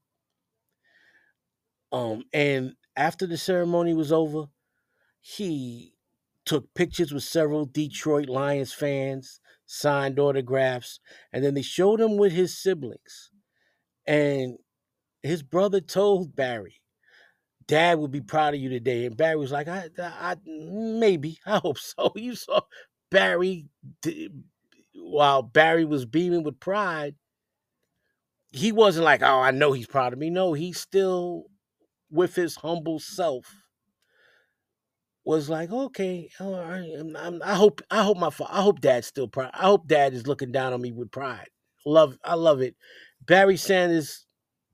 Um, 1.92 2.24
and 2.32 2.74
after 2.96 3.26
the 3.26 3.36
ceremony 3.36 3.94
was 3.94 4.10
over, 4.10 4.46
he 5.20 5.92
took 6.46 6.72
pictures 6.74 7.12
with 7.12 7.22
several 7.22 7.66
Detroit 7.66 8.28
Lions 8.28 8.72
fans, 8.72 9.40
signed 9.72 10.18
autographs, 10.18 10.98
and 11.32 11.44
then 11.44 11.54
they 11.54 11.62
showed 11.62 12.00
him 12.00 12.16
with 12.16 12.32
his 12.32 12.58
siblings. 12.58 13.30
And 14.04 14.56
his 15.22 15.44
brother 15.44 15.80
told 15.80 16.34
Barry, 16.34 16.74
Dad 17.68 18.00
would 18.00 18.10
be 18.10 18.20
proud 18.20 18.54
of 18.54 18.60
you 18.60 18.68
today. 18.68 19.06
And 19.06 19.16
Barry 19.16 19.36
was 19.36 19.52
like, 19.52 19.68
I, 19.68 19.88
I, 19.96 20.36
maybe, 20.44 21.38
I 21.46 21.58
hope 21.58 21.78
so. 21.78 22.12
You 22.16 22.34
saw 22.34 22.62
Barry, 23.12 23.66
while 24.94 25.42
Barry 25.42 25.84
was 25.84 26.04
beaming 26.04 26.42
with 26.42 26.58
pride, 26.58 27.14
he 28.50 28.72
wasn't 28.72 29.04
like, 29.04 29.22
oh, 29.22 29.40
I 29.40 29.52
know 29.52 29.70
he's 29.70 29.86
proud 29.86 30.12
of 30.12 30.18
me. 30.18 30.30
No, 30.30 30.52
he's 30.52 30.80
still 30.80 31.44
with 32.10 32.34
his 32.34 32.56
humble 32.56 32.98
self 32.98 33.54
was 35.30 35.48
like, 35.48 35.70
okay, 35.70 36.28
oh, 36.40 36.58
right, 36.58 36.90
I'm, 36.98 37.14
um, 37.14 37.16
I'm, 37.16 37.42
i 37.44 37.54
hope, 37.54 37.80
I 37.88 38.02
hope 38.02 38.18
my, 38.18 38.30
I 38.48 38.62
hope 38.62 38.80
Dad's 38.80 39.06
still 39.06 39.28
proud. 39.28 39.52
I 39.54 39.66
hope 39.66 39.86
Dad 39.86 40.12
is 40.12 40.26
looking 40.26 40.50
down 40.50 40.72
on 40.72 40.80
me 40.80 40.90
with 40.90 41.12
pride. 41.12 41.48
Love, 41.86 42.18
I 42.24 42.34
love 42.34 42.60
it. 42.60 42.74
Barry 43.24 43.56
Sanders 43.56 44.26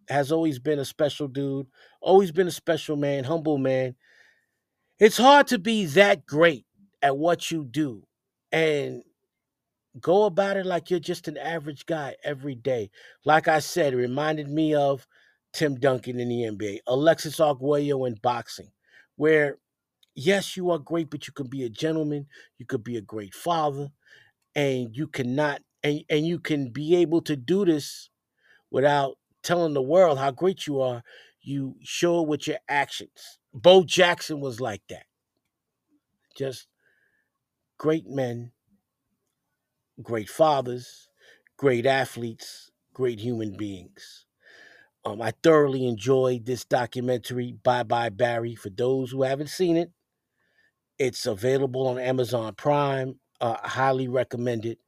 has 0.08 0.32
always 0.32 0.58
been 0.58 0.78
a 0.78 0.84
special 0.86 1.28
dude, 1.28 1.66
always 2.00 2.32
been 2.32 2.48
a 2.48 2.52
special 2.52 2.96
man, 2.96 3.24
humble 3.24 3.58
man. 3.58 3.96
It's 4.98 5.18
hard 5.18 5.46
to 5.48 5.58
be 5.58 5.84
that 5.86 6.24
great 6.24 6.64
at 7.02 7.18
what 7.18 7.50
you 7.50 7.62
do 7.62 8.04
and 8.50 9.02
go 10.00 10.24
about 10.24 10.56
it 10.56 10.64
like 10.64 10.90
you're 10.90 11.00
just 11.00 11.28
an 11.28 11.36
average 11.36 11.84
guy 11.84 12.16
every 12.24 12.54
day. 12.54 12.90
Like 13.26 13.46
I 13.46 13.58
said, 13.58 13.92
it 13.92 13.98
reminded 13.98 14.48
me 14.48 14.74
of 14.74 15.06
Tim 15.52 15.74
Duncan 15.74 16.18
in 16.18 16.30
the 16.30 16.44
NBA, 16.44 16.78
Alexis 16.86 17.40
Arguello 17.40 18.06
in 18.06 18.14
boxing, 18.22 18.70
where 19.16 19.58
yes, 20.16 20.56
you 20.56 20.70
are 20.70 20.78
great, 20.78 21.10
but 21.10 21.28
you 21.28 21.34
can 21.34 21.48
be 21.48 21.64
a 21.64 21.70
gentleman, 21.70 22.26
you 22.58 22.66
could 22.66 22.84
be 22.84 22.96
a 22.96 23.02
great 23.02 23.34
father, 23.34 23.90
and 24.54 24.96
you 24.96 25.06
cannot 25.08 25.62
and, 25.84 26.04
and 26.10 26.26
you 26.26 26.40
can 26.40 26.70
be 26.70 26.96
able 26.96 27.22
to 27.22 27.36
do 27.36 27.64
this 27.64 28.10
without 28.70 29.16
telling 29.42 29.74
the 29.74 29.82
world 29.82 30.18
how 30.18 30.30
great 30.30 30.66
you 30.66 30.80
are. 30.80 31.02
You 31.42 31.76
show 31.82 32.22
it 32.22 32.28
with 32.28 32.46
your 32.48 32.58
actions. 32.68 33.38
Bo 33.54 33.84
Jackson 33.84 34.40
was 34.40 34.60
like 34.60 34.82
that. 34.88 35.06
Just 36.36 36.68
great 37.78 38.06
men, 38.08 38.52
great 40.02 40.28
fathers, 40.28 41.08
great 41.56 41.86
athletes, 41.86 42.70
great 42.92 43.20
human 43.20 43.56
beings. 43.56 44.26
Um, 45.04 45.22
I 45.22 45.32
thoroughly 45.42 45.86
enjoyed 45.86 46.46
this 46.46 46.64
documentary, 46.64 47.52
Bye 47.62 47.84
Bye 47.84 48.10
Barry. 48.10 48.54
For 48.56 48.70
those 48.70 49.12
who 49.12 49.22
haven't 49.22 49.50
seen 49.50 49.76
it, 49.76 49.92
it's 50.98 51.26
available 51.26 51.86
on 51.88 51.98
Amazon 51.98 52.54
Prime. 52.54 53.18
Uh, 53.40 53.56
highly 53.62 54.08
recommend 54.08 54.64
it. 54.64 54.78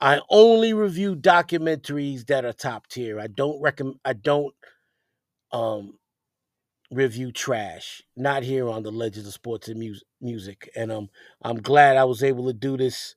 I 0.00 0.20
only 0.30 0.72
review 0.74 1.16
documentaries 1.16 2.26
that 2.26 2.44
are 2.44 2.52
top 2.52 2.86
tier. 2.88 3.18
I 3.18 3.26
don't 3.26 3.60
recommend. 3.60 3.98
I 4.04 4.12
don't 4.12 4.54
um, 5.52 5.98
review 6.90 7.32
trash. 7.32 8.02
Not 8.16 8.42
here 8.42 8.68
on 8.68 8.82
the 8.82 8.92
Legends 8.92 9.26
of 9.26 9.34
Sports 9.34 9.68
and 9.68 9.78
Music. 9.78 10.06
Music, 10.20 10.70
and 10.76 10.92
um, 10.92 11.08
I'm 11.42 11.60
glad 11.60 11.96
I 11.96 12.04
was 12.04 12.22
able 12.22 12.46
to 12.46 12.52
do 12.52 12.76
this 12.76 13.14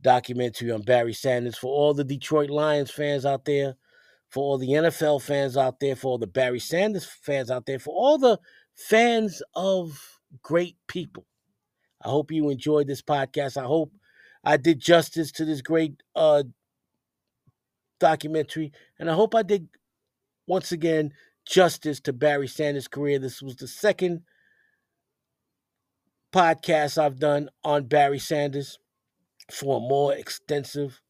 documentary 0.00 0.70
on 0.70 0.82
Barry 0.82 1.12
Sanders 1.12 1.58
for 1.58 1.68
all 1.68 1.94
the 1.94 2.04
Detroit 2.04 2.50
Lions 2.50 2.90
fans 2.90 3.26
out 3.26 3.44
there, 3.44 3.76
for 4.30 4.42
all 4.42 4.58
the 4.58 4.68
NFL 4.68 5.22
fans 5.22 5.56
out 5.56 5.80
there, 5.80 5.96
for 5.96 6.12
all 6.12 6.18
the 6.18 6.26
Barry 6.26 6.60
Sanders 6.60 7.04
fans 7.04 7.50
out 7.50 7.66
there, 7.66 7.78
for 7.78 7.94
all 7.94 8.18
the 8.18 8.38
fans 8.74 9.42
of 9.54 9.98
great 10.42 10.76
people. 10.86 11.26
I 12.02 12.08
hope 12.08 12.30
you 12.30 12.50
enjoyed 12.50 12.86
this 12.86 13.02
podcast. 13.02 13.56
I 13.56 13.64
hope 13.64 13.92
I 14.44 14.56
did 14.56 14.80
justice 14.80 15.32
to 15.32 15.44
this 15.44 15.62
great 15.62 16.02
uh, 16.14 16.44
documentary, 17.98 18.72
and 18.98 19.10
I 19.10 19.14
hope 19.14 19.34
I 19.34 19.42
did 19.42 19.68
once 20.46 20.72
again 20.72 21.12
justice 21.46 22.00
to 22.00 22.12
Barry 22.12 22.48
Sanders' 22.48 22.88
career. 22.88 23.18
This 23.18 23.42
was 23.42 23.56
the 23.56 23.68
second 23.68 24.22
podcast 26.32 26.98
I've 26.98 27.18
done 27.18 27.48
on 27.64 27.86
Barry 27.86 28.18
Sanders. 28.18 28.78
For 29.50 29.78
a 29.78 29.80
more 29.80 30.12
extensive 30.12 31.00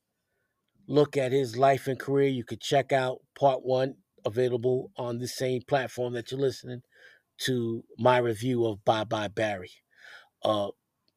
look 0.86 1.16
at 1.16 1.32
his 1.32 1.56
life 1.56 1.88
and 1.88 1.98
career, 1.98 2.28
you 2.28 2.44
could 2.44 2.60
check 2.60 2.92
out 2.92 3.18
part 3.38 3.64
one, 3.64 3.96
available 4.24 4.92
on 4.96 5.18
the 5.18 5.26
same 5.26 5.62
platform 5.66 6.12
that 6.14 6.30
you're 6.30 6.40
listening 6.40 6.82
to 7.38 7.84
my 7.98 8.18
review 8.18 8.64
of 8.64 8.84
Bye 8.84 9.04
Bye 9.04 9.28
Barry. 9.28 9.70
Uh, 10.44 10.68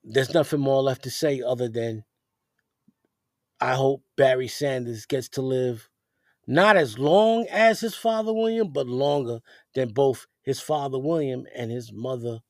there's 0.03 0.33
nothing 0.33 0.59
more 0.59 0.81
left 0.81 1.03
to 1.03 1.11
say 1.11 1.41
other 1.41 1.69
than 1.69 2.03
I 3.61 3.75
hope 3.75 4.03
Barry 4.17 4.47
Sanders 4.47 5.05
gets 5.05 5.29
to 5.29 5.41
live 5.41 5.89
not 6.47 6.75
as 6.77 6.99
long 6.99 7.45
as 7.49 7.81
his 7.81 7.95
father 7.95 8.33
William, 8.33 8.71
but 8.73 8.87
longer 8.87 9.39
than 9.75 9.89
both 9.89 10.27
his 10.43 10.59
father 10.59 10.99
William 10.99 11.45
and 11.55 11.71
his 11.71 11.91
mother 11.93 12.41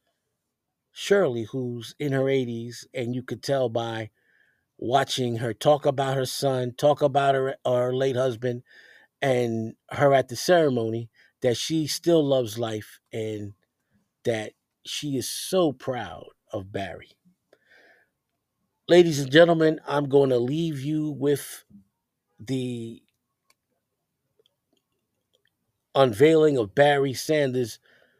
Shirley, 0.91 1.43
who's 1.51 1.95
in 1.99 2.11
her 2.13 2.23
80s, 2.23 2.85
and 2.93 3.15
you 3.15 3.23
could 3.23 3.43
tell 3.43 3.69
by 3.69 4.09
watching 4.77 5.37
her 5.37 5.53
talk 5.53 5.85
about 5.85 6.17
her 6.17 6.25
son, 6.25 6.73
talk 6.77 7.01
about 7.01 7.35
her, 7.35 7.55
her 7.65 7.93
late 7.93 8.15
husband, 8.15 8.63
and 9.21 9.75
her 9.91 10.13
at 10.13 10.29
the 10.29 10.35
ceremony 10.35 11.09
that 11.41 11.57
she 11.57 11.87
still 11.87 12.25
loves 12.25 12.59
life 12.59 12.99
and 13.13 13.53
that 14.25 14.53
she 14.85 15.17
is 15.17 15.29
so 15.29 15.71
proud 15.73 16.27
of 16.51 16.71
Barry. 16.71 17.11
Ladies 18.87 19.19
and 19.19 19.31
gentlemen, 19.31 19.79
I'm 19.87 20.09
going 20.09 20.29
to 20.29 20.37
leave 20.37 20.81
you 20.81 21.11
with 21.11 21.63
the 22.39 23.01
unveiling 25.95 26.57
of 26.57 26.75
Barry 26.75 27.13
Sanders' 27.13 27.79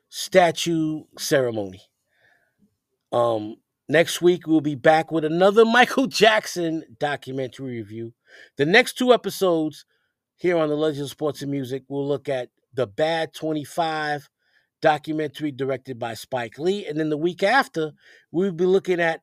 statue 0.10 1.04
ceremony. 1.18 1.82
Um, 3.12 3.58
next 3.90 4.22
week 4.22 4.48
we'll 4.48 4.62
be 4.62 4.76
back 4.76 5.12
with 5.12 5.26
another 5.26 5.66
Michael 5.66 6.08
Jackson 6.08 6.84
documentary 7.00 7.78
review. 7.78 8.14
The 8.58 8.66
next 8.66 8.98
two 8.98 9.14
episodes 9.14 9.86
here 10.38 10.58
on 10.58 10.70
the 10.70 10.76
Legend 10.76 11.04
of 11.04 11.10
Sports 11.12 11.42
and 11.42 11.52
Music 11.52 11.84
we'll 11.88 12.08
look 12.08 12.30
at 12.30 12.50
the 12.74 12.88
Bad 12.88 13.34
25 13.34 14.30
documentary 14.82 15.52
directed 15.52 16.00
by 16.00 16.14
Spike 16.14 16.58
Lee, 16.58 16.86
and 16.86 17.00
then 17.00 17.10
the 17.10 17.18
week 17.18 17.44
after 17.44 17.92
we'll 18.32 18.52
be 18.52 18.66
looking 18.66 19.00
at 19.00 19.22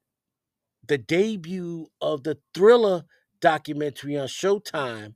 the 0.87 0.99
debut 0.99 1.89
of 2.01 2.23
the 2.23 2.39
thriller 2.55 3.05
documentary 3.41 4.17
on 4.17 4.29
Showtime, 4.29 5.15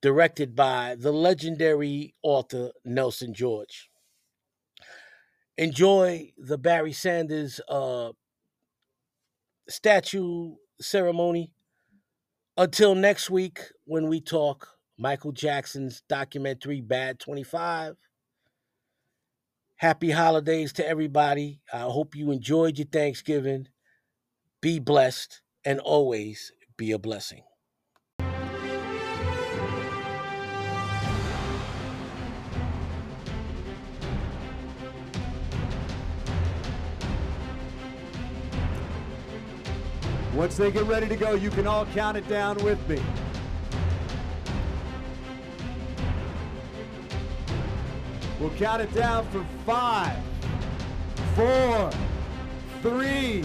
directed 0.00 0.54
by 0.54 0.96
the 0.98 1.12
legendary 1.12 2.14
author 2.22 2.70
Nelson 2.84 3.34
George. 3.34 3.90
Enjoy 5.56 6.32
the 6.36 6.58
Barry 6.58 6.92
Sanders 6.92 7.60
uh, 7.68 8.10
statue 9.68 10.54
ceremony. 10.80 11.52
Until 12.56 12.94
next 12.94 13.30
week, 13.30 13.60
when 13.84 14.08
we 14.08 14.20
talk 14.20 14.68
Michael 14.98 15.32
Jackson's 15.32 16.02
documentary 16.08 16.80
Bad 16.80 17.18
25. 17.18 17.96
Happy 19.84 20.10
holidays 20.10 20.72
to 20.72 20.88
everybody. 20.88 21.60
I 21.70 21.80
hope 21.80 22.16
you 22.16 22.30
enjoyed 22.30 22.78
your 22.78 22.86
Thanksgiving. 22.86 23.68
Be 24.62 24.78
blessed 24.78 25.42
and 25.62 25.78
always 25.78 26.52
be 26.78 26.92
a 26.92 26.98
blessing. 26.98 27.42
Once 40.34 40.56
they 40.56 40.72
get 40.72 40.84
ready 40.84 41.08
to 41.08 41.16
go, 41.16 41.34
you 41.34 41.50
can 41.50 41.66
all 41.66 41.84
count 41.92 42.16
it 42.16 42.26
down 42.26 42.56
with 42.64 42.88
me. 42.88 43.02
We'll 48.44 48.52
count 48.56 48.82
it 48.82 48.92
down 48.92 49.26
from 49.28 49.46
five, 49.64 50.18
four, 51.34 51.90
three, 52.82 53.42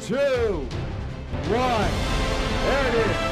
two, 0.00 0.64
one. 1.48 1.90
There 2.62 2.88
it 2.88 2.94
is. 2.94 3.31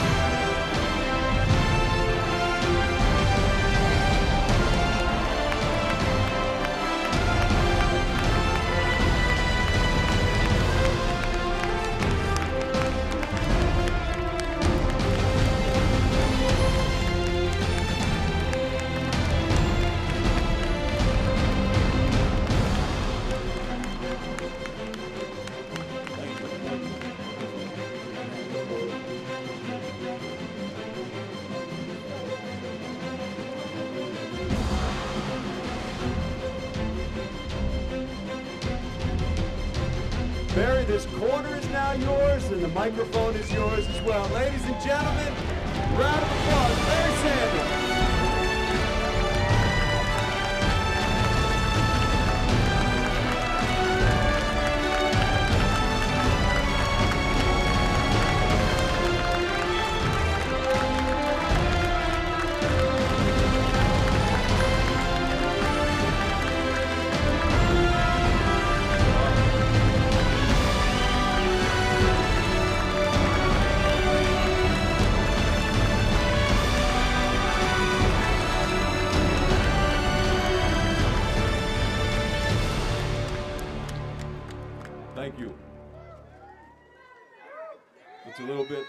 It's 88.27 88.39
a 88.39 88.43
little 88.43 88.65
bit. 88.65 88.85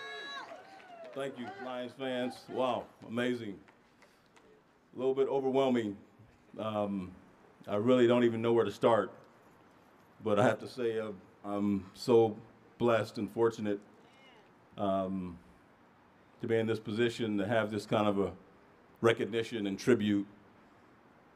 Thank 1.16 1.40
you, 1.40 1.48
Lions 1.66 1.94
fans. 1.98 2.36
Wow, 2.50 2.84
amazing. 3.08 3.56
A 4.94 5.00
little 5.00 5.16
bit 5.16 5.30
overwhelming. 5.30 5.96
Um, 6.60 7.12
I 7.68 7.76
really 7.76 8.08
don't 8.08 8.26
even 8.26 8.42
know 8.42 8.52
where 8.52 8.66
to 8.66 8.72
start. 8.72 9.12
But 10.24 10.38
I 10.38 10.44
have 10.44 10.60
to 10.60 10.68
say, 10.68 11.00
uh, 11.00 11.12
I'm 11.46 11.86
so 11.94 12.36
blessed 12.78 13.18
and 13.20 13.32
fortunate 13.32 13.80
um, 14.78 15.38
to 16.42 16.48
be 16.48 16.58
in 16.58 16.68
this 16.68 16.80
position 16.80 17.38
to 17.38 17.48
have 17.48 17.72
this 17.72 17.86
kind 17.86 18.08
of 18.08 18.20
a 18.20 18.32
recognition 19.00 19.66
and 19.66 19.80
tribute. 19.80 20.28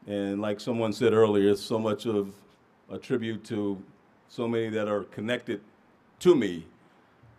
And 0.06 0.40
like 0.42 0.60
someone 0.60 0.92
said 0.92 1.14
earlier, 1.14 1.50
it's 1.50 1.62
so 1.62 1.78
much 1.78 2.06
of 2.06 2.34
a 2.90 2.98
tribute 2.98 3.42
to 3.44 3.82
so 4.28 4.46
many 4.46 4.68
that 4.68 4.86
are 4.86 5.04
connected 5.04 5.60
to 6.20 6.34
me. 6.34 6.66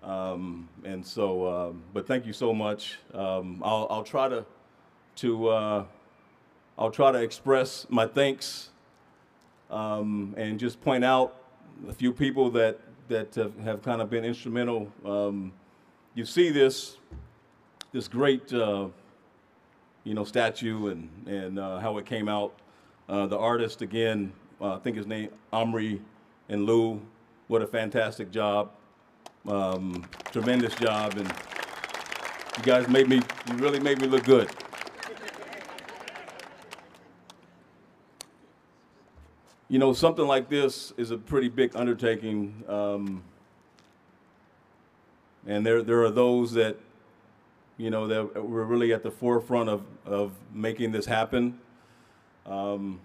Um, 0.08 0.70
and 0.86 1.06
so, 1.06 1.46
um, 1.48 1.84
but 1.94 2.08
thank 2.08 2.26
you 2.26 2.32
so 2.32 2.54
much. 2.54 2.98
Um, 3.14 3.62
I'll, 3.64 3.88
I'll 3.90 4.04
try 4.04 4.30
to, 4.30 4.46
to 5.18 5.50
uh, 5.50 5.86
I'll 6.80 6.92
try 6.92 7.12
to 7.12 7.22
express 7.22 7.86
my 7.90 8.08
thanks 8.08 8.70
um, 9.70 10.34
and 10.38 10.58
just 10.58 10.80
point 10.80 11.04
out 11.04 11.36
a 11.90 11.94
few 11.94 12.14
people 12.14 12.50
that 12.52 12.80
that 13.10 13.36
have, 13.36 13.58
have 13.60 13.82
kind 13.82 14.02
of 14.02 14.10
been 14.10 14.24
instrumental. 14.24 14.92
Um, 15.06 15.52
you 16.16 16.24
see 16.24 16.52
this 16.52 16.98
this 17.92 18.08
great 18.08 18.54
uh, 18.54 18.88
you 20.06 20.14
know 20.14 20.24
statue 20.24 20.88
and 20.88 21.10
and 21.28 21.60
uh, 21.60 21.80
how 21.80 21.98
it 21.98 22.06
came 22.06 22.30
out. 22.30 22.54
Uh, 23.10 23.28
the 23.28 23.38
artist 23.38 23.82
again, 23.82 24.32
uh, 24.62 24.76
I 24.76 24.80
think 24.80 24.96
his 24.96 25.08
name 25.08 25.30
Omri 25.52 26.02
and 26.48 26.66
Lou. 26.66 27.02
What 27.48 27.62
a 27.62 27.68
fantastic 27.68 28.30
job, 28.30 28.72
um, 29.48 30.06
tremendous 30.32 30.76
job, 30.76 31.18
and 31.18 31.28
you 32.58 32.64
guys 32.64 32.88
made 32.88 33.08
me. 33.08 33.22
You 33.50 33.56
really 33.56 33.80
made 33.80 34.00
me 34.02 34.08
look 34.08 34.24
good. 34.24 34.50
you 39.70 39.80
know, 39.80 39.94
something 39.94 40.26
like 40.26 40.50
this 40.50 40.94
is 40.98 41.12
a 41.12 41.18
pretty 41.18 41.50
big 41.50 41.76
undertaking. 41.76 42.64
Um, 42.68 43.24
and 45.46 45.66
there, 45.66 45.82
there 45.82 46.04
are 46.04 46.12
those 46.12 46.54
that, 46.54 46.78
you 47.78 47.90
know, 47.90 48.08
that 48.08 48.48
were 48.48 48.66
really 48.66 48.94
at 48.94 49.04
the 49.04 49.12
forefront 49.12 49.70
of, 49.70 49.84
of 50.06 50.32
making 50.54 50.92
this 50.92 51.06
happen. 51.06 51.60
Um, 52.46 53.02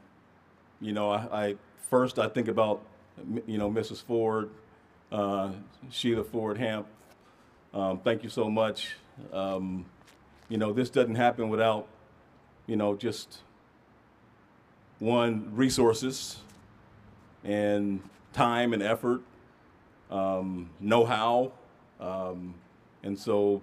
you 0.80 0.92
know, 0.92 1.10
I, 1.10 1.46
I, 1.46 1.56
first 1.90 2.18
I 2.18 2.28
think 2.28 2.48
about, 2.48 2.82
you 3.46 3.58
know, 3.58 3.70
Mrs. 3.70 4.02
Ford, 4.02 4.50
uh, 5.12 5.52
Sheila 5.90 6.24
Ford 6.24 6.58
Hamp. 6.58 6.86
Um, 7.72 8.00
thank 8.00 8.24
you 8.24 8.30
so 8.30 8.50
much. 8.50 8.96
Um, 9.32 9.86
you 10.48 10.58
know, 10.58 10.72
this 10.72 10.90
doesn't 10.90 11.14
happen 11.14 11.48
without, 11.48 11.86
you 12.66 12.76
know, 12.76 12.96
just 12.96 13.40
one 14.98 15.50
resources 15.54 16.38
and 17.44 18.00
time 18.32 18.72
and 18.72 18.82
effort, 18.82 19.20
um, 20.10 20.70
know-how, 20.80 21.52
um, 22.00 22.54
and 23.02 23.18
so 23.18 23.62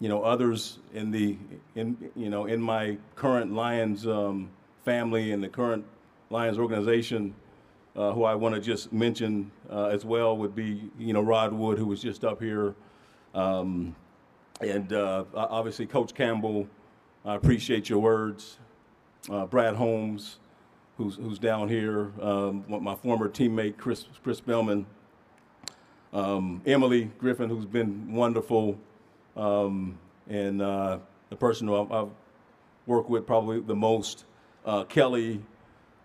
you 0.00 0.08
know 0.08 0.22
others 0.22 0.78
in 0.94 1.10
the 1.10 1.36
in 1.74 2.10
you 2.14 2.30
know 2.30 2.46
in 2.46 2.60
my 2.60 2.96
current 3.16 3.52
Lions 3.52 4.06
um, 4.06 4.50
family 4.84 5.32
and 5.32 5.42
the 5.42 5.48
current 5.48 5.84
Lions 6.30 6.58
organization, 6.58 7.34
uh, 7.98 8.12
who 8.12 8.22
I 8.22 8.36
want 8.36 8.54
to 8.54 8.60
just 8.60 8.92
mention 8.92 9.50
uh, 9.68 9.86
as 9.86 10.04
well 10.04 10.36
would 10.36 10.54
be 10.54 10.88
you 10.98 11.12
know 11.12 11.20
Rod 11.20 11.52
Wood, 11.52 11.78
who 11.78 11.86
was 11.86 12.00
just 12.00 12.24
up 12.24 12.40
here, 12.40 12.76
um, 13.34 13.96
and 14.60 14.92
uh, 14.92 15.24
obviously 15.34 15.86
Coach 15.86 16.14
Campbell. 16.14 16.68
I 17.24 17.34
appreciate 17.34 17.88
your 17.88 17.98
words. 17.98 18.58
Uh, 19.28 19.44
Brad 19.44 19.74
Holmes, 19.74 20.38
who's, 20.96 21.16
who's 21.16 21.38
down 21.38 21.68
here, 21.68 22.12
um, 22.22 22.64
my 22.68 22.94
former 22.94 23.28
teammate 23.28 23.76
Chris, 23.76 24.04
Chris 24.22 24.40
Spielman, 24.40 24.86
um, 26.12 26.62
Emily 26.64 27.10
Griffin, 27.18 27.50
who's 27.50 27.66
been 27.66 28.14
wonderful, 28.14 28.78
um, 29.36 29.98
and 30.28 30.62
uh, 30.62 30.98
the 31.28 31.36
person 31.36 31.66
who 31.66 31.82
I've, 31.82 31.92
I've, 31.92 32.08
worked 32.86 33.10
with 33.10 33.26
probably 33.26 33.60
the 33.60 33.76
most, 33.76 34.24
uh, 34.64 34.84
Kelly. 34.84 35.42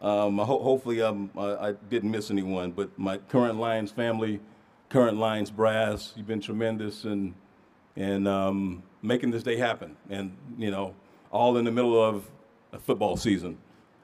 Um, 0.04 0.38
ho- 0.38 0.62
hopefully 0.62 1.02
um, 1.02 1.32
I, 1.38 1.70
I, 1.70 1.72
didn't 1.90 2.12
miss 2.12 2.30
anyone, 2.30 2.72
but 2.72 2.98
my 3.00 3.18
current 3.18 3.58
Lions 3.58 3.90
family, 3.90 4.42
current 4.90 5.18
Lions 5.18 5.50
brass, 5.50 6.14
you've 6.16 6.28
been 6.28 6.42
tremendous 6.42 7.06
and 7.06 7.34
and 7.96 8.28
um, 8.28 8.84
making 9.02 9.32
this 9.32 9.44
day 9.44 9.56
happen, 9.56 9.96
and 10.10 10.36
you 10.58 10.72
know, 10.72 10.94
all 11.32 11.58
in 11.58 11.66
the 11.66 11.72
middle 11.72 12.02
of 12.04 12.30
a 12.74 12.80
football 12.80 13.16
season 13.16 13.58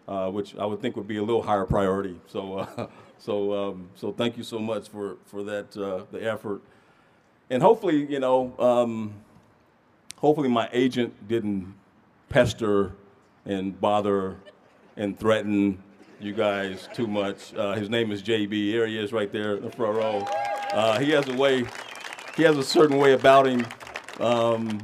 uh, 0.10 0.28
which 0.28 0.56
I 0.58 0.66
would 0.66 0.82
think 0.82 0.96
would 0.96 1.08
be 1.08 1.18
a 1.18 1.24
little 1.24 1.44
higher 1.44 1.66
priority. 1.66 2.20
So, 2.26 2.58
uh, 2.58 2.88
so, 3.20 3.54
um, 3.54 3.90
so 3.94 4.12
thank 4.12 4.36
you 4.36 4.44
so 4.44 4.58
much 4.60 4.90
for 4.90 5.18
for 5.28 5.44
that 5.44 5.78
uh, 5.78 6.06
the 6.12 6.28
effort, 6.30 6.62
and 7.50 7.62
hopefully, 7.62 8.12
you 8.12 8.20
know, 8.20 8.54
um, 8.58 9.14
hopefully 10.18 10.50
my 10.50 10.68
agent 10.74 11.28
didn't 11.28 11.76
pester 12.28 12.94
and 13.46 13.80
bother 13.80 14.38
and 14.98 15.18
threaten 15.18 15.82
you 16.20 16.34
guys 16.34 16.88
too 16.94 17.08
much. 17.08 17.54
Uh, 17.56 17.74
his 17.74 17.90
name 17.90 18.12
is 18.12 18.22
JB. 18.22 18.52
Here 18.52 18.86
he 18.86 18.98
is, 18.98 19.14
right 19.14 19.32
there 19.32 19.56
in 19.56 19.64
the 19.64 19.72
front 19.72 19.96
row. 19.98 20.28
Uh, 20.72 21.00
he 21.00 21.12
has 21.12 21.28
a 21.28 21.34
way. 21.34 21.66
He 22.36 22.44
has 22.44 22.58
a 22.58 22.64
certain 22.64 22.98
way 22.98 23.14
about 23.14 23.48
him. 23.48 23.66
Um, 24.20 24.80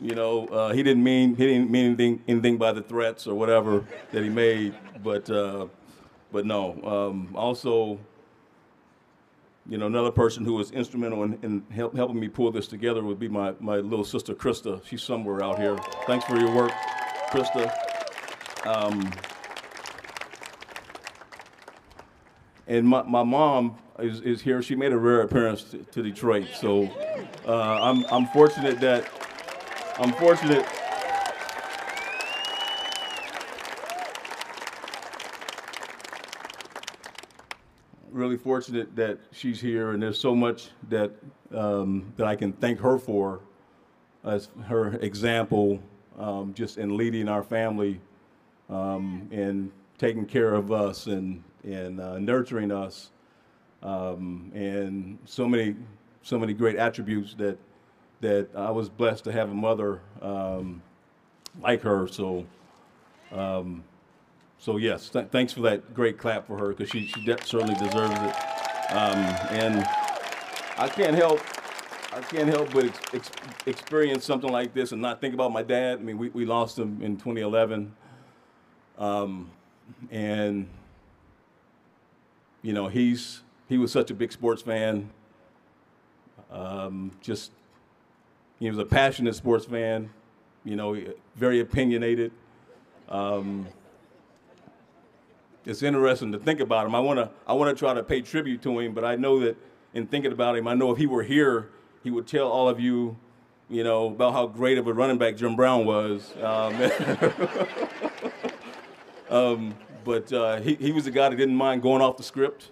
you 0.00 0.14
know, 0.14 0.46
uh, 0.46 0.72
he 0.72 0.82
didn't 0.82 1.02
mean 1.02 1.34
he 1.34 1.46
didn't 1.46 1.70
mean 1.70 1.86
anything 1.86 2.22
anything 2.28 2.56
by 2.56 2.72
the 2.72 2.82
threats 2.82 3.26
or 3.26 3.34
whatever 3.34 3.84
that 4.12 4.22
he 4.22 4.28
made, 4.28 4.74
but 5.02 5.28
uh, 5.30 5.66
but 6.30 6.44
no. 6.44 6.80
Um, 6.84 7.34
also, 7.34 7.98
you 9.68 9.78
know, 9.78 9.86
another 9.86 10.10
person 10.10 10.44
who 10.44 10.54
was 10.54 10.70
instrumental 10.70 11.24
in, 11.24 11.38
in 11.42 11.62
help, 11.70 11.96
helping 11.96 12.20
me 12.20 12.28
pull 12.28 12.50
this 12.50 12.68
together 12.68 13.02
would 13.02 13.18
be 13.18 13.28
my, 13.28 13.54
my 13.60 13.76
little 13.76 14.04
sister, 14.04 14.34
Krista. 14.34 14.84
She's 14.86 15.02
somewhere 15.02 15.42
out 15.42 15.58
here. 15.58 15.76
Thanks 16.06 16.24
for 16.26 16.38
your 16.38 16.54
work, 16.54 16.72
Krista. 17.30 17.72
Um, 18.66 19.10
and 22.68 22.86
my, 22.86 23.02
my 23.02 23.22
mom 23.22 23.76
is, 23.98 24.20
is 24.20 24.42
here. 24.42 24.62
She 24.62 24.76
made 24.76 24.92
a 24.92 24.98
rare 24.98 25.22
appearance 25.22 25.64
to, 25.64 25.78
to 25.78 26.02
Detroit. 26.02 26.48
So 26.54 26.88
uh, 27.46 27.52
I'm, 27.52 28.04
I'm 28.10 28.26
fortunate 28.26 28.78
that, 28.80 29.08
I'm 29.98 30.12
fortunate 30.12 30.66
really 38.10 38.36
fortunate 38.36 38.96
that 38.96 39.18
she's 39.30 39.60
here, 39.60 39.92
and 39.92 40.02
there's 40.02 40.18
so 40.18 40.34
much 40.34 40.70
that 40.88 41.12
um, 41.54 42.12
that 42.16 42.26
I 42.26 42.34
can 42.34 42.52
thank 42.52 42.80
her 42.80 42.98
for, 42.98 43.40
as 44.24 44.48
her 44.66 44.94
example, 44.96 45.80
um, 46.18 46.52
just 46.52 46.78
in 46.78 46.96
leading 46.96 47.28
our 47.28 47.44
family, 47.44 48.00
um, 48.68 49.28
and 49.30 49.70
taking 49.98 50.26
care 50.26 50.54
of 50.54 50.72
us, 50.72 51.06
and 51.06 51.42
and 51.64 52.00
uh, 52.00 52.18
nurturing 52.18 52.72
us, 52.72 53.10
um, 53.82 54.50
and 54.54 55.18
so 55.24 55.46
many 55.46 55.76
so 56.22 56.38
many 56.38 56.52
great 56.52 56.76
attributes 56.76 57.34
that 57.34 57.58
that 58.20 58.48
I 58.54 58.70
was 58.70 58.88
blessed 58.88 59.24
to 59.24 59.32
have 59.32 59.50
a 59.50 59.54
mother 59.54 60.00
um, 60.22 60.82
like 61.60 61.82
her. 61.82 62.06
So. 62.08 62.46
Um, 63.30 63.84
so 64.60 64.76
yes, 64.76 65.08
th- 65.10 65.28
thanks 65.30 65.52
for 65.52 65.60
that 65.60 65.94
great 65.94 66.18
clap 66.18 66.46
for 66.46 66.58
her 66.58 66.68
because 66.70 66.90
she, 66.90 67.06
she 67.06 67.24
de- 67.24 67.44
certainly 67.44 67.74
deserves 67.74 68.14
it. 68.14 68.34
Um, 68.90 69.18
and 69.50 69.84
I 70.76 70.88
can't 70.88 71.14
help 71.14 71.40
I 72.12 72.20
can't 72.22 72.48
help 72.48 72.72
but 72.72 72.86
ex- 72.86 73.00
ex- 73.12 73.30
experience 73.66 74.24
something 74.24 74.50
like 74.50 74.74
this 74.74 74.92
and 74.92 75.00
not 75.00 75.20
think 75.20 75.34
about 75.34 75.52
my 75.52 75.62
dad. 75.62 75.98
I 75.98 76.02
mean, 76.02 76.18
we, 76.18 76.30
we 76.30 76.46
lost 76.46 76.78
him 76.78 77.00
in 77.02 77.16
2011, 77.16 77.94
um, 78.98 79.50
and 80.10 80.66
you 82.62 82.72
know 82.72 82.88
he's 82.88 83.42
he 83.68 83.78
was 83.78 83.92
such 83.92 84.10
a 84.10 84.14
big 84.14 84.32
sports 84.32 84.62
fan. 84.62 85.10
Um, 86.50 87.12
just 87.20 87.52
he 88.58 88.68
was 88.68 88.78
a 88.78 88.84
passionate 88.84 89.34
sports 89.34 89.66
fan. 89.66 90.10
You 90.64 90.76
know, 90.76 91.00
very 91.36 91.60
opinionated. 91.60 92.32
Um, 93.08 93.68
it's 95.64 95.82
interesting 95.82 96.32
to 96.32 96.38
think 96.38 96.60
about 96.60 96.86
him. 96.86 96.94
I 96.94 97.00
want 97.00 97.18
to 97.18 97.30
I 97.46 97.52
want 97.52 97.76
to 97.76 97.78
try 97.78 97.94
to 97.94 98.02
pay 98.02 98.22
tribute 98.22 98.62
to 98.62 98.78
him, 98.78 98.94
but 98.94 99.04
I 99.04 99.16
know 99.16 99.40
that 99.40 99.56
in 99.94 100.06
thinking 100.06 100.32
about 100.32 100.56
him, 100.56 100.66
I 100.66 100.74
know 100.74 100.90
if 100.90 100.98
he 100.98 101.06
were 101.06 101.22
here, 101.22 101.70
he 102.02 102.10
would 102.10 102.26
tell 102.26 102.48
all 102.48 102.68
of 102.68 102.80
you, 102.80 103.16
you 103.68 103.84
know, 103.84 104.06
about 104.06 104.32
how 104.32 104.46
great 104.46 104.78
of 104.78 104.86
a 104.86 104.92
running 104.92 105.18
back 105.18 105.36
Jim 105.36 105.56
Brown 105.56 105.84
was. 105.84 106.34
Um, 106.42 106.90
um, 109.30 109.74
but 110.08 110.32
uh, 110.32 110.58
he 110.62 110.74
he 110.76 110.90
was 110.90 111.06
a 111.06 111.10
guy 111.10 111.28
that 111.28 111.36
didn't 111.36 111.54
mind 111.54 111.82
going 111.82 112.00
off 112.00 112.16
the 112.16 112.22
script, 112.22 112.70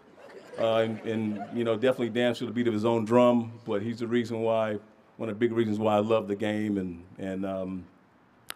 uh, 0.58 0.76
and, 0.76 0.98
and, 1.00 1.44
you 1.54 1.64
know 1.64 1.74
definitely 1.74 2.08
danced 2.08 2.38
to 2.38 2.46
the 2.46 2.50
beat 2.50 2.66
of 2.66 2.72
his 2.72 2.86
own 2.86 3.04
drum. 3.04 3.52
But 3.66 3.82
he's 3.82 3.98
the 3.98 4.06
reason 4.06 4.40
why 4.40 4.78
one 5.18 5.28
of 5.28 5.38
the 5.38 5.38
big 5.38 5.52
reasons 5.52 5.78
why 5.78 5.96
I 5.96 5.98
love 5.98 6.28
the 6.28 6.34
game 6.34 6.78
and 6.78 7.04
and 7.18 7.44
um, 7.44 7.84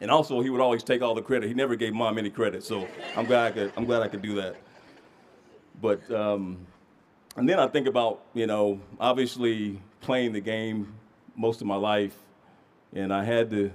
and 0.00 0.10
also, 0.10 0.40
he 0.40 0.48
would 0.48 0.62
always 0.62 0.82
take 0.82 1.02
all 1.02 1.14
the 1.14 1.20
credit. 1.20 1.48
He 1.48 1.52
never 1.52 1.76
gave 1.76 1.92
mom 1.92 2.16
any 2.16 2.30
credit, 2.30 2.64
so 2.64 2.88
I'm 3.18 3.26
glad 3.26 3.48
I 3.48 3.50
could. 3.50 3.72
I'm 3.76 3.84
glad 3.84 4.00
I 4.00 4.08
could 4.08 4.22
do 4.22 4.36
that. 4.36 4.56
But 5.82 6.10
um, 6.10 6.66
and 7.36 7.46
then 7.46 7.58
I 7.58 7.66
think 7.66 7.86
about 7.86 8.22
you 8.32 8.46
know 8.46 8.80
obviously 8.98 9.78
playing 10.00 10.32
the 10.32 10.40
game 10.40 10.94
most 11.36 11.60
of 11.60 11.66
my 11.66 11.76
life, 11.76 12.16
and 12.94 13.12
I 13.12 13.24
had 13.24 13.50
the 13.50 13.72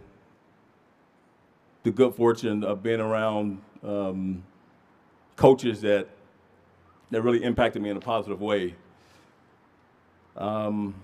the 1.84 1.92
good 1.92 2.16
fortune 2.16 2.64
of 2.64 2.82
being 2.82 3.00
around 3.00 3.62
um, 3.84 4.44
coaches 5.36 5.82
that 5.82 6.08
that 7.12 7.22
really 7.22 7.44
impacted 7.44 7.82
me 7.82 7.90
in 7.90 7.98
a 7.98 8.02
positive 8.02 8.42
way. 8.42 8.76
Um, 10.36 10.96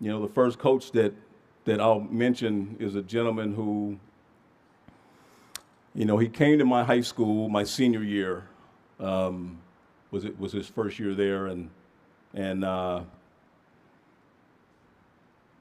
you 0.00 0.10
know, 0.10 0.20
the 0.20 0.32
first 0.32 0.58
coach 0.58 0.92
that 0.92 1.14
that 1.64 1.80
I'll 1.80 2.00
mention 2.00 2.76
is 2.78 2.94
a 2.94 3.02
gentleman 3.02 3.54
who, 3.54 3.98
you 5.94 6.04
know, 6.04 6.18
he 6.18 6.28
came 6.28 6.58
to 6.58 6.64
my 6.64 6.84
high 6.84 7.00
school 7.00 7.48
my 7.48 7.64
senior 7.64 8.02
year. 8.02 8.44
Um, 9.00 9.58
was 10.10 10.24
it 10.24 10.38
was 10.38 10.52
his 10.52 10.68
first 10.68 10.98
year 10.98 11.14
there, 11.14 11.46
and 11.46 11.70
and 12.34 12.64
uh, 12.64 13.02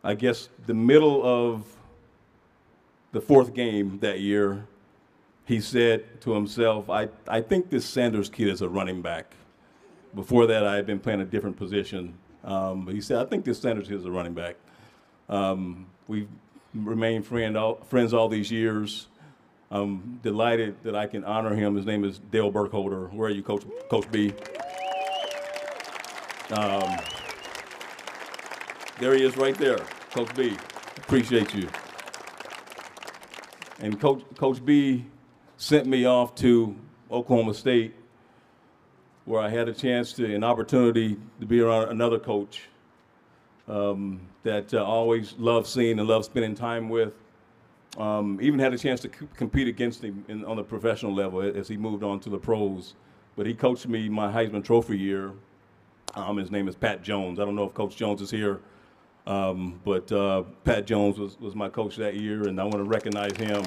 I 0.04 0.16
guess 0.16 0.50
the 0.68 0.74
middle 0.74 1.24
of 1.24 1.66
the 3.14 3.22
fourth 3.22 3.54
game 3.54 4.00
that 4.00 4.20
year, 4.20 4.68
he 5.46 5.60
said 5.60 6.22
to 6.22 6.34
himself, 6.34 6.90
"I 6.90 7.10
I 7.28 7.42
think 7.42 7.70
this 7.70 7.86
Sanders 7.86 8.30
kid 8.30 8.48
is 8.48 8.62
a 8.62 8.70
running 8.70 9.02
back." 9.02 9.36
Before 10.16 10.46
that, 10.48 10.66
I 10.66 10.76
had 10.76 10.86
been 10.86 11.00
playing 11.00 11.22
a 11.22 11.26
different 11.26 11.58
position. 11.58 12.14
Um, 12.44 12.86
but 12.86 12.94
he 12.94 13.02
said, 13.02 13.18
"I 13.18 13.26
think 13.26 13.46
this 13.46 13.60
Sanders 13.60 13.88
kid 13.88 13.98
is 13.98 14.06
a 14.06 14.12
running 14.12 14.34
back." 14.34 14.56
Um, 15.30 15.88
we've 16.08 16.28
remained 16.74 17.26
friend 17.26 17.58
all, 17.58 17.76
friends 17.76 18.14
all 18.14 18.28
these 18.28 18.52
years. 18.52 19.08
I'm 19.72 20.20
delighted 20.22 20.76
that 20.84 20.96
I 20.96 21.08
can 21.08 21.24
honor 21.24 21.56
him. 21.56 21.76
His 21.76 21.86
name 21.86 22.04
is 22.04 22.20
Dale 22.32 22.52
Burkholder. 22.52 23.08
Where 23.08 23.30
are 23.30 23.32
you, 23.32 23.42
Coach, 23.42 23.64
Coach 23.90 24.10
B? 24.12 24.32
Um, 26.52 26.98
there 29.00 29.16
he 29.16 29.26
is 29.26 29.36
right 29.38 29.58
there, 29.58 29.80
Coach 30.12 30.34
B. 30.36 30.56
Appreciate 30.98 31.56
you. 31.56 31.68
And 33.80 34.00
Coach, 34.00 34.24
Coach 34.38 34.64
B 34.64 35.06
sent 35.58 35.88
me 35.88 36.06
off 36.06 36.36
to 36.36 36.76
Oklahoma 37.12 37.54
State 37.54 37.94
where 39.26 39.42
I 39.42 39.50
had 39.50 39.70
a 39.70 39.74
chance 39.74 40.14
to, 40.14 40.36
an 40.36 40.44
opportunity 40.44 41.18
to 41.40 41.46
be 41.46 41.62
around 41.62 41.90
another 41.90 42.20
coach 42.20 42.64
um, 43.68 44.22
that 44.44 44.74
uh, 44.74 44.84
always 44.84 45.34
loved 45.38 45.68
seeing 45.68 46.00
and 46.00 46.08
loved 46.08 46.26
spending 46.26 46.56
time 46.56 46.90
with. 46.90 47.14
Um, 47.98 48.40
even 48.42 48.60
had 48.60 48.74
a 48.74 48.78
chance 48.78 49.00
to 49.02 49.08
c- 49.08 49.28
compete 49.36 49.68
against 49.68 50.04
him 50.04 50.26
in, 50.28 50.44
on 50.46 50.58
the 50.58 50.64
professional 50.64 51.14
level 51.14 51.42
as 51.42 51.68
he 51.68 51.78
moved 51.78 52.04
on 52.04 52.20
to 52.22 52.30
the 52.30 52.38
pros. 52.38 52.96
But 53.36 53.46
he 53.46 53.54
coached 53.54 53.88
me 53.88 54.10
my 54.10 54.32
Heisman 54.32 54.64
Trophy 54.64 54.98
year. 54.98 55.32
Um, 56.16 56.38
his 56.38 56.52
name 56.52 56.68
is 56.68 56.76
Pat 56.76 57.02
Jones. 57.04 57.40
I 57.40 57.46
don't 57.46 57.56
know 57.56 57.66
if 57.66 57.74
Coach 57.74 57.96
Jones 57.96 58.22
is 58.22 58.30
here, 58.30 58.60
um, 59.26 59.80
but 59.86 60.12
uh, 60.12 60.44
Pat 60.64 60.86
Jones 60.86 61.18
was, 61.18 61.40
was 61.40 61.56
my 61.56 61.70
coach 61.70 61.96
that 61.98 62.16
year, 62.16 62.48
and 62.48 62.60
I 62.60 62.64
want 62.64 62.78
to 62.78 62.84
recognize 62.84 63.36
him. 63.38 63.64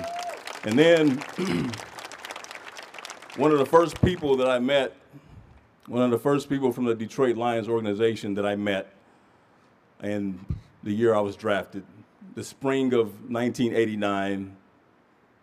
And 0.66 0.76
then 0.76 1.10
one 3.36 3.52
of 3.52 3.58
the 3.58 3.66
first 3.66 4.02
people 4.02 4.36
that 4.38 4.50
I 4.50 4.58
met, 4.58 4.96
one 5.86 6.02
of 6.02 6.10
the 6.10 6.18
first 6.18 6.48
people 6.48 6.72
from 6.72 6.86
the 6.86 6.94
Detroit 6.94 7.36
Lions 7.36 7.68
organization 7.68 8.34
that 8.34 8.44
I 8.44 8.56
met 8.56 8.92
and 10.00 10.44
the 10.82 10.90
year 10.90 11.14
I 11.14 11.20
was 11.20 11.36
drafted, 11.36 11.84
the 12.34 12.42
spring 12.42 12.92
of 12.94 13.30
1989. 13.30 14.56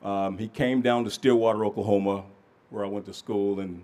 Um, 0.04 0.38
he 0.38 0.50
came 0.50 0.82
down 0.82 1.06
to 1.06 1.10
Stillwater, 1.10 1.64
Oklahoma, 1.64 2.26
where 2.70 2.84
I 2.84 2.90
went 2.90 3.06
to 3.06 3.14
school, 3.14 3.62
and 3.62 3.82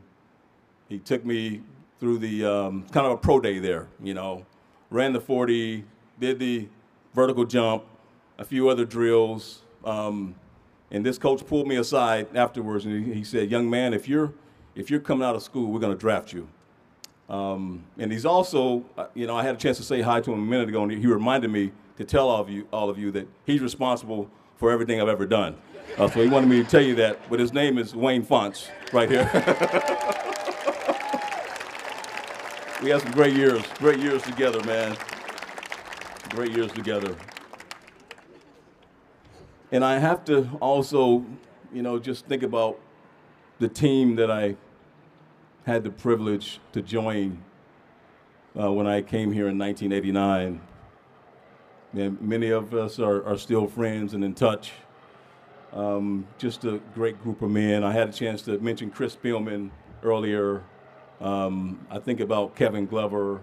he 0.90 1.00
took 1.00 1.24
me 1.24 1.62
through 2.02 2.18
the 2.18 2.44
um, 2.44 2.86
kind 2.92 3.06
of 3.06 3.14
a 3.14 3.18
pro 3.18 3.40
day 3.40 3.60
there. 3.60 3.88
You 4.04 4.14
know, 4.14 4.46
ran 4.90 5.14
the 5.14 5.22
40, 5.22 5.86
did 6.20 6.38
the 6.38 6.68
vertical 7.14 7.46
jump, 7.46 7.86
a 8.38 8.44
few 8.44 8.68
other 8.68 8.84
drills. 8.84 9.62
Um, 9.86 10.36
and 10.92 11.06
this 11.06 11.18
coach 11.18 11.46
pulled 11.46 11.68
me 11.68 11.76
aside 11.76 12.28
afterwards, 12.36 12.86
and 12.86 13.14
he, 13.14 13.24
said, 13.24 13.52
"Young 13.52 13.70
man, 13.70 13.94
if 13.94 14.08
you're 14.08 14.34
if 14.76 14.90
you're 14.90 15.00
coming 15.00 15.28
out 15.28 15.36
of 15.36 15.44
school, 15.44 15.72
we're 15.72 15.80
going 15.80 15.94
to 15.94 16.00
draft 16.00 16.34
you." 16.34 16.48
Um, 17.30 17.84
and 17.98 18.12
he's 18.12 18.26
also, 18.26 18.84
uh, 18.98 19.06
you 19.14 19.28
know, 19.28 19.36
I 19.36 19.44
had 19.44 19.54
a 19.54 19.58
chance 19.58 19.78
to 19.78 19.84
say 19.84 20.02
hi 20.02 20.20
to 20.22 20.34
him 20.34 20.40
a 20.40 20.46
minute 20.46 20.70
ago, 20.70 20.82
and 20.84 20.92
he 20.92 21.06
reminded 21.06 21.52
me 21.52 21.72
to 21.98 22.04
tell 22.04 22.28
all 22.28 22.42
of 22.42 22.50
you, 22.50 22.68
all 22.74 22.90
of 22.90 22.98
you 22.98 23.12
that 23.12 23.28
he's 23.46 23.62
responsible 23.62 24.32
for 24.58 24.72
everything 24.72 25.00
I've 25.00 25.10
ever 25.10 25.28
done. 25.28 25.56
Uh, 25.98 26.10
so 26.10 26.22
he 26.24 26.30
wanted 26.30 26.50
me 26.50 26.64
to 26.64 26.70
tell 26.70 26.82
you 26.82 26.96
that. 26.96 27.20
But 27.30 27.40
his 27.40 27.54
name 27.54 27.78
is 27.78 27.96
Wayne 27.96 28.24
Fontes, 28.24 28.70
right 28.94 29.10
here. 29.10 29.30
we 32.82 32.90
had 32.90 33.02
some 33.02 33.12
great 33.12 33.36
years, 33.36 33.64
great 33.78 34.00
years 34.00 34.24
together, 34.24 34.64
man. 34.64 34.98
Great 36.30 36.52
years 36.52 36.72
together. 36.72 37.16
And 39.72 39.86
I 39.86 40.00
have 40.00 40.26
to 40.26 40.50
also, 40.60 41.26
you 41.72 41.82
know, 41.82 42.00
just 42.00 42.26
think 42.26 42.44
about 42.44 42.80
the 43.60 43.68
team 43.68 44.16
that 44.16 44.32
I 44.32 44.56
had 45.66 45.84
the 45.84 45.92
privilege 45.92 46.60
to 46.72 46.82
join 46.82 47.44
uh, 48.60 48.72
when 48.72 48.88
I 48.88 49.02
came 49.02 49.32
here 49.32 49.48
in 49.48 49.58
1989. 49.58 50.62
And 51.94 52.22
many 52.22 52.50
of 52.50 52.74
us 52.74 53.00
are, 53.00 53.24
are 53.26 53.38
still 53.38 53.68
friends 53.68 54.14
and 54.14 54.24
in 54.24 54.34
touch. 54.34 54.72
Um, 55.74 56.26
just 56.40 56.66
a 56.66 56.80
great 56.96 57.22
group 57.22 57.42
of 57.42 57.52
men. 57.52 57.84
I 57.84 57.92
had 57.92 58.10
a 58.10 58.12
chance 58.12 58.42
to 58.44 58.58
mention 58.60 58.90
Chris 58.90 59.16
Spielman 59.16 59.70
earlier. 60.02 60.64
Um, 61.22 61.86
I 61.92 62.00
think 62.00 62.20
about 62.20 62.56
Kevin 62.56 62.88
Glover, 62.88 63.42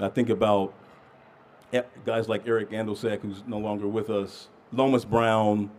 I 0.00 0.08
think 0.08 0.28
about 0.28 0.74
guys 2.06 2.28
like 2.28 2.46
Eric 2.46 2.70
Andolsek, 2.70 3.20
who's 3.20 3.42
no 3.46 3.58
longer 3.58 3.88
with 3.88 4.10
us, 4.10 4.48
Lomas 4.72 5.04
Brown, 5.04 5.70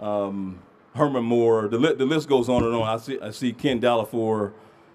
um, 0.00 0.60
Herman 0.94 1.24
Moore. 1.24 1.68
The, 1.68 1.78
li- 1.78 1.94
the 1.94 2.06
list 2.06 2.28
goes 2.28 2.48
on 2.48 2.64
and 2.64 2.74
on. 2.74 2.82
I 2.82 2.96
see 2.98 3.18
I 3.20 3.30
see 3.30 3.52
Ken 3.52 3.80
Dallafior. 3.80 4.52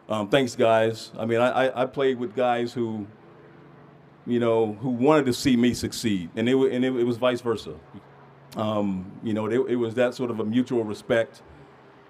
Um, 0.09 0.27
thanks, 0.29 0.55
guys. 0.55 1.11
I 1.17 1.25
mean, 1.25 1.39
I, 1.39 1.67
I, 1.67 1.83
I 1.83 1.85
played 1.85 2.19
with 2.19 2.35
guys 2.35 2.73
who, 2.73 3.07
you 4.27 4.39
know, 4.39 4.73
who 4.73 4.89
wanted 4.89 5.25
to 5.27 5.33
see 5.33 5.55
me 5.55 5.73
succeed, 5.73 6.29
and 6.35 6.47
it 6.49 6.55
and 6.55 6.83
it, 6.85 6.95
it 6.95 7.03
was 7.03 7.17
vice 7.17 7.41
versa. 7.41 7.75
Um, 8.55 9.11
you 9.23 9.33
know, 9.33 9.47
it, 9.47 9.71
it 9.71 9.75
was 9.77 9.95
that 9.95 10.13
sort 10.13 10.29
of 10.29 10.39
a 10.39 10.45
mutual 10.45 10.83
respect, 10.83 11.41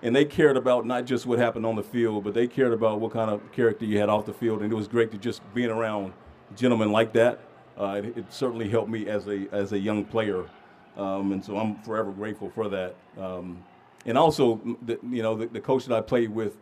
and 0.01 0.15
they 0.15 0.25
cared 0.25 0.57
about 0.57 0.85
not 0.85 1.05
just 1.05 1.25
what 1.25 1.39
happened 1.39 1.65
on 1.65 1.75
the 1.75 1.83
field, 1.83 2.23
but 2.23 2.33
they 2.33 2.47
cared 2.47 2.73
about 2.73 2.99
what 2.99 3.13
kind 3.13 3.31
of 3.31 3.51
character 3.51 3.85
you 3.85 3.99
had 3.99 4.09
off 4.09 4.25
the 4.25 4.33
field, 4.33 4.61
and 4.61 4.71
it 4.71 4.75
was 4.75 4.87
great 4.87 5.11
to 5.11 5.17
just 5.17 5.41
being 5.53 5.69
around 5.69 6.13
gentlemen 6.55 6.91
like 6.91 7.13
that. 7.13 7.39
Uh, 7.79 8.01
it, 8.03 8.17
it 8.17 8.33
certainly 8.33 8.69
helped 8.69 8.89
me 8.89 9.07
as 9.07 9.27
a 9.27 9.47
as 9.51 9.71
a 9.71 9.79
young 9.79 10.03
player, 10.03 10.45
um, 10.97 11.31
and 11.31 11.43
so 11.43 11.57
I'm 11.57 11.75
forever 11.83 12.11
grateful 12.11 12.49
for 12.49 12.69
that. 12.69 12.95
Um, 13.19 13.63
and 14.05 14.17
also, 14.17 14.59
the, 14.85 14.99
you 15.09 15.23
know, 15.23 15.35
the, 15.35 15.47
the 15.47 15.61
coach 15.61 15.85
that 15.85 15.95
I 15.97 16.01
played 16.01 16.29
with 16.29 16.55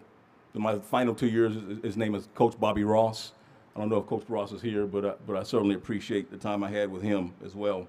in 0.54 0.62
my 0.62 0.80
final 0.80 1.16
two 1.16 1.28
years, 1.28 1.54
his- 1.54 1.84
his 1.84 1.98
name 1.98 2.16
is 2.16 2.28
Coach 2.36 2.60
Bobby 2.60 2.84
Ross. 2.84 3.34
I 3.76 3.80
don't 3.80 3.90
know 3.90 3.98
if 3.98 4.06
Coach 4.08 4.26
Ross 4.28 4.52
is 4.52 4.62
here, 4.62 4.86
but 4.86 5.06
I, 5.06 5.14
but 5.26 5.38
I 5.38 5.44
certainly 5.44 5.76
appreciate 5.76 6.30
the 6.30 6.38
time 6.38 6.64
I 6.64 6.70
had 6.70 6.92
with 6.92 7.02
him 7.02 7.34
as 7.44 7.56
well. 7.56 7.88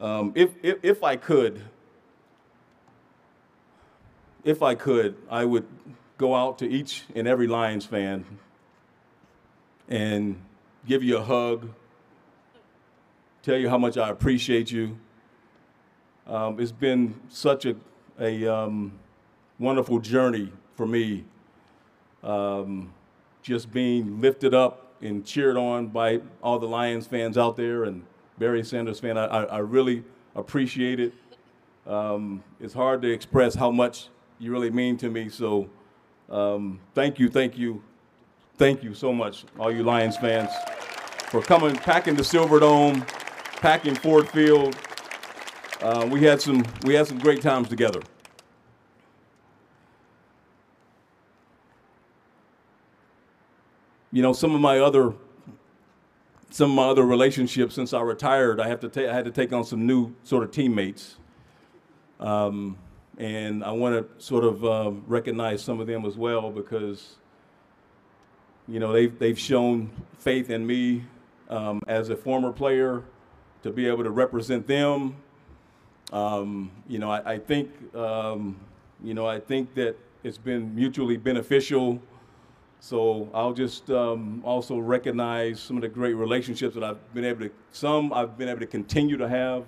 Um, 0.00 0.32
if, 0.34 0.50
if 0.62 0.78
if 0.82 1.04
I 1.04 1.16
could, 1.16 1.62
if 4.44 4.62
I 4.62 4.74
could, 4.74 5.16
I 5.30 5.44
would 5.44 5.66
go 6.18 6.34
out 6.34 6.58
to 6.58 6.68
each 6.68 7.04
and 7.14 7.28
every 7.28 7.46
Lions 7.46 7.84
fan 7.84 8.24
and 9.88 10.40
give 10.86 11.02
you 11.02 11.18
a 11.18 11.22
hug, 11.22 11.68
tell 13.42 13.56
you 13.56 13.68
how 13.68 13.78
much 13.78 13.96
I 13.96 14.08
appreciate 14.08 14.70
you. 14.70 14.98
Um, 16.26 16.58
it's 16.58 16.72
been 16.72 17.20
such 17.28 17.66
a, 17.66 17.76
a 18.18 18.46
um, 18.46 18.92
wonderful 19.58 19.98
journey 19.98 20.50
for 20.74 20.86
me, 20.86 21.24
um, 22.22 22.92
just 23.42 23.70
being 23.72 24.20
lifted 24.20 24.54
up 24.54 24.94
and 25.02 25.24
cheered 25.24 25.56
on 25.56 25.88
by 25.88 26.20
all 26.42 26.58
the 26.58 26.66
Lions 26.66 27.06
fans 27.06 27.36
out 27.36 27.56
there 27.56 27.84
and 27.84 28.04
Barry 28.38 28.64
Sanders 28.64 29.00
fan. 29.00 29.18
I, 29.18 29.26
I, 29.26 29.42
I 29.44 29.58
really 29.58 30.02
appreciate 30.34 30.98
it. 30.98 31.12
Um, 31.86 32.42
it's 32.58 32.72
hard 32.72 33.02
to 33.02 33.12
express 33.12 33.54
how 33.54 33.70
much 33.70 34.08
you 34.38 34.50
really 34.50 34.70
mean 34.70 34.96
to 34.98 35.10
me. 35.10 35.28
So 35.28 35.68
um, 36.30 36.80
thank 36.94 37.18
you, 37.18 37.28
thank 37.28 37.58
you, 37.58 37.82
thank 38.56 38.82
you 38.82 38.94
so 38.94 39.12
much, 39.12 39.44
all 39.58 39.70
you 39.70 39.82
Lions 39.82 40.16
fans, 40.16 40.50
for 41.28 41.42
coming, 41.42 41.76
packing 41.76 42.14
the 42.14 42.22
Silverdome, 42.22 43.06
packing 43.60 43.94
Ford 43.94 44.26
Field. 44.30 44.74
Uh, 45.84 46.08
we 46.10 46.22
had 46.22 46.40
some 46.40 46.64
we 46.84 46.94
had 46.94 47.06
some 47.06 47.18
great 47.18 47.42
times 47.42 47.68
together. 47.68 48.00
You 54.10 54.22
know, 54.22 54.32
some 54.32 54.54
of 54.54 54.62
my 54.62 54.78
other 54.78 55.12
some 56.48 56.70
of 56.70 56.76
my 56.76 56.84
other 56.84 57.02
relationships 57.02 57.74
since 57.74 57.92
I 57.92 58.00
retired, 58.00 58.60
I 58.60 58.68
have 58.68 58.80
to 58.80 58.88
ta- 58.88 59.10
I 59.10 59.12
had 59.12 59.26
to 59.26 59.30
take 59.30 59.52
on 59.52 59.62
some 59.62 59.86
new 59.86 60.14
sort 60.22 60.42
of 60.42 60.52
teammates. 60.52 61.16
Um, 62.18 62.78
and 63.18 63.62
I 63.62 63.72
want 63.72 63.94
to 63.94 64.24
sort 64.24 64.44
of 64.44 64.64
um, 64.64 65.04
recognize 65.06 65.62
some 65.62 65.80
of 65.80 65.86
them 65.86 66.06
as 66.06 66.16
well 66.16 66.50
because, 66.50 67.16
you 68.66 68.80
know, 68.80 68.90
they've, 68.90 69.16
they've 69.18 69.38
shown 69.38 69.90
faith 70.16 70.48
in 70.48 70.66
me 70.66 71.04
um, 71.50 71.82
as 71.86 72.08
a 72.08 72.16
former 72.16 72.52
player 72.52 73.02
to 73.62 73.70
be 73.70 73.86
able 73.86 74.04
to 74.04 74.10
represent 74.10 74.66
them. 74.66 75.16
Um, 76.14 76.70
you 76.88 77.00
know, 77.00 77.10
I, 77.10 77.32
I 77.34 77.38
think, 77.40 77.70
um, 77.92 78.56
you 79.02 79.14
know, 79.14 79.26
I 79.26 79.40
think 79.40 79.74
that 79.74 79.96
it's 80.22 80.38
been 80.38 80.72
mutually 80.72 81.16
beneficial. 81.16 82.00
So 82.78 83.28
I'll 83.34 83.52
just 83.52 83.90
um, 83.90 84.40
also 84.44 84.78
recognize 84.78 85.58
some 85.58 85.76
of 85.76 85.82
the 85.82 85.88
great 85.88 86.14
relationships 86.14 86.74
that 86.76 86.84
I've 86.84 87.14
been 87.14 87.24
able 87.24 87.48
to, 87.48 87.50
some 87.72 88.12
I've 88.12 88.38
been 88.38 88.48
able 88.48 88.60
to 88.60 88.66
continue 88.66 89.16
to 89.16 89.28
have, 89.28 89.64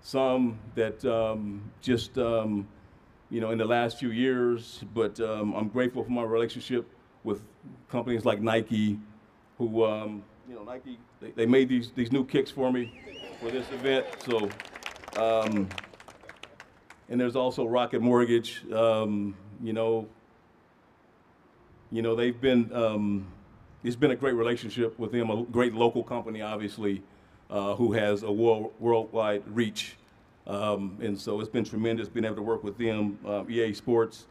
some 0.00 0.56
that 0.76 1.04
um, 1.04 1.68
just, 1.80 2.16
um, 2.16 2.68
you 3.28 3.40
know, 3.40 3.50
in 3.50 3.58
the 3.58 3.64
last 3.64 3.98
few 3.98 4.10
years. 4.10 4.84
But 4.94 5.18
um, 5.18 5.52
I'm 5.52 5.66
grateful 5.66 6.04
for 6.04 6.10
my 6.10 6.22
relationship 6.22 6.86
with 7.24 7.42
companies 7.90 8.24
like 8.24 8.40
Nike, 8.40 9.00
who, 9.56 9.64
you 9.66 10.54
know, 10.54 10.62
Nike, 10.64 10.96
they, 11.20 11.32
they 11.32 11.46
made 11.46 11.68
these, 11.68 11.90
these 11.90 12.12
new 12.12 12.24
kicks 12.24 12.52
for 12.52 12.70
me 12.70 13.02
for 13.40 13.50
this 13.50 13.68
event. 13.72 14.06
So, 14.24 14.48
um, 15.20 15.68
and 17.08 17.20
there's 17.20 17.36
also 17.36 17.64
Rocket 17.64 18.00
Mortgage, 18.00 18.62
um, 18.72 19.34
you 19.62 19.72
know, 19.72 20.08
you 21.90 22.02
know, 22.02 22.14
they've 22.14 22.38
been, 22.38 22.70
um, 22.74 23.26
it's 23.82 23.96
been 23.96 24.10
a 24.10 24.16
great 24.16 24.34
relationship 24.34 24.98
with 24.98 25.12
them, 25.12 25.30
a 25.30 25.42
great 25.44 25.74
local 25.74 26.02
company, 26.02 26.42
obviously, 26.42 27.02
uh, 27.48 27.74
who 27.76 27.92
has 27.92 28.22
a 28.22 28.30
world, 28.30 28.72
worldwide 28.78 29.42
reach. 29.48 29.96
Um, 30.46 30.98
and 31.00 31.18
so 31.18 31.40
it's 31.40 31.48
been 31.48 31.64
tremendous 31.64 32.08
being 32.08 32.24
able 32.24 32.36
to 32.36 32.42
work 32.42 32.62
with 32.62 32.76
them, 32.76 33.18
uh, 33.26 33.44
EA 33.48 33.72
Sports. 33.72 34.26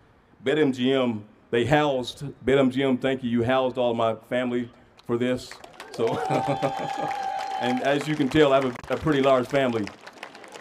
BetMGM, 0.45 1.21
they 1.49 1.65
housed, 1.65 2.25
BetMGM, 2.45 3.01
thank 3.01 3.23
you, 3.23 3.29
you 3.29 3.43
housed 3.43 3.77
all 3.77 3.93
my 3.93 4.15
family 4.29 4.69
for 5.05 5.17
this. 5.17 5.51
So, 5.93 6.17
and 7.59 7.81
as 7.81 8.07
you 8.07 8.15
can 8.15 8.29
tell, 8.29 8.53
I 8.53 8.57
have 8.57 8.65
a, 8.65 8.93
a 8.93 8.97
pretty 8.97 9.21
large 9.21 9.47
family. 9.47 9.87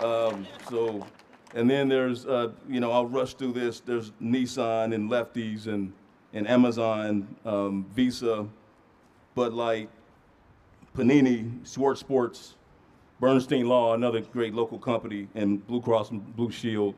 Um, 0.01 0.47
so, 0.71 1.07
and 1.57 1.71
then 1.71 1.89
there's, 1.89 2.27
uh, 2.27 2.51
you 2.69 2.81
know, 2.81 2.93
I'll 2.93 3.07
rush 3.07 3.33
through 3.33 3.55
this. 3.55 3.81
There's 3.81 4.13
Nissan 4.23 4.95
and 4.95 5.11
Lefties 5.11 5.67
and, 5.67 5.91
and 6.35 6.47
Amazon, 6.47 7.35
um, 7.47 7.87
Visa, 7.95 8.47
Bud 9.35 9.55
Light, 9.55 9.89
Panini, 10.95 11.51
Schwartz 11.67 12.01
Sports, 12.01 12.57
Bernstein 13.21 13.67
Law, 13.67 13.95
another 13.95 14.21
great 14.21 14.53
local 14.53 14.79
company, 14.79 15.29
and 15.35 15.67
Blue 15.67 15.81
Cross 15.81 16.11
and 16.11 16.37
Blue 16.37 16.51
Shield. 16.51 16.95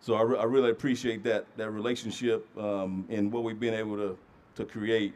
So 0.00 0.14
I, 0.14 0.22
re- 0.22 0.38
I 0.38 0.44
really 0.44 0.70
appreciate 0.70 1.24
that 1.24 1.44
that 1.56 1.70
relationship 1.70 2.46
um, 2.56 3.04
and 3.08 3.32
what 3.32 3.42
we've 3.42 3.58
been 3.58 3.74
able 3.74 3.96
to 3.96 4.16
to 4.54 4.64
create. 4.64 5.14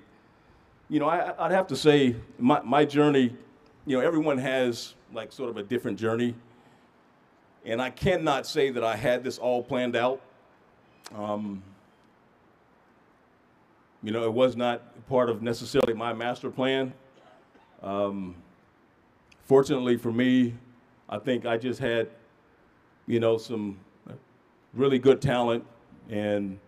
You 0.89 0.99
know, 0.99 1.09
I, 1.09 1.33
I'd 1.39 1.53
have 1.53 1.69
to 1.69 1.77
say 1.77 2.17
my 2.41 2.61
my 2.63 2.85
journey. 2.85 3.37
You 3.87 3.99
know, 3.99 4.05
everyone 4.05 4.39
has 4.39 4.95
like 5.13 5.31
sort 5.31 5.49
of 5.49 5.57
a 5.59 5.63
different 5.63 5.97
journey, 5.97 6.35
and 7.65 7.81
I 7.81 7.91
cannot 7.91 8.47
say 8.47 8.71
that 8.71 8.85
I 8.85 8.97
had 8.97 9.23
this 9.23 9.39
all 9.39 9.63
planned 9.63 9.97
out. 9.97 10.21
Um, 11.15 11.63
you 14.03 14.13
know, 14.13 14.25
it 14.25 14.33
was 14.33 14.57
not 14.57 14.83
part 15.09 15.29
of 15.29 15.43
necessarily 15.43 15.93
my 15.93 16.13
master 16.13 16.51
plan. 16.51 16.93
Um, 17.83 18.35
fortunately 19.45 19.97
for 19.97 20.13
me, 20.13 20.55
I 21.09 21.19
think 21.19 21.45
I 21.45 21.57
just 21.57 21.81
had, 21.81 22.09
you 23.07 23.21
know, 23.21 23.37
some 23.37 23.79
really 24.73 24.99
good 24.99 25.21
talent 25.21 25.65
and 26.09 26.59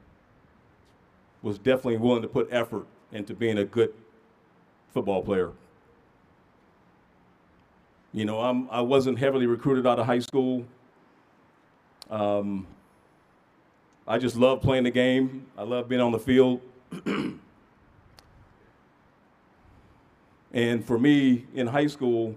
was 1.43 1.59
definitely 1.59 1.97
willing 1.97 2.23
to 2.23 2.29
put 2.29 2.49
effort 2.51 2.87
into 3.13 3.35
being 3.35 3.59
a 3.59 3.65
good 3.65 3.93
football 4.93 5.23
player. 5.23 5.53
You 8.13 8.25
know, 8.25 8.41
I'm, 8.41 8.69
I 8.71 8.81
wasn't 8.83 9.19
heavily 9.19 9.47
recruited 9.47 9.87
out 9.87 9.99
of 9.99 10.07
high 10.07 10.19
school. 10.19 10.65
Um, 12.13 12.67
I 14.07 14.19
just 14.19 14.37
love 14.37 14.61
playing 14.61 14.85
the 14.85 14.91
game. 14.91 15.47
I 15.57 15.63
love 15.63 15.89
being 15.89 16.03
on 16.03 16.13
the 16.13 16.19
field. 16.19 16.61
and 20.53 20.85
for 20.85 20.99
me 20.99 21.47
in 21.55 21.67
high 21.67 21.87
school, 21.87 22.37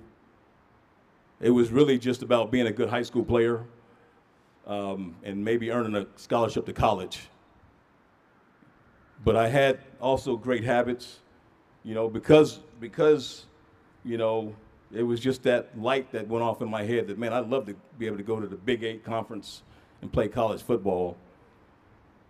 it 1.42 1.50
was 1.50 1.72
really 1.72 2.00
just 2.00 2.24
about 2.24 2.52
being 2.52 2.68
a 2.68 2.72
good 2.72 2.88
high 2.88 3.02
school 3.02 3.26
player 3.26 3.66
um, 4.66 5.14
and 5.24 5.44
maybe 5.44 5.72
earning 5.72 5.94
a 5.96 6.08
scholarship 6.16 6.66
to 6.68 6.74
college. 6.74 7.28
But 9.26 9.36
I 9.36 9.50
had 9.50 9.80
also 10.00 10.38
great 10.38 10.64
habits, 10.64 11.20
you 11.84 11.96
know, 11.96 12.08
because 12.08 12.62
because 12.80 13.46
you 14.06 14.18
know 14.18 14.56
it 14.96 15.04
was 15.04 15.20
just 15.20 15.44
that 15.44 15.80
light 15.80 16.12
that 16.12 16.28
went 16.28 16.44
off 16.44 16.62
in 16.62 16.70
my 16.70 16.84
head 16.84 17.08
that 17.08 17.18
man, 17.18 17.34
I'd 17.34 17.50
love 17.50 17.66
to 17.68 17.76
be 17.98 18.08
able 18.08 18.18
to 18.18 18.24
go 18.24 18.40
to 18.40 18.48
the 18.48 18.56
Big 18.56 18.84
Eight 18.84 19.04
conference 19.04 19.64
and 20.02 20.12
play 20.12 20.28
college 20.28 20.62
football. 20.62 21.18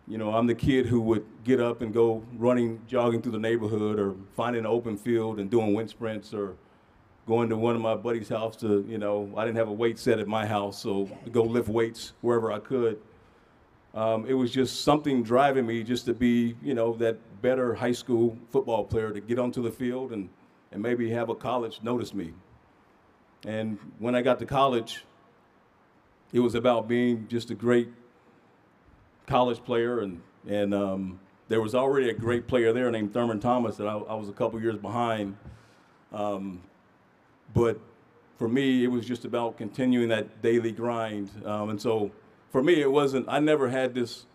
You 0.08 0.18
know, 0.18 0.34
I'm 0.34 0.46
the 0.46 0.56
kid 0.56 0.86
who 0.86 1.02
would 1.02 1.26
get 1.44 1.60
up 1.60 1.82
and 1.82 1.94
go 1.94 2.24
running, 2.38 2.80
jogging 2.88 3.22
through 3.22 3.32
the 3.32 3.40
neighborhood, 3.40 4.00
or 4.00 4.16
finding 4.36 4.60
an 4.60 4.68
open 4.68 4.98
field 4.98 5.40
and 5.40 5.50
doing 5.50 5.74
wind 5.74 5.90
sprints, 5.90 6.34
or 6.34 6.56
going 7.26 7.50
to 7.50 7.58
one 7.58 7.76
of 7.76 7.82
my 7.82 7.96
buddies' 7.96 8.30
house 8.30 8.56
to, 8.58 8.86
you 8.88 9.00
know, 9.00 9.32
I 9.36 9.46
didn't 9.46 9.58
have 9.58 9.68
a 9.68 9.74
weight 9.74 9.98
set 9.98 10.20
at 10.20 10.28
my 10.28 10.46
house, 10.46 10.80
so 10.80 11.10
go 11.32 11.44
lift 11.44 11.68
weights 11.68 12.14
wherever 12.22 12.52
I 12.52 12.60
could. 12.60 13.00
Um, 13.96 14.26
it 14.28 14.34
was 14.34 14.52
just 14.52 14.84
something 14.84 15.24
driving 15.24 15.66
me 15.66 15.82
just 15.82 16.06
to 16.06 16.14
be, 16.14 16.56
you 16.62 16.74
know, 16.74 16.94
that 16.98 17.18
better 17.42 17.74
high 17.74 17.94
school 17.94 18.38
football 18.52 18.84
player 18.84 19.12
to 19.12 19.22
get 19.22 19.40
onto 19.40 19.64
the 19.64 19.72
field 19.72 20.12
and, 20.12 20.30
and 20.72 20.82
maybe 20.82 21.10
have 21.12 21.30
a 21.30 21.36
college 21.36 21.80
notice 21.82 22.14
me. 22.14 22.34
And 23.46 23.78
when 24.00 24.16
I 24.16 24.22
got 24.22 24.40
to 24.40 24.46
college, 24.46 25.04
it 26.34 26.40
was 26.40 26.56
about 26.56 26.88
being 26.88 27.28
just 27.30 27.52
a 27.52 27.56
great 27.56 27.90
college 29.28 29.64
player, 29.64 30.00
and 30.00 30.22
and 30.48 30.74
um, 30.74 31.20
there 31.48 31.62
was 31.62 31.76
already 31.76 32.10
a 32.10 32.14
great 32.14 32.48
player 32.48 32.74
there 32.74 32.90
named 32.92 33.14
Thurman 33.14 33.40
Thomas 33.40 33.78
that 33.78 33.88
I, 33.88 33.98
I 33.98 34.16
was 34.16 34.30
a 34.30 34.34
couple 34.34 34.60
years 34.62 34.78
behind. 34.78 35.38
Um, 36.12 36.62
but 37.54 37.80
for 38.38 38.48
me, 38.48 38.84
it 38.84 38.88
was 38.88 39.06
just 39.06 39.26
about 39.26 39.58
continuing 39.58 40.10
that 40.10 40.42
daily 40.42 40.72
grind. 40.72 41.30
Um, 41.46 41.70
and 41.70 41.82
so 41.82 42.12
for 42.52 42.62
me, 42.62 42.82
it 42.82 42.92
wasn't, 42.92 43.26
I 43.30 43.40
never 43.40 43.70
had 43.70 43.94
this, 43.94 44.26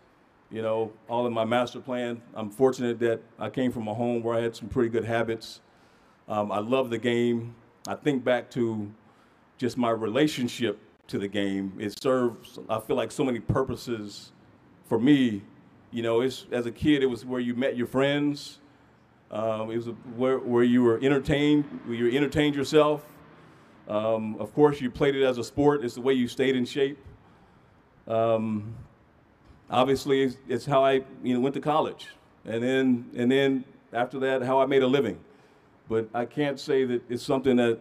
you 0.49 0.61
know, 0.61 0.91
all 1.07 1.27
in 1.27 1.33
my 1.33 1.45
master 1.45 1.79
plan. 1.79 2.21
I'm 2.33 2.49
fortunate 2.49 2.99
that 2.99 3.21
I 3.39 3.49
came 3.49 3.71
from 3.71 3.87
a 3.87 3.93
home 3.93 4.23
where 4.23 4.37
I 4.37 4.41
had 4.41 4.55
some 4.55 4.69
pretty 4.69 4.89
good 4.89 5.05
habits. 5.05 5.59
Um, 6.27 6.51
I 6.51 6.59
love 6.59 6.89
the 6.89 6.97
game. 6.97 7.55
I 7.87 7.95
think 7.95 8.23
back 8.23 8.49
to 8.51 8.91
just 9.61 9.77
my 9.77 9.91
relationship 9.91 10.79
to 11.05 11.19
the 11.19 11.27
game. 11.27 11.71
It 11.79 12.01
serves, 12.01 12.57
I 12.67 12.79
feel 12.79 12.95
like, 12.95 13.11
so 13.11 13.23
many 13.23 13.39
purposes 13.39 14.31
for 14.89 14.99
me. 14.99 15.43
You 15.91 16.01
know, 16.01 16.21
it's, 16.21 16.47
as 16.51 16.65
a 16.65 16.71
kid, 16.71 17.03
it 17.03 17.05
was 17.05 17.25
where 17.25 17.39
you 17.39 17.53
met 17.53 17.77
your 17.77 17.85
friends. 17.85 18.57
Um, 19.29 19.69
it 19.69 19.77
was 19.77 19.85
where, 20.15 20.39
where 20.39 20.63
you 20.63 20.81
were 20.81 20.97
entertained, 21.03 21.65
where 21.85 21.95
you 21.95 22.17
entertained 22.17 22.55
yourself. 22.55 23.05
Um, 23.87 24.35
of 24.39 24.51
course, 24.55 24.81
you 24.81 24.89
played 24.89 25.15
it 25.15 25.23
as 25.23 25.37
a 25.37 25.43
sport. 25.43 25.85
It's 25.85 25.93
the 25.93 26.01
way 26.01 26.13
you 26.13 26.27
stayed 26.27 26.55
in 26.55 26.65
shape. 26.65 26.97
Um, 28.07 28.73
obviously, 29.69 30.23
it's, 30.23 30.37
it's, 30.49 30.65
how 30.65 30.83
I 30.83 31.03
you 31.23 31.35
know 31.35 31.39
went 31.39 31.53
to 31.53 31.61
college, 31.61 32.07
and 32.45 32.63
then 32.63 33.11
and 33.15 33.31
then 33.31 33.63
after 33.93 34.19
that, 34.19 34.41
how 34.41 34.59
I 34.59 34.65
made 34.65 34.81
a 34.81 34.87
living. 34.87 35.19
But 35.87 36.09
I 36.13 36.25
can't 36.25 36.59
say 36.59 36.83
that 36.85 37.03
it's 37.09 37.23
something 37.23 37.57
that 37.57 37.79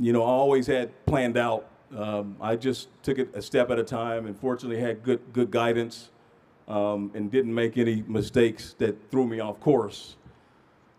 you 0.00 0.12
know 0.12 0.22
I 0.22 0.28
always 0.28 0.66
had 0.66 0.90
planned 1.06 1.36
out. 1.36 1.66
Um, 1.96 2.36
I 2.40 2.56
just 2.56 2.88
took 3.02 3.18
it 3.18 3.30
a 3.34 3.42
step 3.42 3.70
at 3.70 3.78
a 3.78 3.84
time, 3.84 4.26
and 4.26 4.36
fortunately 4.38 4.80
had 4.80 5.02
good 5.02 5.20
good 5.32 5.50
guidance, 5.50 6.10
um, 6.66 7.10
and 7.14 7.30
didn't 7.30 7.54
make 7.54 7.78
any 7.78 8.02
mistakes 8.08 8.74
that 8.78 9.10
threw 9.10 9.26
me 9.26 9.40
off 9.40 9.60
course. 9.60 10.16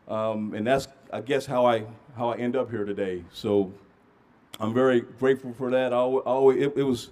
Um, 0.07 0.53
and 0.53 0.65
that's 0.65 0.88
I 1.11 1.22
guess 1.22 1.45
how 1.45 1.65
I 1.65 1.86
how 2.15 2.30
I 2.30 2.38
end 2.38 2.56
up 2.56 2.69
here 2.69 2.86
today. 2.86 3.23
So 3.34 3.72
I'm 4.60 4.73
very 4.73 5.02
grateful 5.02 5.53
for 5.53 5.72
that. 5.72 5.91
I 5.91 5.98
always, 5.98 6.61
it, 6.61 6.73
it 6.76 6.84
was, 6.84 7.10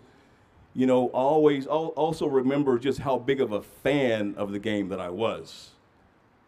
you 0.76 0.86
know, 0.86 1.08
always 1.08 1.66
also 1.66 2.28
remember 2.28 2.78
just 2.78 3.00
how 3.00 3.18
big 3.18 3.42
of 3.42 3.54
a 3.54 3.62
fan 3.62 4.36
of 4.38 4.52
the 4.52 4.60
game 4.60 4.90
that 4.90 5.00
I 5.00 5.10
was 5.10 5.72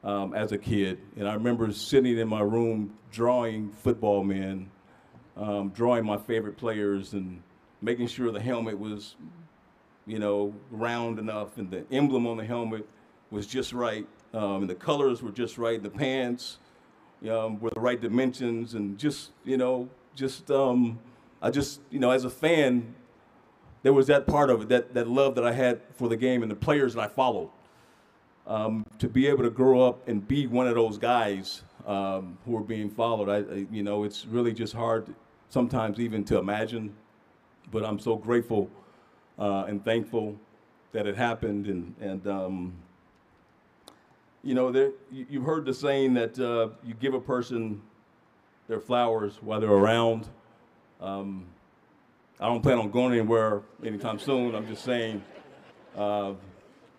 um, 0.04 0.34
as 0.34 0.52
a 0.52 0.58
kid. 0.58 1.00
And 1.18 1.28
I 1.28 1.34
remember 1.34 1.72
sitting 1.72 2.18
in 2.18 2.28
my 2.28 2.42
room 2.42 2.94
drawing 3.12 3.72
football 3.72 4.24
men, 4.24 4.70
um, 5.38 5.70
drawing 5.70 6.06
my 6.06 6.18
favorite 6.18 6.58
players, 6.58 7.14
and 7.14 7.42
making 7.82 8.08
sure 8.08 8.32
the 8.32 8.42
helmet 8.42 8.78
was, 8.78 9.16
you 10.06 10.20
know, 10.20 10.54
round 10.70 11.20
enough 11.20 11.58
and 11.58 11.70
the 11.72 11.84
emblem 11.92 12.28
on 12.28 12.38
the 12.38 12.46
helmet 12.46 12.88
was 13.30 13.48
just 13.48 13.74
right, 13.74 14.08
um, 14.34 14.62
and 14.62 14.70
the 14.70 14.76
colors 14.76 15.22
were 15.22 15.32
just 15.32 15.58
right, 15.58 15.82
the 15.82 15.90
pants 15.90 16.58
um, 17.30 17.60
were 17.60 17.70
the 17.70 17.80
right 17.80 18.02
dimensions, 18.02 18.74
and 18.74 18.98
just, 18.98 19.32
you 19.46 19.58
know, 19.58 19.90
just 20.16 20.52
um, 20.52 21.00
I 21.42 21.50
just 21.50 21.82
you 21.90 22.00
know 22.00 22.12
as 22.12 22.24
a 22.24 22.30
fan, 22.30 22.94
there 23.84 23.94
was 23.94 24.08
that 24.08 24.28
part 24.28 24.50
of 24.50 24.64
it 24.64 24.70
that 24.70 24.94
that 24.94 25.08
love 25.08 25.36
that 25.36 25.46
I 25.46 25.54
had 25.54 25.82
for 25.96 26.08
the 26.08 26.18
game 26.18 26.42
and 26.44 26.52
the 26.52 26.56
players 26.56 26.94
that 26.94 27.02
I 27.02 27.08
followed. 27.08 27.50
Um, 28.48 28.86
to 28.98 29.08
be 29.08 29.28
able 29.28 29.44
to 29.44 29.52
grow 29.52 29.88
up 29.88 30.08
and 30.08 30.28
be 30.28 30.48
one 30.48 30.68
of 30.68 30.74
those 30.74 30.98
guys 30.98 31.62
um, 31.86 32.38
who 32.44 32.58
are 32.58 32.64
being 32.64 32.90
followed, 32.90 33.30
I, 33.30 33.38
I, 33.38 33.68
you 33.72 33.84
know, 33.84 34.04
it's 34.04 34.26
really 34.26 34.52
just 34.52 34.74
hard 34.74 35.14
sometimes 35.52 36.00
even 36.00 36.24
to 36.26 36.38
imagine. 36.38 36.96
But 37.72 37.86
I'm 37.86 38.00
so 38.00 38.16
grateful 38.16 38.70
uh, 39.38 39.66
and 39.68 39.84
thankful 39.84 40.38
that 40.94 41.06
it 41.06 41.16
happened, 41.16 41.68
and 41.68 41.96
and 42.02 42.28
um, 42.28 42.74
you 44.44 44.56
know, 44.56 44.72
there, 44.72 44.92
you, 45.12 45.40
have 45.40 45.44
heard 45.44 45.66
the 45.66 45.74
saying 45.74 46.16
that 46.16 46.40
uh, 46.40 46.70
you 46.84 46.96
give 46.96 47.14
a 47.14 47.20
person 47.20 47.82
their 48.68 48.80
flowers 48.80 49.38
while 49.42 49.60
they're 49.60 49.70
around. 49.70 50.28
Um, 51.00 51.46
I 52.40 52.48
don't 52.48 52.62
plan 52.62 52.80
on 52.80 52.90
going 52.90 53.14
anywhere 53.14 53.62
anytime 53.86 54.18
soon. 54.18 54.56
I'm 54.56 54.68
just 54.68 54.84
saying 54.84 55.24
uh, 55.96 56.34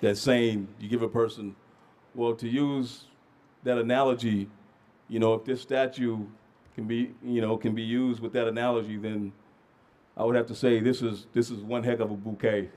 that 0.00 0.16
saying 0.16 0.68
you 0.78 0.88
give 0.88 1.02
a 1.02 1.08
person, 1.08 1.56
well, 2.14 2.34
to 2.34 2.48
use 2.48 3.04
that 3.64 3.78
analogy, 3.78 4.48
you 5.08 5.18
know, 5.18 5.34
if 5.34 5.44
this 5.44 5.60
statue 5.60 6.24
can 6.74 6.84
be, 6.84 7.14
you 7.22 7.40
know, 7.40 7.56
can 7.56 7.74
be 7.74 7.82
used 7.82 8.20
with 8.20 8.32
that 8.32 8.48
analogy, 8.48 8.96
then 8.96 9.32
I 10.16 10.24
would 10.24 10.36
have 10.36 10.46
to 10.46 10.54
say 10.54 10.80
this 10.80 11.02
is 11.02 11.26
this 11.32 11.50
is 11.50 11.60
one 11.60 11.82
heck 11.82 12.00
of 12.00 12.10
a 12.10 12.16
bouquet 12.16 12.68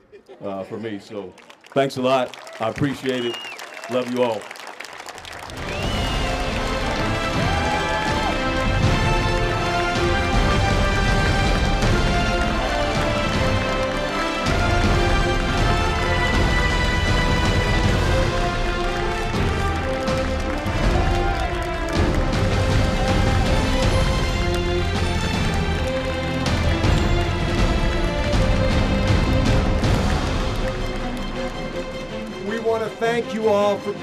uh, 0.42 0.64
for 0.64 0.78
me. 0.78 0.98
So 0.98 1.32
thanks 1.70 1.96
a 1.96 2.02
lot. 2.02 2.36
I 2.60 2.68
appreciate 2.68 3.24
it. 3.24 3.36
Love 3.90 4.12
you 4.12 4.22
all. 4.22 4.40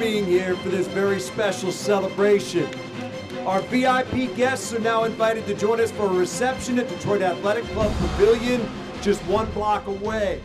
Being 0.03 0.25
here 0.25 0.53
for 0.57 0.67
this 0.67 0.85
very 0.87 1.17
special 1.17 1.71
celebration. 1.71 2.67
Our 3.45 3.61
VIP 3.61 4.35
guests 4.35 4.73
are 4.73 4.79
now 4.79 5.05
invited 5.05 5.47
to 5.47 5.53
join 5.53 5.79
us 5.79 5.91
for 5.91 6.07
a 6.07 6.13
reception 6.13 6.77
at 6.77 6.89
Detroit 6.89 7.21
Athletic 7.21 7.63
Club 7.67 7.89
Pavilion, 7.99 8.69
just 9.01 9.21
one 9.27 9.49
block 9.51 9.87
away. 9.87 10.41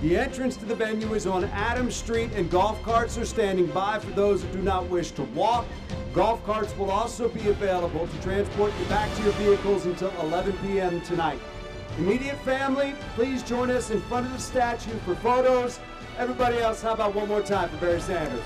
The 0.00 0.16
entrance 0.16 0.56
to 0.56 0.64
the 0.64 0.74
venue 0.74 1.12
is 1.12 1.26
on 1.26 1.44
Adams 1.44 1.94
Street, 1.94 2.30
and 2.32 2.50
golf 2.50 2.82
carts 2.82 3.18
are 3.18 3.26
standing 3.26 3.66
by 3.66 3.98
for 3.98 4.10
those 4.12 4.42
who 4.42 4.48
do 4.50 4.62
not 4.62 4.88
wish 4.88 5.10
to 5.10 5.24
walk. 5.34 5.66
Golf 6.14 6.42
carts 6.46 6.74
will 6.78 6.90
also 6.90 7.28
be 7.28 7.48
available 7.48 8.06
to 8.06 8.22
transport 8.22 8.72
you 8.80 8.86
back 8.86 9.14
to 9.16 9.22
your 9.24 9.32
vehicles 9.32 9.84
until 9.84 10.10
11 10.22 10.56
p.m. 10.62 11.02
tonight. 11.02 11.38
Immediate 11.98 12.38
family, 12.46 12.94
please 13.14 13.42
join 13.42 13.70
us 13.70 13.90
in 13.90 14.00
front 14.00 14.24
of 14.24 14.32
the 14.32 14.38
statue 14.38 14.96
for 15.04 15.14
photos 15.16 15.80
Everybody 16.18 16.58
else, 16.58 16.82
how 16.82 16.92
about 16.92 17.14
one 17.14 17.26
more 17.26 17.40
time 17.40 17.70
for 17.70 17.76
Barry 17.78 18.00
Sanders? 18.00 18.44